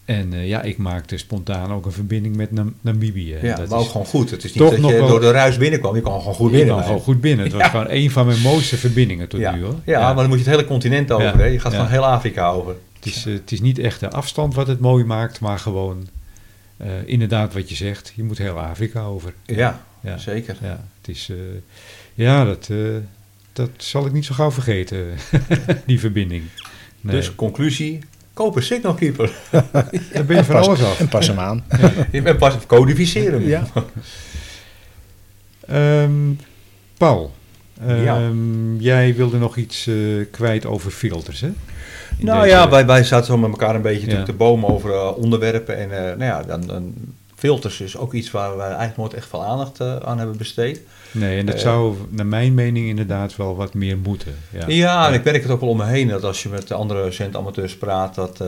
En 0.06 0.34
eh, 0.34 0.48
ja, 0.48 0.62
ik 0.62 0.78
maakte 0.78 1.18
spontaan 1.18 1.72
ook 1.74 1.86
een 1.86 1.92
verbinding 1.92 2.36
met 2.36 2.52
Nam- 2.52 2.76
Namibië. 2.82 3.38
Ja, 3.42 3.56
dat 3.56 3.70
maar 3.70 3.78
ook 3.80 3.86
is 3.86 3.92
gewoon 3.92 4.08
goed. 4.08 4.30
Het 4.30 4.44
is 4.44 4.54
niet 4.54 4.64
toch 4.64 4.72
dat 4.72 4.80
nog 4.80 4.92
je 4.92 4.98
wel- 4.98 5.08
door 5.08 5.20
de 5.20 5.32
ruis 5.32 5.58
binnenkwam. 5.58 5.96
Je 5.96 6.02
kwam 6.02 6.20
gewoon 6.20 6.34
goed 6.36 6.46
ik 6.48 6.52
binnen. 6.52 6.74
kwam 6.74 6.86
gewoon 6.86 7.02
goed 7.02 7.22
binnen. 7.22 7.46
Het 7.46 7.54
was 7.54 7.68
gewoon 7.68 7.86
een 7.90 8.12
van 8.12 8.26
mijn 8.26 8.42
mooiste 8.42 8.78
verbindingen 8.78 9.28
tot 9.28 9.40
ja. 9.40 9.56
nu 9.56 9.64
hoor. 9.64 9.76
Ja, 9.86 10.00
maar 10.00 10.16
dan 10.16 10.28
moet 10.28 10.38
je 10.40 10.44
het 10.44 10.54
hele 10.54 10.68
continent 10.68 11.12
over. 11.12 11.38
Hè? 11.38 11.46
Je 11.46 11.60
gaat 11.60 11.76
van 11.76 11.88
heel 11.88 12.06
Afrika 12.06 12.50
over. 12.50 12.76
Het 12.96 13.06
is, 13.06 13.26
eh, 13.26 13.34
het 13.34 13.52
is 13.52 13.62
niet 13.62 13.80
echt 13.80 14.00
de 14.00 14.10
afstand 14.10 14.56
wat 14.56 14.68
het 14.68 14.80
mooi 14.80 15.04
maakt, 15.04 15.40
maar 15.40 15.60
gewoon 15.60 16.08
eh, 16.78 16.88
inderdaad 17.06 17.54
wat 17.54 17.70
je 17.70 17.76
zegt. 17.76 18.14
Je 18.16 18.24
moet 18.24 18.38
heel 18.38 18.60
Afrika 18.60 19.04
over. 19.04 19.34
Ja, 19.46 19.82
zeker. 20.18 20.58
Ja, 20.62 20.84
het 21.02 21.08
is, 21.16 21.30
ja 22.14 22.46
dat, 22.46 22.70
dat 23.54 23.70
zal 23.78 24.06
ik 24.06 24.12
niet 24.14 24.26
zo 24.26 24.34
gauw 24.36 24.52
vergeten, 24.52 25.06
die 25.86 26.00
verbinding. 26.00 26.44
Nee. 27.02 27.16
Dus 27.16 27.36
conclusie, 27.36 28.00
koop 28.34 28.56
een 28.56 28.64
signal 28.64 28.94
keeper. 28.94 29.32
dan 30.14 30.26
ben 30.26 30.36
je 30.36 30.44
van 30.44 30.56
Pas- 30.56 30.68
alles 30.68 30.84
af. 30.84 31.00
En 31.00 31.08
pas 31.08 31.28
hem 31.28 31.40
aan. 31.40 31.64
Je 32.12 32.22
bent 32.22 32.38
pas 32.38 32.54
codificeren. 32.68 33.40
hem. 33.42 33.48
Ja. 33.50 33.64
Ehm, 35.68 36.32
Paul, 36.98 37.32
Ja. 37.88 38.16
ehm, 38.16 38.76
jij 38.78 39.16
wilde 39.16 39.38
nog 39.38 39.58
iets 39.58 39.88
eh, 39.88 39.96
kwijt 40.32 40.66
over 40.66 40.92
filters, 40.92 41.42
hè? 41.42 41.48
In 42.18 42.26
Nou 42.26 42.42
deze- 42.44 42.56
ja, 42.56 42.70
wij, 42.70 42.86
wij 42.86 43.04
zaten 43.04 43.26
zo 43.26 43.38
met 43.38 43.50
elkaar 43.52 43.76
een 43.76 43.82
beetje 43.82 44.12
Ja. 44.12 44.24
te 44.24 44.34
bomen 44.34 44.70
over 44.70 44.92
eh, 44.92 45.18
onderwerpen. 45.18 45.78
En 45.78 45.92
eh, 45.98 46.04
nou 46.04 46.24
ja, 46.24 46.44
dan, 46.44 46.62
dan 46.68 46.94
filters 47.36 47.82
is 47.82 47.98
ook 47.98 48.14
iets 48.14 48.32
waar 48.32 48.58
wij 48.58 48.66
eigenlijk 48.68 48.98
nooit 48.98 49.14
echt 49.14 49.28
veel 49.30 49.44
aandacht 49.46 49.82
aan 49.82 50.18
hebben 50.18 50.38
besteed. 50.38 50.82
Nee, 51.12 51.40
en 51.40 51.46
dat 51.46 51.60
zou 51.60 51.96
naar 52.10 52.26
mijn 52.26 52.54
mening 52.54 52.88
inderdaad 52.88 53.36
wel 53.36 53.56
wat 53.56 53.74
meer 53.74 53.98
moeten. 53.98 54.36
Ja, 54.50 54.66
ja 54.68 55.08
en 55.08 55.14
ik 55.14 55.24
merk 55.24 55.42
het 55.42 55.52
ook 55.52 55.60
wel 55.60 55.70
om 55.70 55.78
me 55.78 55.86
heen 55.86 56.08
dat 56.08 56.24
als 56.24 56.44
je 56.44 56.50
met 56.50 56.68
de 56.68 56.74
andere 56.74 57.12
centamateurs 57.12 57.78
praat 57.78 58.16
dat, 58.16 58.40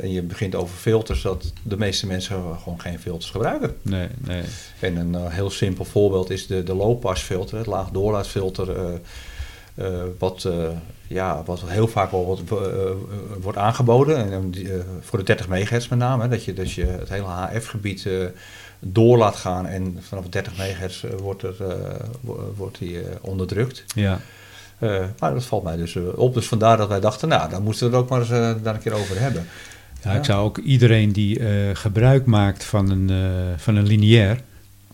en 0.00 0.10
je 0.10 0.22
begint 0.22 0.54
over 0.54 0.76
filters, 0.76 1.22
dat 1.22 1.52
de 1.62 1.76
meeste 1.76 2.06
mensen 2.06 2.36
gewoon 2.62 2.80
geen 2.80 2.98
filters 2.98 3.30
gebruiken. 3.30 3.74
Nee, 3.82 4.08
nee. 4.18 4.42
En 4.78 4.96
een 4.96 5.30
heel 5.30 5.50
simpel 5.50 5.84
voorbeeld 5.84 6.30
is 6.30 6.46
de, 6.46 6.62
de 6.62 6.74
low-pass 6.74 7.22
filter, 7.22 7.58
het 7.58 7.66
laag 7.66 7.88
doorlaatfilter. 7.90 9.00
wat 10.18 10.46
ja, 11.12 11.42
wat 11.44 11.62
heel 11.66 11.88
vaak 11.88 12.10
wel 12.10 12.24
wordt, 12.24 12.42
uh, 12.52 12.58
wordt 13.40 13.58
aangeboden. 13.58 14.32
En, 14.32 14.54
voor 15.00 15.18
de 15.18 15.24
30 15.24 15.48
MHz 15.48 15.88
met 15.88 15.98
name. 15.98 16.28
Dat 16.28 16.44
je, 16.44 16.52
dat 16.52 16.72
je 16.72 16.84
het 16.84 17.08
hele 17.08 17.24
HF-gebied 17.24 18.08
door 18.84 19.18
laat 19.18 19.36
gaan. 19.36 19.66
En 19.66 19.98
vanaf 20.00 20.28
30 20.28 20.52
MHz 20.56 21.04
wordt, 21.20 21.42
er, 21.42 21.54
wordt 22.56 22.78
die 22.78 23.00
onderdrukt. 23.20 23.84
Ja. 23.94 24.20
maar 25.18 25.34
dat 25.34 25.44
valt 25.44 25.62
mij 25.62 25.76
dus 25.76 25.96
op. 26.14 26.34
Dus 26.34 26.46
vandaar 26.46 26.76
dat 26.76 26.88
wij 26.88 27.00
dachten, 27.00 27.28
nou, 27.28 27.50
daar 27.50 27.62
moeten 27.62 27.90
we 27.90 27.96
het 27.96 28.04
ook 28.04 28.10
maar 28.10 28.20
eens 28.20 28.62
daar 28.62 28.74
een 28.74 28.82
keer 28.82 28.92
over 28.92 29.20
hebben. 29.20 29.46
Ja, 30.02 30.12
Ik 30.12 30.24
zou 30.24 30.44
ook 30.44 30.58
iedereen 30.58 31.12
die 31.12 31.40
gebruik 31.74 32.26
maakt 32.26 32.64
van 32.64 32.90
een, 32.90 33.10
van 33.56 33.76
een 33.76 33.86
lineair 33.86 34.40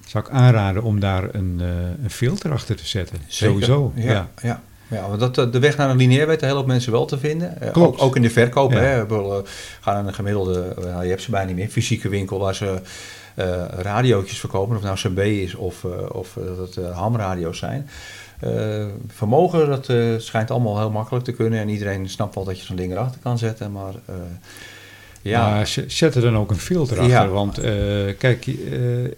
zou 0.07 0.25
ik 0.25 0.31
aanraden 0.31 0.83
om 0.83 1.01
daar 1.01 1.35
een, 1.35 1.61
een 2.03 2.11
filter 2.11 2.53
achter 2.53 2.77
te 2.77 2.87
zetten. 2.87 3.19
Sowieso. 3.27 3.93
ja. 3.95 4.29
ja. 4.43 4.63
Ja, 4.91 5.09
want 5.09 5.35
dat, 5.35 5.53
de 5.53 5.59
weg 5.59 5.77
naar 5.77 5.91
een 5.91 5.97
lineair 5.97 6.27
weten 6.27 6.47
heel 6.47 6.57
veel 6.57 6.67
mensen 6.67 6.93
wel 6.93 7.05
te 7.05 7.19
vinden. 7.19 7.61
Eh, 7.61 7.83
ook, 7.83 8.03
ook, 8.03 8.17
in 8.17 8.23
de 8.23 8.31
verkoop. 8.31 8.73
Ja. 8.73 8.79
Hè. 8.79 9.07
We 9.07 9.43
gaan 9.81 9.95
naar 9.95 10.07
een 10.07 10.15
gemiddelde, 10.15 10.75
uh, 10.79 11.03
je 11.03 11.09
hebt 11.09 11.23
ze 11.23 11.31
bijna 11.31 11.47
niet 11.47 11.57
meer, 11.57 11.69
fysieke 11.69 12.09
winkel 12.09 12.39
waar 12.39 12.55
ze 12.55 12.81
radiootjes 13.71 14.41
verkopen. 14.41 14.77
Of 14.77 14.83
nou 14.83 14.97
CB 14.97 15.19
is 15.19 15.55
of, 15.55 15.85
of 16.13 16.39
dat 16.57 16.75
het 16.75 16.93
hamradio's 16.93 17.59
zijn. 17.59 17.89
vermogen, 19.09 19.69
dat 19.69 19.93
schijnt 20.23 20.51
allemaal 20.51 20.79
heel 20.79 20.91
makkelijk 20.91 21.25
te 21.25 21.33
kunnen. 21.33 21.59
En 21.59 21.69
iedereen 21.69 22.09
snapt 22.09 22.35
wel 22.35 22.45
dat 22.45 22.59
je 22.59 22.65
zo'n 22.65 22.77
ding 22.77 22.93
erachter 22.93 23.21
kan 23.23 23.39
zetten. 23.39 23.73
Maar 23.73 23.95
ja. 25.23 25.51
Maar 25.51 25.67
zet 25.87 26.15
er 26.15 26.23
dan 26.23 26.37
ook 26.37 26.51
een 26.51 26.59
filter 26.59 27.01
achter. 27.01 27.31
Want 27.31 27.61
kijk 28.19 28.45
je, 28.45 29.17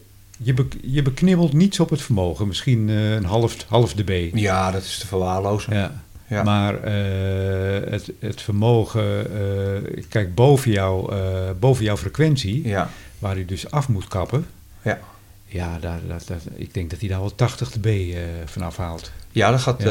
je 0.83 1.03
beknibbelt 1.03 1.53
niets 1.53 1.81
op 1.81 1.91
het 1.91 2.03
vermogen. 2.03 2.47
Misschien 2.47 2.89
een 2.89 3.25
half, 3.25 3.57
half 3.69 3.93
dB. 3.93 4.31
Ja, 4.35 4.71
dat 4.71 4.83
is 4.83 4.99
te 4.99 5.07
verwaarlozen. 5.07 5.75
Ja. 5.75 5.93
ja. 6.27 6.43
Maar 6.43 6.83
het, 7.91 8.13
het 8.19 8.43
vermogen, 8.43 9.27
kijk, 10.09 10.35
boven, 10.35 10.71
jou, 10.71 11.15
boven 11.55 11.85
jouw 11.85 11.97
frequentie, 11.97 12.69
ja. 12.69 12.91
Waar 13.21 13.39
je 13.39 13.45
dus 13.45 13.71
af 13.71 13.89
moet 13.89 14.09
kappen. 14.09 14.47
Ja. 14.83 14.99
Ja, 15.53 15.79
daar, 15.81 16.01
dat, 16.09 16.27
dat, 16.27 16.39
ik 16.55 16.75
denk 16.75 16.91
dat 16.91 17.01
hij 17.01 17.09
daar 17.09 17.21
wel 17.21 17.35
80 17.35 17.71
dB 17.71 18.17
vanaf 18.45 18.77
haalt. 18.77 19.11
Ja, 19.33 19.51
dat 19.51 19.61
gaat, 19.61 19.83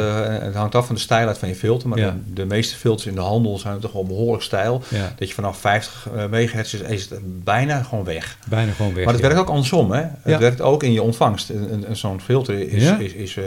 het 0.41 0.55
hangt 0.55 0.75
af 0.75 0.85
van 0.85 0.95
de 0.95 1.01
stijlheid 1.01 1.37
van 1.37 1.49
je 1.49 1.55
filter. 1.55 1.89
Maar 1.89 1.97
de, 1.97 2.33
de, 2.33 2.45
meeste 2.45 2.75
filters 2.75 3.07
in 3.07 3.15
de 3.15 3.21
handel 3.21 3.57
zijn 3.57 3.79
toch 3.79 3.91
wel 3.91 4.05
behoorlijk 4.05 4.43
stijl. 4.43 4.83
Dat 5.17 5.27
je 5.27 5.33
vanaf 5.33 5.57
50 5.57 6.07
megahertz 6.29 6.73
is, 6.73 6.81
is 6.81 7.09
het 7.09 7.43
bijna 7.43 7.83
gewoon 7.83 8.03
weg. 8.03 8.37
Bijna 8.47 8.71
gewoon 8.71 8.93
weg. 8.93 9.05
Maar 9.05 9.13
het 9.13 9.23
werkt 9.23 9.39
ook 9.39 9.49
andersom. 9.49 9.91
Hè? 9.91 10.01
Het 10.21 10.39
werkt 10.39 10.61
ook 10.61 10.83
in 10.83 10.91
je 10.91 11.01
ontvangst. 11.01 11.51
Zo'n 11.91 12.21
filter 12.21 12.59
is, 12.69 12.83
is, 12.83 13.13
is, 13.13 13.35
uh, 13.35 13.45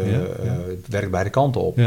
werkt 0.88 1.10
beide 1.10 1.30
kanten 1.30 1.60
op. 1.60 1.78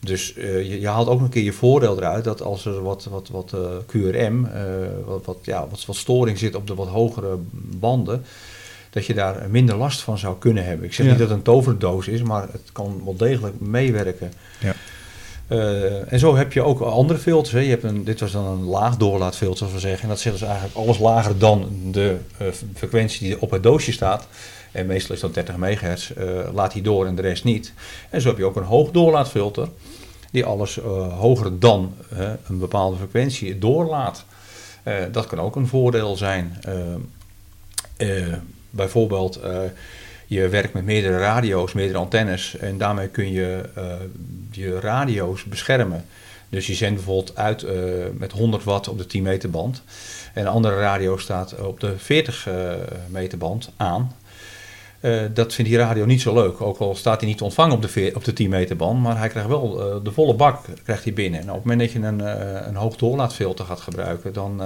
Dus 0.00 0.36
uh, 0.36 0.62
je, 0.62 0.80
je, 0.80 0.88
haalt 0.88 1.08
ook 1.08 1.20
een 1.20 1.28
keer 1.28 1.42
je 1.42 1.52
voordeel 1.52 1.96
eruit 1.96 2.24
dat 2.24 2.42
als 2.42 2.64
er 2.64 2.82
wat, 2.82 3.04
wat, 3.10 3.28
wat 3.28 3.52
uh, 3.54 3.60
QRM, 3.86 4.48
wat, 5.04 5.24
wat, 5.24 5.38
ja, 5.42 5.66
wat, 5.70 5.84
wat 5.84 5.96
storing 5.96 6.38
zit 6.38 6.54
op 6.54 6.66
de 6.66 6.74
wat 6.74 6.88
hogere 6.88 7.38
banden, 7.52 8.24
dat 8.90 9.06
je 9.06 9.14
daar 9.14 9.46
minder 9.50 9.76
last 9.76 10.00
van 10.00 10.18
zou 10.18 10.38
kunnen 10.38 10.64
hebben. 10.64 10.86
Ik 10.86 10.94
zeg 10.94 11.06
niet 11.06 11.18
dat 11.18 11.28
het 11.28 11.36
een 11.36 11.44
toverdoos 11.44 12.08
is, 12.08 12.22
maar 12.22 12.48
het 12.52 12.72
kan 12.72 13.00
wel 13.04 13.16
degelijk 13.16 13.60
meewerken. 13.60 14.32
Ja. 14.60 14.74
En 16.06 16.18
zo 16.18 16.36
heb 16.36 16.52
je 16.52 16.62
ook 16.62 16.80
andere 16.80 17.18
filters. 17.18 17.52
Hè. 17.52 17.60
Je 17.60 17.68
hebt 17.68 17.82
een, 17.82 18.04
dit 18.04 18.20
was 18.20 18.32
dan 18.32 18.46
een 18.46 18.64
laag 18.64 18.96
doorlaatfilter, 18.96 19.58
zoals 19.58 19.72
we 19.72 19.80
zeggen. 19.80 20.02
En 20.02 20.08
dat 20.08 20.20
zit 20.20 20.32
dus 20.32 20.42
eigenlijk 20.42 20.74
alles 20.76 20.98
lager 20.98 21.38
dan 21.38 21.68
de 21.92 22.16
frequentie 22.74 23.26
die 23.26 23.40
op 23.40 23.50
het 23.50 23.62
doosje 23.62 23.92
staat. 23.92 24.26
En 24.72 24.86
meestal 24.86 25.14
is 25.14 25.20
dat 25.20 25.34
30 25.34 25.56
megahertz. 25.56 26.10
Uh, 26.10 26.48
laat 26.52 26.72
die 26.72 26.82
door 26.82 27.06
en 27.06 27.14
de 27.14 27.22
rest 27.22 27.44
niet. 27.44 27.72
En 28.10 28.20
zo 28.20 28.28
heb 28.28 28.38
je 28.38 28.44
ook 28.44 28.56
een 28.56 28.62
hoog 28.62 28.90
doorlaatfilter. 28.90 29.68
Die 30.30 30.44
alles 30.44 30.76
hoger 31.18 31.58
dan 31.58 31.94
een 32.46 32.58
bepaalde 32.58 32.96
frequentie 32.96 33.58
doorlaat. 33.58 34.24
dat 35.12 35.26
kan 35.26 35.40
ook 35.40 35.56
een 35.56 35.66
voordeel 35.66 36.16
zijn 36.16 36.58
bijvoorbeeld 38.70 39.40
je 40.26 40.48
werkt 40.48 40.72
met 40.72 40.84
meerdere 40.84 41.18
radio's, 41.18 41.72
meerdere 41.72 41.98
antennes 41.98 42.56
en 42.56 42.78
daarmee 42.78 43.08
kun 43.08 43.32
je 43.32 43.62
je 44.50 44.80
radio's 44.80 45.44
beschermen. 45.44 46.04
Dus 46.48 46.66
je 46.66 46.74
zendt 46.74 46.94
bijvoorbeeld 46.94 47.36
uit 47.36 47.66
met 48.18 48.32
100 48.32 48.64
watt 48.64 48.88
op 48.88 48.98
de 48.98 49.06
10 49.06 49.22
meter 49.22 49.50
band 49.50 49.82
en 50.34 50.42
een 50.42 50.52
andere 50.52 50.80
radio 50.80 51.16
staat 51.16 51.54
op 51.54 51.80
de 51.80 51.98
40 51.98 52.48
meter 53.08 53.38
band 53.38 53.70
aan. 53.76 54.14
Dat 55.34 55.54
vindt 55.54 55.70
die 55.70 55.78
radio 55.78 56.04
niet 56.04 56.20
zo 56.20 56.34
leuk, 56.34 56.60
ook 56.60 56.78
al 56.78 56.94
staat 56.94 57.20
hij 57.20 57.28
niet 57.28 57.40
ontvangen 57.40 57.76
op 57.76 57.82
de, 57.82 58.12
op 58.14 58.24
de 58.24 58.32
10 58.32 58.50
meter 58.50 58.76
band, 58.76 59.02
maar 59.02 59.18
hij 59.18 59.28
krijgt 59.28 59.48
wel 59.48 60.00
de 60.02 60.12
volle 60.12 60.34
bak 60.34 60.64
krijgt 60.84 61.04
hij 61.04 61.12
binnen. 61.12 61.40
En 61.40 61.48
op 61.48 61.54
het 61.54 61.64
moment 61.64 61.80
dat 61.80 61.92
je 61.92 62.08
een, 62.08 62.68
een 62.68 62.76
hoog 62.76 62.96
doorlaatfilter 62.96 63.64
gaat 63.64 63.80
gebruiken, 63.80 64.32
dan 64.32 64.62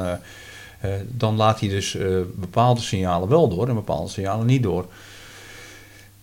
eh, 0.85 0.91
dan 1.09 1.37
laat 1.37 1.61
hij 1.61 1.69
dus 1.69 1.97
eh, 1.97 2.07
bepaalde 2.35 2.81
signalen 2.81 3.29
wel 3.29 3.49
door 3.49 3.69
en 3.69 3.75
bepaalde 3.75 4.11
signalen 4.11 4.47
niet 4.47 4.63
door. 4.63 4.87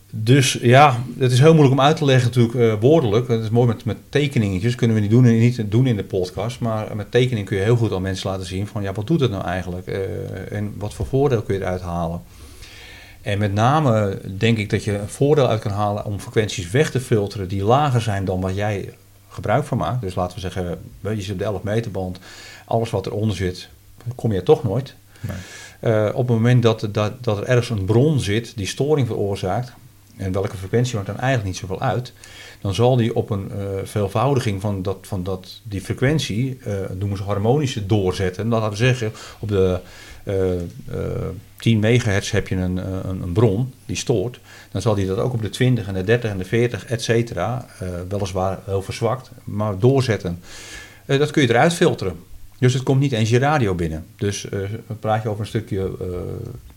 Dus 0.10 0.58
ja, 0.62 1.04
het 1.18 1.32
is 1.32 1.40
heel 1.40 1.54
moeilijk 1.54 1.80
om 1.80 1.86
uit 1.86 1.98
te 1.98 2.06
leggen 2.06 2.28
natuurlijk 2.28 2.54
uh, 2.54 2.74
woordelijk. 2.80 3.28
Het 3.28 3.44
is 3.44 3.50
mooi 3.50 3.68
met, 3.68 3.86
met 3.86 3.98
tekeningetjes, 4.10 4.76
kunnen 4.76 4.96
we 4.96 5.02
niet 5.02 5.12
doen, 5.12 5.40
niet 5.40 5.72
doen 5.72 5.88
in 5.88 5.96
de 5.96 6.04
podcast. 6.04 6.60
Maar 6.60 6.96
met 6.96 7.12
tekening 7.12 7.48
kun 7.48 7.58
je 7.58 7.64
heel 7.64 7.76
goed 7.76 7.92
aan 7.92 8.02
mensen 8.02 8.30
laten 8.30 8.46
zien 8.46 8.68
van 8.68 8.82
ja, 8.82 8.94
wat 8.94 9.08
doet 9.08 9.20
het 9.20 9.32
nou 9.32 9.44
eigenlijk? 9.44 9.88
Uh, 9.88 9.98
en 10.52 10.74
wat 10.78 10.94
voor 10.94 11.06
voordeel 11.06 11.42
kun 11.42 11.56
je 11.56 11.62
eruit 11.62 11.82
halen? 11.82 12.22
En 13.22 13.38
met 13.40 13.54
name 13.54 14.20
denk 14.38 14.58
ik 14.58 14.70
dat 14.70 14.84
je 14.84 14.98
een 14.98 15.10
voordeel 15.10 15.48
uit 15.48 15.62
kan 15.62 15.72
halen 15.72 16.06
om 16.06 16.20
frequenties 16.20 16.72
weg 16.72 16.92
te 16.92 17.00
filteren 17.00 17.48
die 17.48 17.64
lager 17.64 18.02
zijn 18.02 18.26
dan 18.26 18.42
wat 18.42 18.56
jij 18.56 18.94
gebruik 19.30 19.64
van 19.64 19.78
maakt. 19.78 20.02
Dus 20.02 20.16
laten 20.16 20.36
we 20.36 20.42
zeggen, 20.42 20.80
je 21.02 21.22
zit 21.22 21.32
op 21.32 21.38
de 21.40 21.44
11 21.44 21.64
meter 21.64 21.92
band, 21.92 22.20
alles 22.66 22.90
wat 22.90 23.06
eronder 23.06 23.36
zit, 23.36 23.70
kom 24.16 24.32
je 24.32 24.44
toch 24.44 24.64
nooit. 24.64 24.96
Nee. 25.20 25.38
Uh, 25.94 26.10
op 26.14 26.28
het 26.28 26.36
moment 26.36 26.64
dat, 26.64 26.88
dat, 26.92 27.24
dat 27.24 27.38
er 27.38 27.44
ergens 27.44 27.70
een 27.70 27.86
bron 27.86 28.20
zit 28.20 28.54
die 28.56 28.68
storing 28.68 29.08
veroorzaakt, 29.08 29.72
en 30.18 30.32
welke 30.32 30.58
frequentie 30.58 30.96
maakt 30.96 31.08
dan 31.08 31.18
eigenlijk 31.20 31.48
niet 31.48 31.58
zoveel 31.58 31.82
uit, 31.82 32.14
dan 32.62 32.74
zal 32.74 32.96
die 32.96 33.16
op 33.16 33.30
een 33.30 33.52
uh, 33.58 33.66
veelvoudiging 33.84 34.62
van, 34.62 34.82
dat, 34.82 34.98
van 35.02 35.24
dat, 35.24 35.62
die 35.64 35.82
frequentie, 35.82 36.58
uh, 36.68 36.74
noemen 36.98 37.18
ze 37.18 37.24
harmonische 37.24 37.86
doorzetten. 37.86 38.50
Dat 38.50 38.60
laten 38.60 38.78
we 38.78 38.86
zeggen, 38.86 39.12
op 39.40 39.48
de 39.48 39.80
10 41.62 41.80
megahertz 41.80 42.32
heb 42.32 42.48
je 42.48 42.56
een, 42.56 42.78
een, 42.78 43.22
een, 43.22 43.32
bron 43.32 43.74
die 43.86 43.96
stoort. 43.96 44.40
Dan 44.72 44.82
zal 44.82 44.96
die 44.96 45.08
dat 45.08 45.18
ook 45.18 45.34
op 45.34 45.42
de 45.42 45.50
20 45.50 45.88
en 45.88 45.94
de 45.94 46.04
30 46.04 46.30
en 46.32 46.38
de 46.38 46.46
40, 46.46 46.86
et 46.86 47.02
cetera, 47.02 47.66
weliswaar 48.10 48.60
heel 48.66 48.82
verzwakt, 48.82 49.32
maar 49.44 49.80
doorzetten. 49.80 50.40
dat 51.06 51.32
kun 51.32 51.42
je 51.42 51.50
eruit 51.50 51.74
filteren. 51.74 52.16
Dus 52.60 52.74
het 52.74 52.84
komt 52.84 53.00
niet 53.00 53.12
eens 53.12 53.30
je 53.30 53.40
radio 53.40 53.76
binnen. 53.76 54.06
Dus 54.16 54.46
uh, 54.54 54.60
praat 55.00 55.24
je 55.24 55.30
over 55.30 55.42
een 55.42 55.48
stukje 55.48 55.92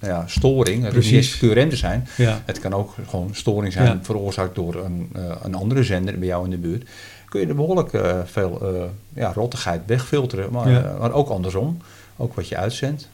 nou 0.01 0.13
ja, 0.13 0.25
storing. 0.27 0.85
Het 0.85 0.95
is 0.95 1.11
niet 1.11 1.71
te 1.71 1.77
zijn. 1.77 2.09
Ja. 2.17 2.43
Het 2.45 2.61
kan 2.61 2.73
ook 2.73 2.95
gewoon 3.09 3.31
storing 3.33 3.73
zijn 3.73 3.87
ja. 3.87 3.99
veroorzaakt 4.03 4.55
door 4.55 4.75
een, 4.75 5.11
een 5.43 5.55
andere 5.55 5.83
zender 5.83 6.19
bij 6.19 6.29
jou 6.29 6.45
in 6.45 6.51
de 6.51 6.57
buurt. 6.57 6.89
Kun 7.29 7.41
je 7.41 7.47
er 7.47 7.55
behoorlijk 7.55 7.91
veel 8.25 8.93
ja, 9.15 9.33
rottigheid 9.33 9.81
wegfilteren. 9.87 10.53
Maar, 10.53 10.97
maar 10.99 11.13
ook 11.13 11.29
andersom. 11.29 11.79
Ook 12.17 12.35
wat 12.35 12.49
je 12.49 12.57
uitzendt. 12.57 13.09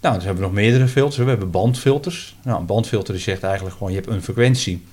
Nou, 0.00 0.14
dus 0.14 0.24
hebben 0.24 0.42
we 0.42 0.48
nog 0.48 0.58
meerdere 0.58 0.88
filters. 0.88 1.16
We 1.16 1.24
hebben 1.24 1.50
bandfilters. 1.50 2.36
Nou, 2.42 2.60
een 2.60 2.66
bandfilter 2.66 3.14
die 3.14 3.22
zegt 3.22 3.42
eigenlijk 3.42 3.76
gewoon, 3.76 3.92
je 3.92 3.98
hebt 3.98 4.10
een 4.10 4.22
frequentie. 4.22 4.84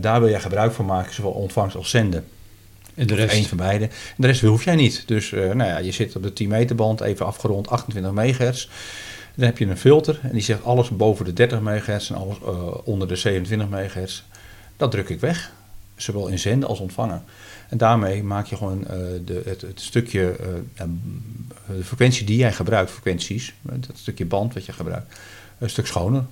daar 0.00 0.20
wil 0.20 0.28
je 0.28 0.40
gebruik 0.40 0.72
van 0.72 0.84
maken, 0.84 1.14
zowel 1.14 1.32
ontvangst 1.32 1.76
als 1.76 1.90
zenden. 1.90 2.24
En 2.94 3.06
de 3.06 3.14
rest? 3.14 3.36
Eén 3.36 3.44
van 3.44 3.56
beide. 3.56 3.84
En 3.84 3.90
de 4.16 4.26
rest 4.26 4.40
hoef 4.40 4.64
jij 4.64 4.74
niet. 4.74 5.02
Dus 5.06 5.30
uh, 5.30 5.40
nou 5.40 5.70
ja, 5.70 5.78
je 5.78 5.92
zit 5.92 6.16
op 6.16 6.22
de 6.22 6.32
10 6.32 6.48
meter 6.48 6.76
band, 6.76 7.00
even 7.00 7.26
afgerond 7.26 7.68
28 7.68 8.12
megahertz. 8.12 8.68
Dan 9.34 9.46
heb 9.46 9.58
je 9.58 9.66
een 9.66 9.78
filter 9.78 10.20
en 10.22 10.32
die 10.32 10.42
zegt 10.42 10.64
alles 10.64 10.88
boven 10.88 11.24
de 11.24 11.32
30 11.32 11.60
megahertz 11.60 12.10
en 12.10 12.16
alles 12.16 12.36
uh, 12.42 12.74
onder 12.84 13.08
de 13.08 13.16
27 13.16 13.68
megahertz. 13.68 14.22
Dat 14.76 14.90
druk 14.90 15.08
ik 15.08 15.20
weg. 15.20 15.52
Zowel 15.96 16.26
in 16.26 16.38
zenden 16.38 16.68
als 16.68 16.78
ontvangen. 16.78 17.24
En 17.74 17.80
daarmee 17.80 18.22
maak 18.22 18.46
je 18.46 18.56
gewoon 18.56 18.78
uh, 18.80 18.88
de, 19.24 19.42
het, 19.44 19.60
het, 19.60 19.80
stukje, 19.80 20.36
de 21.66 21.84
frequentie 21.84 22.26
die 22.26 22.36
jij 22.36 22.52
gebruikt, 22.52 22.90
frequenties, 22.90 23.54
dat 23.62 23.90
stukje 23.94 24.24
band 24.24 24.54
wat 24.54 24.64
je 24.64 24.72
gebruikt, 24.72 25.18
een 25.58 25.70
stuk 25.70 25.86
schoner. 25.86 26.24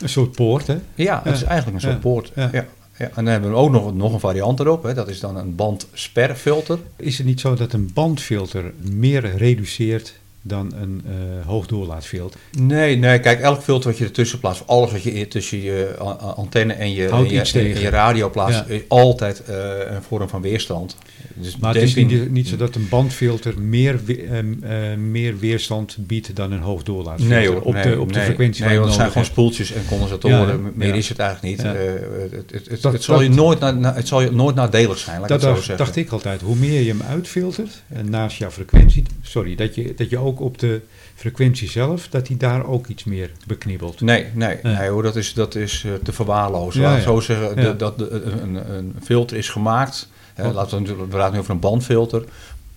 Een 0.00 0.08
soort 0.08 0.32
poort, 0.32 0.66
hè? 0.66 0.78
Ja, 0.94 1.20
het 1.24 1.34
is 1.34 1.42
eigenlijk 1.42 1.76
een 1.76 1.90
soort 1.90 2.00
poort. 2.00 2.32
Ja. 2.34 2.48
ja. 2.52 2.66
Ja, 2.98 3.04
en 3.04 3.12
dan 3.14 3.26
hebben 3.26 3.50
we 3.50 3.56
ook 3.56 3.70
nog, 3.70 3.94
nog 3.94 4.12
een 4.12 4.20
variant 4.20 4.60
erop. 4.60 4.82
Hè. 4.82 4.94
Dat 4.94 5.08
is 5.08 5.20
dan 5.20 5.36
een 5.36 5.54
bandsperfilter. 5.54 6.78
Is 6.96 7.18
het 7.18 7.26
niet 7.26 7.40
zo 7.40 7.54
dat 7.54 7.72
een 7.72 7.90
bandfilter 7.92 8.72
meer 8.78 9.36
reduceert 9.36 10.14
dan 10.46 10.72
een 10.74 11.02
uh, 11.06 11.46
hoogdoorlaatfilter. 11.46 12.40
Nee, 12.58 12.96
nee, 12.96 13.20
kijk, 13.20 13.40
elk 13.40 13.62
filter 13.62 13.90
wat 13.90 13.98
je 13.98 14.04
ertussen 14.04 14.40
plaatst, 14.40 14.62
alles 14.66 14.92
wat 14.92 15.02
je 15.02 15.28
tussen 15.28 15.62
je 15.62 15.94
antenne 16.36 16.72
en 16.72 16.92
je, 16.92 17.08
en 17.08 17.28
je, 17.28 17.40
en 17.52 17.80
je, 17.80 17.88
radio 17.88 18.30
plaatst, 18.30 18.62
ja. 18.68 18.74
is 18.74 18.82
altijd 18.88 19.42
uh, 19.48 19.56
een 19.94 20.02
vorm 20.02 20.28
van 20.28 20.42
weerstand. 20.42 20.96
Dus 21.38 21.56
maar 21.56 21.74
het 21.74 21.82
is 21.82 21.94
niet, 21.94 22.30
niet, 22.30 22.48
zo 22.48 22.56
dat 22.56 22.74
een 22.74 22.88
bandfilter 22.88 23.60
meer, 23.60 24.00
uh, 24.06 24.94
meer 24.94 25.38
weerstand 25.38 25.96
biedt 25.98 26.36
dan 26.36 26.52
een 26.52 26.60
hoogdoorlaatfilter 26.60 27.36
nee, 27.36 27.48
hoor, 27.48 27.60
op, 27.60 27.74
nee, 27.74 27.82
de, 27.82 28.00
op 28.00 28.08
de 28.12 28.18
nee, 28.18 28.24
frequentie 28.24 28.64
Nee, 28.64 28.74
want 28.74 28.86
het 28.86 28.96
zijn 28.96 29.08
gewoon 29.08 29.24
spoeltjes 29.24 29.72
en 29.72 29.82
condensatoren. 29.88 30.62
Ja, 30.62 30.70
meer 30.74 30.94
is 30.94 31.08
het 31.08 31.18
eigenlijk 31.18 31.56
niet. 31.56 31.66
het, 31.66 32.50
het, 32.50 32.70
het, 32.70 32.82
dat, 32.82 32.92
het, 32.92 33.02
zal 33.02 33.20
je 33.20 33.28
nooit 33.28 33.58
na, 33.58 33.70
na, 33.70 33.94
het 33.94 34.08
zal 34.08 34.20
je 34.20 34.30
nooit 34.30 34.54
nadelig 34.54 34.98
zijn, 34.98 35.20
laat 35.20 35.28
dat 35.28 35.40
ik 35.40 35.46
het 35.46 35.54
dacht, 35.54 35.64
zo 35.64 35.66
zeggen. 35.66 35.84
dacht 35.84 35.96
ik 35.96 36.10
altijd. 36.10 36.40
Hoe 36.40 36.56
meer 36.56 36.80
je 36.80 36.88
hem 36.88 37.02
uitfiltert, 37.02 37.82
en 37.88 38.10
naast 38.10 38.36
jouw 38.36 38.50
frequentie, 38.50 39.02
sorry, 39.22 39.54
dat 39.54 39.74
je, 39.74 39.94
dat 39.96 40.10
je 40.10 40.18
ook 40.18 40.40
op 40.40 40.58
de 40.58 40.80
frequentie 41.14 41.70
zelf, 41.70 42.08
dat 42.08 42.28
hij 42.28 42.36
daar 42.36 42.66
ook 42.66 42.86
iets 42.86 43.04
meer 43.04 43.30
beknibbelt. 43.46 44.00
Nee, 44.00 44.26
nee, 44.34 44.58
nee 44.62 44.88
hoor, 44.88 45.02
dat 45.02 45.16
is, 45.16 45.34
dat 45.34 45.54
is 45.54 45.82
uh, 45.86 45.92
te 46.02 46.12
verwaarlozen. 46.12 46.82
Laat 46.82 46.96
ik 46.96 47.02
zo 47.02 47.20
zeggen, 47.20 47.56
de- 47.56 47.76
dat 47.76 47.98
de- 47.98 48.10
een, 48.10 48.74
een 48.74 48.94
filter 49.02 49.36
is 49.36 49.48
gemaakt. 49.48 50.08
Hè, 50.36 50.52
laten 50.52 50.70
we, 50.74 50.80
natuurlijk- 50.80 51.10
we 51.10 51.16
praten 51.16 51.32
nu 51.34 51.38
over 51.38 51.50
een 51.50 51.60
bandfilter. 51.60 52.24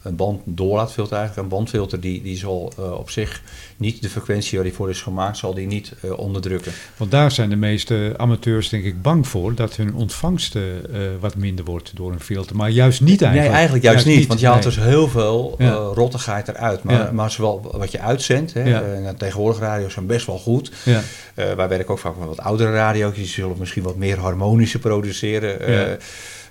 Een 0.01 0.15
banddoorlaatfilter 0.15 1.17
eigenlijk. 1.17 1.43
Een 1.49 1.57
bandfilter 1.57 1.99
die, 1.99 2.21
die 2.21 2.37
zal 2.37 2.71
uh, 2.79 2.91
op 2.91 3.09
zich 3.09 3.41
niet 3.77 4.01
de 4.01 4.09
frequentie 4.09 4.57
waar 4.57 4.67
die 4.67 4.75
voor 4.75 4.89
is 4.89 5.01
gemaakt, 5.01 5.37
zal 5.37 5.53
die 5.53 5.67
niet 5.67 5.93
uh, 6.05 6.17
onderdrukken. 6.19 6.71
Want 6.97 7.11
daar 7.11 7.31
zijn 7.31 7.49
de 7.49 7.55
meeste 7.55 8.13
amateurs 8.17 8.69
denk 8.69 8.83
ik 8.83 9.01
bang 9.01 9.27
voor, 9.27 9.55
dat 9.55 9.75
hun 9.75 9.93
ontvangst 9.95 10.55
uh, 10.55 10.63
wat 11.19 11.35
minder 11.35 11.65
wordt 11.65 11.91
door 11.95 12.11
een 12.11 12.19
filter. 12.19 12.55
Maar 12.55 12.69
juist 12.69 13.01
niet 13.01 13.21
eigenlijk. 13.21 13.47
Nee, 13.47 13.55
eigenlijk 13.57 13.85
juist, 13.85 14.05
niet, 14.05 14.27
want 14.27 14.39
je 14.39 14.45
haalt 14.45 14.63
nee. 14.63 14.73
dus 14.73 14.83
heel 14.83 15.07
veel 15.07 15.55
Ja. 15.57 15.73
rottigheid 15.73 16.47
eruit. 16.47 16.83
Maar, 16.83 16.95
Ja. 16.95 17.11
maar 17.11 17.31
zowel 17.31 17.71
wat 17.77 17.91
je 17.91 17.99
uitzendt, 17.99 18.53
hè, 18.53 18.63
Ja. 18.63 18.81
en 18.81 19.17
tegenwoordig 19.17 19.59
radio's 19.59 19.93
zijn 19.93 20.05
best 20.05 20.25
wel 20.25 20.37
goed. 20.39 20.71
Ja. 20.83 21.01
Wij 21.33 21.67
werken 21.67 21.87
ook 21.89 21.99
vaak 21.99 22.17
met 22.17 22.27
wat 22.27 22.39
oudere 22.39 22.71
radio's, 22.71 23.15
die 23.15 23.25
zullen 23.25 23.55
misschien 23.59 23.83
wat 23.83 23.95
meer 23.95 24.19
harmonische 24.19 24.79
produceren. 24.79 25.59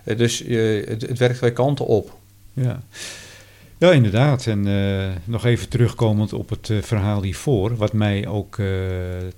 Uh, 0.09 0.17
dus 0.17 0.47
uh, 0.47 0.87
het, 0.87 1.03
het, 1.03 1.19
werkt 1.19 1.37
twee 1.37 1.53
kanten 1.53 1.87
op. 1.87 2.17
Ja, 2.53 2.83
ja 3.79 3.93
inderdaad. 3.93 4.47
En 4.47 4.67
uh, 4.67 5.09
nog 5.25 5.45
even 5.45 5.69
terugkomend 5.69 6.33
op 6.33 6.49
het 6.49 6.69
uh, 6.69 6.83
verhaal 6.83 7.23
hiervoor. 7.23 7.77
Wat 7.77 7.93
mij 7.93 8.27
ook 8.27 8.57
uh, 8.57 8.67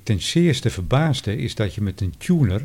ten 0.02 0.22
zeerste 0.22 0.70
verbaasde, 0.70 1.36
is 1.36 1.54
dat 1.54 1.74
je 1.74 1.80
met 1.80 2.00
een 2.00 2.14
tuner 2.18 2.62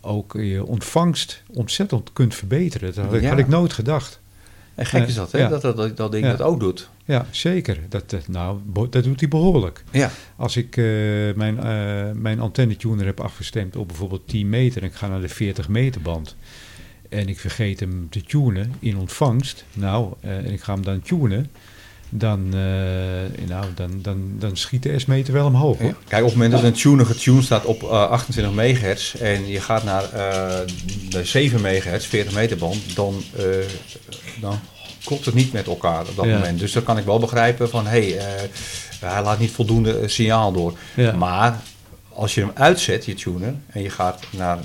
ook 0.00 0.32
je 0.32 0.66
ontvangst 0.66 1.42
ontzettend 1.50 2.12
kunt 2.12 2.34
verbeteren. 2.34 2.94
Dat 2.94 3.04
had, 3.04 3.20
ja. 3.20 3.28
had 3.28 3.38
ik 3.38 3.48
nooit 3.48 3.72
gedacht. 3.72 4.20
En 4.74 4.86
gek 4.86 5.06
is 5.06 5.14
dat, 5.14 5.32
hè? 5.32 5.38
Ja. 5.38 5.48
Dat, 5.48 5.62
dat, 5.62 5.96
dat 5.96 6.12
ding 6.12 6.24
ja. 6.24 6.30
dat 6.30 6.42
ook 6.42 6.60
doet. 6.60 6.88
Ja, 7.04 7.26
zeker. 7.30 7.78
Dat, 7.88 8.16
nou, 8.26 8.58
dat 8.90 9.04
doet 9.04 9.20
hij 9.20 9.28
behoorlijk. 9.28 9.84
Ja. 9.90 10.10
Als 10.36 10.56
ik 10.56 10.76
mijn, 11.34 11.54
mijn 12.22 12.40
antennetuner 12.40 13.06
heb 13.06 13.20
afgestemd 13.20 13.76
op 13.76 13.88
bijvoorbeeld 13.88 14.28
10 14.28 14.48
meter 14.48 14.82
en 14.82 14.88
ik 14.88 14.94
ga 14.94 15.08
naar 15.08 15.20
de 15.20 15.28
40 15.28 15.68
meter 15.68 16.00
band 16.00 16.36
en 17.12 17.28
ik 17.28 17.40
vergeet 17.40 17.80
hem 17.80 18.06
te 18.10 18.22
tunen 18.22 18.74
in 18.78 18.96
ontvangst, 18.96 19.64
nou, 19.72 20.12
uh, 20.24 20.36
en 20.36 20.52
ik 20.52 20.62
ga 20.62 20.72
hem 20.72 20.84
dan 20.84 21.02
tunen, 21.02 21.50
dan, 22.14 22.48
nou, 23.48 23.64
dan, 23.74 23.98
dan, 24.02 24.32
dan 24.38 24.56
schiet 24.56 24.82
de 24.82 24.98
S-meter 24.98 25.32
wel 25.32 25.46
omhoog. 25.46 25.78
Hoor. 25.78 25.88
Ja. 25.88 25.96
Kijk, 26.08 26.22
op 26.22 26.28
het 26.28 26.36
moment 26.36 26.52
dat 26.52 26.62
een 26.62 26.72
tuner 26.80 27.06
getuned 27.06 27.44
staat 27.44 27.64
op 27.64 27.82
28 27.82 28.54
megahertz 28.54 29.14
en 29.14 29.48
je 29.48 29.60
gaat 29.60 29.84
naar 29.84 30.02
de 31.08 31.24
7 31.24 31.60
megahertz, 31.60 32.06
40 32.06 32.34
meter 32.34 32.56
band, 32.56 32.96
dan, 32.96 33.22
dan 34.40 34.58
klopt 35.04 35.24
het 35.24 35.34
niet 35.34 35.52
met 35.52 35.66
elkaar 35.66 36.00
op 36.08 36.16
dat 36.16 36.24
ja. 36.24 36.32
moment. 36.32 36.58
Dus 36.58 36.72
dan 36.72 36.82
kan 36.82 36.98
ik 36.98 37.04
wel 37.04 37.18
begrijpen 37.18 37.70
van, 37.70 37.86
hé, 37.86 38.10
hey, 38.10 38.50
hij 39.00 39.22
laat 39.22 39.38
niet 39.38 39.50
voldoende 39.50 40.08
signaal 40.08 40.52
door. 40.52 40.78
Ja. 40.94 41.12
Maar 41.12 41.60
als 42.08 42.34
je 42.34 42.40
hem 42.40 42.50
uitzet, 42.54 43.04
je 43.04 43.14
tuner, 43.14 43.54
en 43.66 43.82
je 43.82 43.90
gaat 43.90 44.20
naar 44.30 44.58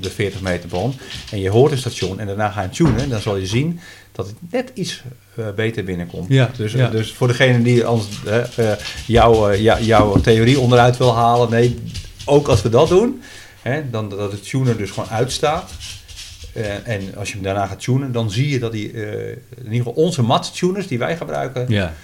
de 0.00 0.10
40 0.10 0.40
meter 0.40 0.68
band 0.68 0.94
en 1.30 1.40
je 1.40 1.50
hoort 1.50 1.72
een 1.72 1.78
station 1.78 2.20
en 2.20 2.26
daarna 2.26 2.50
ga 2.50 2.62
je 2.62 2.68
tunen, 2.68 3.08
dan 3.08 3.20
zal 3.20 3.36
je 3.36 3.46
zien 3.46 3.80
dat 4.12 4.26
het 4.26 4.36
net 4.50 4.70
iets 4.74 5.02
uh, 5.36 5.50
beter 5.50 5.84
binnenkomt. 5.84 6.28
Ja, 6.28 6.50
dus, 6.56 6.72
ja. 6.72 6.88
dus 6.88 7.12
voor 7.12 7.28
degene 7.28 7.62
die 7.62 7.84
anders 7.84 8.08
uh, 8.58 8.72
jou, 9.06 9.56
uh, 9.56 9.80
jouw 9.86 10.20
theorie 10.20 10.60
onderuit 10.60 10.96
wil 10.96 11.14
halen, 11.14 11.50
nee, 11.50 11.78
ook 12.24 12.48
als 12.48 12.62
we 12.62 12.68
dat 12.68 12.88
doen, 12.88 13.22
hè, 13.62 13.90
dan 13.90 14.08
dat 14.08 14.30
de 14.30 14.40
tuner 14.40 14.76
dus 14.76 14.90
gewoon 14.90 15.08
uitstaat. 15.08 15.70
En, 16.52 16.84
en 16.84 17.14
als 17.16 17.28
je 17.28 17.34
hem 17.34 17.42
daarna 17.42 17.66
gaat 17.66 17.80
tunen, 17.80 18.12
dan 18.12 18.30
zie 18.30 18.48
je 18.48 18.58
dat 18.58 18.72
die, 18.72 18.92
in 18.92 19.38
ieder 19.64 19.76
geval 19.76 19.92
onze 19.92 20.22
mat-tuners 20.22 20.86
die 20.86 20.98
wij 20.98 21.16
gebruiken, 21.16 21.66
ja. 21.68 21.94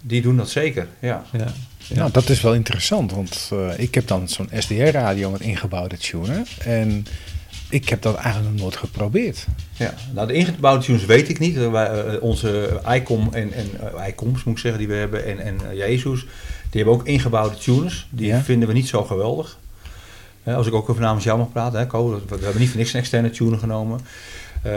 die 0.00 0.22
doen 0.22 0.36
dat 0.36 0.50
zeker. 0.50 0.86
Ja. 0.98 1.24
Ja. 1.32 1.52
Ja. 1.86 1.96
Nou, 1.96 2.10
dat 2.10 2.28
is 2.28 2.40
wel 2.40 2.54
interessant, 2.54 3.12
want 3.12 3.50
uh, 3.52 3.78
ik 3.78 3.94
heb 3.94 4.06
dan 4.06 4.28
zo'n 4.28 4.48
SDR-radio 4.58 5.30
met 5.30 5.40
ingebouwde 5.40 5.96
tuner. 5.96 6.48
En 6.58 7.06
ik 7.70 7.88
heb 7.88 8.02
dat 8.02 8.14
eigenlijk 8.14 8.52
nog 8.52 8.60
nooit 8.62 8.76
geprobeerd. 8.76 9.46
Ja, 9.72 9.94
nou 10.14 10.26
de 10.26 10.32
ingebouwde 10.32 10.84
tuners 10.84 11.04
weet 11.04 11.28
ik 11.28 11.38
niet. 11.38 11.70
Wij, 11.70 12.14
uh, 12.14 12.22
onze 12.22 12.80
ICOM 12.88 13.28
en, 13.32 13.52
en 13.52 13.70
uh, 13.96 14.06
ICOMs 14.08 14.44
moet 14.44 14.54
ik 14.54 14.60
zeggen 14.60 14.80
die 14.80 14.88
we 14.88 14.94
hebben 14.94 15.26
en, 15.26 15.38
en 15.38 15.76
Jezus, 15.76 16.20
die 16.70 16.82
hebben 16.82 16.94
ook 16.94 17.06
ingebouwde 17.06 17.56
tuners. 17.56 18.06
Die 18.10 18.26
ja. 18.26 18.40
vinden 18.40 18.68
we 18.68 18.74
niet 18.74 18.88
zo 18.88 19.04
geweldig. 19.04 19.58
als 20.44 20.66
ik 20.66 20.74
ook 20.74 20.88
over 20.88 21.02
namens 21.02 21.24
jou 21.24 21.38
mag 21.38 21.52
praten, 21.52 21.78
hè, 21.78 21.86
Ko, 21.86 22.10
we 22.28 22.34
hebben 22.44 22.60
niet 22.60 22.68
voor 22.68 22.78
niks 22.78 22.92
een 22.92 23.00
externe 23.00 23.30
tuner 23.30 23.58
genomen. 23.58 24.00
Uh, 24.66 24.72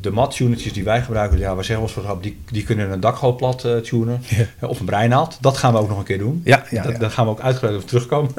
de 0.00 0.10
mat-tunertjes 0.10 0.72
die 0.72 0.84
wij 0.84 1.02
gebruiken, 1.02 1.38
ja, 1.38 1.56
we 1.56 1.62
zeggen 1.62 1.86
wel 1.94 2.04
eens, 2.12 2.22
die, 2.22 2.40
die 2.50 2.64
kunnen 2.64 2.90
een 2.90 3.00
dakgoot 3.00 3.36
plat 3.36 3.64
uh, 3.64 3.76
tunen. 3.76 4.22
Ja. 4.28 4.68
Of 4.68 4.80
een 4.80 4.86
breinaald. 4.86 5.38
Dat 5.40 5.56
gaan 5.56 5.72
we 5.72 5.78
ook 5.78 5.88
nog 5.88 5.98
een 5.98 6.04
keer 6.04 6.18
doen. 6.18 6.40
Ja, 6.44 6.64
ja, 6.70 6.82
dat, 6.82 6.92
ja. 6.92 6.98
Daar 6.98 7.10
gaan 7.10 7.24
we 7.24 7.30
ook 7.30 7.40
uitgebreid 7.40 7.76
over 7.76 7.88
terugkomen. 7.88 8.30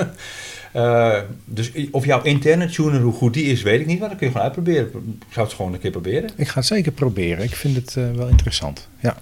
uh, 0.76 1.18
dus 1.46 1.72
of 1.92 2.06
jouw 2.06 2.22
interne 2.22 2.70
tuner, 2.70 3.02
hoe 3.02 3.14
goed 3.14 3.34
die 3.34 3.46
is, 3.46 3.62
weet 3.62 3.80
ik 3.80 3.86
niet. 3.86 4.00
Maar 4.00 4.10
dat 4.10 4.18
kun 4.18 4.28
je 4.28 4.32
gewoon 4.32 4.48
uitproberen. 4.48 4.88
Ik 5.28 5.34
zou 5.34 5.46
het 5.46 5.56
gewoon 5.56 5.74
een 5.74 5.80
keer 5.80 5.92
proberen. 5.92 6.30
Ik 6.36 6.48
ga 6.48 6.60
het 6.60 6.66
zeker 6.68 6.92
proberen. 6.92 7.44
Ik 7.44 7.56
vind 7.56 7.76
het 7.76 7.96
uh, 7.96 8.12
wel 8.12 8.28
interessant. 8.28 8.88
Ja. 9.00 9.18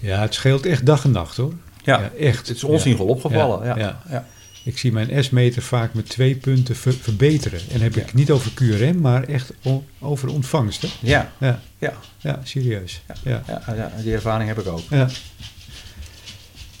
ja, 0.00 0.20
het 0.20 0.34
scheelt 0.34 0.66
echt 0.66 0.86
dag 0.86 1.04
en 1.04 1.10
nacht 1.10 1.36
hoor. 1.36 1.52
Ja, 1.82 2.00
ja 2.00 2.10
echt. 2.26 2.48
Het 2.48 2.56
is 2.56 2.64
ons 2.64 2.84
in 2.84 2.90
ieder 2.90 3.00
geval 3.00 3.14
opgevallen. 3.14 3.66
Ja. 3.66 4.00
Ja. 4.08 4.26
Ik 4.68 4.78
zie 4.78 4.92
mijn 4.92 5.24
S-meter 5.24 5.62
vaak 5.62 5.94
met 5.94 6.08
twee 6.08 6.34
punten 6.34 6.76
ver 6.76 6.92
verbeteren. 6.92 7.60
En 7.72 7.80
heb 7.80 7.96
ik 7.96 8.14
niet 8.14 8.30
over 8.30 8.50
QRM, 8.54 9.00
maar 9.00 9.22
echt 9.22 9.52
over 9.98 10.28
ontvangst. 10.28 10.82
Hè? 10.82 10.88
Ja. 11.00 11.32
Ja. 11.38 11.60
Ja. 11.78 11.92
ja, 12.20 12.40
serieus. 12.44 13.02
Ja. 13.06 13.42
Ja. 13.46 13.62
ja, 13.76 13.92
die 14.02 14.12
ervaring 14.12 14.48
heb 14.48 14.58
ik 14.58 14.66
ook. 14.66 14.80
Ja. 14.90 15.08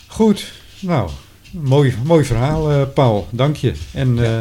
Goed, 0.06 0.52
nou, 0.80 1.10
mooi, 1.50 1.94
mooi 2.04 2.24
verhaal, 2.24 2.72
uh, 2.72 2.82
Paul. 2.94 3.28
Dank 3.30 3.56
je. 3.56 3.72
En, 3.92 4.16
uh, 4.16 4.38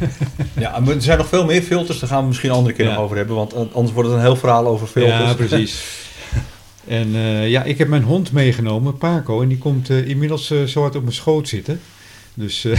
ja, 0.64 0.80
maar 0.80 0.94
er 0.94 1.02
zijn 1.02 1.18
nog 1.18 1.28
veel 1.28 1.44
meer 1.44 1.62
filters, 1.62 1.98
daar 1.98 2.08
gaan 2.08 2.20
we 2.20 2.26
misschien 2.26 2.50
een 2.50 2.56
andere 2.56 2.74
keer 2.74 2.86
nog 2.86 2.98
over 2.98 3.16
hebben. 3.16 3.36
Want 3.36 3.54
anders 3.54 3.92
wordt 3.92 4.08
het 4.08 4.18
een 4.18 4.24
heel 4.24 4.36
verhaal 4.36 4.66
over 4.66 4.86
filters. 4.86 5.18
Ja, 5.18 5.34
precies. 5.46 5.84
En 6.86 7.08
uh, 7.08 7.48
ja, 7.48 7.62
ik 7.62 7.78
heb 7.78 7.88
mijn 7.88 8.02
hond 8.02 8.32
meegenomen, 8.32 8.96
Paco, 8.96 9.42
en 9.42 9.48
die 9.48 9.58
komt 9.58 9.90
inmiddels 9.90 10.46
zo 10.66 10.80
hard 10.80 10.96
op 10.96 11.02
mijn 11.02 11.14
schoot 11.14 11.48
zitten. 11.48 11.80
Dus, 12.36 12.64
uh, 12.64 12.78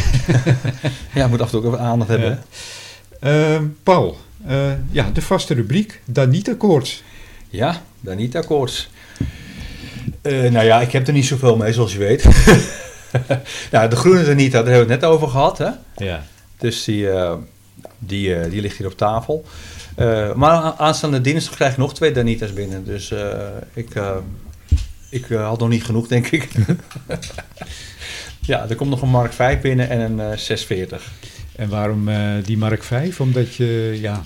ja, 1.14 1.28
moet 1.28 1.42
af 1.42 1.46
en 1.46 1.52
toe 1.52 1.60
ook 1.60 1.74
even 1.74 1.86
aandacht 1.86 2.10
hebben. 2.10 2.44
Uh, 3.24 3.52
uh, 3.52 3.62
Paul, 3.84 4.18
eh, 4.48 4.72
ja, 4.92 5.10
de 5.14 5.22
vaste 5.22 5.54
rubriek, 5.54 6.02
Danita 6.06 6.54
Koorts. 6.54 7.04
Ja, 7.50 7.82
Danita 8.00 8.42
Koorts. 8.42 8.90
nou 10.24 10.64
ja, 10.64 10.82
ik 10.82 10.92
heb 10.92 11.08
er 11.08 11.14
niet 11.14 11.26
zoveel 11.26 11.58
mee, 11.58 11.74
zoals 11.74 11.94
je 11.94 12.00
weet. 12.00 12.24
ja, 13.72 13.88
de 13.88 13.96
groene 13.96 14.24
Danita, 14.24 14.58
daar 14.58 14.72
hebben 14.72 14.88
we 14.88 14.94
het 14.94 15.02
net 15.02 15.12
over 15.12 15.28
gehad. 15.28 15.58
Hè? 15.58 15.70
Ja. 15.96 16.24
Dus 16.58 16.84
die, 16.84 17.08
die, 18.00 18.50
die 18.50 18.62
ligt 18.62 18.78
hier 18.78 18.88
op 18.88 18.98
tafel. 18.98 19.46
maar 20.36 20.74
aanstaande 20.78 21.22
dinsdag 21.22 21.56
krijg 21.56 21.72
ik 21.72 21.78
nog 21.78 21.94
twee 21.94 22.12
Danitas 22.12 22.54
binnen. 22.54 22.86
Dus 22.86 23.14
ik, 23.74 23.90
ik 25.10 25.26
had 25.26 25.60
nog 25.60 25.70
niet 25.70 25.86
genoeg, 25.86 26.08
denk 26.08 26.28
ik. 26.28 26.48
Ja, 28.48 28.70
er 28.70 28.76
komt 28.76 28.90
nog 28.90 29.02
een 29.02 29.10
Mark 29.10 29.34
5 29.34 29.62
binnen 29.62 29.90
en 29.90 30.00
een 30.00 30.18
uh, 30.18 30.38
640. 30.38 31.12
En 31.56 31.70
waarom 31.70 32.08
uh, 32.10 32.16
die 32.44 32.58
Mark 32.58 32.84
5? 32.84 33.20
Omdat 33.22 33.56
je, 33.56 33.98
ja... 34.02 34.22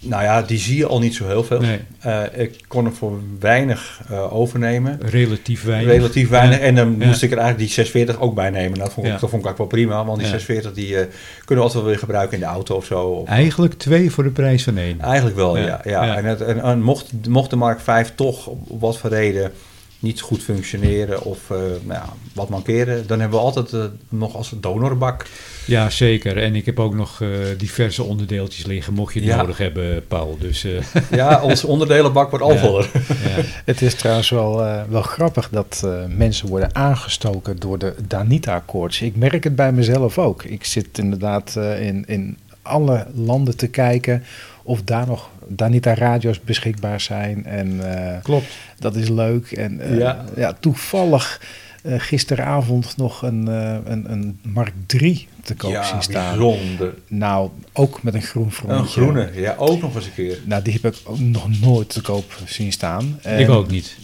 Nou 0.00 0.22
ja, 0.22 0.42
die 0.42 0.58
zie 0.58 0.76
je 0.76 0.86
al 0.86 0.98
niet 0.98 1.14
zo 1.14 1.26
heel 1.26 1.44
veel. 1.44 1.60
Nee. 1.60 1.78
Uh, 2.06 2.22
ik 2.34 2.64
kon 2.68 2.86
er 2.86 2.92
voor 2.92 3.20
weinig 3.40 4.00
overnemen. 4.30 4.98
Relatief 5.00 5.64
weinig. 5.64 5.92
Relatief 5.92 6.28
weinig. 6.28 6.58
Ja. 6.58 6.64
En 6.64 6.74
dan 6.74 6.96
ja. 6.98 7.06
moest 7.06 7.22
ik 7.22 7.30
er 7.30 7.38
eigenlijk 7.38 7.58
die 7.58 7.74
640 7.74 8.20
ook 8.20 8.34
bij 8.34 8.50
nemen. 8.50 8.78
Dat 8.78 8.92
vond 8.92 9.06
ik, 9.06 9.12
Ja. 9.12 9.18
dat 9.18 9.30
vond 9.30 9.42
ik 9.42 9.48
eigenlijk 9.48 9.58
wel 9.58 9.82
prima. 9.82 10.04
Want 10.04 10.18
die 10.18 10.26
Ja. 10.26 10.32
640 10.32 10.72
die, 10.72 10.94
kunnen 10.94 11.08
we 11.46 11.56
altijd 11.56 11.72
wel 11.74 11.84
weer 11.84 11.98
gebruiken 11.98 12.34
in 12.34 12.40
de 12.40 12.50
auto 12.50 12.76
of 12.76 12.84
zo. 12.84 13.00
Of, 13.00 13.28
Eigenlijk 13.28 13.74
twee 13.74 14.10
voor 14.10 14.24
de 14.24 14.30
prijs 14.30 14.64
van 14.64 14.76
één. 14.78 15.00
Eigenlijk 15.00 15.36
wel, 15.36 15.56
Ja. 15.56 15.64
ja. 15.66 15.80
ja. 15.84 16.04
Ja. 16.04 16.16
En, 16.16 16.24
het, 16.24 16.40
en, 16.40 16.60
en 16.60 16.82
mocht, 16.82 17.12
mocht 17.28 17.50
de 17.50 17.56
Mark 17.56 17.80
5 17.80 18.12
toch 18.14 18.46
op 18.46 18.80
wat 18.80 18.98
voor 18.98 19.10
reden 19.10 19.52
niet 19.98 20.20
goed 20.20 20.42
functioneren 20.42 21.22
of 21.22 21.48
nou 21.48 21.80
ja, 21.88 22.12
wat 22.34 22.48
mankeren, 22.48 23.06
dan 23.06 23.20
hebben 23.20 23.38
we 23.38 23.44
altijd 23.44 23.90
nog 24.08 24.36
als 24.36 24.52
donorbak. 24.60 25.26
Ja, 25.66 25.90
zeker. 25.90 26.38
En 26.38 26.54
ik 26.54 26.66
heb 26.66 26.80
ook 26.80 26.94
nog 26.94 27.22
diverse 27.56 28.02
onderdeeltjes 28.02 28.66
liggen, 28.66 28.94
mocht 28.94 29.14
je 29.14 29.22
het 29.22 29.36
nodig 29.36 29.58
hebben, 29.58 30.06
Paul. 30.06 30.36
Dus, 30.40 30.66
Ja, 31.10 31.42
onze 31.42 31.66
onderdelenbak 31.66 32.30
wordt 32.30 32.44
al 32.44 32.56
voller. 32.56 32.90
Ja. 33.08 33.42
Het 33.64 33.82
is 33.82 33.94
trouwens 33.94 34.30
wel, 34.30 34.56
wel 34.88 35.02
grappig 35.02 35.48
dat 35.50 35.88
mensen 36.08 36.48
worden 36.48 36.74
aangestoken 36.74 37.58
door 37.58 37.78
de 37.78 37.94
Danita-koorts. 38.08 39.00
Ik 39.00 39.16
merk 39.16 39.44
het 39.44 39.56
bij 39.56 39.72
mezelf 39.72 40.18
ook. 40.18 40.42
Ik 40.42 40.64
zit 40.64 40.98
inderdaad 40.98 41.56
in, 41.56 42.04
in 42.06 42.38
alle 42.62 43.06
landen 43.14 43.56
te 43.56 43.68
kijken 43.68 44.24
of 44.68 44.82
daar 44.82 45.06
nog 45.06 45.30
Danita-radio's 45.46 46.40
beschikbaar 46.40 47.00
zijn. 47.00 47.44
En, 47.44 47.80
Klopt. 48.22 48.46
Dat 48.78 48.96
is 48.96 49.08
leuk. 49.08 49.52
En 49.52 49.98
ja. 49.98 50.24
ja. 50.36 50.56
toevallig 50.60 51.40
uh, 51.82 51.94
gisteravond 52.00 52.96
nog 52.96 53.22
een, 53.22 53.48
uh, 53.48 53.76
een, 53.84 54.12
een 54.12 54.38
Mark 54.42 54.72
3 54.86 55.28
te 55.42 55.54
koop 55.54 55.70
ja, 55.70 55.82
zien 55.82 56.02
staan. 56.02 56.38
Bijzonder. 56.38 56.94
Nou, 57.08 57.50
ook 57.72 58.02
met 58.02 58.14
een 58.14 58.22
groen 58.22 58.52
frontje. 58.52 58.78
Een 58.78 58.86
groene, 58.86 59.30
ja, 59.34 59.54
ook 59.58 59.80
nog 59.80 59.94
eens 59.94 60.04
een 60.04 60.14
keer. 60.14 60.38
Nou, 60.44 60.62
die 60.62 60.72
heb 60.72 60.94
ik 60.94 61.00
ook 61.04 61.18
nog 61.18 61.60
nooit 61.60 61.88
te 61.88 62.00
koop 62.00 62.42
zien 62.44 62.72
staan. 62.72 63.18
En 63.22 63.38
ik 63.38 63.48
ook 63.48 63.70
niet. 63.70 63.96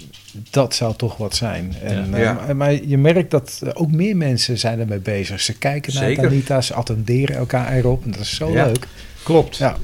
Dat 0.50 0.74
zou 0.74 0.96
toch 0.96 1.16
wat 1.16 1.34
zijn. 1.34 1.74
En, 1.82 2.10
ja. 2.16 2.48
Uh, 2.48 2.54
maar 2.54 2.84
je 2.84 2.98
merkt 2.98 3.30
dat 3.30 3.60
ook 3.74 3.90
meer 3.90 4.16
mensen 4.16 4.58
zijn 4.58 4.80
ermee 4.80 4.98
bezig. 4.98 5.40
Ze 5.40 5.58
kijken 5.58 5.94
naar 5.94 6.14
Danita, 6.14 6.60
ze 6.60 6.74
attenderen 6.74 7.36
elkaar 7.36 7.72
erop. 7.72 8.04
En 8.04 8.10
dat 8.10 8.20
is 8.20 8.34
zo 8.34 8.52
leuk. 8.52 8.86
Klopt. 9.22 9.56
Ja. 9.56 9.76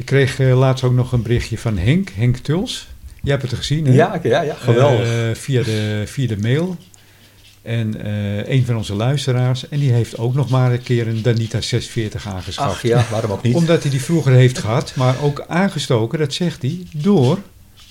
Ik 0.00 0.06
kreeg 0.06 0.38
laatst 0.38 0.84
ook 0.84 0.92
nog 0.92 1.12
een 1.12 1.22
berichtje 1.22 1.58
van 1.58 1.78
Henk, 1.78 2.10
Henk 2.14 2.36
Tuls. 2.36 2.88
Jij 3.22 3.32
hebt 3.32 3.50
het 3.50 3.58
gezien, 3.58 3.86
hè? 3.86 3.92
Ja, 3.92 4.20
ja, 4.22 4.42
ja 4.42 4.54
geweldig. 4.54 5.06
Uh, 5.06 5.34
via, 5.34 5.62
de, 5.62 6.02
via 6.06 6.26
de 6.26 6.36
mail. 6.36 6.76
En 7.62 8.06
uh, 8.06 8.48
een 8.48 8.64
van 8.64 8.76
onze 8.76 8.94
luisteraars. 8.94 9.68
En 9.68 9.78
die 9.78 9.92
heeft 9.92 10.18
ook 10.18 10.34
nog 10.34 10.50
maar 10.50 10.72
een 10.72 10.82
keer 10.82 11.08
een 11.08 11.22
Danita 11.22 11.60
640 11.60 12.26
aangeschaft. 12.26 12.70
Ach 12.70 12.82
ja, 12.82 13.04
waarom 13.10 13.30
ook 13.30 13.42
niet? 13.42 13.54
Omdat 13.54 13.82
hij 13.82 13.90
die 13.90 14.02
vroeger 14.02 14.32
heeft 14.32 14.58
gehad. 14.58 14.92
Maar 14.96 15.22
ook 15.22 15.44
aangestoken, 15.48 16.18
dat 16.18 16.32
zegt 16.32 16.62
hij, 16.62 16.86
door 16.92 17.38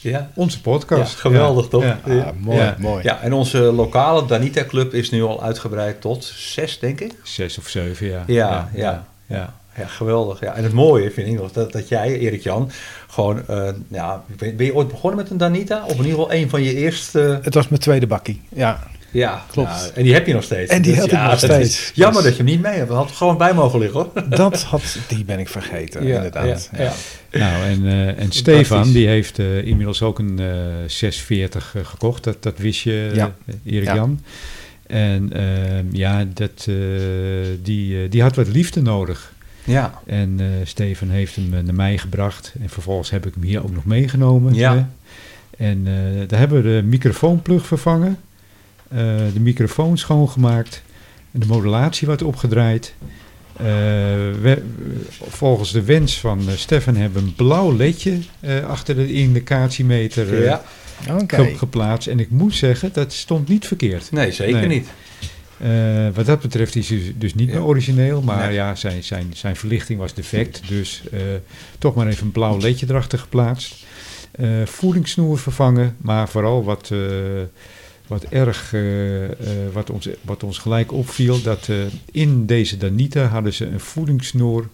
ja. 0.01 0.31
onze 0.33 0.61
podcast. 0.61 1.13
Ja, 1.13 1.19
geweldig 1.19 1.67
toch? 1.67 1.83
Ja. 1.83 1.99
Ah, 2.05 2.31
mooi, 2.37 2.73
mooi. 2.77 3.03
Ja, 3.03 3.21
en 3.21 3.33
onze 3.33 3.59
lokale 3.59 4.25
Danita 4.25 4.65
Club 4.65 4.93
is 4.93 5.09
nu 5.09 5.23
al 5.23 5.43
uitgebreid 5.43 6.01
tot 6.01 6.23
zes, 6.35 6.79
denk 6.79 6.99
ik. 6.99 7.13
Zes 7.23 7.57
of 7.57 7.67
zeven, 7.67 8.07
ja. 8.07 8.23
Ja, 8.27 8.69
ja. 8.73 9.07
ja. 9.27 9.58
Ja, 9.79 9.87
geweldig. 9.87 10.39
Ja. 10.39 10.53
En 10.53 10.63
het 10.63 10.73
mooie 10.73 11.11
vind 11.11 11.27
ik 11.27 11.53
dat, 11.53 11.71
dat 11.71 11.87
jij, 11.87 12.19
Erik-Jan, 12.19 12.71
gewoon, 13.07 13.41
uh, 13.49 13.69
ja, 13.87 14.23
ben, 14.37 14.55
ben, 14.55 14.65
je 14.65 14.75
ooit 14.75 14.87
begonnen 14.87 15.19
met 15.19 15.29
een 15.29 15.37
Danita? 15.37 15.83
Of 15.83 15.91
in 15.91 15.97
ieder 15.97 16.11
geval 16.11 16.33
een 16.33 16.49
van 16.49 16.63
je 16.63 16.75
eerste... 16.75 17.39
Het 17.41 17.53
was 17.53 17.67
mijn 17.67 17.81
tweede 17.81 18.07
bakkie, 18.07 18.41
ja. 18.49 18.79
Ja, 19.11 19.45
klopt. 19.51 19.69
Ja, 19.69 19.89
en 19.95 20.03
die 20.03 20.13
heb 20.13 20.27
je 20.27 20.33
nog 20.33 20.43
steeds. 20.43 20.71
En 20.71 20.81
die 20.81 20.91
dus, 20.91 21.01
heb 21.01 21.11
ik 21.11 21.19
nog 21.19 21.37
steeds. 21.37 21.91
Jammer 21.93 22.23
dat 22.23 22.31
je 22.31 22.37
hem 22.37 22.51
niet 22.51 22.61
mee 22.61 22.77
hebt. 22.77 22.87
Dat 22.87 22.97
had 22.97 23.11
gewoon 23.11 23.37
bij 23.37 23.53
mogen 23.53 23.79
liggen 23.79 23.99
hoor. 23.99 24.29
Dat 24.29 24.63
had, 24.63 24.97
die 25.07 25.25
ben 25.25 25.39
ik 25.39 25.49
vergeten, 25.49 26.01
inderdaad. 26.01 26.69
Ja, 26.77 26.93
Nou, 27.31 27.63
en, 27.63 27.83
uh, 27.83 28.19
en 28.19 28.31
Stefan, 28.31 28.91
die 28.91 29.07
heeft 29.07 29.39
uh, 29.39 29.65
inmiddels 29.65 30.01
ook 30.01 30.19
een 30.19 30.39
640 30.87 31.75
gekocht. 31.83 32.23
Dat, 32.23 32.43
dat 32.43 32.57
wist 32.57 32.81
je, 32.81 33.29
Erik 33.65 33.93
Jan. 33.93 34.23
En 34.87 35.33
ehm, 35.33 35.85
ja, 35.91 36.25
dat, 36.33 36.67
die, 37.61 38.09
die 38.09 38.21
had 38.21 38.35
wat 38.35 38.47
liefde 38.47 38.81
nodig. 38.81 39.33
Ja. 39.69 40.01
En 40.05 40.37
uh, 40.39 40.47
Steven 40.63 41.09
heeft 41.09 41.35
hem 41.35 41.49
naar 41.49 41.73
mij 41.73 41.97
gebracht. 41.97 42.53
En 42.61 42.69
vervolgens 42.69 43.09
heb 43.09 43.25
ik 43.25 43.33
hem 43.33 43.43
hier 43.43 43.63
ook 43.63 43.73
nog 43.73 43.85
meegenomen. 43.85 44.53
Ja. 44.53 44.89
En 45.57 45.77
uh, 45.87 46.27
daar 46.27 46.39
hebben 46.39 46.63
we 46.63 46.69
de 46.69 46.83
microfoonplug 46.87 47.65
vervangen. 47.65 48.17
Uh, 48.93 48.99
de 49.33 49.39
microfoon 49.39 49.97
schoongemaakt. 49.97 50.81
En 51.31 51.39
de 51.39 51.45
modulatie 51.45 52.07
wat 52.07 52.21
opgedraaid. 52.21 52.93
We, 54.41 54.63
volgens 55.27 55.71
de 55.71 55.83
wens 55.83 56.19
van 56.19 56.41
Stefan 56.55 56.95
hebben 56.95 57.21
we 57.21 57.27
een 57.27 57.35
blauw 57.35 57.75
ledje 57.75 58.17
achter 58.67 58.95
de 58.95 59.13
indicatiemeter 59.13 60.43
ja. 60.43 60.63
okay. 61.21 61.55
geplaatst. 61.55 62.07
En 62.07 62.19
ik 62.19 62.29
moet 62.29 62.55
zeggen, 62.55 62.89
dat 62.93 63.13
stond 63.13 63.47
niet 63.47 63.67
verkeerd. 63.67 64.11
Nee, 64.11 64.31
zeker 64.31 64.67
nee. 64.67 64.67
niet. 64.67 64.87
Uh, 65.63 66.07
wat 66.13 66.25
dat 66.25 66.41
betreft 66.41 66.75
is 66.75 66.89
hij 66.89 67.13
dus 67.17 67.33
niet 67.33 67.49
meer 67.49 67.63
origineel, 67.63 68.21
maar 68.21 68.45
nee. 68.45 68.53
ja, 68.53 68.75
zijn, 68.75 69.03
zijn, 69.03 69.31
zijn 69.33 69.55
verlichting 69.55 69.99
was 69.99 70.13
defect. 70.13 70.67
Dus 70.67 71.03
uh, 71.13 71.19
toch 71.77 71.95
maar 71.95 72.07
even 72.07 72.25
een 72.25 72.31
blauw 72.31 72.57
ledje 72.57 72.85
erachter 72.89 73.19
geplaatst. 73.19 73.75
Uh, 74.39 74.65
voedingssnoer 74.65 75.39
vervangen, 75.39 75.95
maar 75.97 76.29
vooral 76.29 76.63
wat, 76.63 76.91
wat 78.07 78.23
erg, 78.23 78.73
wat, 79.73 79.89
ons, 79.89 80.09
wat 80.21 80.43
ons 80.43 80.57
gelijk 80.57 80.91
opviel, 80.91 81.41
dat 81.41 81.69
in 82.11 82.45
deze 82.45 82.77
Danita 82.77 83.25
hadden 83.25 83.53
ze 83.53 83.65
een 83.65 83.79
voedingssnoer 83.79 84.69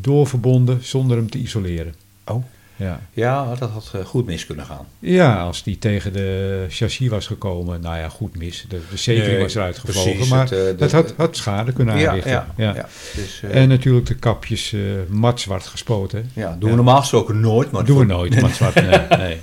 doorverbonden 0.00 0.84
zonder 0.84 1.16
hem 1.16 1.30
te 1.30 1.38
isoleren. 1.38 1.94
Oh. 2.24 2.44
Ja. 2.76 3.00
ja, 3.12 3.54
dat 3.58 3.70
had 3.70 3.92
goed 4.04 4.26
mis 4.26 4.46
kunnen 4.46 4.64
gaan. 4.66 4.86
Ja, 4.98 5.42
als 5.42 5.62
die 5.62 5.78
tegen 5.78 6.12
de 6.12 6.66
chassis 6.68 7.08
was 7.08 7.26
gekomen, 7.26 7.80
nou 7.80 7.96
ja, 7.96 8.08
goed 8.08 8.36
mis. 8.36 8.64
De 8.68 8.80
Nee, 9.06 9.38
was 9.38 9.54
eruit 9.54 9.78
gevlogen, 9.78 10.12
precies, 10.12 10.28
maar 10.30 10.40
het, 10.42 10.52
eh, 10.52 10.58
de- 10.58 10.74
dat 10.76 10.92
had, 10.92 11.14
had 11.16 11.36
schade 11.36 11.72
kunnen 11.72 11.94
aanrichten. 11.94 12.30
ja, 12.32 12.46
Ja, 12.56 12.74
ja. 12.74 12.86
Dus, 13.14 13.40
eh, 13.42 13.62
En 13.62 13.68
natuurlijk 13.68 14.06
de 14.06 14.14
kapjes 14.14 14.72
eh 14.72 14.80
mat 15.08 15.40
zwart 15.40 15.66
gespoten. 15.66 16.30
ja, 16.34 16.56
doen 16.58 16.70
we 16.70 16.76
normaal 16.76 17.00
gesproken 17.00 17.40
nooit. 17.40 17.70
Maar 17.70 17.84
doen 17.84 17.98
we 17.98 18.04
nooit, 18.04 18.40
mat 18.40 18.50
zwart, 18.50 18.74
nee. 18.74 18.84
nee, 19.08 19.18
nee. 19.18 19.40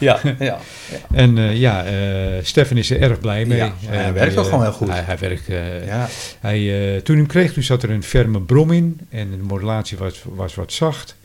Ja, 0.00 0.18
ja. 0.38 0.58
En 1.12 1.38
eh, 1.38 1.56
ja, 1.56 1.84
eh 1.84 1.92
Stefan 2.42 2.76
is 2.76 2.90
er 2.90 3.00
erg 3.00 3.20
blij 3.20 3.44
mee. 3.44 3.58
Ja, 3.58 3.64
Eh, 3.64 3.88
hij 3.90 4.12
werkt 4.12 4.36
ook 4.36 4.44
eh, 4.44 4.50
gewoon 4.50 4.64
heel 4.64 4.72
goed. 4.74 4.88
Hij, 4.88 5.02
hij 5.02 5.18
werkt, 5.18 5.48
eh, 5.48 5.86
ja. 5.86 6.08
hij, 6.40 6.58
eh, 6.94 7.00
toen 7.02 7.14
hij 7.16 7.24
hem 7.24 7.26
kreeg, 7.26 7.52
toen 7.52 7.62
zat 7.62 7.82
er 7.82 7.90
een 7.90 8.02
ferme 8.02 8.40
brom 8.40 8.70
in 8.72 9.00
en 9.10 9.30
de 9.30 9.36
modulatie 9.36 9.98
was, 9.98 10.22
was 10.24 10.54
wat 10.54 10.72
zacht. 10.72 11.16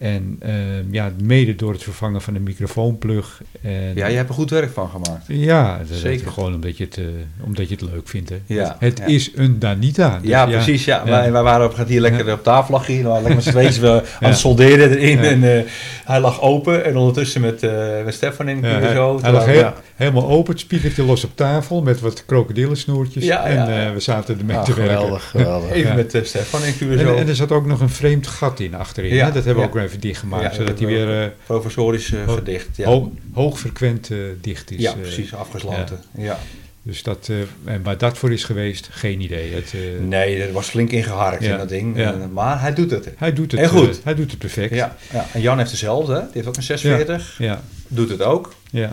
En 0.00 0.36
eh, 0.40 0.52
ja, 0.90 1.12
mede 1.22 1.56
door 1.56 1.72
het 1.72 1.82
vervangen 1.82 2.20
van 2.20 2.34
de 2.34 2.40
microfoonplug. 2.40 3.40
En, 3.62 3.92
ja, 3.94 4.06
je 4.06 4.16
hebt 4.16 4.28
er 4.28 4.34
goed 4.34 4.50
werk 4.50 4.70
van 4.72 4.88
gemaakt. 4.88 5.24
Ja, 5.26 5.78
dat 5.78 5.88
is 5.90 6.00
Zeker. 6.00 6.30
gewoon 6.30 6.54
omdat 6.54 6.76
je, 6.76 6.84
het, 6.84 7.00
omdat 7.40 7.68
je 7.68 7.74
het 7.74 7.90
leuk 7.92 8.08
vindt. 8.08 8.28
Hè. 8.28 8.36
Ja, 8.46 8.76
het 8.78 8.98
ja. 8.98 9.04
is 9.04 9.30
een 9.34 9.58
Danita. 9.58 10.18
dus 10.18 10.28
ja, 10.30 10.46
precies. 10.46 10.84
Ja. 10.84 11.02
Ja. 11.04 11.10
Wij, 11.10 11.32
wij 11.32 11.42
waren 11.42 11.66
op, 11.66 11.86
hier 11.86 12.00
lekker 12.00 12.32
op 12.32 12.42
tafel 12.42 12.74
lag 12.74 12.86
hier. 12.86 13.02
We 13.02 13.08
waren 13.08 13.22
lekker 13.22 13.34
met 13.34 13.44
z'n 13.44 13.50
tweeën 13.50 13.80
we 13.80 14.02
aan 14.20 14.28
het 14.30 14.38
solderen 14.38 14.90
erin. 14.98 15.22
Ja. 15.22 15.30
En 15.30 15.56
eh, 15.56 15.64
hij 16.04 16.20
lag 16.20 16.40
open. 16.40 16.84
En 16.84 16.96
ondertussen 16.96 17.40
met, 17.40 17.62
eh 17.62 18.04
met 18.04 18.14
Stefan 18.14 18.48
in 18.48 18.64
hij, 18.64 18.92
zo. 18.94 19.18
hij 19.22 19.32
lag 19.32 19.44
heel- 19.46 19.72
helemaal 19.96 20.28
open, 20.28 20.52
het 20.52 20.60
spiegeltje 20.60 21.02
los 21.04 21.24
op 21.24 21.30
tafel 21.34 21.82
met 21.82 22.00
wat 22.00 22.24
krokodillensnoertjes. 22.26 23.24
Ja, 23.24 23.44
en 23.44 23.54
ja, 23.54 23.86
eh, 23.86 23.92
we 23.92 24.00
zaten 24.00 24.38
ermee 24.38 24.56
Ah, 24.56 24.64
te 24.64 24.74
werken. 24.74 24.96
geweldig, 24.96 25.30
geweldig. 25.30 25.70
Even 25.70 25.90
Ja. 25.90 25.94
met 25.96 26.20
Stefan 26.22 26.60
in. 26.64 26.98
En, 26.98 27.16
en 27.16 27.28
er 27.28 27.36
zat 27.36 27.52
ook 27.52 27.66
nog 27.66 27.80
een 27.80 27.90
vreemd 27.90 28.26
gat 28.26 28.60
in 28.60 28.74
achterin. 28.74 29.14
Ja, 29.14 29.26
hè? 29.26 29.32
Dat 29.32 29.44
hebben 29.44 29.54
we 29.54 29.60
ja. 29.60 29.66
ook 29.66 29.74
weer 29.74 29.89
even 29.90 30.00
dichtgemaakt, 30.02 30.42
Ja, 30.42 30.50
zodat 30.52 30.66
dat 30.66 30.78
hij 30.78 30.86
weer 30.88 31.22
eh, 31.22 31.28
Professorisch 31.46 32.12
Ho- 32.26 32.34
gedicht. 32.34 32.68
Ja, 32.76 32.86
ho- 32.86 33.12
hoogfrequent 33.32 34.10
eh, 34.10 34.18
dicht 34.40 34.70
is. 34.70 34.80
ja 34.80 34.92
precies. 34.92 35.34
Afgesloten. 35.34 36.00
Ja. 36.16 36.38
dus 36.82 37.02
dat, 37.02 37.30
en 37.64 37.82
waar 37.82 37.98
dat 37.98 38.18
voor 38.18 38.32
is 38.32 38.44
geweest, 38.44 38.88
geen 38.90 39.20
idee. 39.20 39.52
Het, 39.54 39.74
Nee, 40.00 40.42
er 40.42 40.52
was 40.52 40.68
flink 40.68 40.90
ingeharkt 40.90 41.42
Ja. 41.44 41.52
in 41.52 41.58
dat 41.58 41.68
ding. 41.68 41.96
Ja. 41.96 42.28
Maar 42.32 42.60
hij 42.60 42.74
doet 42.74 42.90
het. 42.90 43.08
Hij 43.16 43.32
doet 43.32 43.52
het, 43.52 43.60
En 43.60 43.68
goed. 43.68 44.00
hij 44.04 44.14
doet 44.14 44.30
het 44.30 44.38
perfect. 44.38 44.74
Ja, 44.74 44.96
ja. 45.12 45.26
En 45.32 45.40
Jan 45.40 45.58
heeft 45.58 45.70
dezelfde. 45.70 46.14
Die 46.14 46.28
heeft 46.32 46.46
ook 46.46 46.56
een 46.56 46.62
640. 46.62 47.34
ja, 47.38 47.62
Doet 47.88 48.08
het 48.10 48.22
ook. 48.22 48.54
ja. 48.70 48.92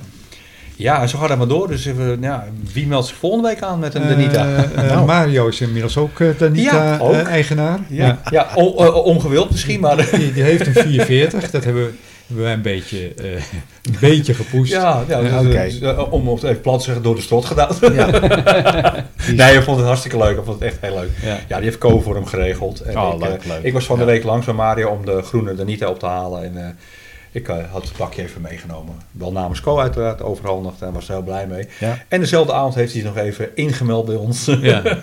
Ja, 0.80 1.08
zo 1.08 1.18
gaat 1.18 1.30
het 1.30 1.38
maar 1.38 1.48
door. 1.48 1.68
Dus 1.68 1.86
even, 1.86 2.18
ja, 2.22 2.48
wie 2.74 2.88
meldt 2.88 3.08
zich 3.08 3.16
volgende 3.18 3.48
week 3.48 3.62
aan 3.62 3.80
met 3.80 3.96
een 3.96 4.08
Danita? 4.08 4.46
Eh, 4.46 4.64
eh, 4.64 4.90
Nou. 4.92 5.06
Mario 5.06 5.48
is 5.48 5.62
inmiddels 5.62 5.98
ook 5.98 6.20
eh, 6.20 6.28
Ja. 6.28 6.34
Danita-eigenaar. 6.38 7.80
ja, 7.90 8.22
ja. 8.30 8.48
on- 8.56 8.94
ongewild 8.94 9.50
misschien, 9.52 9.80
maar... 9.80 9.96
Die, 10.12 10.34
die 10.34 10.44
heeft 10.44 10.68
een 10.68 10.74
440. 10.74 11.52
Dat 11.52 11.64
hebben 11.64 11.84
we, 11.86 11.92
hebben 12.28 12.44
wij 12.46 12.54
een 12.54 12.62
beetje, 12.62 13.14
een 13.24 13.96
beetje 14.00 14.34
gepusht. 14.34 14.72
Ja, 14.74 15.04
ja, 15.08 15.42
dus, 15.42 15.80
om 16.10 16.28
het 16.28 16.44
even 16.44 16.62
plat 16.62 16.78
te 16.80 16.86
zeggen, 16.86 17.04
door 17.04 17.16
de 17.16 17.22
strot 17.22 17.46
gedaan. 17.46 17.70
Ja. 17.94 18.06
nee, 19.36 19.56
ik 19.56 19.64
vond 19.64 19.78
het 19.78 19.86
hartstikke 19.86 20.18
leuk. 20.18 20.38
Ik 20.38 20.44
vond 20.46 20.60
het 20.60 20.70
echt 20.72 20.78
heel 20.82 20.96
leuk. 21.00 21.10
Ja. 21.22 21.38
Ja, 21.48 21.56
die 21.56 21.66
heeft 21.66 21.78
Co 21.78 22.00
voor 22.00 22.16
hem 22.16 22.26
geregeld. 22.26 22.80
En 22.82 22.98
Oh, 23.00 23.14
ik, 23.14 23.20
leuk, 23.28 23.46
leuk. 23.46 23.60
ik 23.64 23.74
was 23.74 23.86
van 23.86 23.98
de 24.00 24.06
week 24.06 24.24
langs 24.24 24.46
bij 24.46 24.56
Mario 24.56 24.90
om 24.90 25.06
de 25.06 25.22
groene 25.22 25.56
Danita 25.56 25.88
op 25.88 26.00
te 26.00 26.06
halen. 26.06 26.44
En 26.44 26.78
ik 27.32 27.48
eh, 27.48 27.72
had 27.72 27.84
het 27.84 27.98
bakje 27.98 28.22
even 28.22 28.42
meegenomen. 28.42 28.96
Wel 29.12 29.32
namens 29.32 29.62
Co 29.62 29.80
uiteraard 29.80 30.22
overhandigd 30.22 30.82
en 30.82 30.94
was 30.94 31.08
er 31.08 31.14
heel 31.14 31.24
blij 31.24 31.48
mee. 31.48 31.68
Ja. 31.80 32.04
En 32.08 32.20
dezelfde 32.20 32.54
avond 32.54 32.76
heeft 32.76 32.94
hij 32.94 33.02
zich 33.02 33.14
nog 33.14 33.24
even 33.24 33.56
ingemeld 33.56 34.06
bij 34.06 34.16
ons. 34.16 34.46
Ja. 34.46 34.82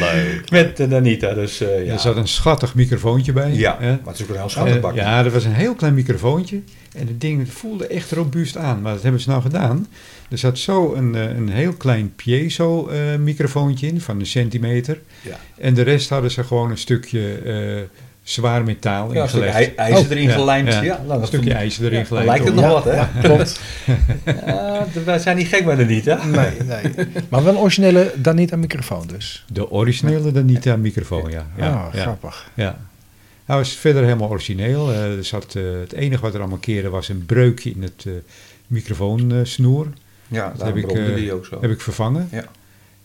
Leuk. 0.00 0.50
Met 0.50 0.76
de 0.76 0.88
Danita. 0.88 1.34
Dus 1.34 1.60
eh, 1.60 1.86
ja. 1.86 1.92
Er 1.92 1.98
zat 1.98 2.16
een 2.16 2.28
schattig 2.28 2.74
microfoontje 2.74 3.32
bij. 3.32 3.52
ja, 3.52 3.76
hè. 3.80 3.90
maar 3.90 4.06
het 4.06 4.14
is 4.14 4.22
ook 4.22 4.28
een 4.28 4.36
heel 4.36 4.48
schattig 4.48 4.80
bakje. 4.80 5.00
ja, 5.00 5.22
dat 5.22 5.32
was 5.32 5.44
een 5.44 5.52
heel 5.52 5.74
klein 5.74 5.94
microfoontje. 5.94 6.60
En 6.94 7.06
het 7.06 7.20
ding 7.20 7.52
voelde 7.52 7.86
echt 7.86 8.12
robuust 8.12 8.56
aan. 8.56 8.82
Maar 8.82 8.92
dat 8.92 9.02
hebben 9.02 9.20
ze 9.20 9.28
nou 9.28 9.42
gedaan. 9.42 9.86
Er 10.30 10.38
zat 10.38 10.58
zo 10.58 10.94
een, 10.94 11.14
eh, 11.14 11.36
een 11.36 11.48
heel 11.48 11.72
klein 11.72 12.14
piezo-microfoontje 12.14 13.86
in 13.86 14.00
van 14.00 14.20
een 14.20 14.26
centimeter. 14.26 15.00
Ja. 15.22 15.38
En 15.58 15.74
de 15.74 15.82
rest 15.82 16.08
hadden 16.08 16.30
ze 16.30 16.44
gewoon 16.44 16.70
een 16.70 16.78
stukje 16.78 17.34
eh, 17.34 17.82
zwaar 18.30 18.64
metaal 18.64 19.12
Ja, 19.14 19.22
een 19.22 19.28
stukje 19.28 19.46
ingelegd. 19.48 19.74
ijzer 19.74 20.04
Oh, 20.04 20.10
erin 20.10 20.22
ja, 20.22 20.32
gelijmd. 20.34 20.72
ja. 20.72 20.82
Ja, 20.82 20.96
nou, 20.96 21.12
een 21.12 21.18
dat 21.18 21.26
stukje 21.28 21.52
ijzer 21.54 21.84
erin 21.84 22.06
gelijmd. 22.06 22.28
lijkt 22.28 22.44
het 22.44 22.54
nog 22.54 22.66
wat, 22.72 22.84
hè? 22.84 22.94
Ja, 22.94 23.10
klopt. 23.22 23.60
Ja, 24.46 24.86
wij 25.04 25.18
zijn 25.18 25.36
niet 25.36 25.46
gek 25.48 25.64
bij 25.64 25.76
de 25.76 25.84
niet, 25.84 26.04
hè? 26.04 26.14
Nee, 26.40 26.50
nee. 26.66 27.06
Maar 27.28 27.44
wel 27.44 27.52
een 27.54 27.58
originele 27.60 28.12
Danita 28.16 28.56
microfoon 28.56 29.06
dus. 29.06 29.44
De 29.52 29.70
originele 29.70 30.32
Danita 30.32 30.76
microfoon, 30.76 31.30
ja. 31.30 31.46
ja, 31.56 31.68
ah, 31.70 31.94
ja, 31.94 32.00
grappig. 32.02 32.50
ja. 32.54 32.78
Hij 33.44 33.56
was 33.56 33.70
verder 33.72 34.02
helemaal 34.04 34.28
origineel. 34.28 34.92
Eh, 34.92 35.16
er 35.16 35.24
zat, 35.24 35.54
eh, 35.54 35.62
het 35.80 35.92
enige 35.92 36.22
wat 36.22 36.34
er 36.34 36.40
allemaal 36.40 36.58
keerde 36.58 36.88
was 36.88 37.08
een 37.08 37.26
breukje 37.26 37.70
in 37.70 37.82
het 37.82 38.04
eh 38.06 38.12
microfoonsnoer. 38.66 39.86
Ja, 40.28 40.52
Dat 40.56 40.66
heb 40.66 40.76
ik, 40.76 40.92
eh, 40.92 41.14
die 41.14 41.32
ook 41.32 41.46
zo. 41.46 41.58
heb 41.60 41.70
ik 41.70 41.80
vervangen. 41.80 42.28
Ja. 42.30 42.44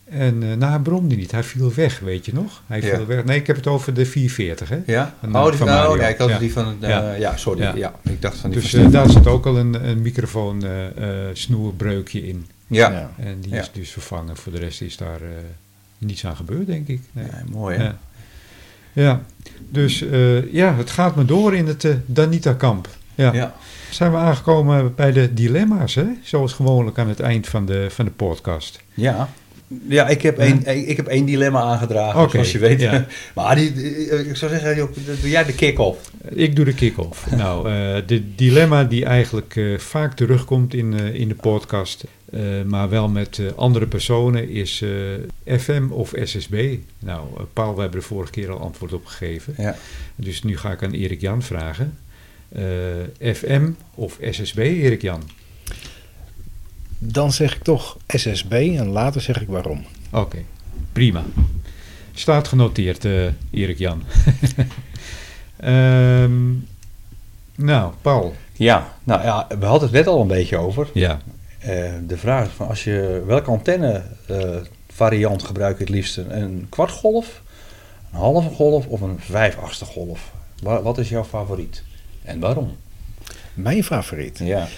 En 0.04 0.42
eh 0.42 0.56
nou, 0.56 0.70
hij 0.72 0.78
bromde 0.80 1.14
niet. 1.16 1.30
Hij 1.30 1.42
viel 1.42 1.74
weg, 1.74 1.98
weet 2.00 2.26
je 2.26 2.32
nog? 2.34 2.62
Hij 2.66 2.80
Ja. 2.80 2.96
viel 2.96 3.06
weg. 3.06 3.24
Nee, 3.24 3.38
ik 3.38 3.46
heb 3.46 3.56
het 3.56 3.66
over 3.66 3.94
de 3.94 4.06
440, 4.06 4.68
hè? 4.68 4.78
Ja? 4.86 5.14
Een, 5.22 5.34
Oh, 5.36 5.40
eh, 5.42 5.48
die 5.48 5.58
van 5.58 5.66
van 5.68 5.76
Mario. 5.76 5.94
nee, 5.96 6.10
ik 6.12 6.18
had 6.18 6.28
Ja. 6.28 6.38
die 6.38 6.52
van... 6.52 6.76
eh, 6.80 6.88
Ja. 6.88 7.14
ja. 7.14 7.36
sorry. 7.36 7.62
Ja. 7.62 7.72
Ja. 7.76 7.94
ik 8.02 8.22
dacht 8.22 8.36
van 8.36 8.50
die 8.50 8.60
Dus 8.60 8.70
van 8.70 8.80
eh, 8.84 8.90
daar 8.90 9.10
zit 9.10 9.26
ook 9.26 9.46
al 9.46 9.58
een, 9.58 9.88
een 9.88 10.02
microfoon 10.02 10.64
eh, 10.64 10.86
eh, 11.28 11.34
snoerbreukje 11.34 12.26
in. 12.26 12.46
ja. 12.66 12.90
Ja. 12.90 13.10
En 13.24 13.40
die 13.40 13.52
Ja. 13.52 13.60
is 13.60 13.70
dus 13.72 13.90
vervangen. 13.90 14.36
Voor 14.36 14.52
de 14.52 14.58
rest 14.58 14.80
is 14.80 14.96
daar 14.96 15.20
eh, 15.22 15.28
niets 15.98 16.26
aan 16.26 16.36
gebeurd, 16.36 16.66
denk 16.66 16.88
ik. 16.88 17.00
Nee. 17.12 17.26
Mooi, 17.50 17.76
hè? 17.76 17.84
Ja. 17.84 17.96
ja, 18.92 19.22
dus 19.70 20.02
eh, 20.02 20.52
ja, 20.52 20.74
het 20.74 20.90
gaat 20.90 21.16
me 21.16 21.24
door 21.24 21.54
in 21.54 21.66
het 21.66 21.84
eh, 21.84 21.94
Danita-kamp. 22.06 22.88
Ja. 23.14 23.32
Ja. 23.32 23.54
Zijn 23.90 24.10
we 24.10 24.16
aangekomen 24.16 24.94
bij 24.94 25.12
de 25.12 25.34
dilemma's, 25.34 25.94
hè? 25.94 26.04
Zoals 26.22 26.52
gewoonlijk 26.52 26.98
aan 26.98 27.08
het 27.08 27.20
eind 27.20 27.46
van 27.48 27.66
de, 27.66 27.86
van 27.90 28.04
de 28.04 28.10
podcast. 28.10 28.80
Ja. 28.94 29.28
Ja, 29.88 30.08
ik 30.08 30.22
heb, 30.22 30.38
één, 30.38 30.88
ik 30.88 30.96
heb 30.96 31.06
één 31.06 31.24
dilemma 31.24 31.60
aangedragen, 31.60 32.20
Oké, 32.20 32.30
zoals 32.30 32.52
je 32.52 32.58
weet. 32.58 32.80
ja. 32.80 33.06
maar 33.34 33.54
die, 33.56 33.72
die- 33.72 34.28
ik 34.28 34.36
zou 34.36 34.50
zeggen, 34.50 34.88
doe 35.20 35.30
jij 35.30 35.44
de 35.44 35.54
kick-off. 35.54 36.10
Ik 36.28 36.56
doe 36.56 36.64
de 36.64 36.74
kick-off. 36.74 37.30
nou, 37.30 37.70
eh, 37.70 37.96
de 38.06 38.34
dilemma 38.34 38.84
die 38.84 39.04
eigenlijk 39.04 39.56
eh, 39.56 39.78
vaak 39.78 40.14
terugkomt 40.16 40.74
in, 40.74 40.98
eh, 40.98 41.14
in 41.14 41.28
de 41.28 41.34
podcast, 41.34 42.04
eh, 42.32 42.40
maar 42.66 42.88
wel 42.88 43.08
met 43.08 43.38
eh, 43.38 43.46
andere 43.56 43.86
personen, 43.86 44.48
is 44.48 44.82
eh, 45.44 45.58
FM 45.58 45.86
of 45.90 46.12
SSB. 46.22 46.76
Nou, 46.98 47.26
eh, 47.36 47.42
Paul, 47.52 47.74
we 47.74 47.80
hebben 47.80 48.00
er 48.00 48.06
vorige 48.06 48.32
keer 48.32 48.50
al 48.50 48.60
antwoord 48.60 48.92
op 48.92 49.06
gegeven. 49.06 49.54
Ja. 49.58 49.76
Dus 50.16 50.42
nu 50.42 50.56
ga 50.56 50.72
ik 50.72 50.82
aan 50.82 50.92
Erik 50.92 51.20
Jan 51.20 51.42
vragen. 51.42 51.98
Eh, 52.48 53.34
FM 53.34 53.68
of 53.94 54.18
SSB, 54.30 54.58
Erik 54.58 55.02
Jan? 55.02 55.22
Dan 57.06 57.32
zeg 57.32 57.54
ik 57.56 57.62
toch 57.62 57.96
SSB 58.06 58.52
en 58.52 58.88
later 58.88 59.20
zeg 59.20 59.40
ik 59.40 59.48
waarom. 59.48 59.84
Oké, 60.12 60.38
prima. 60.92 61.22
Staat 62.14 62.48
genoteerd, 62.48 63.04
eh, 63.04 63.26
Erik 63.50 63.78
Jan. 63.78 64.02
Ehm, 65.56 66.52
nou, 67.54 67.92
Paul. 68.02 68.34
ja, 68.52 68.94
nou 69.04 69.22
ja, 69.22 69.46
we 69.58 69.64
hadden 69.66 69.88
het 69.88 69.96
net 69.96 70.06
al 70.06 70.20
een 70.20 70.26
beetje 70.26 70.56
over. 70.56 70.88
Ja. 70.94 71.18
Eh, 71.58 71.92
de 72.06 72.16
vraag 72.16 72.46
is 72.46 72.52
van 72.52 72.68
als 72.68 72.84
je 72.84 73.22
welke 73.26 73.50
antenne 73.50 74.02
eh, 74.26 74.56
variant 74.88 75.42
gebruik 75.42 75.76
je 75.78 75.84
het 75.84 75.92
liefst? 75.92 76.16
Een, 76.16 76.66
kwartgolf, 76.68 77.42
een 78.12 78.18
halve 78.18 78.48
golf 78.48 78.86
of 78.86 79.00
een 79.00 79.18
vijfachtste 79.20 79.84
golf? 79.84 80.32
Wa- 80.62 80.82
wat 80.82 80.98
is 80.98 81.08
jouw 81.08 81.24
favoriet? 81.24 81.82
En 82.22 82.40
waarom? 82.40 82.76
Mijn 83.54 83.84
favoriet. 83.84 84.38
Ja, 84.42 84.68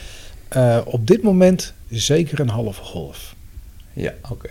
Eh, 0.57 0.79
op 0.85 1.07
dit 1.07 1.23
moment 1.23 1.73
zeker 1.89 2.41
een 2.41 2.49
halve 2.49 2.83
golf. 2.83 3.35
ja 3.93 4.13
oké. 4.31 4.49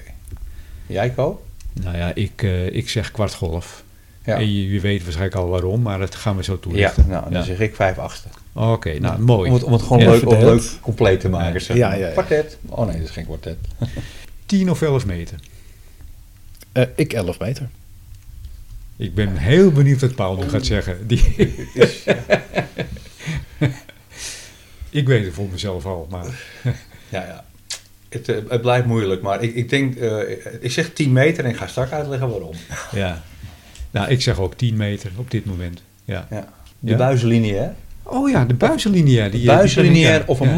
Jij, 0.86 1.10
Ko? 1.10 1.46
Nou 1.74 1.98
ja, 1.98 2.12
ik, 2.16 2.44
eh, 2.44 2.66
ik 2.76 2.90
zeg 2.90 3.12
kwartgolf. 3.12 3.84
Ja. 4.26 4.36
En 4.38 4.54
je, 4.54 4.72
je 4.72 4.80
weet 4.80 5.04
waarschijnlijk 5.04 5.38
al 5.40 5.50
waarom, 5.50 5.82
maar 5.82 6.00
dat 6.00 6.16
gaan 6.16 6.36
we 6.38 6.44
zo 6.44 6.54
Ja, 6.54 6.60
toelichten. 6.60 7.08
nou, 7.08 7.24
dan 7.24 7.34
Ja. 7.34 7.44
zeg 7.44 7.60
ik 7.60 7.76
vijf 7.76 7.98
achtste. 7.98 8.28
Oké, 8.54 9.00
nou 9.00 9.20
mooi. 9.20 9.50
Om 9.50 9.56
het, 9.56 9.64
om 9.64 9.72
het 9.74 9.82
gewoon 9.82 10.00
Ja, 10.00 10.10
leuk, 10.10 10.24
om 10.26 10.30
verdeeld. 10.30 10.62
leuk 10.64 10.82
compleet 10.82 11.20
te 11.20 11.30
maken. 11.30 11.54
Ja. 11.54 11.60
zeg 11.60 11.78
Ja, 11.78 11.94
ja, 11.94 12.06
ja. 12.06 12.12
Kwartet. 12.12 12.58
Oh 12.66 12.86
nee, 12.88 12.98
dat 12.98 13.06
is 13.08 13.12
geen 13.14 13.26
kwartet. 13.26 13.58
10 14.46 14.70
of 14.72 14.82
11 14.82 15.06
meter. 15.06 15.40
Eh, 16.72 16.84
ik 16.96 17.14
11 17.14 17.40
meter. 17.40 17.70
Ik 18.98 19.16
ben 19.16 19.38
heel 19.38 19.72
benieuwd 19.72 20.02
wat 20.02 20.16
Paul 20.16 20.36
nu 20.36 20.50
gaat 20.50 20.66
zeggen. 20.66 20.98
Die... 21.08 21.54
ik 24.96 25.08
weet 25.08 25.26
het 25.26 25.34
voor 25.34 25.48
mezelf 25.52 25.86
al, 25.86 26.08
maar 26.10 26.26
Ja, 27.10 27.24
ja. 27.26 27.44
Het, 28.10 28.30
eh, 28.30 28.36
het 28.50 28.62
blijft 28.62 28.86
moeilijk, 28.86 29.22
maar 29.22 29.44
ik, 29.44 29.56
ik 29.56 29.70
denk, 29.70 29.96
eh, 29.96 30.20
ik 30.60 30.72
zeg 30.72 30.94
10 30.94 31.12
meter 31.12 31.44
en 31.44 31.50
ik 31.50 31.58
ga 31.58 31.68
straks 31.68 31.92
uitleggen 31.92 32.30
waarom. 32.30 32.54
ja. 32.92 33.24
Nou, 33.92 34.10
ik 34.10 34.22
zeg 34.22 34.40
ook 34.40 34.54
10 34.54 34.78
meter 34.78 35.12
op 35.16 35.32
dit 35.32 35.46
moment. 35.46 35.82
Ja. 36.06 36.28
Ja. 36.30 36.48
De 36.80 36.92
Ja. 36.92 36.98
buizenlinie, 36.98 37.54
hè? 37.56 37.68
Oh 38.04 38.30
ja, 38.30 38.46
de 38.46 38.54
buizenlineair. 38.54 39.32
Die, 39.32 39.46
buizenlineair 39.46 40.20
die- 40.20 40.28
of 40.28 40.40
een 40.40 40.48
ja. 40.50 40.56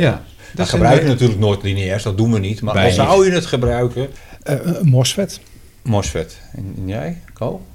Ja. 0.00 0.10
Dat 0.10 0.22
Dat 0.54 0.66
is 0.66 0.72
gebruik 0.72 0.94
je 0.96 1.02
een- 1.02 1.06
natuurlijk 1.08 1.40
nooit 1.40 1.62
lineairs, 1.62 2.02
dat 2.02 2.16
doen 2.16 2.32
we 2.32 2.38
niet. 2.38 2.62
Maar 2.62 2.74
Wij 2.74 2.82
al 2.82 2.88
niet. 2.88 2.98
zou 2.98 3.24
je 3.24 3.30
het 3.30 3.46
gebruiken, 3.46 4.08
Eh, 4.42 4.56
een 4.62 4.88
MOSFET. 4.88 5.40
MOSFET. 5.82 6.40
En, 6.52 6.74
en 6.76 6.88
jij, 6.88 7.20
Ko? 7.32 7.66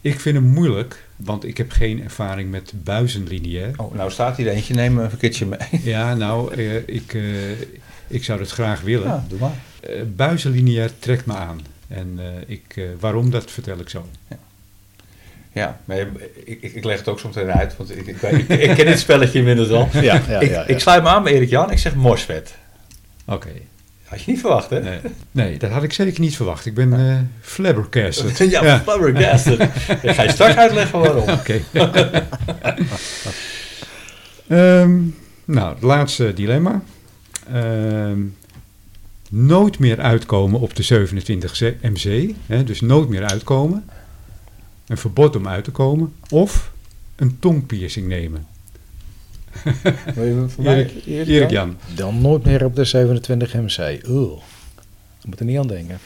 Ik 0.00 0.20
vind 0.20 0.34
hem 0.36 0.44
moeilijk, 0.46 1.03
want 1.16 1.44
ik 1.44 1.56
heb 1.56 1.70
geen 1.70 2.02
ervaring 2.02 2.50
met 2.50 2.72
buizenlineair. 2.76 3.70
Oh, 3.76 3.94
nou 3.94 4.10
staat 4.10 4.36
hier 4.36 4.48
eentje, 4.48 4.74
neem 4.74 4.98
een 4.98 5.16
keertje 5.16 5.46
mee. 5.46 5.58
Ja, 5.94 6.14
nou, 6.14 6.54
eh, 6.54 6.76
ik, 6.76 7.14
eh, 7.14 7.50
ik 8.06 8.24
zou 8.24 8.38
dat 8.38 8.50
graag 8.50 8.80
willen. 8.80 9.06
Ja, 9.08 9.24
doe 9.28 9.38
maar. 9.38 9.54
Eh, 9.80 10.02
buizenlineair 10.16 10.90
trekt 10.98 11.26
me 11.26 11.34
aan. 11.34 11.60
En 11.88 12.18
eh, 12.18 12.26
ik, 12.46 12.64
eh, 12.76 12.84
waarom, 13.00 13.30
dat 13.30 13.50
vertel 13.50 13.78
ik 13.78 13.88
zo. 13.88 14.06
Ja, 15.52 15.80
maar 15.84 15.96
ik, 15.96 16.08
ik, 16.44 16.74
ik 16.74 16.84
leg 16.84 16.98
het 16.98 17.08
ook 17.08 17.20
zo 17.20 17.28
meteen 17.28 17.52
uit, 17.52 17.76
want 17.76 17.90
ik, 17.90 18.06
ik, 18.06 18.22
ik, 18.22 18.48
ik 18.48 18.74
ken 18.74 18.86
dit 18.86 18.98
spelletje 18.98 19.38
inmiddels 19.38 19.70
al. 19.70 19.88
Ja, 19.92 20.00
ja, 20.00 20.14
ik, 20.14 20.26
ja, 20.28 20.40
ja. 20.40 20.66
ik 20.66 20.78
sluit 20.78 21.02
me 21.02 21.08
aan 21.08 21.22
bij 21.22 21.32
Erik 21.32 21.50
Jan, 21.50 21.70
ik 21.70 21.78
zeg 21.78 21.94
MOSFET. 21.94 22.54
Oké. 23.24 23.48
Had 24.04 24.22
je 24.22 24.30
niet 24.30 24.40
verwacht, 24.40 24.70
hè? 24.70 24.80
Nee, 24.80 24.98
nee, 25.30 25.58
dat 25.58 25.70
had 25.70 25.82
ik 25.82 25.92
zeker 25.92 26.20
niet 26.20 26.36
verwacht. 26.36 26.66
Ik 26.66 26.74
ben 26.74 26.92
eh 27.08 27.16
flabbergasted. 27.40 28.38
Ja, 28.50 28.64
Ja. 28.64 28.80
flabbergasted. 28.80 29.60
Ik 30.02 30.10
ga 30.10 30.22
je 30.22 30.30
straks 30.30 30.54
uitleggen 30.54 30.98
waarom. 31.00 31.28
Oké. 31.38 31.60
Ehm, 34.48 35.00
nou, 35.44 35.74
het 35.74 35.82
laatste 35.82 36.32
dilemma. 36.34 36.82
Ehm, 37.52 38.20
nooit 39.30 39.78
meer 39.78 40.00
uitkomen 40.00 40.60
op 40.60 40.74
de 40.76 40.82
27 40.82 41.60
MC. 41.82 42.34
Hè, 42.46 42.64
dus 42.64 42.80
nooit 42.80 43.08
meer 43.08 43.24
uitkomen. 43.24 43.84
Een 44.86 44.96
verbod 44.98 45.36
om 45.36 45.48
uit 45.48 45.64
te 45.64 45.70
komen. 45.70 46.12
Of 46.28 46.72
een 47.16 47.38
tongpiercing 47.38 48.06
nemen. 48.06 48.46
Wil 50.14 50.24
je 50.24 50.44
voor 50.48 50.64
mij, 50.64 50.90
Erik, 51.06 51.28
Erik 51.28 51.50
Jan. 51.50 51.76
Dan 51.94 52.20
nooit 52.20 52.44
meer 52.44 52.64
op 52.64 52.76
de 52.76 52.84
27 52.84 53.54
MC. 53.54 54.00
Oeh. 54.08 54.32
Ik 55.20 55.26
moet 55.26 55.38
er 55.40 55.44
niet 55.46 55.58
aan 55.58 55.66
denken. 55.66 55.98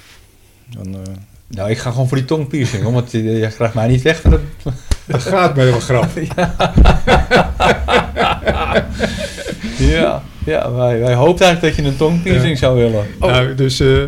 Dan, 0.77 0.95
eh, 0.95 1.01
Nou, 1.47 1.70
ik 1.70 1.79
ga 1.79 1.91
gewoon 1.91 2.09
voor 2.09 2.16
die 2.16 2.27
tongpiercing, 2.27 2.83
hoor, 2.83 2.93
want 2.93 3.11
je, 3.11 3.23
je 3.23 3.49
krijgt 3.49 3.75
mij 3.75 3.89
niet 3.89 4.03
weg 4.03 4.20
van 4.20 4.31
de... 4.31 4.41
Dat 5.07 5.23
gaat 5.23 5.57
mij 5.57 5.65
wel 5.65 5.81
grappig. 5.81 6.29
Ja, 9.79 10.23
ja 10.45 10.73
wij, 10.73 10.99
wij 11.01 11.15
hoopten 11.15 11.47
eigenlijk 11.47 11.77
dat 11.77 11.85
je 11.85 11.91
een 11.91 11.97
tongpiercing 11.97 12.51
Ja. 12.53 12.57
zou 12.57 12.77
willen. 12.79 13.07
Nou, 13.20 13.55
dus 13.55 13.81
eh, 13.81 14.03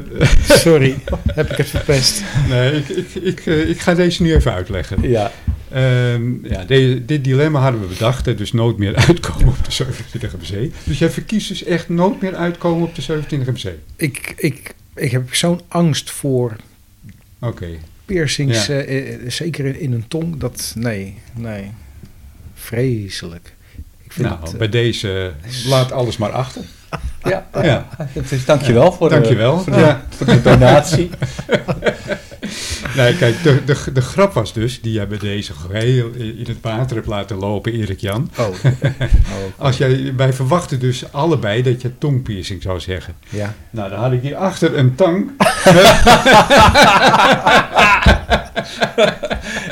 sorry, 0.49 0.97
heb 1.27 1.51
ik 1.51 1.57
het 1.57 1.69
verpest. 1.69 2.23
nee, 2.49 2.73
ik, 2.73 2.89
ik, 2.89 3.15
ik, 3.15 3.47
eh, 3.47 3.69
ik 3.69 3.81
ga 3.81 3.95
deze 3.95 4.23
nu 4.23 4.35
even 4.35 4.53
uitleggen. 4.53 5.09
Ja, 5.11 5.31
Ehm, 5.71 6.47
ja, 6.47 6.65
de- 6.65 7.03
dit 7.07 7.25
dilemma 7.25 7.61
hadden 7.61 7.81
we 7.81 7.87
bedacht, 7.87 8.27
hè, 8.27 8.35
dus 8.35 8.53
nooit 8.53 8.77
meer 8.77 8.97
uitkomen 9.09 9.49
op 9.49 9.65
de 9.65 9.71
27 9.73 10.33
MC. 10.37 10.73
Dus 10.85 10.99
jij 10.99 11.11
verkiest 11.11 11.49
dus 11.49 11.65
echt 11.65 11.89
nooit 11.89 12.21
meer 12.21 12.35
uitkomen 12.35 12.89
op 12.89 12.95
de 12.95 13.03
27 13.03 13.65
MC. 13.65 13.73
Ik, 13.97 14.33
ik, 14.37 14.75
ik 14.95 15.11
heb 15.11 15.35
zo'n 15.35 15.61
angst 15.69 16.11
voor 16.11 16.57
Oké, 17.41 17.67
piercings, 18.05 18.67
Ja. 18.67 18.75
eh, 18.75 19.13
eh, 19.15 19.21
zeker 19.31 19.65
in, 19.67 19.81
in 19.81 19.93
een 19.93 20.09
tong. 20.09 20.37
Dat, 20.37 20.73
nee, 20.77 21.15
nee. 21.35 21.71
Vreselijk. 22.55 23.53
Ik 24.05 24.13
vind 24.13 24.29
nou, 24.29 24.41
het, 24.41 24.53
eh, 24.53 24.59
bij 24.59 24.69
deze 24.69 25.33
laat 25.67 25.93
alles 25.93 26.17
maar 26.17 26.31
achter. 26.33 26.63
ja. 27.25 27.49
Ja, 27.63 27.89
is, 28.31 28.45
dankjewel 28.45 28.93
voor, 28.93 29.09
de- 29.09 29.15
dankjewel. 29.15 29.59
voor, 29.61 29.73
de, 29.73 29.79
Ja. 29.79 30.07
voor 30.09 30.27
de 30.27 30.43
donatie. 30.43 31.11
Nee, 32.97 33.17
kijk, 33.17 33.43
de, 33.43 33.65
de, 33.65 33.93
de 33.93 34.01
grap 34.01 34.33
was 34.33 34.53
dus, 34.53 34.81
die 34.81 34.93
jij 34.93 35.09
bij 35.09 35.19
deze 35.19 35.53
geheel 35.53 36.11
in 36.15 36.45
het 36.47 36.61
water 36.61 36.97
hebt 36.97 37.09
laten 37.09 37.37
lopen, 37.37 37.73
Erik 37.73 38.01
Jan. 38.01 38.31
oh. 38.39 38.47
oh, 38.49 38.55
Als 39.57 39.77
jij, 39.77 40.13
wij 40.17 40.33
verwachten 40.33 40.81
dus 40.81 41.13
allebei 41.13 41.63
dat 41.63 41.83
je 41.83 41.99
tongpiercing 41.99 42.63
zou 42.63 42.81
zeggen. 42.81 43.15
ja. 43.29 43.55
Nou, 43.71 43.91
dan 43.91 43.99
had 43.99 44.13
ik 44.13 44.23
hierachter 44.23 44.79
een 44.79 44.95
tang. 44.95 45.31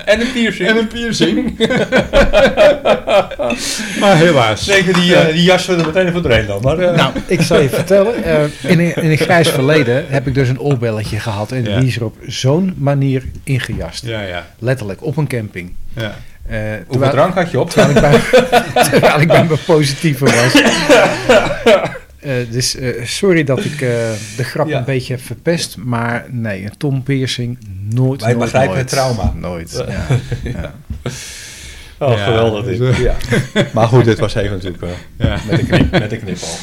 en 0.08 0.20
een 0.20 0.32
piercing. 0.32 0.68
En 0.68 0.76
een 0.76 0.86
piercing. 0.88 1.58
maar 4.00 4.16
helaas. 4.16 4.64
Zeker, 4.64 4.94
die, 4.94 5.14
eh, 5.16 5.32
die 5.34 5.44
we 5.76 5.80
er 5.80 5.86
meteen 5.86 6.06
even 6.08 6.22
doorheen 6.22 6.46
dan. 6.46 6.60
Maar, 6.62 6.78
eh, 6.78 6.96
Nou, 6.96 7.12
ik 7.26 7.40
zal 7.40 7.60
je 7.60 7.68
vertellen. 7.68 8.24
eh, 8.24 8.42
in, 8.70 8.78
een, 8.80 8.94
in 8.96 9.10
een 9.10 9.16
grijs 9.18 9.48
verleden 9.48 10.04
heb 10.08 10.26
ik 10.26 10.34
dus 10.34 10.48
een 10.48 10.60
oorbelletje 10.60 11.20
gehad. 11.20 11.52
En 11.52 11.64
Ja. 11.64 11.78
die 11.78 11.88
is 11.88 11.96
er 11.96 12.04
op 12.04 12.16
zo'n 12.26 12.74
manier 12.78 13.22
ingejast. 13.44 14.04
Ja, 14.04 14.22
ja, 14.22 14.46
Letterlijk, 14.58 15.04
op 15.04 15.16
een 15.16 15.26
camping. 15.26 15.72
ja. 15.96 16.14
Eh, 16.48 16.58
Hoeveel 16.86 17.10
drank 17.10 17.34
had 17.34 17.50
je 17.50 17.60
op? 17.60 17.70
terwijl, 17.70 17.94
ik 17.96 18.00
bij, 18.00 18.20
terwijl 18.90 19.20
ik 19.20 19.28
bij 19.28 19.44
mijn 19.44 19.58
positieve 19.66 20.24
was. 20.24 20.62
Eh, 22.20 22.32
dus 22.50 22.74
eh, 22.76 23.04
sorry 23.04 23.44
dat 23.44 23.64
ik 23.64 23.72
eh, 23.72 23.78
de 24.36 24.44
grap 24.44 24.68
Ja. 24.68 24.78
een 24.78 24.84
beetje 24.84 25.12
heb 25.14 25.22
verpest. 25.22 25.76
Maar 25.76 26.26
nee, 26.30 26.64
een 26.64 26.76
tompiercing 26.76 27.58
nooit, 27.90 28.20
Wij 28.20 28.30
nooit, 28.32 28.44
begrijpen 28.44 28.74
nooit. 28.74 28.80
het 28.80 28.90
trauma. 28.90 29.32
Nooit, 29.36 29.84
ja. 29.88 30.06
ja. 30.50 30.74
Oh, 32.00 32.12
Ja, 32.16 32.24
geweldig 32.24 32.64
dit. 32.64 32.96
Ja. 32.96 33.16
Maar 33.74 33.86
goed, 33.88 34.04
dit 34.04 34.18
was 34.18 34.34
even 34.34 34.50
natuurlijk 34.50 34.82
Ja. 35.16 35.38
met, 35.50 35.58
een 35.58 35.66
knip, 35.66 35.90
met 35.90 36.12
een 36.12 36.20
knipoog. 36.20 36.58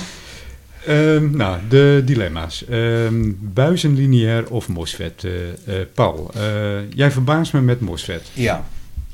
Ehm, 0.85 1.35
nou, 1.37 1.57
de 1.69 2.01
dilemma's. 2.05 2.65
Ehm 2.69 3.31
buizen 3.39 3.95
lineair 3.95 4.49
of 4.49 4.67
MOSFET? 4.67 5.25
Paul, 5.93 6.31
eh, 6.35 6.41
jij 6.93 7.11
verbaast 7.11 7.53
me 7.53 7.61
met 7.61 7.79
MOSFET. 7.79 8.21
Ja. 8.33 8.65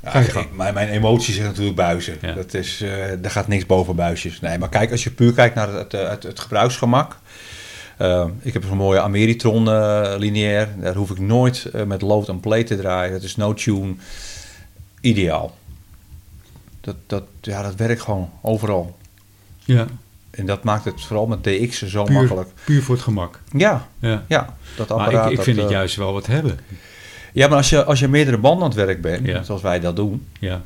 Ja, 0.04 0.14
ik- 0.14 0.48
mijn, 0.56 0.74
mijn 0.74 0.90
emoties 0.90 1.36
zijn 1.36 1.48
natuurlijk 1.48 1.76
buizen. 1.76 2.18
Ja. 2.22 2.34
Dat 2.34 2.54
is, 2.54 2.82
eh 2.82 2.92
daar 3.22 3.32
gaat 3.32 3.48
niks 3.48 3.66
boven 3.66 3.96
buisjes. 3.96 4.40
Nee, 4.40 4.58
maar 4.58 4.70
kijk, 4.70 4.92
als 4.92 5.04
je 5.04 5.12
puur 5.12 5.34
kijkt 5.34 5.56
naar 5.56 5.74
het, 5.74 5.92
het, 5.92 6.10
het, 6.10 6.24
het 6.24 6.40
gebruiksgemak. 6.40 7.18
eh, 7.98 8.26
ik 8.42 8.54
heb 8.54 8.64
zo'n 8.64 8.78
mooie 8.78 9.02
Ameritron 9.02 9.68
eh, 9.70 10.14
lineair. 10.18 10.68
Daar 10.80 10.96
hoef 10.96 11.10
ik 11.10 11.20
nooit 11.20 11.66
eh, 11.66 11.84
met 11.84 12.02
load 12.02 12.30
en 12.30 12.40
plate 12.40 12.64
te 12.64 12.78
draaien. 12.78 13.12
Dat 13.14 13.24
is 13.24 13.36
no 13.36 13.54
tune. 13.54 13.94
Ideaal. 15.02 15.58
Dat, 16.82 16.96
dat, 17.08 17.24
ja, 17.42 17.62
dat 17.62 17.76
werkt 17.76 18.02
gewoon 18.02 18.30
overal. 18.42 18.98
Ja, 19.64 19.86
En 20.32 20.46
dat 20.46 20.64
maakt 20.64 20.86
het 20.86 21.02
vooral 21.06 21.28
met 21.28 21.44
DX 21.44 21.82
zo 21.88 22.04
puur, 22.04 22.14
makkelijk. 22.16 22.50
puur 22.66 22.84
voor 22.84 22.96
het 22.96 23.04
gemak. 23.04 23.40
Ja, 23.52 23.88
Ja. 24.00 24.24
ja. 24.28 24.56
Dat 24.76 24.90
Maar 24.90 24.98
apparaat. 25.00 25.26
ik, 25.26 25.30
ik 25.32 25.36
dat, 25.36 25.46
vind 25.46 25.58
het 25.58 25.66
eh, 25.66 25.72
juist 25.72 25.96
wel 25.96 26.14
wat 26.14 26.26
hebben. 26.28 26.60
Ja, 27.34 27.48
maar 27.48 27.58
als 27.58 27.70
je, 27.70 27.84
als 27.84 28.00
je 28.00 28.08
meerdere 28.08 28.38
banden 28.38 28.64
aan 28.64 28.70
het 28.70 28.86
werk 28.86 29.02
bent, 29.02 29.26
Ja. 29.28 29.44
zoals 29.44 29.62
wij 29.62 29.80
dat 29.80 29.96
doen, 29.96 30.28
Ja, 30.40 30.62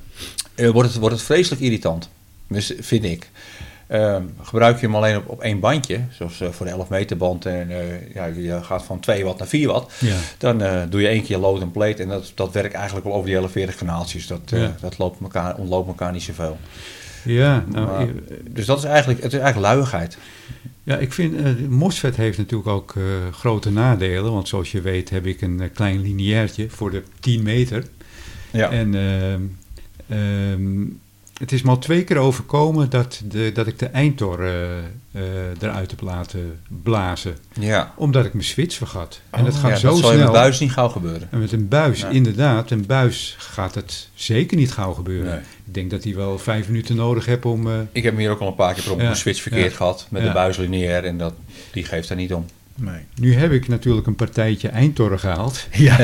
eh, 0.56 0.70
wordt, 0.70 0.90
het, 0.90 0.98
wordt 1.00 1.16
het 1.16 1.24
vreselijk 1.26 1.62
irritant. 1.62 2.10
Dus 2.48 2.74
vind 2.80 3.04
ik. 3.04 3.30
Ehm, 3.88 4.24
gebruik 4.42 4.80
je 4.80 4.86
hem 4.86 4.96
alleen 4.96 5.18
op, 5.18 5.30
op 5.30 5.42
één 5.42 5.60
bandje, 5.60 6.00
zoals 6.12 6.42
eh, 6.42 6.50
voor 6.50 6.66
de 6.66 6.72
11 6.72 6.90
meter 6.90 7.18
band, 7.18 7.46
en 7.46 7.70
eh, 7.72 8.14
ja, 8.14 8.26
je 8.26 8.64
gaat 8.64 8.84
van 8.84 9.00
2 9.00 9.26
watt 9.26 9.40
naar 9.40 9.48
4 9.48 9.68
watt, 9.68 9.94
ja. 10.00 10.16
dan 10.38 10.62
doe 10.90 11.02
je 11.02 11.08
één 11.08 11.24
keer 11.24 11.38
load 11.38 11.62
en 11.62 11.72
plate 11.72 12.04
en 12.04 12.10
dat, 12.10 12.32
dat 12.36 12.52
werkt 12.54 12.74
eigenlijk 12.74 13.06
wel 13.06 13.14
over 13.16 13.28
die 13.28 13.36
hele 13.36 13.50
40 13.50 13.76
kanaaltjes. 13.76 14.28
Dat, 14.28 14.40
Ja. 14.46 14.76
dat 14.82 14.98
loopt 14.98 15.22
elkaar, 15.22 15.56
ontloopt 15.56 15.88
elkaar 15.88 16.12
niet 16.12 16.24
zoveel. 16.24 16.58
Ja, 17.24 17.64
nou, 17.72 17.86
Maar- 17.88 18.08
Dus 18.50 18.66
dat 18.66 18.78
is 18.78 18.84
eigenlijk, 18.84 19.22
het 19.24 19.34
is 19.34 19.40
eigenlijk 19.40 19.74
luiigheid. 19.74 20.18
Ja, 20.86 20.98
ik 20.98 21.14
vind, 21.14 21.36
eh 21.36 21.68
MOSFET 21.70 22.16
heeft 22.16 22.38
natuurlijk 22.38 22.70
ook 22.70 22.96
eh, 22.96 23.04
grote 23.32 23.72
nadelen. 23.72 24.32
Want 24.32 24.48
zoals 24.48 24.72
je 24.72 24.82
weet 24.82 25.10
heb 25.10 25.26
ik 25.26 25.42
een 25.42 25.60
eh, 25.60 25.70
klein 25.74 26.02
lineairtje 26.02 26.70
voor 26.70 26.92
de 26.92 27.04
10 27.20 27.44
meter. 27.44 27.84
Ja. 28.52 28.72
En 28.72 28.96
ehm, 30.08 30.86
het 31.40 31.52
is 31.52 31.62
me 31.62 31.70
al 31.70 31.78
twee 31.80 32.04
keer 32.04 32.18
overkomen 32.18 32.90
dat, 32.90 33.22
de, 33.26 33.52
dat 33.54 33.68
ik 33.68 33.80
de 33.80 33.86
eindtor 33.86 34.44
eh, 34.46 34.78
eh, 34.78 35.24
eruit 35.62 35.92
heb 35.92 36.02
laten 36.02 36.60
blazen. 36.84 37.38
ja. 37.60 37.94
Omdat 37.96 38.26
ik 38.26 38.34
mijn 38.34 38.46
switch 38.46 38.76
vergat. 38.76 39.22
En 39.30 39.40
Oh, 39.40 39.46
dat 39.46 39.56
gaat 39.56 39.70
ja, 39.70 39.76
zo 39.78 39.88
dat 39.88 39.98
zal 39.98 40.10
je 40.12 40.16
snel. 40.18 40.32
met 40.32 40.42
buis 40.42 40.60
niet 40.60 40.72
gauw 40.72 40.88
gebeuren. 40.90 41.28
En 41.32 41.40
met 41.40 41.52
een 41.52 41.68
buis, 41.68 42.04
inderdaad, 42.04 42.72
een 42.72 42.86
buis 42.86 43.36
gaat 43.40 43.76
het 43.76 44.10
zeker 44.14 44.58
niet 44.58 44.72
gauw 44.72 44.94
gebeuren. 44.94 45.32
Nee. 45.32 45.40
Ik 45.66 45.74
denk 45.74 45.92
dat 45.92 46.04
hij 46.04 46.16
wel 46.16 46.40
vijf 46.40 46.68
minuten 46.68 46.96
nodig 46.96 47.26
heeft 47.26 47.46
om... 47.46 47.68
eh, 47.68 47.74
Ik 47.92 48.04
heb 48.04 48.12
hem 48.14 48.22
hier 48.22 48.32
ook 48.32 48.40
al 48.40 48.48
een 48.48 48.56
paar 48.56 48.74
keer 48.74 48.84
per 48.84 49.04
Ja. 49.04 49.10
een 49.10 49.16
switch 49.16 49.42
verkeerd 49.42 49.72
Ja. 49.72 49.78
gehad 49.78 50.08
met 50.10 50.24
de 50.24 50.32
buis 50.32 50.58
lineair 50.58 51.04
en 51.04 51.18
dat, 51.18 51.34
die 51.72 51.84
geeft 51.86 52.08
daar 52.08 52.18
niet 52.18 52.34
om. 52.34 52.46
Nee. 52.78 53.00
nu 53.16 53.34
heb 53.36 53.52
ik 53.52 53.68
natuurlijk 53.68 54.08
een 54.08 54.16
partijtje 54.16 54.68
eindtorren 54.68 55.20
gehaald. 55.20 55.68
Ja. 55.72 55.98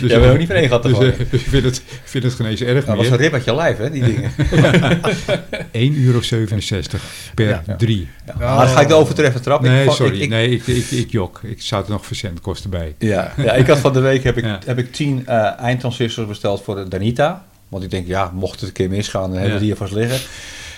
Dus 0.00 0.10
Jij 0.10 0.20
bent 0.20 0.32
ook 0.32 0.38
niet 0.38 0.46
van 0.46 0.56
één 0.56 0.66
gehad 0.66 0.82
te 0.82 0.88
dus, 0.88 0.96
eh, 0.98 1.18
dus 1.30 1.40
ik 1.42 1.48
vind 1.48 1.64
het, 1.64 1.82
vind 2.04 2.24
het 2.24 2.32
geen 2.34 2.46
eens 2.46 2.60
erg 2.60 2.84
Dat 2.84 2.96
was 2.96 3.04
een 3.04 3.10
meer. 3.12 3.20
rib 3.20 3.32
uit 3.32 3.44
je 3.44 3.54
lijf, 3.54 3.76
hè, 3.76 3.90
die 3.90 4.02
dingen. 4.12 4.30
1,67 5.72 6.04
euro 6.04 6.20
per 7.34 7.46
Ja. 7.66 7.76
drie. 7.76 8.08
Ja. 8.26 8.34
Maar 8.38 8.66
dan 8.66 8.74
ga 8.74 8.80
ik 8.80 8.88
de 8.88 8.94
overtreffende 8.94 9.44
trap. 9.44 9.60
Nee, 9.62 9.90
sorry. 9.90 10.14
ik- 10.14 10.20
ik- 10.22 10.28
nee, 10.28 10.50
ik, 10.50 10.66
ik, 10.66 10.90
ik 10.90 11.10
jok. 11.10 11.40
Ik 11.42 11.62
zou 11.62 11.84
er 11.84 11.90
nog 11.90 12.06
verzendkosten 12.06 12.70
bij. 12.70 12.94
Ja, 12.98 13.32
ja, 13.36 13.52
ik 13.52 13.66
had 13.66 13.78
van 13.78 13.92
de 13.92 14.00
week 14.00 14.24
heb 14.24 14.36
ik, 14.36 14.44
Ja. 14.44 14.58
heb 14.66 14.78
ik 14.78 14.92
tien 14.92 15.26
eh, 15.26 15.58
eindtransistors 15.60 16.28
besteld 16.28 16.62
voor 16.62 16.74
de 16.74 16.88
Danita. 16.88 17.44
Want 17.68 17.84
ik 17.84 17.90
denk, 17.90 18.06
ja, 18.06 18.30
mocht 18.34 18.60
het 18.60 18.68
een 18.68 18.74
keer 18.74 18.88
misgaan, 18.88 19.22
dan 19.30 19.32
hebben 19.32 19.48
we 19.48 19.54
Ja. 19.54 19.60
die 19.60 19.70
er 19.70 19.76
vast 19.76 19.92
liggen. 19.92 20.18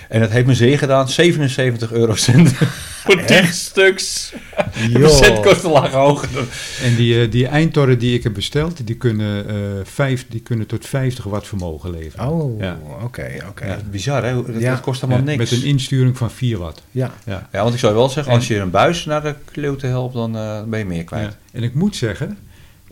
En 0.08 0.20
dat 0.20 0.30
heeft 0.30 0.46
me 0.46 0.54
zeer 0.54 0.78
gedaan, 0.78 1.08
77 1.08 1.92
eurocent 1.92 2.52
voor 3.04 3.24
10 3.24 3.46
stuks. 3.52 4.32
De 4.92 4.98
Joh. 4.98 5.08
verzendkosten 5.08 5.70
lagen 5.70 5.98
hoger. 5.98 6.28
dan- 6.32 6.44
En 6.82 6.94
die, 6.96 7.20
eh, 7.22 7.30
die 7.30 7.46
eindtorren 7.46 7.98
die 7.98 8.14
ik 8.14 8.22
heb 8.22 8.34
besteld, 8.34 8.86
die 8.86 8.96
kunnen, 8.96 9.48
eh, 9.48 9.56
vijf, 9.84 10.26
die 10.28 10.40
kunnen 10.40 10.66
tot 10.66 10.86
50 10.86 11.24
watt 11.24 11.46
vermogen 11.46 11.90
leveren. 11.90 12.28
Oh, 12.28 12.60
Ja. 12.60 12.78
oké, 13.02 13.34
oké. 13.48 13.66
Ja, 13.66 13.78
bizar, 13.90 14.24
hè? 14.24 14.34
Dat, 14.34 14.60
Ja. 14.60 14.70
dat 14.70 14.80
kost 14.80 15.02
allemaal 15.02 15.20
Ja, 15.20 15.24
niks. 15.24 15.50
Met 15.50 15.60
een 15.62 15.66
insturing 15.68 16.16
van 16.16 16.30
4 16.30 16.58
watt. 16.58 16.82
Ja. 16.90 17.10
Ja. 17.24 17.48
Ja, 17.52 17.62
want 17.62 17.74
ik 17.74 17.80
zou 17.80 17.94
wel 17.94 18.08
zeggen, 18.08 18.32
En- 18.32 18.38
als 18.38 18.48
je 18.48 18.56
een 18.58 18.70
buis 18.70 19.04
naar 19.04 19.22
de 19.22 19.34
klote 19.52 19.86
helpt, 19.86 20.14
dan 20.14 20.36
eh, 20.36 20.62
ben 20.62 20.78
je 20.78 20.84
meer 20.84 21.04
kwijt. 21.04 21.24
Ja. 21.30 21.36
En 21.52 21.62
ik 21.62 21.74
moet 21.74 21.96
zeggen, 21.96 22.38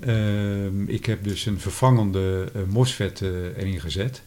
ehm, 0.07 0.83
ik 0.87 1.07
heb 1.07 1.25
dus 1.25 1.47
een 1.47 1.61
vervangende 1.61 2.49
MOSFET 2.69 3.21
eh, 3.21 3.29
erin 3.59 3.81
gezet. 3.81 4.23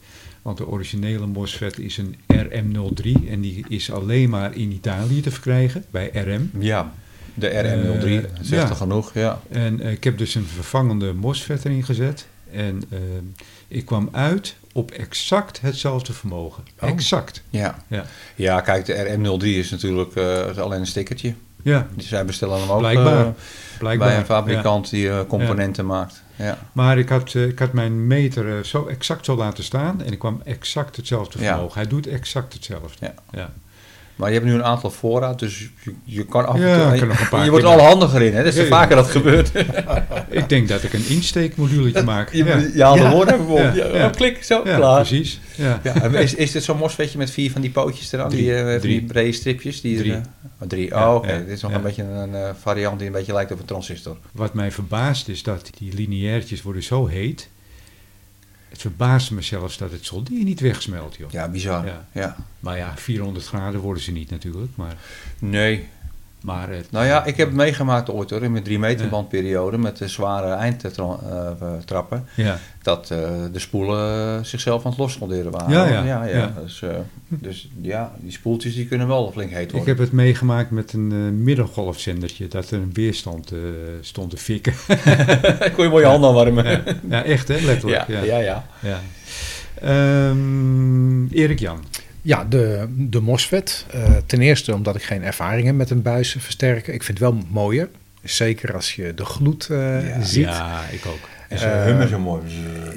Want 0.48 0.60
de 0.60 0.68
originele 0.68 1.26
MOSFET 1.26 1.80
is 1.80 1.98
een 1.98 2.16
RM03 2.34 3.30
en 3.30 3.42
die 3.42 3.66
is 3.70 3.92
alleen 3.92 4.30
maar 4.30 4.56
in 4.56 4.72
Italië 4.72 5.22
te 5.22 5.32
verkrijgen, 5.32 5.86
bij 5.92 6.10
RM. 6.14 6.52
Ja, 6.60 6.92
de 7.34 7.50
RM03, 7.50 8.06
Eh, 8.08 8.30
zegt 8.42 8.62
ja. 8.64 8.70
er 8.70 8.76
genoeg, 8.76 9.14
ja. 9.14 9.42
En 9.50 9.82
eh, 9.82 9.92
ik 9.92 10.04
heb 10.04 10.18
dus 10.18 10.36
een 10.36 10.46
vervangende 10.46 11.14
MOSFET 11.14 11.66
erin 11.66 11.84
gezet. 11.84 12.28
En 12.52 12.84
ehm, 12.90 13.24
ik 13.68 13.86
kwam 13.86 14.10
uit 14.12 14.56
op 14.74 14.92
exact 14.92 15.62
hetzelfde 15.62 16.14
vermogen. 16.14 16.64
Oh. 16.82 16.90
Exact. 16.90 17.42
Ja. 17.50 17.84
Ja. 17.88 18.06
ja, 18.36 18.62
kijk, 18.62 18.86
de 18.86 19.18
RM03 19.40 19.44
is 19.48 19.70
natuurlijk 19.70 20.16
eh, 20.16 20.58
alleen 20.58 20.80
een 20.80 20.88
stickertje. 20.88 21.34
Ja, 21.64 21.88
Dus 21.96 22.08
zij 22.08 22.26
bestellen 22.26 22.60
hem 22.60 22.70
ook 22.72 22.80
Blijkbaar. 22.80 23.26
eh, 23.26 23.32
blijkbaar. 23.80 24.08
bij 24.08 24.16
een 24.18 24.22
Ja. 24.22 24.26
fabrikant 24.36 24.90
die 24.90 25.10
eh, 25.10 25.20
componenten 25.28 25.86
maakt. 25.86 26.22
Ja. 26.38 26.58
Maar 26.72 26.98
ik 26.98 27.10
had, 27.10 27.34
eh, 27.34 27.48
ik 27.48 27.60
had 27.60 27.74
mijn 27.74 28.08
meter 28.08 28.58
eh, 28.58 28.64
zo 28.64 28.86
exact 28.86 29.26
zo 29.26 29.36
laten 29.36 29.64
staan 29.64 30.02
en 30.02 30.12
ik 30.12 30.20
kwam 30.20 30.42
exact 30.46 30.96
hetzelfde 30.96 31.38
vermogen. 31.38 31.80
Hij 31.80 31.90
doet 31.90 32.08
exact 32.08 32.54
hetzelfde. 32.54 33.14
Ja. 33.32 33.54
Maar 34.18 34.28
je 34.28 34.34
hebt 34.34 34.46
nu 34.46 34.54
een 34.54 34.64
aantal 34.64 34.92
voorraad, 34.92 35.40
dus 35.40 35.70
je, 35.84 35.94
je 36.04 36.26
kan 36.26 36.48
af 36.48 36.56
en 36.60 37.00
toe... 37.00 37.10
een 37.10 37.16
paar 37.30 37.44
je 37.44 37.50
wordt 37.50 37.66
er 37.66 37.72
al 37.72 37.80
handiger 37.80 38.22
in, 38.22 38.34
hè? 38.36 38.44
Dat 38.44 38.54
is 38.54 38.60
Ja, 38.60 38.66
vaker 38.66 38.96
dat 38.96 39.08
gebeurt. 39.10 39.52
Ik 40.30 40.50
denk 40.50 40.68
dat 40.68 40.84
ik 40.84 40.94
een 40.94 41.06
insteekmoduletje 41.10 42.04
maak. 42.14 42.34
Je, 42.34 42.44
Ja, 42.44 42.58
je 42.74 42.84
haalt 42.84 43.14
woorden 43.14 43.34
even 43.34 43.48
op. 43.48 43.94
Oh, 43.94 44.12
Klik, 44.12 44.44
zo, 44.44 44.62
ja 44.66 44.76
klaar. 44.76 44.96
precies. 44.96 45.40
Ja. 45.56 45.82
Is, 46.12 46.36
is 46.36 46.52
dit 46.52 46.64
zo'n 46.64 46.78
mosvetje 46.78 47.18
met 47.18 47.32
vier 47.32 47.52
van 47.52 47.62
die 47.62 47.70
pootjes 47.70 48.12
eraan? 48.12 48.30
Drie. 48.30 48.44
Die, 48.44 48.64
van 48.72 48.80
Drie. 48.80 49.04
brede 49.04 49.32
stripjes? 49.32 49.82
Die 49.82 49.98
Drie. 49.98 50.12
Er, 50.12 50.18
eh, 50.18 50.62
oh, 50.62 50.68
drie. 50.68 50.96
Oh, 50.96 51.16
oké. 51.16 51.44
Dit 51.46 51.56
is 51.56 51.62
nog 51.62 51.74
een 51.74 51.82
beetje 51.82 52.04
een 52.04 52.36
eh, 52.36 52.50
variant 52.62 52.98
die 52.98 53.08
een 53.08 53.14
beetje 53.14 53.34
lijkt 53.34 53.52
op 53.52 53.60
een 53.60 53.66
transistor. 53.66 54.18
Wat 54.32 54.54
mij 54.54 54.72
verbaast 54.72 55.28
is 55.28 55.44
dat 55.44 55.70
die 55.78 55.94
lineairtjes 55.94 56.62
worden 56.62 56.84
zo 56.84 57.06
heet. 57.06 57.50
Het 58.70 58.82
verbaast 58.82 59.32
me 59.32 59.42
zelfs 59.42 59.78
dat 59.78 59.92
het 59.92 60.06
soldier 60.06 60.44
niet 60.44 60.60
wegsmelt, 60.60 61.16
joh. 61.16 61.32
Ja, 61.32 61.50
bizar. 61.50 61.86
Ja. 61.86 62.08
Ja. 62.12 62.36
Maar 62.60 62.78
ja, 62.78 62.94
400 62.98 63.46
graden 63.46 63.80
worden 63.80 64.04
ze 64.04 64.12
niet 64.12 64.30
natuurlijk. 64.30 64.72
Maar, 64.76 64.96
Nee. 65.40 65.88
Maar 66.48 66.70
het, 66.70 66.92
Nou 66.92 67.06
ja, 67.06 67.26
ik 67.26 67.38
heb 67.38 67.48
het 67.48 67.56
meegemaakt 67.56 68.10
ooit 68.10 68.30
hoor, 68.30 68.44
in 68.44 68.52
mijn 68.52 68.64
drie 68.64 68.80
meter 68.80 69.10
bandperiode 69.10 69.78
met 69.78 69.98
de 69.98 70.08
zware 70.08 70.52
eindtrappen. 70.52 72.26
ja. 72.36 72.58
dat 72.82 73.12
eh, 73.12 73.18
de 73.52 73.60
spoelen 73.60 74.46
zichzelf 74.46 74.86
aan 74.86 74.90
het 74.92 75.00
losmonteren 75.00 75.52
waren. 75.52 75.72
Ja, 75.72 75.88
ja, 75.88 76.04
ja, 76.04 76.24
ja. 76.24 76.54
Dus, 76.64 76.82
eh, 76.82 76.90
dus 77.28 77.70
ja, 77.82 78.12
die 78.20 78.32
spoeltjes 78.32 78.76
die 78.76 78.88
kunnen 78.88 79.08
wel 79.08 79.32
flink 79.32 79.52
heet 79.52 79.64
Ik 79.64 79.72
worden. 79.72 79.90
heb 79.90 79.98
het 79.98 80.12
meegemaakt 80.12 80.72
met 80.72 80.94
een 80.94 81.12
eh, 81.12 81.44
middengolfzendertje, 81.44 82.48
dat 82.48 82.72
er 82.72 82.80
een 82.80 82.94
weerstand 82.94 83.52
eh, 83.52 83.60
stond 84.02 84.30
te 84.30 84.38
fikken. 84.38 84.74
Ik 85.66 85.72
kon 85.76 85.84
je 85.84 85.90
mooie 85.90 86.06
handen 86.06 86.34
warmen. 86.34 86.66
ja, 86.66 86.84
ja, 87.10 87.24
echt 87.24 87.48
hè, 87.48 87.60
letterlijk. 87.60 88.08
ja, 88.08 88.22
Ja, 88.24 88.38
ja. 88.38 88.66
ja. 88.80 89.00
Ehm, 89.82 91.28
Erik 91.28 91.60
Jan. 91.60 91.84
Ja, 92.22 92.44
de, 92.50 92.86
de 92.98 93.20
MOSFET. 93.22 93.86
Eh, 93.92 94.16
ten 94.26 94.42
eerste 94.42 94.74
omdat 94.74 94.96
ik 94.96 95.04
geen 95.04 95.24
ervaring 95.24 95.66
heb 95.66 95.76
met 95.76 95.90
een 95.90 96.02
buisversterker. 96.02 96.94
Ik 96.94 97.04
vind 97.04 97.20
het 97.20 97.30
wel 97.30 97.44
mooier. 97.50 97.90
Zeker 98.24 98.74
als 98.76 98.96
je 98.96 99.14
de 99.14 99.26
gloed 99.26 99.68
eh, 99.70 100.08
Ja. 100.10 100.22
ziet. 100.24 100.44
Ja, 100.44 100.82
ik 100.92 101.06
ook. 101.06 101.20
En 101.50 101.60
ze 101.60 101.66
Eh, 101.66 101.84
hummen 101.84 102.10
zo 102.10 102.20
mooi. 102.20 102.42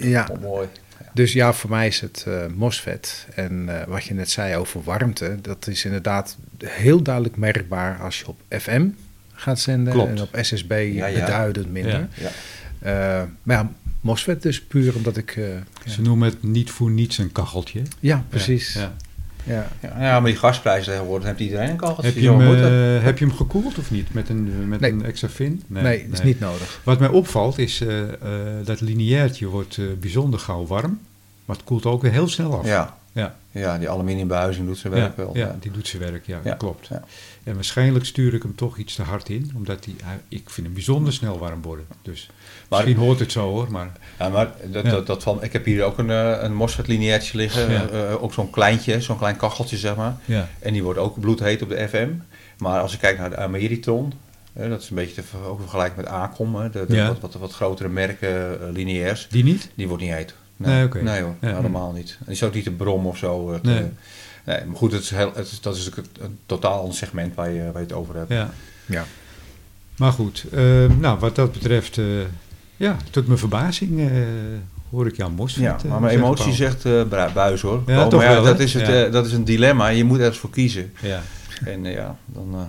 ja. 0.01 0.29
Oh, 0.33 0.41
mooi. 0.43 0.69
Dus 1.15 1.33
ja, 1.33 1.53
voor 1.53 1.71
mij 1.71 1.87
is 1.87 2.01
het 2.01 2.25
eh 2.29 2.35
MOSFET. 2.55 3.27
En 3.35 3.81
eh, 3.81 3.87
wat 3.87 4.05
je 4.05 4.15
net 4.15 4.31
zei 4.31 4.57
over 4.57 4.83
warmte, 4.85 5.39
dat 5.43 5.67
is 5.67 5.85
inderdaad 5.85 6.37
heel 6.65 7.03
duidelijk 7.03 7.37
merkbaar 7.37 7.99
als 8.01 8.19
je 8.19 8.27
op 8.29 8.41
FM 8.49 8.89
gaat 9.33 9.61
zenden. 9.61 9.93
Klopt. 9.93 10.11
En 10.11 10.21
op 10.23 10.37
SSB 10.41 10.91
Ja, 10.93 11.07
ja. 11.07 11.21
beduidend 11.21 11.71
minder. 11.73 12.09
Ja. 12.15 12.31
Eh, 12.79 13.23
maar 13.43 13.57
ja, 13.57 13.73
MOSFET 14.01 14.43
dus 14.43 14.63
puur 14.63 14.97
omdat 14.97 15.17
ik... 15.17 15.37
eh, 15.37 15.45
Ze 15.87 16.03
noemen 16.03 16.29
het 16.29 16.43
niet 16.43 16.71
voor 16.71 16.91
niets 16.91 17.19
een 17.19 17.33
kacheltje. 17.33 17.83
ja, 18.01 18.25
precies. 18.29 18.79
Ja. 19.51 19.69
Ja. 19.99 20.21
Maar 20.21 20.31
die 20.31 20.37
gasprijzen 20.39 20.93
tegenwoordig 20.93 21.27
heeft 21.29 21.41
iedereen 21.41 21.71
een 21.71 21.77
kacheltje. 21.77 22.07
Heb, 22.07 22.17
je 22.17 22.31
hem, 22.31 22.99
eh, 22.99 23.05
heb 23.05 23.19
je 23.19 23.25
hem 23.25 23.35
gekoeld 23.35 23.79
of 23.79 23.91
niet? 23.91 24.15
Met 24.15 24.29
een, 24.29 24.69
met 24.69 24.81
Nee. 24.81 24.93
een 24.93 25.05
extra 25.05 25.29
fin? 25.29 25.63
Nee, 25.67 26.09
dat 26.09 26.19
is 26.19 26.25
niet 26.25 26.41
nodig. 26.41 26.81
Wat 26.85 26.99
mij 26.99 27.09
opvalt 27.09 27.59
is 27.59 27.81
eh, 27.81 28.03
eh, 28.03 28.13
dat 28.65 28.81
lineairtje 28.81 29.47
wordt 29.47 29.77
eh, 29.77 29.85
bijzonder 30.01 30.41
gauw 30.41 30.67
warm. 30.67 30.99
Maar 31.45 31.57
het 31.57 31.65
koelt 31.65 31.87
ook 31.87 32.03
weer 32.03 32.13
heel 32.13 32.29
snel 32.29 32.59
af. 32.59 32.67
Ja. 32.67 32.99
Ja. 33.13 33.35
ja, 33.51 33.79
die 33.79 33.89
aluminiumbehuizing 33.91 34.67
doet 34.67 34.79
zijn 34.79 34.93
werk 34.93 35.17
ja, 35.17 35.23
wel. 35.25 35.37
ja, 35.37 35.57
die 35.61 35.71
doet 35.71 35.89
zijn 35.89 36.03
werk, 36.03 36.27
ja, 36.27 36.41
Ja, 36.45 36.55
klopt. 36.55 36.89
En 37.45 37.55
waarschijnlijk 37.55 38.05
stuur 38.05 38.35
ik 38.35 38.43
hem 38.43 38.55
toch 38.55 38.77
iets 38.79 38.95
te 38.95 39.03
hard 39.03 39.29
in, 39.29 39.53
omdat 39.57 39.85
die, 39.85 39.97
hij- 40.05 40.21
ik 40.29 40.51
vind 40.51 40.67
hem 40.67 40.75
bijzonder 40.75 41.13
snel 41.13 41.39
warm 41.39 41.63
worden. 41.63 41.87
Dus 42.03 42.31
Maar- 42.69 42.79
misschien 42.85 43.05
hoort 43.05 43.19
het 43.19 43.33
zo 43.33 43.49
hoor, 43.49 43.71
maar 43.71 43.93
Ja, 44.19 44.29
maar 44.29 44.53
dat, 44.71 44.85
Ja. 44.85 44.91
dat, 44.91 45.07
dat 45.07 45.23
van, 45.23 45.43
ik 45.43 45.53
heb 45.53 45.65
hier 45.65 45.83
ook 45.85 45.99
een, 45.99 46.11
eh, 46.11 46.37
een 46.41 46.55
MOSFET 46.55 46.87
lineairtje 46.87 47.37
liggen. 47.37 47.71
Ja. 47.71 47.89
eh, 47.89 48.23
ook 48.23 48.33
zo'n 48.33 48.51
kleintje, 48.51 49.01
zo'n 49.01 49.19
klein 49.19 49.37
kacheltje 49.37 49.77
zeg 49.77 49.97
maar. 49.97 50.17
ja, 50.25 50.49
En 50.59 50.73
die 50.73 50.83
wordt 50.83 50.99
ook 50.99 51.21
bloedheet 51.21 51.63
op 51.63 51.69
de 51.69 51.89
FM. 51.89 52.09
Maar 52.59 52.81
als 52.81 52.93
ik 52.93 52.99
kijk 52.99 53.19
naar 53.19 53.31
de 53.31 53.37
Ameritron, 53.37 54.13
hè, 54.53 54.69
dat 54.69 54.83
is 54.83 54.91
een 54.91 54.97
beetje 54.97 55.15
te 55.15 55.23
ook 55.47 55.61
vergelijken 55.61 55.97
met 55.97 56.07
Acom, 56.07 56.55
hè, 56.57 56.71
de, 56.71 56.85
de 56.89 56.95
Ja. 56.97 57.07
wat, 57.07 57.21
wat, 57.21 57.35
wat 57.35 57.53
grotere 57.53 57.89
merken 57.89 58.61
eh, 58.61 58.73
lineairs. 58.73 59.27
die 59.31 59.45
niet? 59.45 59.71
Die 59.75 59.89
wordt 59.89 60.03
niet 60.03 60.13
heet. 60.13 60.35
Nee, 60.57 60.85
oké. 60.85 61.03
Nee 61.03 61.23
hoor, 61.23 61.35
helemaal 61.41 61.93
niet. 61.93 62.17
En 62.19 62.25
die 62.25 62.35
is 62.35 62.43
ook 62.43 62.55
niet 62.55 62.65
te 62.65 62.71
brom 62.71 63.07
of 63.07 63.17
zo. 63.17 63.59
Nee. 63.63 63.85
Eh, 64.45 64.55
nee, 64.57 64.65
maar 64.65 64.77
goed, 64.77 64.93
het 64.93 65.03
is 65.03 65.11
heel, 65.11 65.33
het 65.35 65.47
is, 65.47 65.61
dat 65.61 65.77
is 65.77 65.89
ook 65.89 65.97
het- 65.97 66.09
een 66.21 66.39
totaal 66.47 66.79
ander 66.81 66.95
segment 66.97 67.35
waar 67.35 67.51
je, 67.51 67.63
waar 67.65 67.73
je 67.83 67.87
het 67.89 67.93
over 67.93 68.17
hebt. 68.17 68.31
Ja. 68.33 68.51
Ja. 68.87 69.05
Maar 69.97 70.13
goed, 70.13 70.45
eh, 70.53 70.63
nou 70.99 71.19
wat 71.19 71.35
dat 71.35 71.53
betreft, 71.53 71.99
eh, 71.99 72.05
ja, 72.77 72.97
tot 73.11 73.27
mijn 73.27 73.39
verbazing 73.39 74.01
eh, 74.01 74.07
hoor 74.91 75.07
ik 75.07 75.17
jou 75.17 75.31
mos. 75.33 75.55
Ja, 75.55 75.77
maar 75.89 76.01
mijn 76.01 76.19
emotie 76.19 76.53
zegt 76.53 76.85
eh, 76.85 77.03
buis 77.35 77.61
hoor. 77.61 77.83
Ja, 77.87 77.97
maar 77.97 78.09
toch 78.09 78.23
ja, 78.23 78.33
wel, 78.33 78.43
dat, 78.45 78.61
is 78.61 78.75
het, 78.75 78.87
Ja. 78.87 79.05
eh, 79.05 79.13
dat 79.13 79.27
is 79.27 79.33
een 79.33 79.45
dilemma. 79.45 79.89
Je 79.89 80.05
moet 80.05 80.19
ergens 80.19 80.39
voor 80.39 80.51
kiezen. 80.51 80.93
Ja. 81.01 81.23
En 81.65 81.87
eh, 81.87 81.93
ja, 81.93 82.17
dan 82.27 82.49
eh, 82.55 82.61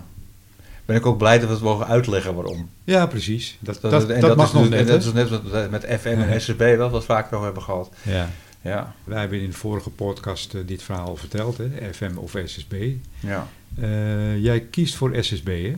ben 0.84 0.96
ik 0.96 1.06
ook 1.06 1.18
blij 1.18 1.38
dat 1.38 1.48
we 1.48 1.54
het 1.54 1.62
mogen 1.62 1.86
uitleggen 1.86 2.34
waarom. 2.34 2.68
ja, 2.84 3.06
precies. 3.06 3.56
Dat, 3.60 3.78
dat, 3.80 3.90
Dat, 3.90 4.08
en 4.08 4.20
dat, 4.20 4.36
mag 4.36 4.46
is, 4.46 4.52
nog 4.52 4.62
dus- 4.62 4.70
net, 4.70 4.80
en 4.80 4.86
hè? 4.86 4.92
dat 4.92 5.04
is 5.04 5.12
net 5.12 5.28
wat 5.30 5.42
we 5.42 5.68
met 5.70 5.84
FM 6.00 6.08
en 6.08 6.40
SSB 6.40 6.58
wel 6.76 6.90
wat 6.90 7.04
vaker 7.04 7.32
over 7.34 7.44
hebben 7.44 7.62
gehad. 7.62 7.90
Ja. 8.02 8.28
Ja, 8.62 8.94
Wij 9.04 9.20
hebben 9.20 9.40
in 9.40 9.50
de 9.50 9.56
vorige 9.56 9.90
podcast 9.90 10.54
eh, 10.54 10.60
dit 10.66 10.82
verhaal 10.82 11.16
verteld, 11.16 11.58
hè? 11.58 11.92
FM 11.92 12.16
of 12.16 12.34
SSB. 12.44 12.90
ja. 13.20 13.48
Eh, 13.80 14.38
jij 14.42 14.60
kiest 14.60 14.94
voor 14.94 15.16
SSB, 15.20 15.46
hè? 15.46 15.72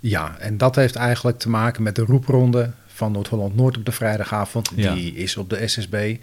Ja, 0.00 0.38
en 0.38 0.56
dat 0.58 0.76
heeft 0.76 0.94
eigenlijk 0.96 1.38
te 1.38 1.48
maken 1.48 1.82
met 1.82 1.96
de 1.96 2.02
roepronde 2.02 2.72
van 2.86 3.12
Noord-Holland-Noord 3.12 3.76
op 3.76 3.84
de 3.84 3.92
vrijdagavond. 3.92 4.70
Ja. 4.76 4.94
Die 4.94 5.14
is 5.14 5.36
op 5.36 5.50
de 5.50 5.68
SSB. 5.68 6.16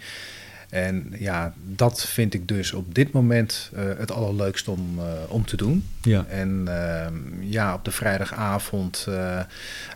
En 0.70 1.12
ja, 1.18 1.54
dat 1.64 2.06
vind 2.06 2.34
ik 2.34 2.48
dus 2.48 2.72
op 2.72 2.94
dit 2.94 3.12
moment 3.12 3.70
eh, 3.74 3.84
het 3.98 4.12
allerleukst 4.12 4.68
om, 4.68 4.98
eh, 4.98 5.04
om 5.28 5.44
te 5.44 5.56
doen. 5.56 5.84
Ja. 6.02 6.24
En 6.28 6.62
ehm, 6.66 7.14
ja, 7.40 7.74
op 7.74 7.84
de 7.84 7.90
vrijdagavond 7.90 9.06
eh, 9.08 9.40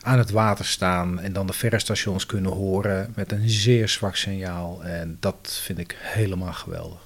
aan 0.01 0.18
het 0.18 0.30
water 0.30 0.64
staan 0.64 1.20
en 1.20 1.32
dan 1.32 1.46
de 1.46 1.52
verre 1.52 1.78
stations 1.78 2.26
kunnen 2.26 2.52
horen 2.52 3.12
met 3.14 3.32
een 3.32 3.48
zeer 3.48 3.88
zwak 3.88 4.16
signaal. 4.16 4.84
En 4.84 5.16
dat 5.20 5.60
vind 5.62 5.78
ik 5.78 5.96
helemaal 6.01 6.52
geweldig. 6.52 6.98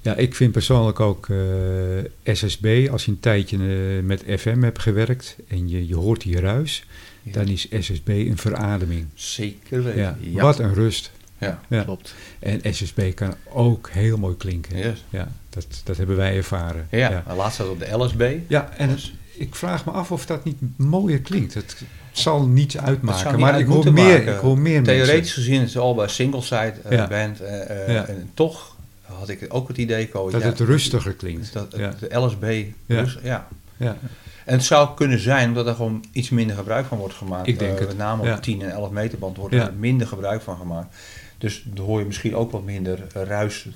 Ja, 0.00 0.14
ik 0.14 0.34
vind 0.34 0.52
persoonlijk 0.52 1.00
ook 1.00 1.28
eh, 1.28 2.34
SSB, 2.34 2.88
als 2.90 3.04
je 3.04 3.10
een 3.10 3.20
tijdje 3.20 3.58
met 4.02 4.24
FM 4.26 4.62
hebt 4.62 4.78
gewerkt 4.78 5.36
en 5.48 5.68
je, 5.68 5.86
je 5.86 5.96
hoort 5.96 6.20
die 6.20 6.40
ruis, 6.40 6.84
dan 7.22 7.48
is 7.48 7.68
SSB 7.78 8.08
een 8.08 8.38
verademing. 8.38 9.06
Zeker 9.14 9.82
weten. 9.82 10.00
Ja, 10.00 10.16
Ja. 10.20 10.42
Wat 10.42 10.58
een 10.58 10.74
rust. 10.74 11.12
Ja. 11.38 11.60
Ja. 11.68 11.82
Klopt. 11.82 12.14
En 12.38 12.60
SSB 12.74 13.14
kan 13.14 13.34
ook 13.52 13.88
heel 13.90 14.18
mooi 14.18 14.36
klinken. 14.36 14.76
Yes. 14.76 15.04
Ja, 15.10 15.28
dat, 15.48 15.66
dat 15.84 15.96
hebben 15.96 16.16
wij 16.16 16.36
ervaren. 16.36 16.86
Ja, 16.90 17.22
laatst 17.36 17.60
op 17.68 17.78
de 17.78 17.96
LSB. 18.04 18.34
Ja, 18.46 18.68
en 18.76 18.96
ik 19.38 19.54
vraag 19.54 19.84
me 19.84 19.90
af 19.92 20.12
of 20.12 20.26
dat 20.26 20.44
niet 20.44 20.56
mooier 20.76 21.18
klinkt. 21.20 21.54
Het 21.54 21.76
zal 22.12 22.46
niets 22.46 22.78
uitmaken, 22.78 23.30
niet 23.30 23.40
maar 23.40 23.52
uit 23.52 23.60
ik 23.60 23.66
hoor, 23.66 23.92
meer, 23.92 24.04
maken. 24.18 24.34
ik 24.34 24.38
hoor 24.40 24.58
meer 24.58 24.82
Theoretisch 24.82 25.12
mensen. 25.14 25.34
gezien 25.42 25.62
is 25.62 25.74
het 25.74 25.82
al 25.82 25.94
bij 25.94 26.08
single-side 26.08 26.72
eh, 26.84 26.96
Ja. 26.98 27.06
band. 27.06 27.40
eh, 27.40 27.60
eh. 27.96 28.08
En 28.08 28.30
toch 28.34 28.76
had 29.02 29.28
ik 29.28 29.46
ook 29.48 29.68
het 29.68 29.76
idee. 29.76 30.08
Dat 30.30 30.42
het 30.42 30.60
rustiger 30.60 31.12
klinkt. 31.12 31.52
Dat. 31.52 31.70
De 31.70 32.08
LSB. 32.18 32.64
Ja. 32.86 33.00
rust- 33.00 33.18
ja. 33.22 33.48
Ja, 33.76 33.96
En 34.44 34.52
het 34.54 34.64
zou 34.64 34.88
kunnen 34.94 35.18
zijn 35.18 35.54
dat 35.54 35.66
er 35.66 35.74
gewoon 35.74 36.04
iets 36.12 36.30
minder 36.30 36.56
gebruik 36.56 36.86
van 36.86 36.98
wordt 36.98 37.14
gemaakt. 37.14 37.46
Ik 37.46 37.58
denk 37.58 37.78
het. 37.78 37.88
Met 37.88 37.96
name 37.96 38.20
op 38.20 38.26
Ja. 38.26 38.34
de 38.34 38.40
10 38.40 38.62
en 38.62 38.70
11 38.70 38.90
meter 38.90 39.18
band 39.18 39.36
wordt 39.36 39.54
er 39.54 39.72
minder 39.78 40.06
gebruik 40.06 40.42
van 40.42 40.56
gemaakt. 40.56 40.94
Dus 41.38 41.62
dan 41.66 41.84
hoor 41.84 41.98
je 41.98 42.06
misschien 42.06 42.36
ook 42.36 42.50
wat 42.50 42.64
minder 42.64 43.06
ruis 43.12 43.66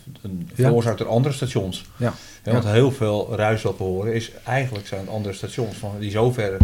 veroorzaakt 0.55 0.99
door 0.99 1.09
andere 1.09 1.35
stations. 1.35 1.85
Ja. 1.97 2.15
Ja, 2.45 2.53
want 2.53 2.65
heel 2.65 2.93
veel 2.93 3.35
ruis 3.35 3.63
wat 3.63 3.79
we 3.79 3.85
horen 3.85 4.15
is 4.15 4.31
eigenlijk 4.45 4.87
zijn 4.87 5.09
andere 5.09 5.35
stations 5.35 5.77
van 5.77 5.99
die 5.99 6.11
zo 6.11 6.33
ver 6.33 6.57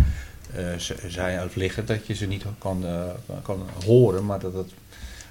eh, 0.55 0.65
zijn 1.09 1.39
uit 1.39 1.57
liggen 1.57 1.87
dat 1.87 2.07
je 2.07 2.15
ze 2.15 2.27
niet 2.27 2.45
kan, 2.59 2.87
eh, 2.87 3.03
kan 3.43 3.63
horen, 3.85 4.27
maar 4.27 4.39
dat 4.39 4.55
het 4.55 4.73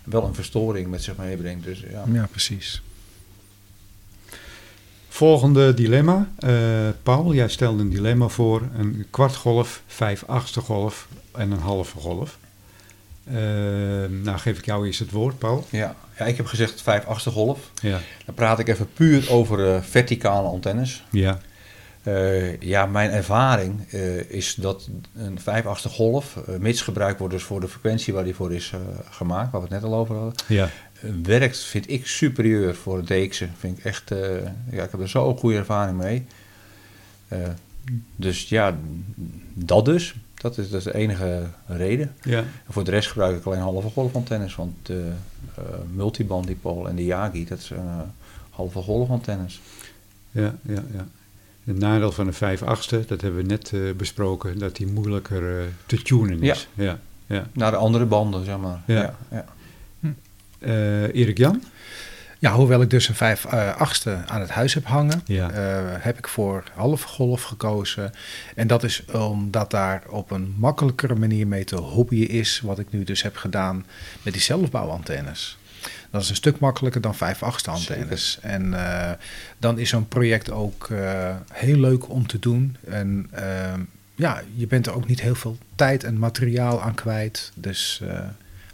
wel 0.04 0.24
een 0.24 0.36
verstoring 0.36 0.88
met 0.90 1.04
zich 1.04 1.18
meebrengt. 1.18 1.64
Dus 1.64 1.80
ja. 1.80 2.04
Ja, 2.12 2.28
precies. 2.32 2.82
Volgende 5.08 5.74
dilemma. 5.74 6.30
Eh, 6.38 6.90
Paul, 7.04 7.34
jij 7.34 7.48
stelde 7.48 7.82
een 7.82 7.90
dilemma 7.90 8.28
voor. 8.28 8.62
Een 8.78 9.06
kwartgolf, 9.10 9.82
vijf 9.88 10.24
achtste 10.28 10.62
golf 10.62 11.08
en 11.32 11.52
een 11.52 11.60
halve 11.60 11.98
golf. 11.98 12.38
Eh, 13.26 13.36
nou, 14.24 14.38
geef 14.38 14.58
ik 14.58 14.66
jou 14.66 14.86
eerst 14.86 15.00
het 15.00 15.12
woord, 15.12 15.38
Paul. 15.38 15.66
Ja. 15.70 15.96
ja, 16.18 16.26
ik 16.26 16.38
heb 16.38 16.46
gezegd 16.46 16.82
5 16.82 17.06
achtste 17.06 17.30
golf. 17.32 17.72
Ja. 17.82 18.00
Dan 18.26 18.36
praat 18.36 18.60
ik 18.60 18.68
even 18.68 18.94
puur 18.94 19.32
over 19.32 19.74
eh, 19.74 19.82
verticale 19.82 20.48
antennes. 20.48 21.04
Ja. 21.12 21.40
Eh, 22.04 22.60
ja, 22.60 22.86
mijn 22.86 23.12
ervaring 23.12 23.92
eh, 23.92 24.30
is 24.30 24.56
dat 24.56 24.90
een 25.16 25.40
5 25.40 25.66
achtste 25.66 25.90
golf, 25.90 26.38
mits 26.60 26.82
gebruikt 26.82 27.20
wordt 27.20 27.34
dus 27.34 27.44
voor 27.44 27.60
de 27.60 27.68
frequentie 27.68 28.14
waar 28.14 28.24
die 28.24 28.36
voor 28.36 28.54
is 28.54 28.74
gemaakt, 29.10 29.52
waar 29.52 29.62
we 29.62 29.68
het 29.74 29.82
net 29.82 29.92
al 29.92 29.98
over 30.00 30.16
hadden, 30.16 30.34
Ja. 30.48 30.70
werkt, 31.24 31.60
vind 31.60 31.90
ik, 31.90 32.08
superieur 32.08 32.76
voor 32.76 32.98
het 32.98 33.08
DX'en. 33.08 33.52
Vind 33.60 33.78
ik 33.78 33.84
echt, 33.84 34.10
ja, 34.72 34.84
ik 34.84 34.92
heb 34.92 35.00
er 35.00 35.10
zo 35.10 35.36
goede 35.36 35.58
ervaring 35.58 35.98
mee. 35.98 36.26
Dus 38.16 38.50
ja, 38.50 38.78
dat 39.54 39.86
dus. 39.86 40.16
Dat 40.46 40.58
is, 40.58 40.70
dat 40.70 40.80
is 40.80 40.84
de 40.84 40.96
enige 40.96 41.44
reden. 41.66 42.16
Ja. 42.22 42.38
En 42.38 42.48
voor 42.70 42.84
de 42.84 42.92
rest 42.92 43.08
gebruik 43.08 43.38
ik 43.38 43.46
alleen 43.46 43.60
halve 43.60 43.90
golfantennes, 43.90 44.56
want 44.56 44.74
de 44.82 45.12
eh 45.56 45.64
multiband 45.94 46.48
dipole 46.48 46.90
en 46.90 46.96
de 46.96 47.06
Yagi, 47.06 47.46
dat 47.46 47.62
zijn 47.62 47.80
eh, 47.80 48.00
halve 48.50 48.82
golfantennes. 48.82 49.62
Ja, 50.32 50.56
ja, 50.62 50.84
ja. 50.94 51.08
Het 51.64 51.80
nadeel 51.80 52.12
van 52.12 52.26
de 52.26 52.34
5 52.34 52.64
achtste, 52.64 53.04
dat 53.08 53.22
hebben 53.22 53.42
we 53.42 53.48
net 53.48 53.72
eh, 53.74 53.80
besproken, 53.98 54.60
dat 54.60 54.76
die 54.76 54.88
moeilijker 54.88 55.60
eh, 55.60 55.66
te 55.86 56.02
tunen 56.02 56.44
is. 56.44 56.68
Ja. 56.74 57.00
ja. 57.26 57.48
Naar 57.54 57.72
de 57.72 57.78
andere 57.78 58.06
banden, 58.06 58.46
zeg 58.46 58.58
maar. 58.58 58.82
Ja. 58.88 58.96
ja, 58.96 59.16
ja. 59.32 59.46
Eh, 60.60 61.16
Erik 61.16 61.38
Jan? 61.38 61.64
Ja, 62.46 62.54
hoewel 62.54 62.82
ik 62.82 62.90
dus 62.90 63.08
een 63.08 63.16
5 63.16 63.46
eh, 63.46 63.76
achtste 63.76 64.18
aan 64.28 64.42
het 64.42 64.50
huis 64.50 64.74
heb 64.74 64.86
hangen, 64.86 65.22
Ja. 65.26 65.50
eh, 65.52 65.84
heb 66.00 66.18
ik 66.18 66.28
voor 66.28 66.64
halve 66.74 67.08
golf 67.08 67.44
gekozen. 67.44 68.12
En 68.56 68.68
dat 68.68 68.84
is 68.84 69.06
omdat 69.06 69.72
daar 69.72 70.04
op 70.10 70.32
een 70.32 70.56
makkelijkere 70.58 71.16
manier 71.16 71.48
mee 71.48 71.64
te 71.64 71.76
hobbyen 71.76 72.30
is, 72.30 72.62
wat 72.64 72.80
ik 72.80 72.92
nu 72.92 73.04
dus 73.04 73.22
heb 73.22 73.36
gedaan 73.36 73.86
met 74.22 74.34
die 74.34 74.42
zelfbouwantennes. 74.42 75.58
Dat 76.12 76.22
is 76.22 76.30
een 76.30 76.36
stuk 76.36 76.60
makkelijker 76.60 77.02
dan 77.02 77.16
5 77.16 77.44
achtste 77.44 77.72
antennes. 77.72 78.38
En 78.42 78.74
eh, 78.74 79.12
dan 79.58 79.80
is 79.80 79.90
zo'n 79.90 80.08
project 80.08 80.52
ook 80.52 80.90
heel 81.54 81.78
leuk 81.80 82.10
om 82.10 82.28
te 82.28 82.40
doen. 82.40 82.78
En 82.88 83.28
ehm, 83.32 83.80
ja, 84.16 84.42
je 84.54 84.68
bent 84.68 84.88
er 84.88 84.96
ook 84.96 85.08
niet 85.08 85.22
heel 85.22 85.36
veel 85.36 85.58
tijd 85.76 86.04
en 86.04 86.20
materiaal 86.20 86.82
aan 86.82 86.94
kwijt. 86.96 87.52
Dus 87.56 88.02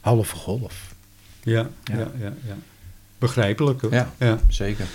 halve 0.02 0.36
golf. 0.36 0.94
Ja, 1.44 1.68
ja, 1.84 1.98
Ja. 1.98 2.12
ja. 2.20 2.34
ja, 2.48 2.56
Begrijpelijk 3.22 3.82
hoor. 3.82 3.94
Ja. 3.94 4.14
ja. 4.20 4.40
Zeker. 4.48 4.86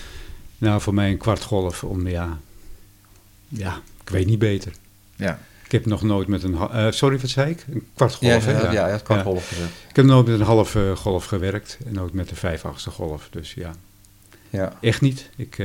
Nou, 0.58 0.80
voor 0.80 0.94
mij 0.94 1.10
een 1.10 1.16
kwartgolf 1.16 1.84
om, 1.84 2.08
ja, 2.08 2.38
ja, 3.48 3.80
ik 4.02 4.08
weet 4.10 4.26
niet 4.26 4.38
beter. 4.38 4.72
Ja. 5.16 5.38
Ik 5.64 5.72
heb 5.72 5.86
nog 5.86 6.02
nooit 6.02 6.28
met 6.28 6.42
een, 6.42 6.54
eh, 6.54 6.86
sorry 6.90 7.18
wat 7.18 7.30
zei 7.30 7.50
ik? 7.50 7.64
Een 7.70 7.86
kwartgolf, 7.94 8.44
Ja, 8.44 8.50
hè? 8.52 8.58
ja, 8.60 8.72
Ja. 8.72 8.86
ja, 8.86 8.88
het 8.92 9.02
kan 9.02 9.22
golf 9.22 9.48
gezet. 9.48 9.68
Ik 9.88 9.96
heb 9.96 10.04
nooit 10.04 10.26
met 10.26 10.40
een 10.40 10.46
halve 10.46 10.92
golf 10.96 11.24
gewerkt 11.24 11.78
en 11.86 12.00
ook 12.00 12.12
met 12.12 12.28
de 12.28 12.34
vijf 12.34 12.64
achtste 12.64 12.90
golf. 12.90 13.28
Dus 13.30 13.54
ja, 13.54 13.70
Ja. 14.50 14.72
echt 14.80 15.00
niet. 15.00 15.30
Ik, 15.36 15.58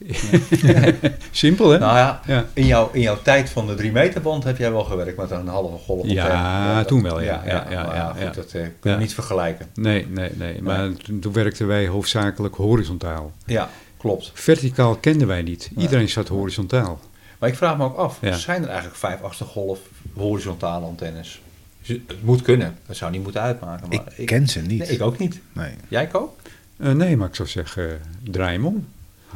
Simpel 1.30 1.70
hè? 1.70 1.78
Nou 1.78 1.96
ja, 1.96 2.20
ja. 2.26 2.44
in, 2.52 2.66
jouw, 2.66 2.90
in 2.92 3.00
jouw 3.00 3.18
tijd 3.22 3.50
van 3.50 3.66
de 3.66 3.74
3 3.74 3.92
meter 3.92 4.20
band 4.20 4.44
heb 4.44 4.58
jij 4.58 4.70
wel 4.72 4.84
gewerkt 4.84 5.16
met 5.16 5.30
een 5.30 5.46
halve 5.46 5.76
golf. 5.76 6.06
Ja, 6.06 6.74
dat- 6.78 6.88
toen 6.88 7.02
wel, 7.02 7.20
ja. 7.20 7.42
Ja, 7.46 7.66
ja, 7.70 7.84
maar 7.86 7.94
ja, 7.96 8.10
goed, 8.12 8.20
ja. 8.20 8.30
dat 8.30 8.44
eh, 8.46 8.52
kun 8.52 8.72
je 8.82 8.88
Ja. 8.90 8.96
niet 8.96 9.14
vergelijken. 9.14 9.66
Nee, 9.74 10.06
nee, 10.08 10.30
nee. 10.34 10.62
Maar 10.62 10.92
toen, 10.92 11.20
toen 11.20 11.32
werkten 11.32 11.66
wij 11.66 11.86
hoofdzakelijk 11.86 12.54
horizontaal. 12.54 13.32
Ja, 13.46 13.68
klopt. 13.96 14.30
Verticaal 14.34 14.96
kenden 14.96 15.26
wij 15.26 15.42
niet. 15.42 15.70
Nee. 15.74 15.84
Iedereen 15.84 16.08
zat 16.08 16.28
horizontaal. 16.28 17.00
Maar 17.38 17.48
ik 17.48 17.54
vraag 17.56 17.76
me 17.76 17.84
ook 17.84 17.96
af, 17.96 18.18
Ja. 18.20 18.36
zijn 18.36 18.62
er 18.62 18.68
eigenlijk 18.68 18.98
vijf 18.98 19.22
achtste 19.22 19.44
golf 19.44 19.78
horizontale 20.14 20.86
antennes? 20.86 21.40
Het 21.82 22.00
moet 22.22 22.42
kunnen, 22.42 22.76
dat 22.86 22.96
zou 22.96 23.10
niet 23.10 23.22
moeten 23.22 23.40
uitmaken. 23.40 23.88
Maar 23.88 24.00
Ik 24.16 24.26
ken 24.26 24.48
ze 24.48 24.60
niet. 24.60 24.78
Nee, 24.78 24.88
ik 24.88 25.02
ook 25.02 25.18
niet. 25.18 25.40
Nee. 25.52 25.70
Jij 25.88 26.06
Ko? 26.06 26.36
Eh, 26.76 26.92
nee, 26.92 27.16
maar 27.16 27.28
ik 27.28 27.34
zou 27.34 27.48
zeggen, 27.48 28.00
draai 28.30 28.52
hem 28.56 28.66
om. 28.66 28.86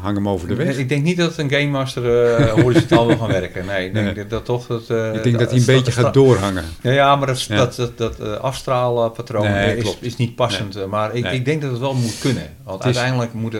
Hang 0.00 0.16
hem 0.16 0.28
over 0.28 0.48
de 0.48 0.54
weg. 0.54 0.76
Ik 0.76 0.88
denk 0.88 1.02
niet 1.02 1.16
dat 1.16 1.38
een 1.38 1.50
Game 1.50 1.66
Master 1.66 2.38
uh, 2.40 2.52
horizontaal 2.62 3.06
wil 3.06 3.16
gaan 3.16 3.28
werken. 3.28 3.66
Nee, 3.66 3.86
ik 3.86 3.94
denk 3.94 4.16
dat, 4.16 4.30
dat 4.30 4.44
toch... 4.44 4.66
Dat, 4.66 4.88
uh, 4.90 5.14
ik 5.14 5.22
denk 5.22 5.38
dat 5.38 5.50
hij 5.50 5.58
een 5.58 5.64
beetje 5.64 5.92
gaat 5.92 6.14
doorhangen. 6.14 6.64
Ja, 6.80 6.90
ja 6.90 7.16
maar 7.16 7.26
dat, 7.26 7.42
ja. 7.42 7.56
dat, 7.56 7.76
dat, 7.76 7.98
dat 7.98 8.20
uh, 8.20 8.32
afstraalpatroon 8.32 9.50
nee, 9.50 9.76
is, 9.76 9.96
is, 10.00 10.16
niet 10.16 10.34
passend. 10.34 10.74
Nee. 10.74 10.86
Maar 10.86 11.14
ik, 11.14 11.32
ik 11.32 11.44
denk 11.44 11.62
dat 11.62 11.70
het 11.70 11.80
wel 11.80 11.94
moet 11.94 12.18
kunnen. 12.18 12.56
Want 12.64 12.82
uiteindelijk 12.82 13.32
is, 13.34 13.40
moet, 13.40 13.56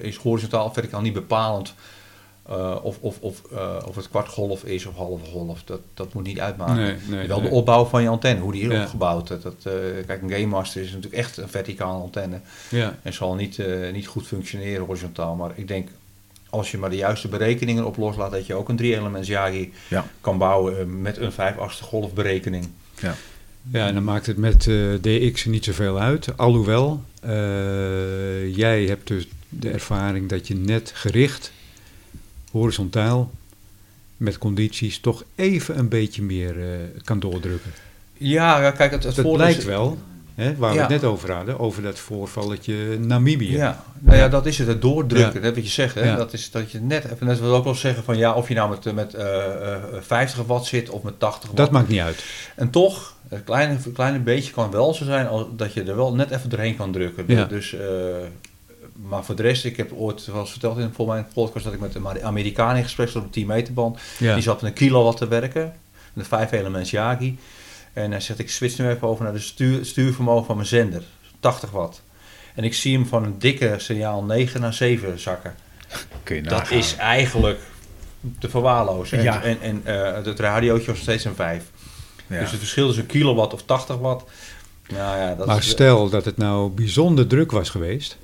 is 0.00 0.16
horizontaal 0.16 0.72
verticaal 0.72 1.00
niet 1.00 1.12
bepalend 1.12 1.74
uh, 2.50 2.76
of, 2.82 2.98
of, 3.00 3.18
of, 3.20 3.42
uh, 3.52 3.76
of 3.86 3.96
het 3.96 4.08
kwartgolf 4.08 4.64
is 4.64 4.86
of 4.86 4.94
halve 4.94 5.24
golf, 5.24 5.62
dat, 5.64 5.80
dat 5.94 6.12
moet 6.12 6.22
niet 6.24 6.40
uitmaken. 6.40 6.76
Nee, 6.76 6.96
nee, 7.08 7.26
wel 7.26 7.40
nee. 7.40 7.48
de 7.48 7.54
opbouw 7.54 7.84
van 7.84 8.02
je 8.02 8.08
antenne, 8.08 8.40
hoe 8.40 8.52
die 8.52 8.62
is 8.62 8.72
ja. 8.72 8.82
opgebouwd. 8.82 9.28
Dat, 9.28 9.42
dat, 9.42 9.54
uh, 9.66 9.72
kijk, 10.06 10.22
een 10.22 10.30
Game 10.30 10.46
Master 10.46 10.82
is 10.82 10.88
natuurlijk 10.88 11.14
echt 11.14 11.36
een 11.36 11.48
verticale 11.48 12.02
antenne. 12.02 12.40
Ja. 12.70 12.98
En 13.02 13.12
zal 13.12 13.34
niet, 13.34 13.62
niet 13.92 14.06
goed 14.06 14.26
functioneren 14.26 14.86
horizontaal. 14.86 15.34
Maar 15.34 15.50
ik 15.54 15.68
denk, 15.68 15.88
als 16.48 16.70
je 16.70 16.78
maar 16.78 16.90
de 16.90 16.96
juiste 16.96 17.28
berekeningen 17.28 17.86
op 17.86 17.96
loslaat, 17.96 18.30
dat 18.30 18.46
je 18.46 18.54
ook 18.54 18.68
een 18.68 18.76
drie-elements 18.76 19.28
Yagi 19.28 19.72
ja. 19.88 20.06
kan 20.20 20.38
bouwen 20.38 21.02
met 21.02 21.16
een 21.16 21.32
vijfachtige 21.32 21.88
golfberekening. 21.88 22.68
Ja. 23.00 23.14
Ja, 23.70 23.86
en 23.86 23.94
dan 23.94 24.04
maakt 24.04 24.26
het 24.26 24.36
met 24.36 24.70
DX 25.00 25.44
niet 25.44 25.64
zoveel 25.64 26.00
uit. 26.00 26.36
Alhoewel, 26.36 27.02
jij 28.52 28.84
hebt 28.84 29.06
dus 29.06 29.28
de 29.48 29.70
ervaring 29.70 30.28
dat 30.28 30.48
je 30.48 30.54
net 30.54 30.92
gericht 30.94 31.52
horizontaal 32.50 33.30
met 34.16 34.38
condities 34.38 34.98
toch 34.98 35.24
even 35.34 35.78
een 35.78 35.88
beetje 35.88 36.22
meer 36.22 36.56
uh, 36.56 36.64
kan 37.04 37.20
doordrukken. 37.20 37.72
Ja, 38.12 38.70
kijk, 38.70 38.90
het, 38.90 39.04
het 39.04 39.16
dat 39.16 39.36
lijkt 39.36 39.64
wel, 39.64 39.98
hè, 40.34 40.56
waar 40.56 40.70
ja. 40.70 40.76
we 40.76 40.80
het 40.80 41.02
net 41.02 41.04
over 41.04 41.32
hadden, 41.32 41.58
over 41.58 41.82
dat 41.82 41.98
voorvalletje 41.98 42.98
Namibië. 42.98 43.52
Ja, 43.52 43.84
nou 43.98 44.16
ja, 44.16 44.28
dat 44.28 44.46
is 44.46 44.58
het, 44.58 44.68
het 44.68 44.82
doordrukken, 44.82 45.42
ja. 45.42 45.52
wat 45.52 45.64
je 45.64 45.70
zegt. 45.70 45.94
Hè? 45.94 46.04
Ja. 46.04 46.16
Dat 46.16 46.32
is 46.32 46.50
dat 46.50 46.70
je 46.70 46.80
net 46.80 47.04
even, 47.04 47.26
net 47.26 47.40
wil 47.40 47.54
ook 47.54 47.64
wel 47.64 47.74
zeggen 47.74 48.04
van 48.04 48.16
ja, 48.16 48.32
of 48.32 48.48
je 48.48 48.54
nou 48.54 48.70
met, 48.70 48.94
met 48.94 49.14
uh, 49.14 49.20
uh, 49.22 50.00
50 50.00 50.46
watt 50.46 50.66
zit 50.66 50.90
of 50.90 51.02
met 51.02 51.18
80 51.18 51.42
watt. 51.42 51.56
Dat 51.56 51.70
maakt 51.70 51.88
niet 51.88 52.00
uit. 52.00 52.24
En 52.56 52.70
toch, 52.70 53.14
een 53.28 53.44
kleine, 53.44 53.76
kleine 53.92 54.18
beetje 54.18 54.52
kan 54.52 54.70
wel 54.70 54.94
zo 54.94 55.04
zijn 55.04 55.26
als 55.26 55.44
dat 55.56 55.72
je 55.72 55.82
er 55.82 55.96
wel 55.96 56.14
net 56.14 56.30
even 56.30 56.50
doorheen 56.50 56.76
kan 56.76 56.92
drukken. 56.92 57.24
Ja. 57.26 57.44
Dus 57.44 57.72
uh, 57.72 57.80
maar 58.94 59.24
voor 59.24 59.34
de 59.34 59.42
rest, 59.42 59.64
ik 59.64 59.76
heb 59.76 59.92
ooit 59.92 60.26
wel 60.26 60.40
eens 60.40 60.50
verteld 60.50 60.78
in 60.78 60.92
volgens 60.92 61.20
mij 61.20 61.26
podcast 61.32 61.64
dat 61.64 61.74
ik 61.74 61.80
met 61.80 61.94
een 61.94 62.22
Amerikaan 62.24 62.76
in 62.76 62.82
gesprek 62.82 63.08
zat 63.08 63.16
op 63.16 63.24
een 63.24 63.30
10 63.30 63.46
meter 63.46 63.74
band. 63.74 63.98
Ja. 64.18 64.34
Die 64.34 64.42
zat 64.42 64.62
met 64.62 64.70
een 64.70 64.76
kilowatt 64.76 65.16
te 65.16 65.28
werken, 65.28 65.74
een 66.14 66.24
5 66.24 66.52
elements 66.52 66.90
Yagi. 66.90 67.38
En 67.92 68.10
hij 68.10 68.20
zegt, 68.20 68.38
ik 68.38 68.50
switch 68.50 68.78
nu 68.78 68.88
even 68.88 69.08
over 69.08 69.24
naar 69.24 69.32
de 69.32 69.38
stuur, 69.38 69.84
stuurvermogen 69.84 70.46
van 70.46 70.56
mijn 70.56 70.68
zender, 70.68 71.02
80 71.40 71.70
watt. 71.70 72.02
En 72.54 72.64
ik 72.64 72.74
zie 72.74 72.94
hem 72.94 73.06
van 73.06 73.24
een 73.24 73.38
dikke 73.38 73.74
signaal 73.78 74.22
9 74.22 74.60
naar 74.60 74.74
7 74.74 75.18
zakken. 75.18 75.54
Kun 76.22 76.36
je 76.36 76.42
dat 76.42 76.70
is 76.70 76.96
eigenlijk 76.96 77.60
te 78.38 78.48
verwaarlozen. 78.48 79.22
Ja. 79.22 79.42
En, 79.42 79.60
en 79.60 79.82
uh, 79.86 80.24
het 80.24 80.40
radiootje 80.40 80.90
was 80.90 81.00
steeds 81.00 81.24
een 81.24 81.34
5. 81.34 81.64
Ja. 82.26 82.40
Dus 82.40 82.50
het 82.50 82.58
verschil 82.58 82.90
is 82.90 82.96
een 82.96 83.06
kilowatt 83.06 83.52
of 83.52 83.62
80 83.62 83.96
watt. 83.96 84.30
Nou 84.88 85.18
ja, 85.18 85.34
dat 85.34 85.46
maar 85.46 85.58
is, 85.58 85.68
stel 85.68 86.08
dat 86.08 86.24
het 86.24 86.36
nou 86.36 86.70
bijzonder 86.70 87.26
druk 87.26 87.50
was 87.50 87.70
geweest, 87.70 88.16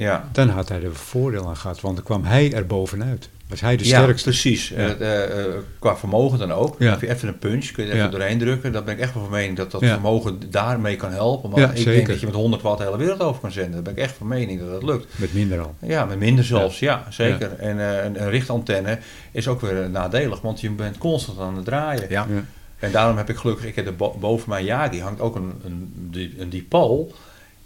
ja. 0.00 0.28
dan 0.32 0.48
had 0.48 0.68
hij 0.68 0.82
er 0.82 0.94
voordeel 0.94 1.48
aan 1.48 1.56
gehad, 1.56 1.80
want 1.80 1.96
dan 1.96 2.04
kwam 2.04 2.24
hij 2.24 2.52
er 2.52 2.66
bovenuit. 2.66 3.28
Was 3.48 3.60
hij 3.60 3.76
de 3.76 3.84
ja, 3.88 4.00
sterkste. 4.02 4.28
precies. 4.28 4.68
Ja. 4.68 4.96
Uh, 4.96 5.18
uh, 5.38 5.44
qua 5.78 5.96
vermogen 5.96 6.38
dan 6.38 6.52
ook. 6.52 6.76
Ja. 6.78 6.90
Heb 6.90 7.00
je 7.00 7.08
even 7.10 7.28
een 7.28 7.38
punch, 7.38 7.70
kun 7.70 7.84
je 7.84 7.90
er 7.90 7.96
Ja. 7.96 8.00
even 8.06 8.18
doorheen 8.18 8.38
drukken. 8.38 8.72
Dan 8.72 8.84
ben 8.84 8.94
ik 8.94 9.00
echt 9.00 9.12
van 9.12 9.26
mening 9.30 9.56
dat 9.56 9.70
dat 9.70 9.80
Ja. 9.80 9.92
vermogen 9.92 10.38
daarmee 10.50 10.96
kan 10.96 11.10
helpen. 11.12 11.50
Maar 11.50 11.60
Ja, 11.60 11.70
ik 11.70 11.76
zeker. 11.76 11.92
denk 11.92 12.06
dat 12.06 12.20
je 12.20 12.26
met 12.26 12.34
100 12.34 12.62
watt 12.62 12.78
de 12.78 12.84
hele 12.84 12.96
wereld 12.96 13.20
over 13.20 13.40
kan 13.40 13.52
zenden. 13.52 13.72
Daar 13.72 13.82
ben 13.82 13.92
ik 13.92 13.98
echt 13.98 14.14
van 14.16 14.26
mening 14.28 14.60
dat 14.60 14.70
dat 14.70 14.82
lukt. 14.82 15.06
Met 15.18 15.34
minder 15.34 15.60
al. 15.60 15.74
Ja, 15.80 16.04
met 16.04 16.18
minder 16.18 16.44
zelfs. 16.44 16.78
Ja, 16.78 17.06
zeker. 17.10 17.52
En 17.58 17.76
uh, 17.76 18.04
een, 18.04 18.22
een 18.22 18.30
richtantenne 18.30 18.98
is 19.32 19.48
ook 19.48 19.60
weer 19.60 19.90
nadelig, 19.90 20.40
want 20.40 20.60
je 20.60 20.70
bent 20.70 20.98
constant 20.98 21.38
aan 21.38 21.56
het 21.56 21.64
draaien. 21.64 22.06
Ja. 22.08 22.26
Ja. 22.34 22.44
En 22.78 22.92
daarom 22.92 23.16
heb 23.16 23.28
ik 23.30 23.36
gelukkig, 23.36 23.66
ik 23.66 23.74
heb 23.74 23.92
bo 23.96 24.16
boven 24.20 24.48
mijn 24.48 24.64
Yagi 24.64 25.00
hangt 25.00 25.20
ook 25.20 25.34
een, 25.36 25.52
een, 25.64 25.92
die- 26.10 26.34
een 26.38 26.48
dipool. 26.50 27.12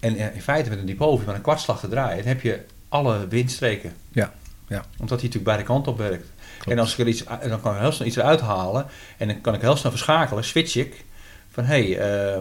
En 0.05 0.35
in 0.35 0.43
feite 0.43 0.71
met 0.71 0.79
een 0.79 0.87
je 0.87 0.97
maar 1.27 1.35
een 1.35 1.41
kwartslag 1.41 1.81
te 1.81 1.89
draaien. 1.89 2.17
Dan 2.17 2.27
heb 2.27 2.41
je 2.41 2.61
alle 2.89 3.29
windstreken. 3.29 3.93
Ja, 4.13 4.33
ja. 4.69 4.85
Omdat 4.99 5.21
hij 5.21 5.29
natuurlijk 5.29 5.45
beide 5.45 5.63
kanten 5.63 5.93
op 5.93 5.99
werkt. 5.99 6.27
Klopt. 6.55 6.71
En 6.71 6.79
als 6.79 6.93
ik 6.93 6.99
er 6.99 7.07
iets, 7.07 7.25
dan 7.49 7.61
kan 7.61 7.75
ik 7.75 7.81
heel 7.81 7.93
snel 7.93 8.09
iets 8.09 8.17
eruit 8.17 8.41
halen. 8.41 8.87
En 9.17 9.29
dan 9.29 9.41
kan 9.41 9.55
ik 9.55 9.61
heel 9.61 9.77
snel 9.77 9.91
verschakelen, 9.91 10.45
switch 10.45 10.77
ik. 10.77 11.05
Van 11.51 11.65
hé, 11.65 11.93
hey, 11.93 11.99
eh, 11.99 12.39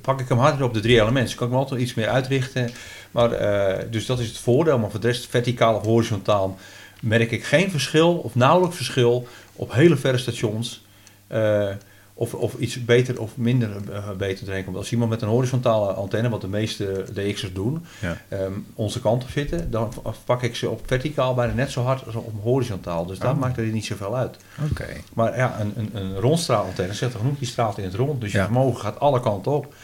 pak 0.00 0.20
ik 0.20 0.28
hem 0.28 0.38
harder 0.38 0.64
op 0.64 0.74
de 0.74 0.80
drie 0.80 0.94
elementen. 0.94 1.24
Dus 1.24 1.34
kan 1.34 1.46
ik 1.46 1.52
hem 1.52 1.62
altijd 1.62 1.80
iets 1.80 1.94
meer 1.94 2.08
uitrichten. 2.08 2.70
Maar, 3.10 3.32
eh, 3.32 3.84
dus 3.90 4.06
dat 4.06 4.18
is 4.18 4.28
het 4.28 4.38
voordeel. 4.38 4.78
Maar 4.78 4.90
voor 4.90 5.00
de 5.00 5.06
rest, 5.06 5.26
verticaal 5.26 5.74
of 5.74 5.84
horizontaal, 5.84 6.58
merk 7.00 7.30
ik 7.30 7.44
geen 7.44 7.70
verschil 7.70 8.12
of 8.12 8.34
nauwelijks 8.34 8.76
verschil 8.76 9.28
op 9.52 9.72
hele 9.72 9.96
verre 9.96 10.18
stations. 10.18 10.84
eh, 11.26 11.68
of, 12.18 12.34
of 12.34 12.54
iets 12.58 12.84
beter 12.84 13.20
of 13.20 13.36
minder 13.36 13.70
eh, 13.92 14.10
beter 14.10 14.48
erin 14.50 14.64
komt. 14.64 14.76
Als 14.76 14.92
iemand 14.92 15.10
met 15.10 15.22
een 15.22 15.28
horizontale 15.28 15.92
antenne, 15.92 16.28
wat 16.28 16.40
de 16.40 16.48
meeste 16.48 17.04
DX'ers 17.14 17.52
doen, 17.52 17.84
Ja. 18.00 18.16
ehm, 18.28 18.52
onze 18.74 19.00
kant 19.00 19.22
op 19.22 19.30
zitten, 19.30 19.70
dan 19.70 19.92
pak 20.24 20.42
ik 20.42 20.56
ze 20.56 20.70
op 20.70 20.80
verticaal 20.86 21.34
bijna 21.34 21.52
net 21.52 21.70
zo 21.70 21.82
hard 21.82 22.06
als 22.06 22.14
op 22.14 22.32
horizontaal. 22.42 23.06
Dus 23.06 23.18
dat 23.18 23.32
Oh. 23.32 23.38
maakt 23.40 23.56
er 23.56 23.64
niet 23.64 23.84
zoveel 23.84 24.16
uit. 24.16 24.36
Oké. 24.70 24.86
Maar 25.14 25.36
ja, 25.36 25.60
een, 25.60 25.72
een, 25.76 25.90
een 25.92 26.20
rondstraalantenne 26.20 26.94
zegt 26.94 27.12
er 27.12 27.18
genoeg, 27.18 27.38
die 27.38 27.48
straalt 27.48 27.78
in 27.78 27.84
het 27.84 27.94
rond. 27.94 28.20
Dus 28.20 28.32
je 28.32 28.38
vermogen 28.42 28.80
gaat 28.80 29.00
alle 29.00 29.20
kanten 29.20 29.52
op. 29.52 29.74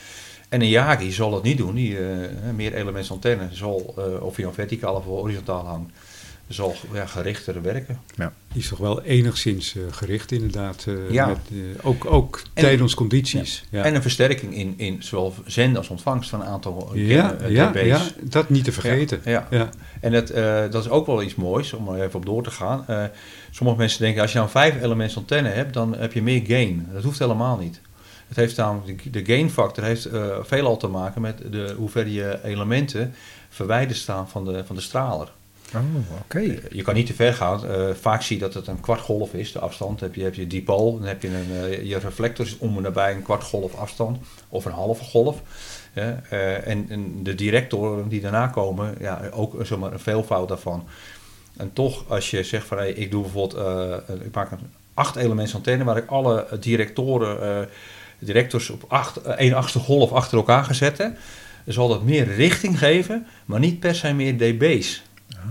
En 0.48 0.60
een 0.60 0.68
Yagi 0.68 1.12
zal 1.12 1.30
dat 1.30 1.42
niet 1.42 1.58
doen. 1.58 1.74
Die 1.74 1.98
eh, 1.98 2.04
meer 2.54 2.74
elements 2.74 3.10
antenne 3.10 3.48
zal, 3.50 3.94
eh, 3.98 4.22
of 4.22 4.36
je 4.36 4.42
nou 4.42 4.54
verticaal 4.54 4.94
of 4.94 5.04
horizontaal 5.04 5.64
hangt, 5.66 5.90
zal 6.52 6.74
ja, 6.92 7.06
gerichter 7.06 7.62
werken. 7.62 8.00
Die 8.16 8.62
is 8.62 8.68
toch 8.68 8.78
wel 8.78 9.02
enigszins 9.02 9.76
eh, 9.76 9.82
gericht 9.90 10.32
inderdaad. 10.32 10.84
eh, 10.88 11.10
Ja. 11.10 11.26
met, 11.26 11.38
eh, 11.52 11.86
ook 11.86 12.04
ook 12.04 12.42
En- 12.54 12.62
tijdens 12.62 12.94
condities. 12.94 13.64
Ja, 13.70 13.84
En 13.84 13.94
een 13.94 14.02
versterking 14.02 14.54
in, 14.54 14.74
in 14.76 15.02
zowel 15.02 15.34
zenden 15.46 15.78
als 15.78 15.88
ontvangst 15.88 16.30
van 16.30 16.40
een 16.40 16.46
aantal 16.46 16.90
ja, 16.94 17.36
ja, 17.48 17.78
ja, 17.78 18.00
dat 18.22 18.48
niet 18.50 18.64
te 18.64 18.72
vergeten. 18.72 19.20
Ja, 19.24 19.46
Ja. 19.50 19.68
En 20.00 20.12
dat, 20.12 20.30
eh, 20.30 20.60
dat 20.70 20.84
is 20.84 20.90
ook 20.90 21.06
wel 21.06 21.22
iets 21.22 21.34
moois, 21.34 21.72
om 21.72 21.88
er 21.88 22.02
even 22.02 22.14
op 22.18 22.26
door 22.26 22.42
te 22.42 22.50
gaan. 22.50 22.84
Eh, 22.86 23.04
sommige 23.50 23.78
mensen 23.78 24.00
denken, 24.00 24.22
als 24.22 24.30
je 24.32 24.36
nou 24.38 24.48
een 24.48 24.60
vijf 24.60 24.82
elements 24.82 25.16
antenne 25.16 25.48
hebt, 25.48 25.74
dan 25.74 25.94
heb 25.96 26.12
je 26.12 26.22
meer 26.22 26.42
gain. 26.46 26.88
Dat 26.92 27.02
hoeft 27.02 27.18
helemaal 27.18 27.56
niet. 27.58 27.80
Het 28.28 28.36
heeft 28.36 28.56
namelijk, 28.56 29.12
de, 29.12 29.24
gain 29.24 29.50
factor 29.50 29.84
heeft 29.84 30.04
eh, 30.04 30.36
veelal 30.42 30.76
te 30.76 30.86
maken 30.86 31.20
met 31.20 31.42
de, 31.50 31.74
hoe 31.76 31.88
ver 31.88 32.06
je 32.08 32.38
elementen 32.44 33.14
verwijderd 33.48 33.98
staan 33.98 34.28
van 34.28 34.44
de, 34.44 34.62
van 34.66 34.76
de 34.76 34.82
straler. 34.82 35.32
Oh. 35.74 36.40
Eh, 36.42 36.70
Je 36.70 36.82
kan 36.82 36.94
niet 36.94 37.06
te 37.06 37.14
ver 37.14 37.34
gaan. 37.34 37.66
Eh, 37.66 37.90
vaak 38.00 38.22
zie 38.22 38.36
je 38.36 38.42
dat 38.42 38.54
het 38.54 38.66
een 38.66 38.80
kwartgolf 38.80 39.34
is, 39.34 39.52
de 39.52 39.58
afstand. 39.58 40.00
Heb 40.00 40.14
je, 40.14 40.22
heb 40.22 40.34
je 40.34 40.46
dipool, 40.46 40.98
dan 40.98 41.08
heb 41.08 41.22
je 41.22 41.28
een, 41.28 41.70
eh, 41.70 41.84
je 41.84 41.98
reflector 41.98 42.46
om 42.58 42.76
en 42.76 42.82
nabij 42.82 43.14
een 43.14 43.22
kwartgolf 43.22 43.74
afstand 43.74 44.18
of 44.48 44.64
een 44.64 44.72
halve 44.72 45.04
golf. 45.04 45.42
En, 45.92 46.86
en 46.88 47.22
de 47.22 47.34
directoren 47.34 48.08
die 48.08 48.20
daarna 48.20 48.46
komen, 48.46 48.94
ja, 49.00 49.20
ook 49.32 49.66
zomaar 49.66 49.92
een 49.92 49.98
veelvoud 49.98 50.48
daarvan. 50.48 50.86
En 51.56 51.72
toch, 51.72 52.04
als 52.08 52.30
je 52.30 52.42
zegt 52.42 52.66
van 52.66 52.82
ik 52.84 53.10
doe 53.10 53.22
bijvoorbeeld, 53.22 53.62
ik 54.24 54.34
maak 54.34 54.50
een 54.50 54.70
acht 54.94 55.16
elements 55.16 55.54
antenne 55.54 55.84
waar 55.84 55.96
ik 55.96 56.10
alle 56.10 56.46
directoren, 56.60 57.68
directors 58.18 58.70
op 58.70 58.84
acht, 58.88 59.16
één 59.22 59.52
achtste 59.52 59.78
golf 59.78 60.12
achter 60.12 60.36
elkaar 60.38 60.64
ga 60.64 60.72
zetten, 60.72 61.16
zal 61.66 61.88
dat 61.88 62.02
meer 62.02 62.34
richting 62.34 62.78
geven, 62.78 63.26
maar 63.44 63.60
niet 63.60 63.80
per 63.80 63.94
se 63.94 64.12
meer 64.12 64.36
dB's 64.36 65.02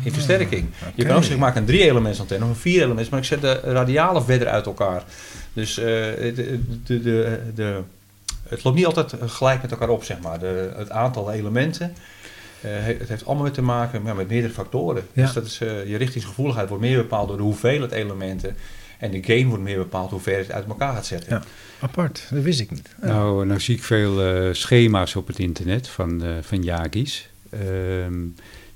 in 0.03 0.11
versterking. 0.13 0.69
Je 0.95 1.03
kan 1.03 1.11
ook 1.15 1.17
zeggen, 1.23 1.33
ik 1.35 1.41
maak 1.41 1.55
een 1.55 1.65
drie 1.65 1.81
elements 1.83 2.19
antenne 2.19 2.43
of 2.45 2.49
een 2.51 2.55
vier 2.55 2.83
elements, 2.83 3.09
maar 3.09 3.19
ik 3.19 3.25
zet 3.25 3.41
de 3.41 3.53
radialen 3.63 4.23
verder 4.25 4.47
uit 4.47 4.65
elkaar. 4.65 5.03
Dus 5.53 5.77
eh, 5.77 5.85
de, 5.85 6.59
de, 6.85 7.01
de, 7.01 7.39
de, 7.55 7.79
het 8.47 8.63
loopt 8.63 8.75
niet 8.77 8.85
altijd 8.85 9.13
gelijk 9.25 9.61
met 9.61 9.71
elkaar 9.71 9.89
op, 9.89 10.03
zeg 10.03 10.19
maar. 10.19 10.39
De, 10.39 10.71
het 10.75 10.89
aantal 10.91 11.31
elementen, 11.31 11.93
eh, 12.61 12.71
he- 12.71 12.95
het 12.99 13.09
heeft 13.09 13.25
allemaal 13.25 13.51
te 13.51 13.61
maken 13.61 14.01
ja, 14.05 14.13
met 14.13 14.27
meerdere 14.27 14.53
factoren. 14.53 15.03
Ja. 15.13 15.23
Dus 15.23 15.33
dat 15.33 15.45
is, 15.45 15.61
eh, 15.61 15.87
je 15.89 15.97
richtingsgevoeligheid 15.97 16.69
wordt 16.69 16.83
meer 16.83 16.97
bepaald 16.97 17.27
door 17.27 17.37
de 17.37 17.43
hoeveelheid 17.43 17.91
elementen. 17.91 18.55
En 18.99 19.11
de 19.11 19.23
gain 19.23 19.47
wordt 19.47 19.63
meer 19.63 19.77
bepaald 19.77 20.11
hoe 20.11 20.19
ver 20.19 20.33
je 20.33 20.39
het 20.43 20.51
uit 20.51 20.67
elkaar 20.67 20.93
gaat 20.93 21.05
zetten. 21.05 21.29
Ja. 21.33 21.41
Apart, 21.79 22.27
dat 22.31 22.43
wist 22.43 22.59
ik 22.59 22.71
niet. 22.71 22.89
Ja. 23.01 23.07
Nou, 23.07 23.45
nou 23.45 23.59
zie 23.59 23.75
ik 23.75 23.83
veel 23.83 24.21
eh, 24.23 24.53
schema's 24.53 25.15
op 25.15 25.27
het 25.27 25.39
internet 25.39 25.87
van, 25.87 26.23
eh 26.23 26.29
van 26.41 26.63
Yagi's. 26.63 27.29
Ehm, 27.49 28.13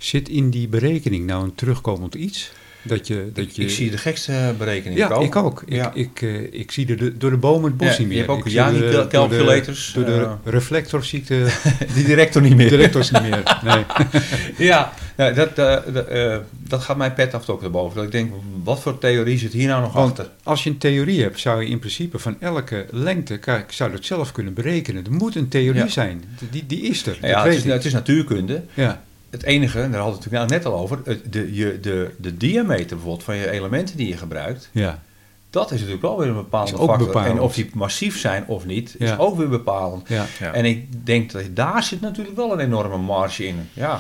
zit 0.06 0.30
in 0.30 0.50
die 0.50 0.68
berekening 0.68 1.26
nou 1.26 1.44
een 1.44 1.56
terugkomend 1.56 2.16
iets? 2.16 2.52
Dat 2.88 3.08
je, 3.08 3.30
dat 3.34 3.56
je... 3.56 3.62
ik 3.62 3.70
zie 3.70 3.92
de 3.92 3.98
gekste 3.98 4.54
berekeningen 4.58 4.98
ja, 4.98 5.08
komen. 5.08 5.26
ik 5.26 5.36
ook. 5.36 5.64
Ja. 5.68 5.92
Ik, 5.94 6.22
ik, 6.22 6.22
eh, 6.22 6.60
ik 6.60 6.72
zie 6.72 6.86
de, 6.86 6.96
de- 6.96 7.18
door 7.18 7.30
de 7.30 7.38
bomen 7.38 7.70
het 7.70 7.78
bos 7.78 7.88
Ja, 7.88 7.98
niet 8.00 8.08
meer. 8.08 8.18
je 8.18 8.24
hebt 8.24 8.32
ook 8.32 8.44
de- 8.44 8.52
door 8.54 9.30
de-. 9.30 9.92
Door 9.94 10.06
de, 10.06 10.12
eh, 10.12 10.32
reflector 10.44 11.04
zie 11.04 11.20
ik 11.20 11.28
de 11.28 11.60
die 11.96 12.04
director 12.06 12.42
niet 12.42 12.56
meer. 12.56 12.70
directors 12.70 13.12
niet 13.12 13.22
meer. 13.22 13.60
Nee. 13.64 13.84
Ja, 14.68 14.94
nou, 15.18 15.34
dat, 15.34 15.58
eh, 15.58 15.94
dat, 15.94 16.08
eh, 16.08 16.38
dat 16.50 16.82
gaat 16.82 16.98
mijn 16.98 17.14
pet 17.14 17.34
af 17.34 17.50
ook 17.50 17.64
erboven. 17.64 17.96
Dat 17.96 18.06
ik 18.06 18.12
denk, 18.12 18.32
wat 18.64 18.82
voor 18.82 18.98
theorie 18.98 19.38
zit 19.38 19.54
hier 19.54 19.68
nou 19.68 19.82
nog 19.82 19.94
Want 19.94 20.20
achter? 20.20 20.34
als 20.44 20.64
je 20.64 20.70
een 20.70 20.78
theorie 20.78 21.22
hebt, 21.22 21.40
zou 21.40 21.64
je 21.64 21.70
in 21.70 21.80
principe 21.80 22.20
van 22.20 22.36
elke 22.40 22.86
lengte, 22.92 23.38
kijk, 23.38 23.72
zou 23.72 23.92
dat 23.92 24.06
zelf 24.06 24.32
kunnen 24.32 24.54
berekenen. 24.54 25.06
Er 25.06 25.12
moet 25.12 25.36
een 25.36 25.48
theorie 25.48 25.90
zijn. 25.90 26.24
Die, 26.52 26.66
die 26.66 26.82
is 26.82 27.06
er. 27.06 27.18
Ja, 27.22 27.44
het 27.44 27.54
is, 27.56 27.64
het 27.64 27.86
is 27.86 27.94
natuurkunde. 27.94 28.64
Ja, 28.74 29.04
het 29.36 29.44
enige, 29.44 29.82
en 29.82 29.92
daar 29.92 30.02
hadden 30.02 30.20
we 30.20 30.24
het 30.24 30.32
natuurlijk 30.32 30.64
net 30.64 30.74
al 30.74 30.80
over, 30.80 31.00
de, 31.30 31.54
je, 31.54 31.80
de, 31.80 32.12
de 32.18 32.38
diameter 32.38 32.96
bijvoorbeeld 32.96 33.24
van 33.24 33.36
je 33.36 33.50
elementen 33.50 33.98
die 33.98 34.08
je 34.08 34.18
gebruikt, 34.18 34.70
Ja, 34.72 35.00
dat 35.50 35.72
is 35.72 35.78
natuurlijk 35.78 36.02
wel 36.02 36.18
weer 36.18 36.28
een 36.28 36.34
bepaalde 36.34 36.72
Is 36.72 36.78
ook 36.78 36.90
factor. 36.90 37.08
bepalend. 37.08 37.38
En 37.38 37.42
of 37.42 37.54
die 37.54 37.70
massief 37.74 38.20
zijn 38.20 38.48
of 38.48 38.66
niet, 38.66 38.96
is 39.00 39.18
ook 39.18 39.38
weer 39.38 39.50
bepalend. 39.50 40.08
ja, 40.08 40.26
Ja. 40.40 40.54
En 40.54 40.66
ik 40.66 41.06
denk 41.06 41.32
dat 41.32 41.44
daar 41.50 41.84
zit 41.84 42.02
natuurlijk 42.02 42.36
wel 42.36 42.52
een 42.54 42.60
enorme 42.60 42.98
marge 42.98 43.48
in. 43.48 43.70
Ja, 43.74 44.00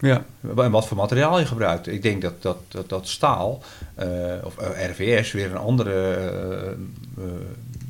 ja. 0.00 0.24
en 0.56 0.70
wat 0.70 0.86
voor 0.86 0.96
materiaal 0.96 1.38
je 1.38 1.46
gebruikt. 1.46 1.86
Ik 1.86 2.02
denk 2.02 2.22
dat 2.22 2.42
dat, 2.42 2.58
dat, 2.68 2.88
dat 2.88 3.08
staal 3.08 3.62
eh, 3.94 4.08
of 4.44 4.58
eh, 4.58 4.90
RVS 4.90 5.32
weer 5.32 5.50
een 5.50 5.56
andere 5.56 6.14
eh, 7.18 7.24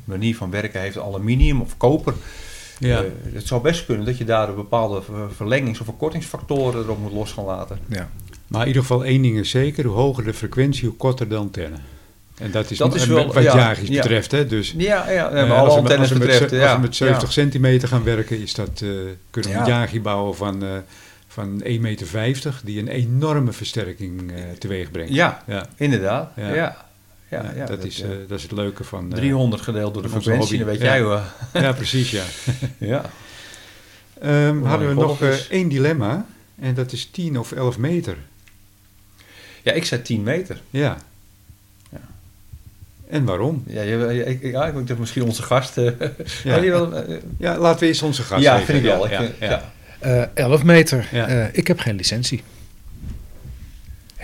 manier 0.05 0.35
van 0.35 0.51
werken 0.51 0.81
heeft. 0.81 0.97
Aluminium 0.97 1.61
of 1.61 1.77
koper. 1.77 2.13
Ja. 2.79 2.97
Eh, 2.97 3.09
het 3.33 3.47
zou 3.47 3.61
best 3.61 3.85
kunnen 3.85 4.05
dat 4.05 4.17
je 4.17 4.25
daar 4.25 4.49
een 4.49 4.55
bepaalde 4.55 5.01
ver- 5.01 5.33
verlengings- 5.35 5.79
of 5.79 5.85
verkortingsfactoren 5.85 6.83
erop 6.83 6.99
moet 6.99 7.11
los 7.11 7.31
gaan 7.31 7.45
laten. 7.45 7.79
Ja. 7.87 8.09
Maar 8.47 8.61
in 8.61 8.67
ieder 8.67 8.81
geval 8.81 9.05
één 9.05 9.21
ding 9.21 9.37
is 9.39 9.49
zeker, 9.49 9.85
hoe 9.85 9.95
hoger 9.95 10.23
de 10.23 10.33
frequentie, 10.33 10.87
hoe 10.87 10.97
korter 10.97 11.29
de 11.29 11.35
antenne. 11.35 11.75
En 12.37 12.51
dat 12.51 12.71
is, 12.71 12.77
Dat 12.77 12.95
is 12.95 13.05
wel- 13.05 13.33
wat 13.33 13.43
ja, 13.43 13.55
Jagis 13.55 13.87
ja. 13.87 14.01
betreft. 14.01 14.31
Hè? 14.31 14.45
Dus 14.47 14.73
Ja, 14.77 15.09
ja 15.09 15.29
eh, 15.29 15.33
maar 15.33 15.41
als, 15.41 15.49
alle 15.51 15.63
we, 15.65 15.69
als, 15.69 15.75
antennes 15.77 16.09
we 16.09 16.17
met, 16.17 16.27
betreft. 16.27 16.49
ze- 16.51 16.55
ja, 16.57 16.65
als 16.65 16.75
we 16.75 16.81
met 16.81 16.95
70 16.95 17.27
ja. 17.27 17.33
centimeter 17.33 17.87
gaan 17.87 18.03
werken, 18.03 18.41
is 18.41 18.53
dat, 18.53 18.69
eh, 18.83 18.89
kunnen 19.29 19.51
we 19.51 19.57
Ja. 19.57 19.61
een 19.63 19.67
Yagi 19.67 20.01
bouwen 20.01 20.35
van, 20.35 20.63
eh 20.63 20.69
van 21.27 21.61
1,50 21.63 22.11
meter, 22.13 22.61
die 22.63 22.79
een 22.79 22.87
enorme 22.87 23.51
versterking 23.51 24.31
eh 24.31 24.37
teweeg 24.59 24.91
brengt. 24.91 25.13
Ja, 25.13 25.43
ja. 25.47 25.65
inderdaad. 25.75 26.31
Ja. 26.35 26.85
Ja. 27.29 27.51
Ja. 27.55 27.65
Dat, 27.65 27.83
is, 27.83 28.01
eh, 28.01 28.11
eh, 28.11 28.17
dat 28.27 28.37
is 28.37 28.43
het 28.43 28.51
leuke 28.51 28.83
van... 28.83 29.11
eh, 29.11 29.17
300 29.17 29.61
gedeeld 29.61 29.93
door 29.93 30.03
de 30.03 30.09
frequentie, 30.09 30.57
dan 30.57 30.67
weet 30.67 30.81
jij 30.81 30.97
Ja. 30.97 31.03
wel. 31.05 31.21
Ja, 31.63 31.71
precies, 31.71 32.11
ja. 32.11 32.23
Ja. 32.77 33.05
Ehm, 34.21 34.57
Hoe 34.57 34.67
hadden 34.67 34.87
we 34.87 34.93
nog 34.93 35.21
eh, 35.21 35.29
één 35.49 35.67
dilemma, 35.69 36.25
en 36.59 36.73
dat 36.73 36.91
is 36.91 37.05
10 37.11 37.39
of 37.39 37.51
11 37.51 37.77
meter. 37.77 38.17
ja, 39.63 39.71
ik 39.71 39.85
zei 39.85 40.01
10 40.01 40.23
meter. 40.23 40.61
Ja. 40.69 40.97
Ja. 41.91 41.99
En 43.09 43.25
waarom? 43.25 43.63
Ja, 43.67 43.81
je, 43.81 44.25
ik, 44.25 44.41
ik- 44.41 44.51
ja, 44.51 44.65
ik 44.67 44.73
denk 44.73 44.87
dat 44.87 44.97
misschien 44.97 45.23
onze 45.23 45.43
gast... 45.43 45.77
eh, 45.77 45.83
Ja. 46.43 46.55
ja. 46.55 46.55
je 46.55 46.69
wel, 46.71 46.93
eh, 46.95 47.15
Ja, 47.37 47.57
laten 47.57 47.79
we 47.79 47.85
eens 47.87 48.01
onze 48.01 48.23
gast 48.23 48.43
ja, 48.43 48.53
even- 48.53 48.65
vind 48.65 48.77
ik 48.77 48.83
wel. 48.83 49.05
Ik 49.05 49.11
Ja, 49.11 49.17
vind- 49.19 49.33
ja. 49.39 49.49
ja. 49.49 49.71
Eh, 49.99 50.25
11 50.33 50.63
meter. 50.63 51.07
Ja. 51.11 51.27
Eh, 51.27 51.47
ik 51.51 51.67
heb 51.67 51.79
geen 51.79 51.95
licentie. 51.95 52.43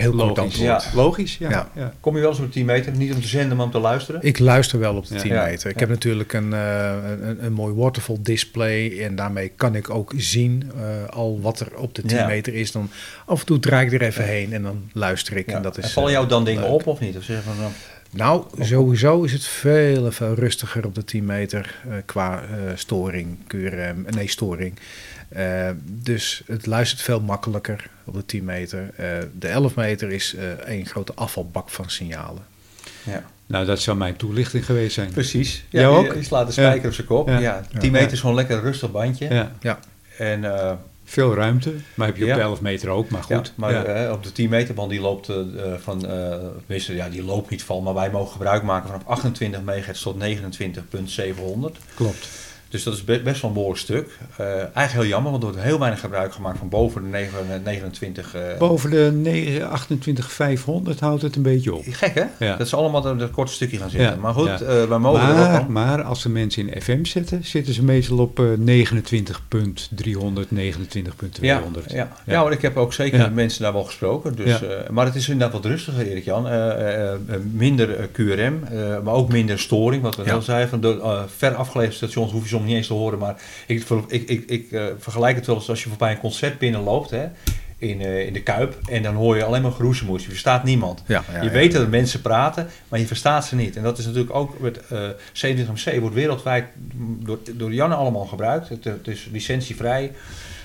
Heel 0.03 0.11
kort 0.11 0.37
Logisch. 0.37 0.39
antwoord. 0.43 0.83
Ja. 0.83 0.89
Logisch, 0.95 1.37
ja. 1.37 1.49
Ja. 1.49 1.69
ja. 1.75 1.93
Kom 1.99 2.15
je 2.15 2.21
wel 2.21 2.29
eens 2.29 2.39
op 2.39 2.45
de 2.45 2.51
10 2.51 2.65
meter? 2.65 2.91
Niet 2.95 3.13
om 3.13 3.21
te 3.21 3.27
zenden, 3.27 3.57
maar 3.57 3.65
om 3.65 3.71
te 3.71 3.79
luisteren? 3.79 4.21
Ik 4.23 4.39
luister 4.39 4.79
wel 4.79 4.95
op 4.95 5.07
de 5.07 5.13
Ja. 5.15 5.21
10 5.21 5.31
Ja. 5.33 5.43
meter. 5.45 5.69
Ik 5.69 5.73
Ja. 5.73 5.79
heb 5.79 5.89
natuurlijk 5.89 6.33
een, 6.33 6.53
eh, 6.53 6.91
een, 7.21 7.45
een 7.45 7.53
mooi 7.53 7.73
waterfall 7.73 8.17
display. 8.19 8.99
En 9.01 9.15
daarmee 9.15 9.47
kan 9.55 9.75
ik 9.75 9.89
ook 9.89 10.13
zien 10.17 10.71
eh, 10.75 11.09
al 11.15 11.39
wat 11.41 11.59
er 11.59 11.67
op 11.77 11.95
de 11.95 12.01
10 12.01 12.17
Ja. 12.17 12.27
meter 12.27 12.53
is. 12.53 12.71
Dan 12.71 12.89
af 13.25 13.39
en 13.39 13.45
toe 13.45 13.59
draai 13.59 13.85
ik 13.85 13.93
er 13.93 14.01
even 14.01 14.23
heen 14.25 14.53
en 14.53 14.63
dan 14.63 14.89
luister 14.93 15.37
ik. 15.37 15.49
Ja. 15.49 15.55
En 15.55 15.61
dat 15.61 15.77
is, 15.77 15.83
en 15.83 15.89
vallen 15.89 16.09
eh, 16.09 16.15
jou 16.15 16.27
dan 16.27 16.45
dingen 16.45 16.61
leuk. 16.61 16.71
op 16.71 16.87
of 16.87 16.99
niet? 16.99 17.17
Of 17.17 17.23
zeg 17.23 17.37
je 17.37 17.43
van, 17.43 17.71
nou, 18.13 18.45
sowieso 18.59 19.23
is 19.23 19.31
het 19.31 19.45
veel, 19.45 20.11
veel 20.11 20.33
rustiger 20.33 20.85
op 20.85 20.95
de 20.95 21.03
10 21.05 21.25
meter 21.25 21.75
eh, 21.89 21.95
qua 22.05 22.41
eh, 22.41 22.47
storing, 22.75 23.37
QRM, 23.47 24.05
nee, 24.09 24.27
storing. 24.29 24.73
Eh, 25.29 25.69
dus 25.85 26.43
het 26.47 26.65
luistert 26.65 27.01
veel 27.01 27.19
makkelijker 27.21 27.89
op 28.03 28.13
de 28.13 28.25
10 28.25 28.43
meter. 28.43 28.89
Eh, 28.95 29.07
de 29.39 29.47
11 29.47 29.75
meter 29.75 30.11
is 30.11 30.35
eh 30.35 30.51
één 30.51 30.85
grote 30.85 31.13
afvalbak 31.15 31.69
van 31.69 31.89
signalen. 31.89 32.43
ja. 33.03 33.23
Nou, 33.45 33.65
dat 33.65 33.79
zou 33.81 33.97
mijn 33.97 34.15
toelichting 34.15 34.65
geweest 34.65 34.93
zijn. 34.93 35.11
Precies. 35.11 35.63
Jij 35.69 35.81
Ja, 35.81 35.87
ook? 35.87 36.05
Je, 36.11 36.17
je 36.17 36.23
slaat 36.23 36.45
de 36.47 36.51
spijker 36.53 36.87
op 36.87 36.93
zijn 36.93 37.07
kop. 37.07 37.27
Ja. 37.27 37.37
Ja. 37.39 37.63
Ja. 37.71 37.79
10 37.79 37.91
meter 37.91 38.07
Ja. 38.07 38.13
is 38.13 38.19
gewoon 38.19 38.35
lekker 38.35 38.55
een 38.55 38.61
rustig 38.63 38.91
bandje. 38.91 39.33
Ja. 39.33 39.51
Ja, 39.61 39.79
En 40.17 40.43
eh, 40.43 40.71
Veel 41.03 41.33
ruimte, 41.35 41.73
maar 41.95 42.07
heb 42.07 42.17
je 42.17 42.23
op 42.23 42.29
Ja. 42.29 42.35
de 42.35 42.41
11 42.41 42.61
meter 42.61 42.89
ook, 42.89 43.09
maar 43.09 43.23
goed. 43.23 43.47
Ja, 43.47 43.51
maar 43.55 43.85
eh, 43.85 44.11
op 44.11 44.23
de 44.23 44.31
10 44.31 44.49
meter 44.49 44.73
band 44.73 44.89
die 44.89 45.01
loopt 45.01 45.29
eh, 45.29 45.35
van, 45.77 45.99
tenminste, 45.99 46.95
ja, 46.95 47.09
die 47.09 47.23
loopt 47.23 47.49
niet 47.49 47.63
van, 47.63 47.83
maar 47.83 47.93
wij 47.93 48.09
mogen 48.11 48.31
gebruik 48.31 48.63
maken 48.63 48.87
vanaf 48.89 49.05
28 49.05 49.61
MHz 49.61 50.01
tot 50.01 50.15
29.700. 50.23 51.77
Klopt. 51.95 52.27
Dus 52.73 52.83
dat 52.83 52.93
is 52.93 53.03
be- 53.03 53.21
best 53.23 53.41
wel 53.41 53.49
een 53.49 53.55
behoorlijk 53.55 53.81
stuk. 53.81 54.17
Eh, 54.37 54.45
eigenlijk 54.55 54.91
heel 54.91 55.05
jammer, 55.05 55.31
want 55.31 55.43
er 55.43 55.49
wordt 55.49 55.63
heel 55.65 55.79
weinig 55.79 55.99
gebruik 55.99 56.33
gemaakt 56.33 56.57
van 56.57 56.69
boven 56.69 57.01
de 57.03 57.07
9, 57.09 57.61
29. 57.63 58.35
eh, 58.35 58.41
Boven 58.57 58.89
de 58.89 59.11
9 59.13 59.69
28500 59.71 60.99
houdt 60.99 61.21
het 61.21 61.35
een 61.35 61.41
beetje 61.41 61.73
op. 61.75 61.83
Gek 61.89 62.13
hè? 62.13 62.45
Ja. 62.45 62.55
Dat 62.57 62.67
ze 62.67 62.75
allemaal 62.75 63.01
dat, 63.01 63.19
dat 63.19 63.31
korte 63.31 63.51
stukje 63.51 63.77
gaan 63.77 63.89
zitten. 63.89 64.09
Ja, 64.09 64.15
Maar 64.15 64.33
goed, 64.33 64.45
ja. 64.47 64.59
eh, 64.59 64.83
wij 64.83 64.97
mogen 64.97 65.21
er 65.27 65.33
Maar, 65.35 65.61
ook 65.61 65.67
maar 65.67 66.03
als 66.03 66.21
ze 66.21 66.29
mensen 66.29 66.69
in 66.69 66.81
FM 66.81 67.03
zetten, 67.05 67.45
zitten 67.45 67.73
ze 67.73 67.83
meestal 67.83 68.17
op 68.17 68.39
eh 68.39 68.45
29.300, 68.57 70.47
29.200. 70.53 71.39
Ja, 71.41 71.61
ja. 71.87 72.11
ja. 72.25 72.43
maar 72.43 72.51
ik 72.51 72.61
heb 72.61 72.77
ook 72.77 72.93
zeker 72.93 73.17
met 73.19 73.33
mensen 73.33 73.61
daar 73.63 73.73
wel 73.73 73.83
gesproken. 73.83 74.35
Dus, 74.35 74.61
eh, 74.61 74.69
maar 74.89 75.05
het 75.05 75.15
is 75.15 75.29
inderdaad 75.29 75.53
wat 75.61 75.65
rustiger, 75.71 76.07
Erik-Jan. 76.07 76.47
Eh, 76.47 76.71
eh, 76.71 77.11
eh, 77.13 77.19
minder 77.51 77.95
eh, 77.95 78.05
QRM, 78.11 78.63
eh, 78.63 78.79
maar 79.03 79.13
ook 79.13 79.29
minder 79.31 79.59
storing. 79.59 80.01
Wat 80.03 80.15
we 80.15 80.31
al 80.31 80.41
zeiden, 80.41 80.69
van 80.69 80.81
de 80.81 80.99
eh, 81.01 81.21
ver 81.35 81.55
afgelegen 81.55 81.93
stations 81.93 82.31
hoef 82.31 82.43
je 82.43 82.49
soms 82.49 82.62
niet 82.65 82.75
eens 82.75 82.87
te 82.87 82.93
horen. 82.93 83.19
Maar 83.19 83.41
ik, 83.67 83.83
ik, 84.07 84.29
ik, 84.29 84.49
ik 84.49 84.71
eh, 84.71 84.85
vergelijk 84.97 85.35
het 85.35 85.45
wel 85.45 85.55
eens 85.55 85.69
als 85.69 85.83
je 85.83 85.89
voorbij 85.89 86.11
een 86.11 86.19
concert 86.19 86.59
binnenloopt 86.59 87.09
hè, 87.09 87.25
in, 87.77 88.01
eh, 88.01 88.25
in 88.25 88.33
de 88.33 88.43
Kuip. 88.43 88.77
En 88.89 89.03
dan 89.03 89.15
hoor 89.15 89.35
je 89.35 89.43
alleen 89.43 89.61
maar 89.61 89.71
geroezemoes. 89.71 90.23
Je 90.23 90.29
verstaat 90.29 90.63
niemand. 90.63 91.03
ja, 91.07 91.23
ja, 91.31 91.39
je 91.39 91.45
ja. 91.45 91.51
weet 91.51 91.71
dat 91.71 91.81
er 91.81 91.89
mensen 91.89 92.21
praten, 92.21 92.67
maar 92.87 92.99
je 92.99 93.07
verstaat 93.07 93.45
ze 93.45 93.55
niet. 93.55 93.75
En 93.75 93.83
dat 93.83 93.97
is 93.97 94.05
natuurlijk 94.05 94.35
ook 94.35 94.59
met 94.59 94.87
eh 94.87 95.09
27MC 95.33 95.99
wordt 95.99 96.15
wereldwijd 96.15 96.65
door, 97.19 97.39
door 97.53 97.73
Janne 97.73 97.95
allemaal 97.95 98.25
gebruikt. 98.25 98.69
Het, 98.69 98.83
het 98.83 99.07
is 99.07 99.27
licentievrij. 99.31 100.11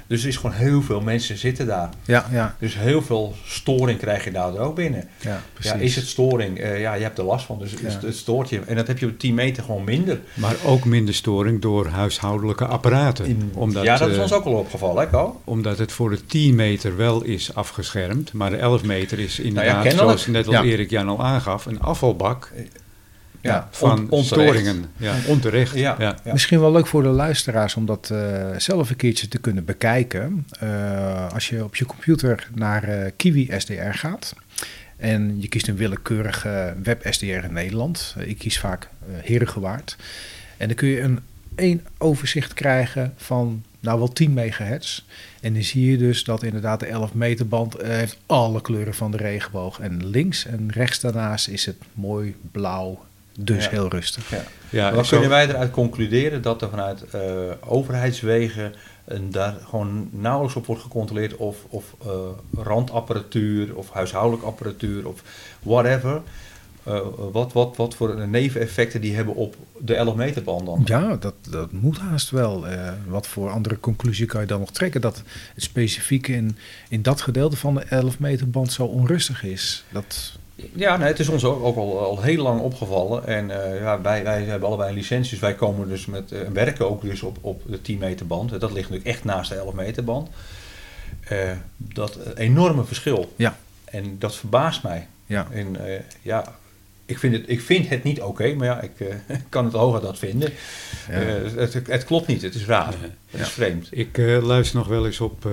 Dus 0.08 0.22
er 0.22 0.28
is 0.28 0.36
gewoon 0.36 0.56
heel 0.56 0.82
veel 0.82 1.00
mensen 1.00 1.38
zitten 1.38 1.66
daar. 1.66 1.88
Ja, 2.04 2.26
ja, 2.32 2.56
Dus 2.58 2.78
heel 2.78 3.02
veel 3.02 3.34
storing 3.44 3.98
krijg 3.98 4.24
je 4.24 4.30
daar 4.30 4.58
ook 4.58 4.74
binnen. 4.74 5.08
ja, 5.20 5.42
precies. 5.52 5.72
Ja, 5.72 5.78
is 5.78 5.96
het 5.96 6.06
storing? 6.06 6.58
Eh, 6.60 6.80
ja, 6.80 6.94
je 6.94 7.02
hebt 7.02 7.18
er 7.18 7.24
last 7.24 7.46
van, 7.46 7.58
dus 7.58 7.72
Ja. 7.72 8.06
het, 8.06 8.16
stoort 8.16 8.48
je. 8.48 8.60
En 8.66 8.76
dat 8.76 8.86
heb 8.86 8.98
je 8.98 9.06
op 9.06 9.18
10 9.18 9.34
meter 9.34 9.62
gewoon 9.62 9.84
minder. 9.84 10.20
Maar 10.34 10.56
ook 10.64 10.84
minder 10.84 11.14
storing 11.14 11.60
door 11.60 11.86
huishoudelijke 11.86 12.66
apparaten. 12.66 13.50
omdat, 13.54 13.84
ja, 13.84 13.96
dat 13.96 14.08
is 14.08 14.16
eh, 14.16 14.22
ons 14.22 14.32
ook 14.32 14.44
al 14.44 14.52
opgevallen, 14.52 15.02
hè, 15.02 15.08
Ko? 15.10 15.40
Omdat 15.44 15.78
het 15.78 15.92
voor 15.92 16.10
de 16.10 16.26
10 16.26 16.54
meter 16.54 16.96
wel 16.96 17.22
is 17.24 17.54
afgeschermd, 17.54 18.32
maar 18.32 18.50
de 18.50 18.56
11 18.56 18.82
meter 18.84 19.18
is 19.18 19.38
inderdaad, 19.38 19.72
kennelijk. 19.82 19.98
zoals 19.98 20.26
net 20.26 20.46
al 20.46 20.52
Ja. 20.52 20.62
Erik 20.62 20.90
Jan 20.90 21.08
al 21.08 21.24
aangaf, 21.24 21.66
een 21.66 21.80
afvalbak 21.80 22.52
Ja, 23.40 23.68
van 23.70 24.10
on- 24.10 24.24
storingen. 24.24 24.84
Ja, 24.96 25.14
onterecht. 25.26 25.74
Ja, 25.74 25.96
Ja. 25.98 26.16
ja. 26.24 26.32
Misschien 26.32 26.60
wel 26.60 26.72
leuk 26.72 26.86
voor 26.86 27.02
de 27.02 27.08
luisteraars 27.08 27.74
om 27.74 27.86
dat 27.86 28.10
eh, 28.10 28.56
zelf 28.56 28.90
een 28.90 28.96
keertje 28.96 29.28
te 29.28 29.38
kunnen 29.38 29.64
bekijken. 29.64 30.46
Eh, 30.60 31.32
als 31.32 31.48
je 31.48 31.64
op 31.64 31.76
je 31.76 31.86
computer 31.86 32.48
naar 32.54 32.84
eh, 32.84 33.10
Kiwi 33.16 33.50
SDR 33.58 33.90
gaat 33.92 34.34
en 34.96 35.36
je 35.40 35.48
kiest 35.48 35.68
een 35.68 35.76
willekeurige 35.76 36.74
web 36.82 37.06
SDR 37.10 37.24
in 37.24 37.52
Nederland. 37.52 38.14
Ik 38.18 38.38
kies 38.38 38.58
vaak 38.58 38.82
eh 38.82 38.88
Herengewaard. 39.22 39.96
En 40.56 40.66
dan 40.66 40.76
kun 40.76 40.88
je 40.88 41.00
een 41.00 41.20
één 41.54 41.86
overzicht 41.98 42.54
krijgen 42.54 43.12
van 43.16 43.62
nou 43.80 43.98
wel 43.98 44.12
10 44.12 44.32
megahertz. 44.32 45.02
En 45.40 45.52
dan 45.54 45.62
zie 45.62 45.90
je 45.90 45.96
dus 45.96 46.24
dat 46.24 46.42
inderdaad 46.42 46.80
de 46.80 46.86
11 46.86 47.14
meter 47.14 47.48
band 47.48 47.74
heeft 47.82 48.16
alle 48.26 48.60
kleuren 48.60 48.94
van 48.94 49.10
de 49.10 49.16
regenboog. 49.16 49.80
En 49.80 50.06
links 50.06 50.46
en 50.46 50.70
rechts 50.72 51.00
daarnaast 51.00 51.48
is 51.48 51.66
het 51.66 51.76
mooi 51.94 52.34
blauw, 52.52 53.04
dus 53.40 53.64
Ja. 53.64 53.70
heel 53.70 53.88
rustig. 53.88 54.30
Ja. 54.70 55.02
Zo- 55.02 55.10
kunnen 55.10 55.28
wij 55.28 55.48
eruit 55.48 55.70
concluderen 55.70 56.42
dat 56.42 56.62
er 56.62 56.68
vanuit 56.70 57.02
eh, 57.10 57.20
overheidswegen 57.66 58.74
en 59.04 59.30
daar 59.30 59.54
gewoon 59.68 60.08
nauwelijks 60.12 60.56
op 60.56 60.66
wordt 60.66 60.82
gecontroleerd 60.82 61.36
of, 61.36 61.56
of 61.68 61.94
eh, 62.06 62.08
randapparatuur 62.62 63.76
of 63.76 63.90
huishoudelijk 63.90 64.42
apparatuur 64.42 65.08
of 65.08 65.22
whatever. 65.62 66.20
eh, 66.82 67.00
wat, 67.32 67.52
wat, 67.52 67.76
wat 67.76 67.94
voor 67.94 68.28
neveneffecten 68.28 69.00
die 69.00 69.14
hebben 69.14 69.34
op 69.34 69.56
de 69.78 69.94
11 69.94 70.14
meter 70.14 70.42
band 70.42 70.66
dan. 70.66 70.82
Ja, 70.84 71.16
dat, 71.16 71.34
dat 71.50 71.72
moet 71.72 71.98
haast 71.98 72.30
wel. 72.30 72.66
Eh, 72.68 72.92
wat 73.06 73.26
voor 73.26 73.50
andere 73.50 73.80
conclusie 73.80 74.26
kan 74.26 74.40
je 74.40 74.46
dan 74.46 74.60
nog 74.60 74.70
trekken? 74.72 75.00
Dat 75.00 75.22
het 75.54 75.62
specifiek 75.62 76.28
in, 76.28 76.56
in 76.88 77.02
dat 77.02 77.20
gedeelte 77.20 77.56
van 77.56 77.74
de 77.74 77.80
11 77.80 78.18
meter 78.18 78.50
band 78.50 78.72
zo 78.72 78.84
onrustig 78.84 79.44
is. 79.44 79.84
Dat, 79.92 80.38
Ja, 80.74 80.96
nee, 80.96 81.08
het 81.08 81.18
is 81.18 81.28
ons 81.28 81.44
ook, 81.44 81.76
al, 81.76 82.00
al 82.00 82.22
heel 82.22 82.42
lang 82.42 82.60
opgevallen. 82.60 83.26
En 83.26 83.64
eh, 83.64 83.80
ja, 83.80 84.00
wij, 84.00 84.24
wij 84.24 84.42
hebben 84.42 84.68
allebei 84.68 84.88
een 84.88 84.96
licentie, 84.96 85.30
dus 85.30 85.40
wij 85.40 85.54
komen 85.54 85.88
dus 85.88 86.06
met, 86.06 86.32
eh, 86.32 86.40
werken 86.52 86.88
ook 86.88 87.02
dus 87.02 87.22
op, 87.22 87.38
op 87.40 87.62
de 87.66 87.82
10 87.82 87.98
meter 87.98 88.26
band. 88.26 88.50
Dat 88.50 88.72
ligt 88.72 88.90
natuurlijk 88.90 89.06
echt 89.06 89.24
naast 89.24 89.50
de 89.50 89.56
11 89.56 89.74
meter 89.74 90.04
band. 90.04 90.28
Eh, 91.20 91.50
dat 91.76 92.18
enorme 92.34 92.84
verschil. 92.84 93.32
Ja. 93.36 93.58
En 93.84 94.18
dat 94.18 94.36
verbaast 94.36 94.82
mij. 94.82 95.06
ja, 95.26 95.46
En 95.50 95.76
ja, 96.22 96.44
ik 97.08 97.18
vind 97.18 97.34
het, 97.34 97.44
ik 97.46 97.60
vind 97.60 97.88
het 97.88 98.02
niet 98.02 98.20
oké, 98.20 98.54
maar 98.54 98.66
ja, 98.66 98.80
ik 98.80 99.00
eh, 99.00 99.14
kan 99.48 99.64
het 99.64 99.72
hoger 99.74 100.00
dat 100.00 100.18
vinden. 100.18 100.52
ja. 101.08 101.14
Eh, 101.14 101.54
het, 101.54 101.72
het 101.86 102.04
klopt 102.04 102.26
niet, 102.26 102.42
het 102.42 102.54
is 102.54 102.66
raar. 102.66 102.92
Ja. 103.00 103.08
Het 103.30 103.40
is 103.40 103.48
vreemd. 103.48 103.88
Ik 103.90 104.18
eh, 104.18 104.42
luister 104.46 104.78
nog 104.78 104.86
wel 104.88 105.06
eens 105.06 105.20
op 105.20 105.46
eh, 105.46 105.52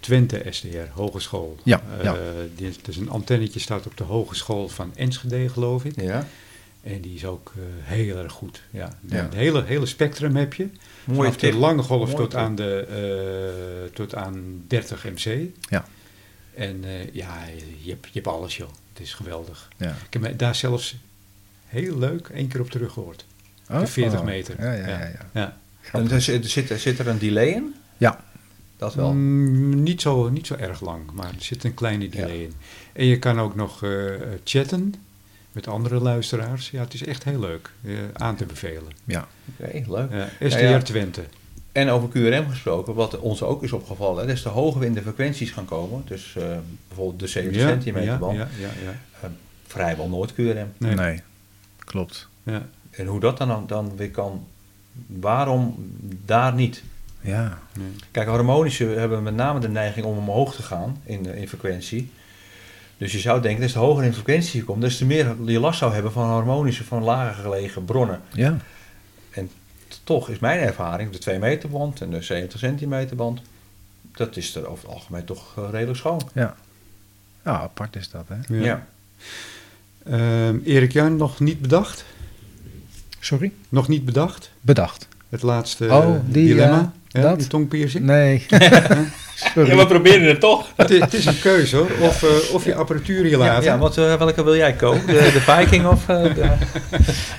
Twente 0.00 0.42
SDR, 0.50 0.76
Hogeschool. 0.92 1.56
Ja, 1.64 1.82
Eh, 1.98 2.04
ja. 2.04 2.16
die, 2.56 2.70
dus 2.82 2.96
een 2.96 3.10
antennetje 3.10 3.60
staat 3.60 3.86
op 3.86 3.96
de 3.96 4.04
Hogeschool 4.04 4.68
van 4.68 4.92
Enschede, 4.96 5.48
geloof 5.48 5.84
ik. 5.84 6.00
Ja, 6.00 6.26
En 6.82 7.00
die 7.00 7.14
is 7.14 7.24
ook 7.24 7.52
eh, 7.56 7.62
heel 7.82 8.16
erg 8.16 8.32
goed. 8.32 8.62
Ja. 8.70 8.98
Ja. 9.08 9.16
Het 9.22 9.34
hele, 9.34 9.62
hele 9.62 9.86
spectrum 9.86 10.36
heb 10.36 10.54
je. 10.54 10.68
Mooie 11.04 11.18
Vanaf 11.22 11.36
tip. 11.36 11.52
de 11.52 11.58
lange 11.58 11.82
golf 11.82 12.14
tot 12.14 12.30
tip. 12.30 12.38
aan, 12.38 12.54
de, 12.54 12.86
eh, 13.88 13.94
tot 13.94 14.14
aan 14.14 14.64
30 14.68 15.04
MC. 15.04 15.48
Ja. 15.70 15.84
En 16.54 16.84
eh, 16.84 17.14
ja, 17.14 17.34
je 17.82 17.90
hebt, 17.90 18.04
je 18.04 18.10
hebt 18.12 18.26
alles 18.26 18.56
joh. 18.56 18.68
Het 18.94 19.02
is 19.02 19.14
geweldig. 19.14 19.68
Ja. 19.76 19.88
Ik 20.06 20.12
heb 20.12 20.22
me 20.22 20.36
daar 20.36 20.54
zelfs 20.54 20.96
heel 21.66 21.98
leuk 21.98 22.28
één 22.28 22.48
keer 22.48 22.60
op 22.60 22.70
terug 22.70 22.92
gehoord. 22.92 23.24
Oh, 23.70 23.80
de 23.80 23.86
40 23.86 24.18
oh. 24.18 24.24
meter. 24.24 24.62
Ja, 24.62 24.72
ja, 24.72 24.88
ja. 24.88 24.98
Ja. 24.98 25.20
ja. 25.32 25.56
Ja. 25.92 25.98
En 25.98 26.10
er 26.10 26.20
zit, 26.22 26.46
zit, 26.80 26.98
er 26.98 27.08
een 27.08 27.18
delay 27.18 27.46
in? 27.46 27.74
Ja. 27.96 28.24
Dat 28.76 28.94
wel. 28.94 29.12
Mm, 29.12 29.82
niet, 29.82 30.00
zo, 30.00 30.28
niet 30.28 30.46
zo 30.46 30.54
erg 30.54 30.80
lang, 30.80 31.10
maar 31.12 31.26
er 31.28 31.42
zit 31.42 31.64
een 31.64 31.74
kleine 31.74 32.08
delay 32.08 32.42
in. 32.42 32.52
En 32.92 33.06
je 33.06 33.18
kan 33.18 33.40
ook 33.40 33.54
nog 33.54 33.82
eh, 33.82 33.90
chatten 34.44 34.94
met 35.52 35.68
andere 35.68 36.00
luisteraars. 36.00 36.70
Ja, 36.70 36.80
het 36.80 36.94
is 36.94 37.04
echt 37.04 37.24
heel 37.24 37.40
leuk 37.40 37.70
eh, 37.82 37.92
aan 38.12 38.36
te 38.36 38.46
bevelen. 38.46 38.92
ja. 39.04 39.28
Oké, 39.58 39.82
leuk. 39.86 40.10
Ja, 40.10 40.28
STR 40.48 40.58
Ja, 40.58 40.68
ja. 40.68 40.82
Twente. 40.82 41.24
En 41.74 41.88
over 41.88 42.08
QRM 42.08 42.48
gesproken, 42.50 42.94
wat 42.94 43.18
ons 43.18 43.42
ook 43.42 43.62
is 43.62 43.72
opgevallen, 43.72 44.26
des 44.26 44.42
te 44.42 44.48
hoger 44.48 44.80
we 44.80 44.86
in 44.86 44.94
de 44.94 45.02
frequenties 45.02 45.50
gaan 45.50 45.64
komen, 45.64 46.02
dus 46.04 46.36
eh, 46.36 46.44
bijvoorbeeld 46.88 47.20
de 47.20 47.26
70 47.26 47.60
centimeter 47.60 48.08
ja, 48.08 48.18
band, 48.18 48.36
ja, 48.36 48.48
ja, 48.58 48.68
ja. 48.84 48.94
eh, 49.20 49.30
vrijwel 49.66 50.08
nooit 50.08 50.34
QRM. 50.34 50.72
Nee. 50.78 50.94
Nee. 50.94 51.22
klopt. 51.78 52.28
Ja. 52.42 52.62
En 52.90 53.06
hoe 53.06 53.20
dat 53.20 53.38
dan, 53.38 53.64
dan 53.66 53.96
weer 53.96 54.10
kan, 54.10 54.46
waarom 55.06 55.74
daar 56.24 56.54
niet? 56.54 56.82
Ja. 57.20 57.58
Nee. 57.78 57.88
Kijk, 58.10 58.28
harmonische 58.28 58.84
hebben 58.84 59.22
met 59.22 59.34
name 59.34 59.60
de 59.60 59.68
neiging 59.68 60.06
om 60.06 60.18
omhoog 60.18 60.54
te 60.54 60.62
gaan 60.62 61.00
in, 61.04 61.26
in 61.26 61.48
frequentie. 61.48 62.10
Dus 62.96 63.12
je 63.12 63.18
zou 63.18 63.40
denken, 63.40 63.60
des 63.60 63.72
te 63.72 63.78
hoger 63.78 64.04
in 64.04 64.14
frequentie 64.14 64.60
je 64.60 64.64
komt, 64.64 64.80
des 64.80 64.96
te 64.98 65.04
meer 65.04 65.36
je 65.46 65.60
last 65.60 65.78
zou 65.78 65.92
hebben 65.94 66.12
van 66.12 66.28
harmonische, 66.28 66.84
van 66.84 67.02
lager 67.02 67.42
gelegen 67.42 67.84
bronnen. 67.84 68.20
Ja. 68.32 68.56
Toch 70.04 70.28
is 70.28 70.38
mijn 70.38 70.60
ervaring, 70.60 71.10
de 71.10 71.18
2 71.18 71.38
meter 71.38 71.68
band 71.68 72.00
en 72.00 72.10
de 72.10 72.22
70 72.22 72.58
centimeter 72.58 73.16
band, 73.16 73.40
dat 74.16 74.36
is 74.36 74.54
er 74.54 74.66
over 74.66 74.84
het 74.84 74.94
algemeen 74.94 75.24
toch 75.24 75.52
eh, 75.58 75.68
redelijk 75.70 75.98
schoon. 75.98 76.20
Ja. 76.32 76.56
Ja, 77.44 77.52
apart 77.60 77.96
is 77.96 78.10
dat, 78.10 78.24
hè? 78.28 78.56
Ja. 78.56 78.86
Ehm, 80.04 80.58
Erik 80.64 80.92
Jan, 80.92 81.16
nog 81.16 81.40
niet 81.40 81.60
bedacht? 81.60 82.04
Sorry? 83.20 83.52
Nog 83.68 83.88
niet 83.88 84.04
bedacht? 84.04 84.50
Bedacht. 84.60 85.08
Het 85.28 85.42
laatste 85.42 85.84
Oh, 85.84 86.14
eh, 86.14 86.20
die, 86.26 86.46
dilemma? 86.46 86.92
Ja, 87.22 87.28
dat? 87.28 87.38
Die 87.38 87.48
tongpiercing? 87.48 88.04
Nee. 88.04 88.46
Sorry. 89.54 89.70
Ja, 89.70 89.76
we 89.76 89.86
proberen 89.86 90.26
het 90.28 90.40
toch. 90.40 90.66
Het, 90.76 90.90
is, 90.90 91.00
het 91.00 91.14
is 91.14 91.26
een 91.26 91.38
keuze 91.40 91.76
hoor. 91.76 91.90
Of, 92.00 92.22
eh, 92.22 92.54
of 92.54 92.64
je 92.64 92.74
apparatuur 92.74 93.22
hier 93.22 93.30
Ja, 93.30 93.38
laten. 93.38 93.64
ja 93.64 93.78
wat, 93.78 93.96
eh, 93.98 94.14
welke 94.14 94.44
wil 94.44 94.56
jij 94.56 94.72
kopen? 94.72 95.06
De, 95.06 95.12
de 95.12 95.40
Viking 95.40 95.86
of... 95.86 96.08
eh, 96.08 96.22
de- 96.34 96.50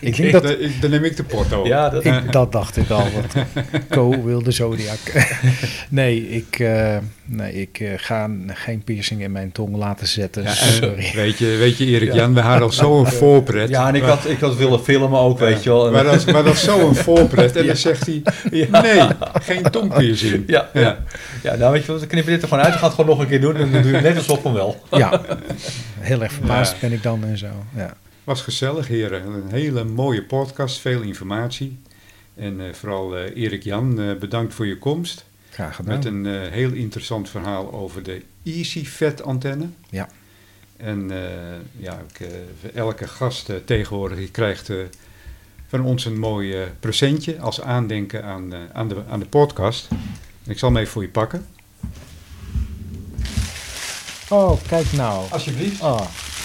ik 0.02 0.16
denk 0.16 0.32
dat... 0.32 0.44
Dan- 0.44 0.60
ik- 0.60 0.82
dan 0.82 0.90
neem 0.90 1.04
ik 1.04 1.16
de 1.18 1.24
Porto. 1.24 1.68
ja, 1.68 1.90
dat, 1.90 2.06
Ik, 2.06 2.32
dat 2.32 2.52
dacht 2.52 2.78
ik 2.78 2.90
al. 2.90 3.04
Wat 3.16 3.46
Co 3.90 4.24
wilde 4.24 4.52
Zodiac. 4.52 5.00
nee, 5.90 6.30
ik, 6.30 6.60
eh, 6.60 6.98
nee, 7.26 7.54
ik 7.54 7.80
eh, 7.80 7.90
ga 7.98 8.30
geen 8.48 8.84
piercing 8.84 9.22
in 9.22 9.32
mijn 9.32 9.52
tong 9.52 9.76
laten 9.76 10.08
zetten. 10.08 10.44
Ja, 10.44 10.54
Sorry. 10.54 11.12
weet, 11.14 11.38
je, 11.38 11.56
weet 11.60 11.78
je, 11.78 11.86
Erik 11.86 12.14
Jan, 12.14 12.34
we 12.34 12.40
hadden 12.42 12.62
al 12.64 12.72
zo'n 12.72 13.08
voorpret. 13.08 13.70
ja, 13.70 13.88
en 13.88 13.96
ik 13.96 14.04
had, 14.04 14.26
ik 14.30 14.40
had 14.40 14.56
willen 14.56 14.80
filmen 14.84 15.20
ook, 15.20 15.40
weet 15.40 15.64
je 15.64 15.70
wel. 15.70 15.92
Maar 15.92 16.04
dat, 16.04 16.14
is- 16.16 16.26
maar 16.26 16.44
dat 16.44 16.54
is 16.54 16.64
zo'n 16.64 16.96
voorpret. 16.96 17.56
En 17.56 17.66
dan 17.68 17.76
zegt 17.76 18.06
hij, 18.06 18.22
nee, 18.52 18.68
geen 19.42 19.65
tongpiercing. 19.70 20.44
Ja, 20.48 20.70
ja. 20.74 21.04
ja, 21.44 21.56
nou 21.56 21.72
weet 21.72 21.86
je 21.86 21.92
wat, 21.92 22.00
dan 22.00 22.10
knip 22.10 22.24
je 22.26 22.30
dit 22.32 22.42
er 22.42 22.48
gewoon 22.48 22.64
uit. 22.64 22.74
We 22.74 22.80
gaan 22.80 22.88
het 22.90 22.96
gewoon 23.00 23.10
nog 23.10 23.20
een 23.20 23.28
keer 23.30 23.42
doen 23.42 23.56
en 23.56 23.72
dan 23.72 23.82
doe 23.82 23.92
je 23.92 24.02
net 24.02 24.18
alsof 24.18 24.42
van 24.42 24.54
wel. 24.54 24.84
Ja, 24.92 25.22
heel 26.00 26.22
erg 26.24 26.32
verbaasd 26.32 26.72
Ja. 26.74 26.78
ben 26.80 26.92
ik 26.92 27.04
dan 27.04 27.24
en 27.24 27.38
zo. 27.38 27.48
Ja. 27.76 27.94
Was 28.24 28.42
gezellig, 28.42 28.88
heren. 28.88 29.26
Een 29.26 29.44
hele 29.52 29.84
mooie 29.84 30.24
podcast, 30.24 30.78
veel 30.80 31.02
informatie. 31.02 31.78
En 32.36 32.60
eh, 32.62 32.74
vooral 32.74 33.18
eh, 33.18 33.44
Erik 33.44 33.64
Jan, 33.64 34.00
eh, 34.02 34.16
bedankt 34.20 34.54
voor 34.54 34.68
je 34.68 34.78
komst. 34.78 35.26
Graag 35.50 35.76
gedaan. 35.76 35.96
Met 35.96 36.06
een 36.06 36.26
eh, 36.26 36.52
heel 36.52 36.72
interessant 36.72 37.30
verhaal 37.30 37.74
over 37.74 38.04
de 38.04 38.22
Easy 38.44 38.86
Fat 38.86 39.24
antenne. 39.24 39.66
Ja. 39.90 40.08
En 40.78 41.12
eh, 41.12 41.18
ja, 41.78 42.02
ik, 42.10 42.20
eh, 42.20 42.76
elke 42.76 43.08
gast 43.08 43.52
tegenwoordig 43.66 44.32
krijgt 44.32 44.70
eh, 44.70 44.76
van 45.68 45.82
ons 45.82 46.06
een 46.06 46.20
mooi 46.20 46.54
eh, 46.54 46.68
presentje 46.80 47.40
als 47.40 47.62
aandenken 47.62 48.24
aan, 48.24 48.54
eh, 48.54 48.60
aan, 48.74 48.88
de, 48.88 48.96
aan 49.10 49.20
de 49.20 49.26
podcast. 49.26 49.88
Ik 50.48 50.60
zal 50.60 50.70
hem 50.70 50.78
even 50.78 50.92
voor 50.92 51.02
je 51.02 51.10
pakken. 51.10 51.46
Oh, 54.30 54.52
kijk 54.68 54.92
nou. 54.92 55.26
Alsjeblieft. 55.30 55.82
Oh, 55.82 56.02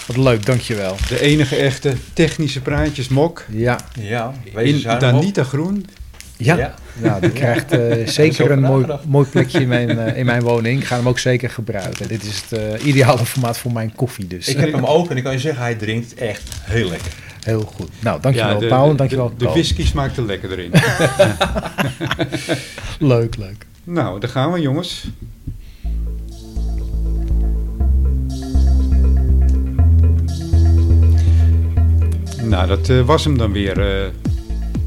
wat 0.07 0.17
leuk, 0.17 0.45
dankjewel. 0.45 0.95
De 1.09 1.21
enige 1.21 1.55
echte 1.55 1.93
technische 2.13 2.61
praatjes 2.61 3.07
mok. 3.07 3.45
Ja, 3.49 3.79
Ja, 3.99 4.33
wees 4.53 4.83
In. 4.83 4.99
Danita 4.99 5.43
Groen. 5.43 5.85
ja. 6.37 6.57
Ja. 6.57 6.73
ja. 7.03 7.19
die 7.19 7.31
krijgt 7.31 7.71
eh, 7.71 8.07
zeker 8.07 8.51
een 8.51 8.61
mooi, 8.61 8.85
mooi 9.07 9.27
plekje 9.27 9.61
in 9.61 9.67
mijn, 9.67 10.15
in 10.15 10.25
mijn 10.25 10.41
woning. 10.41 10.79
Ik 10.79 10.85
ga 10.85 10.95
hem 10.95 11.07
ook 11.07 11.19
zeker 11.19 11.49
gebruiken. 11.49 12.07
Dit 12.07 12.23
is 12.23 12.43
het 12.49 12.81
ideale 12.81 13.25
formaat 13.25 13.57
voor 13.57 13.71
mijn 13.71 13.95
koffie 13.95 14.27
dus. 14.27 14.47
Ik 14.47 14.57
heb 14.57 14.71
hem 14.73 14.85
ook 14.85 15.09
en 15.09 15.17
ik 15.17 15.23
kan 15.23 15.31
je 15.33 15.39
zeggen, 15.39 15.61
hij 15.61 15.75
drinkt 15.75 16.13
echt 16.13 16.43
heel 16.63 16.89
lekker. 16.89 17.11
Heel 17.43 17.61
goed. 17.75 17.89
Nou, 17.99 18.21
dankjewel 18.21 18.59
de, 18.59 18.67
Paul 18.67 18.89
en 18.89 18.95
dankjewel 18.95 19.29
De, 19.29 19.35
de 19.35 19.45
whisky 19.45 19.85
smaakt 19.85 20.17
er 20.17 20.23
lekker 20.23 20.51
erin. 20.51 20.71
Leuk, 23.13 23.35
leuk. 23.37 23.65
nou, 23.83 24.19
daar 24.19 24.29
gaan 24.29 24.51
we 24.51 24.59
jongens. 24.59 25.05
Nou, 32.43 32.67
dat 32.67 32.89
eh, 32.89 33.01
was 33.01 33.23
hem 33.23 33.37
dan 33.37 33.51
weer. 33.51 34.03
eh, 34.03 34.09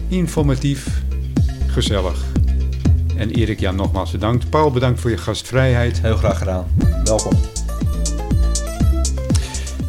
informatief, 0.09 1.03
gezellig. 1.67 2.25
En 3.17 3.31
Erik 3.31 3.61
Jan 3.61 3.77
nogmaals 3.77 4.11
bedankt. 4.11 4.51
Paul, 4.51 4.71
bedankt 4.71 5.01
voor 5.01 5.11
je 5.11 5.17
gastvrijheid. 5.17 6.01
Heel 6.03 6.17
graag 6.17 6.39
gedaan. 6.39 6.67
Welkom. 7.05 7.54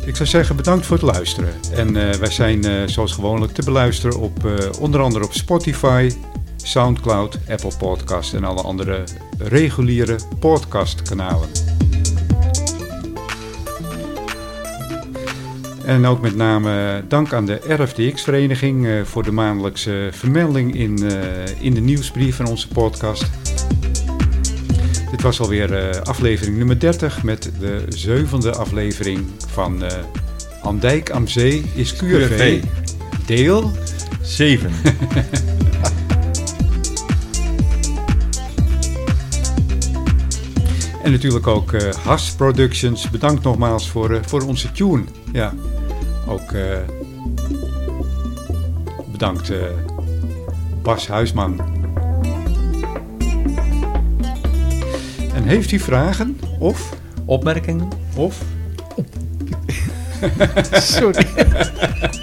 Ik 0.05 0.15
zou 0.15 0.29
zeggen 0.29 0.55
bedankt 0.55 0.85
voor 0.85 0.97
het 0.97 1.05
luisteren. 1.05 1.53
En 1.71 1.95
eh, 1.95 2.17
wij 2.17 2.31
zijn 2.31 2.63
eh, 2.63 2.71
zoals 2.85 3.11
gewoonlijk 3.11 3.53
te 3.53 3.63
beluisteren 3.63 4.19
op 4.19 4.45
eh, 4.45 4.53
onder 4.79 5.01
andere 5.01 5.25
op 5.25 5.33
Spotify, 5.33 6.11
Soundcloud, 6.55 7.37
Apple 7.49 7.71
Podcast 7.77 8.33
en 8.33 8.43
alle 8.43 8.61
andere 8.61 9.03
reguliere 9.37 10.15
podcastkanalen. 10.39 11.49
En 15.85 16.05
ook 16.05 16.21
met 16.21 16.35
name 16.35 17.03
dank 17.07 17.33
aan 17.33 17.45
de 17.45 17.59
RFDX-vereniging 17.67 19.07
voor 19.07 19.23
de 19.23 19.31
maandelijkse 19.31 20.09
vermelding 20.11 20.75
in, 20.75 20.97
in 21.59 21.73
de 21.73 21.81
nieuwsbrief 21.81 22.35
van 22.35 22.47
onze 22.47 22.67
podcast. 22.67 23.25
Dit 25.11 25.21
was 25.21 25.39
alweer 25.39 25.73
eh, 25.73 26.01
aflevering 26.01 26.57
nummer 26.57 26.79
30 26.79 27.23
met 27.23 27.51
de 27.59 27.85
zevende 27.89 28.51
aflevering 28.55 29.25
van 29.47 29.83
eh 29.83 29.91
Andijk 30.61 31.09
am 31.09 31.27
Zee 31.27 31.65
is 31.73 31.95
QRV. 31.95 32.63
Deel 33.25 33.71
7. 34.21 34.71
En 41.03 41.11
natuurlijk 41.11 41.47
ook 41.47 41.73
eh 41.73 41.93
Has 41.93 42.31
Productions. 42.31 43.09
Bedankt 43.09 43.43
nogmaals 43.43 43.89
voor, 43.89 44.19
voor 44.25 44.41
onze 44.41 44.71
tune. 44.71 45.03
Ja, 45.31 45.53
ook 46.27 46.51
bedankt 49.11 49.51
Bas 50.81 51.07
Huisman. 51.07 51.74
En 55.45 55.51
heeft 55.51 55.71
u 55.71 55.79
vragen 55.79 56.39
of, 56.59 56.89
Opmerkingen, 57.25 57.87
of 58.15 58.41
Sorry. 60.71 61.27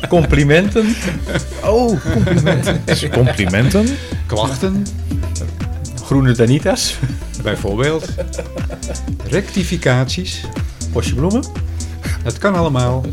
complimenten. 0.08 0.94
Oh, 1.64 2.00
complimenten. 2.12 2.82
complimenten? 3.20 3.86
klachten, 4.26 4.86
Groene 6.04 6.32
Danitas. 6.32 6.98
bijvoorbeeld 7.42 8.08
rectificaties, 9.26 10.44
Bosje 10.92 11.14
bloemen. 11.14 11.44
het 12.22 12.38
kan 12.38 12.54
allemaal. 12.54 13.04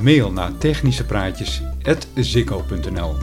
Mail 0.00 0.32
naar 0.32 0.50
technischepraatjes.zikko.nl 0.58 3.14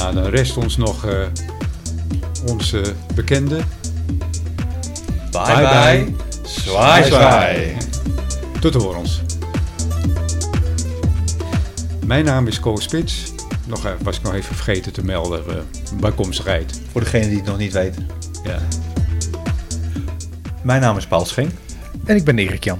Nou, 0.00 0.14
dan 0.14 0.26
rest 0.26 0.56
ons 0.56 0.76
nog 0.76 1.06
eh, 1.06 1.26
onze 2.46 2.82
bekende. 3.14 3.56
Bye 5.30 5.42
Bye 5.44 5.54
bye. 5.54 6.04
bye. 6.04 6.14
Zwaai 6.44 7.04
zwaai. 7.04 7.76
Tot 8.60 8.74
horens. 8.74 9.20
Mijn 12.06 12.24
naam 12.24 12.46
is 12.46 12.60
Koos 12.60 12.82
Spits. 12.82 13.32
Nog, 13.66 13.84
eh, 13.86 13.92
was 14.02 14.16
ik 14.16 14.22
nog 14.22 14.34
even 14.34 14.54
vergeten 14.54 14.92
te 14.92 15.04
melden. 15.04 15.44
eh, 15.48 15.54
bijkomstigheid. 16.00 16.80
Voor 16.92 17.00
degene 17.00 17.26
die 17.28 17.36
het 17.36 17.46
nog 17.46 17.58
niet 17.58 17.72
weet. 17.72 17.94
Ja. 18.44 18.58
Mijn 20.62 20.80
naam 20.80 20.96
is 20.96 21.06
Paul 21.06 21.24
Schenk. 21.24 21.50
En 22.04 22.16
ik 22.16 22.24
ben 22.24 22.38
Erik 22.38 22.64
Jan. 22.64 22.78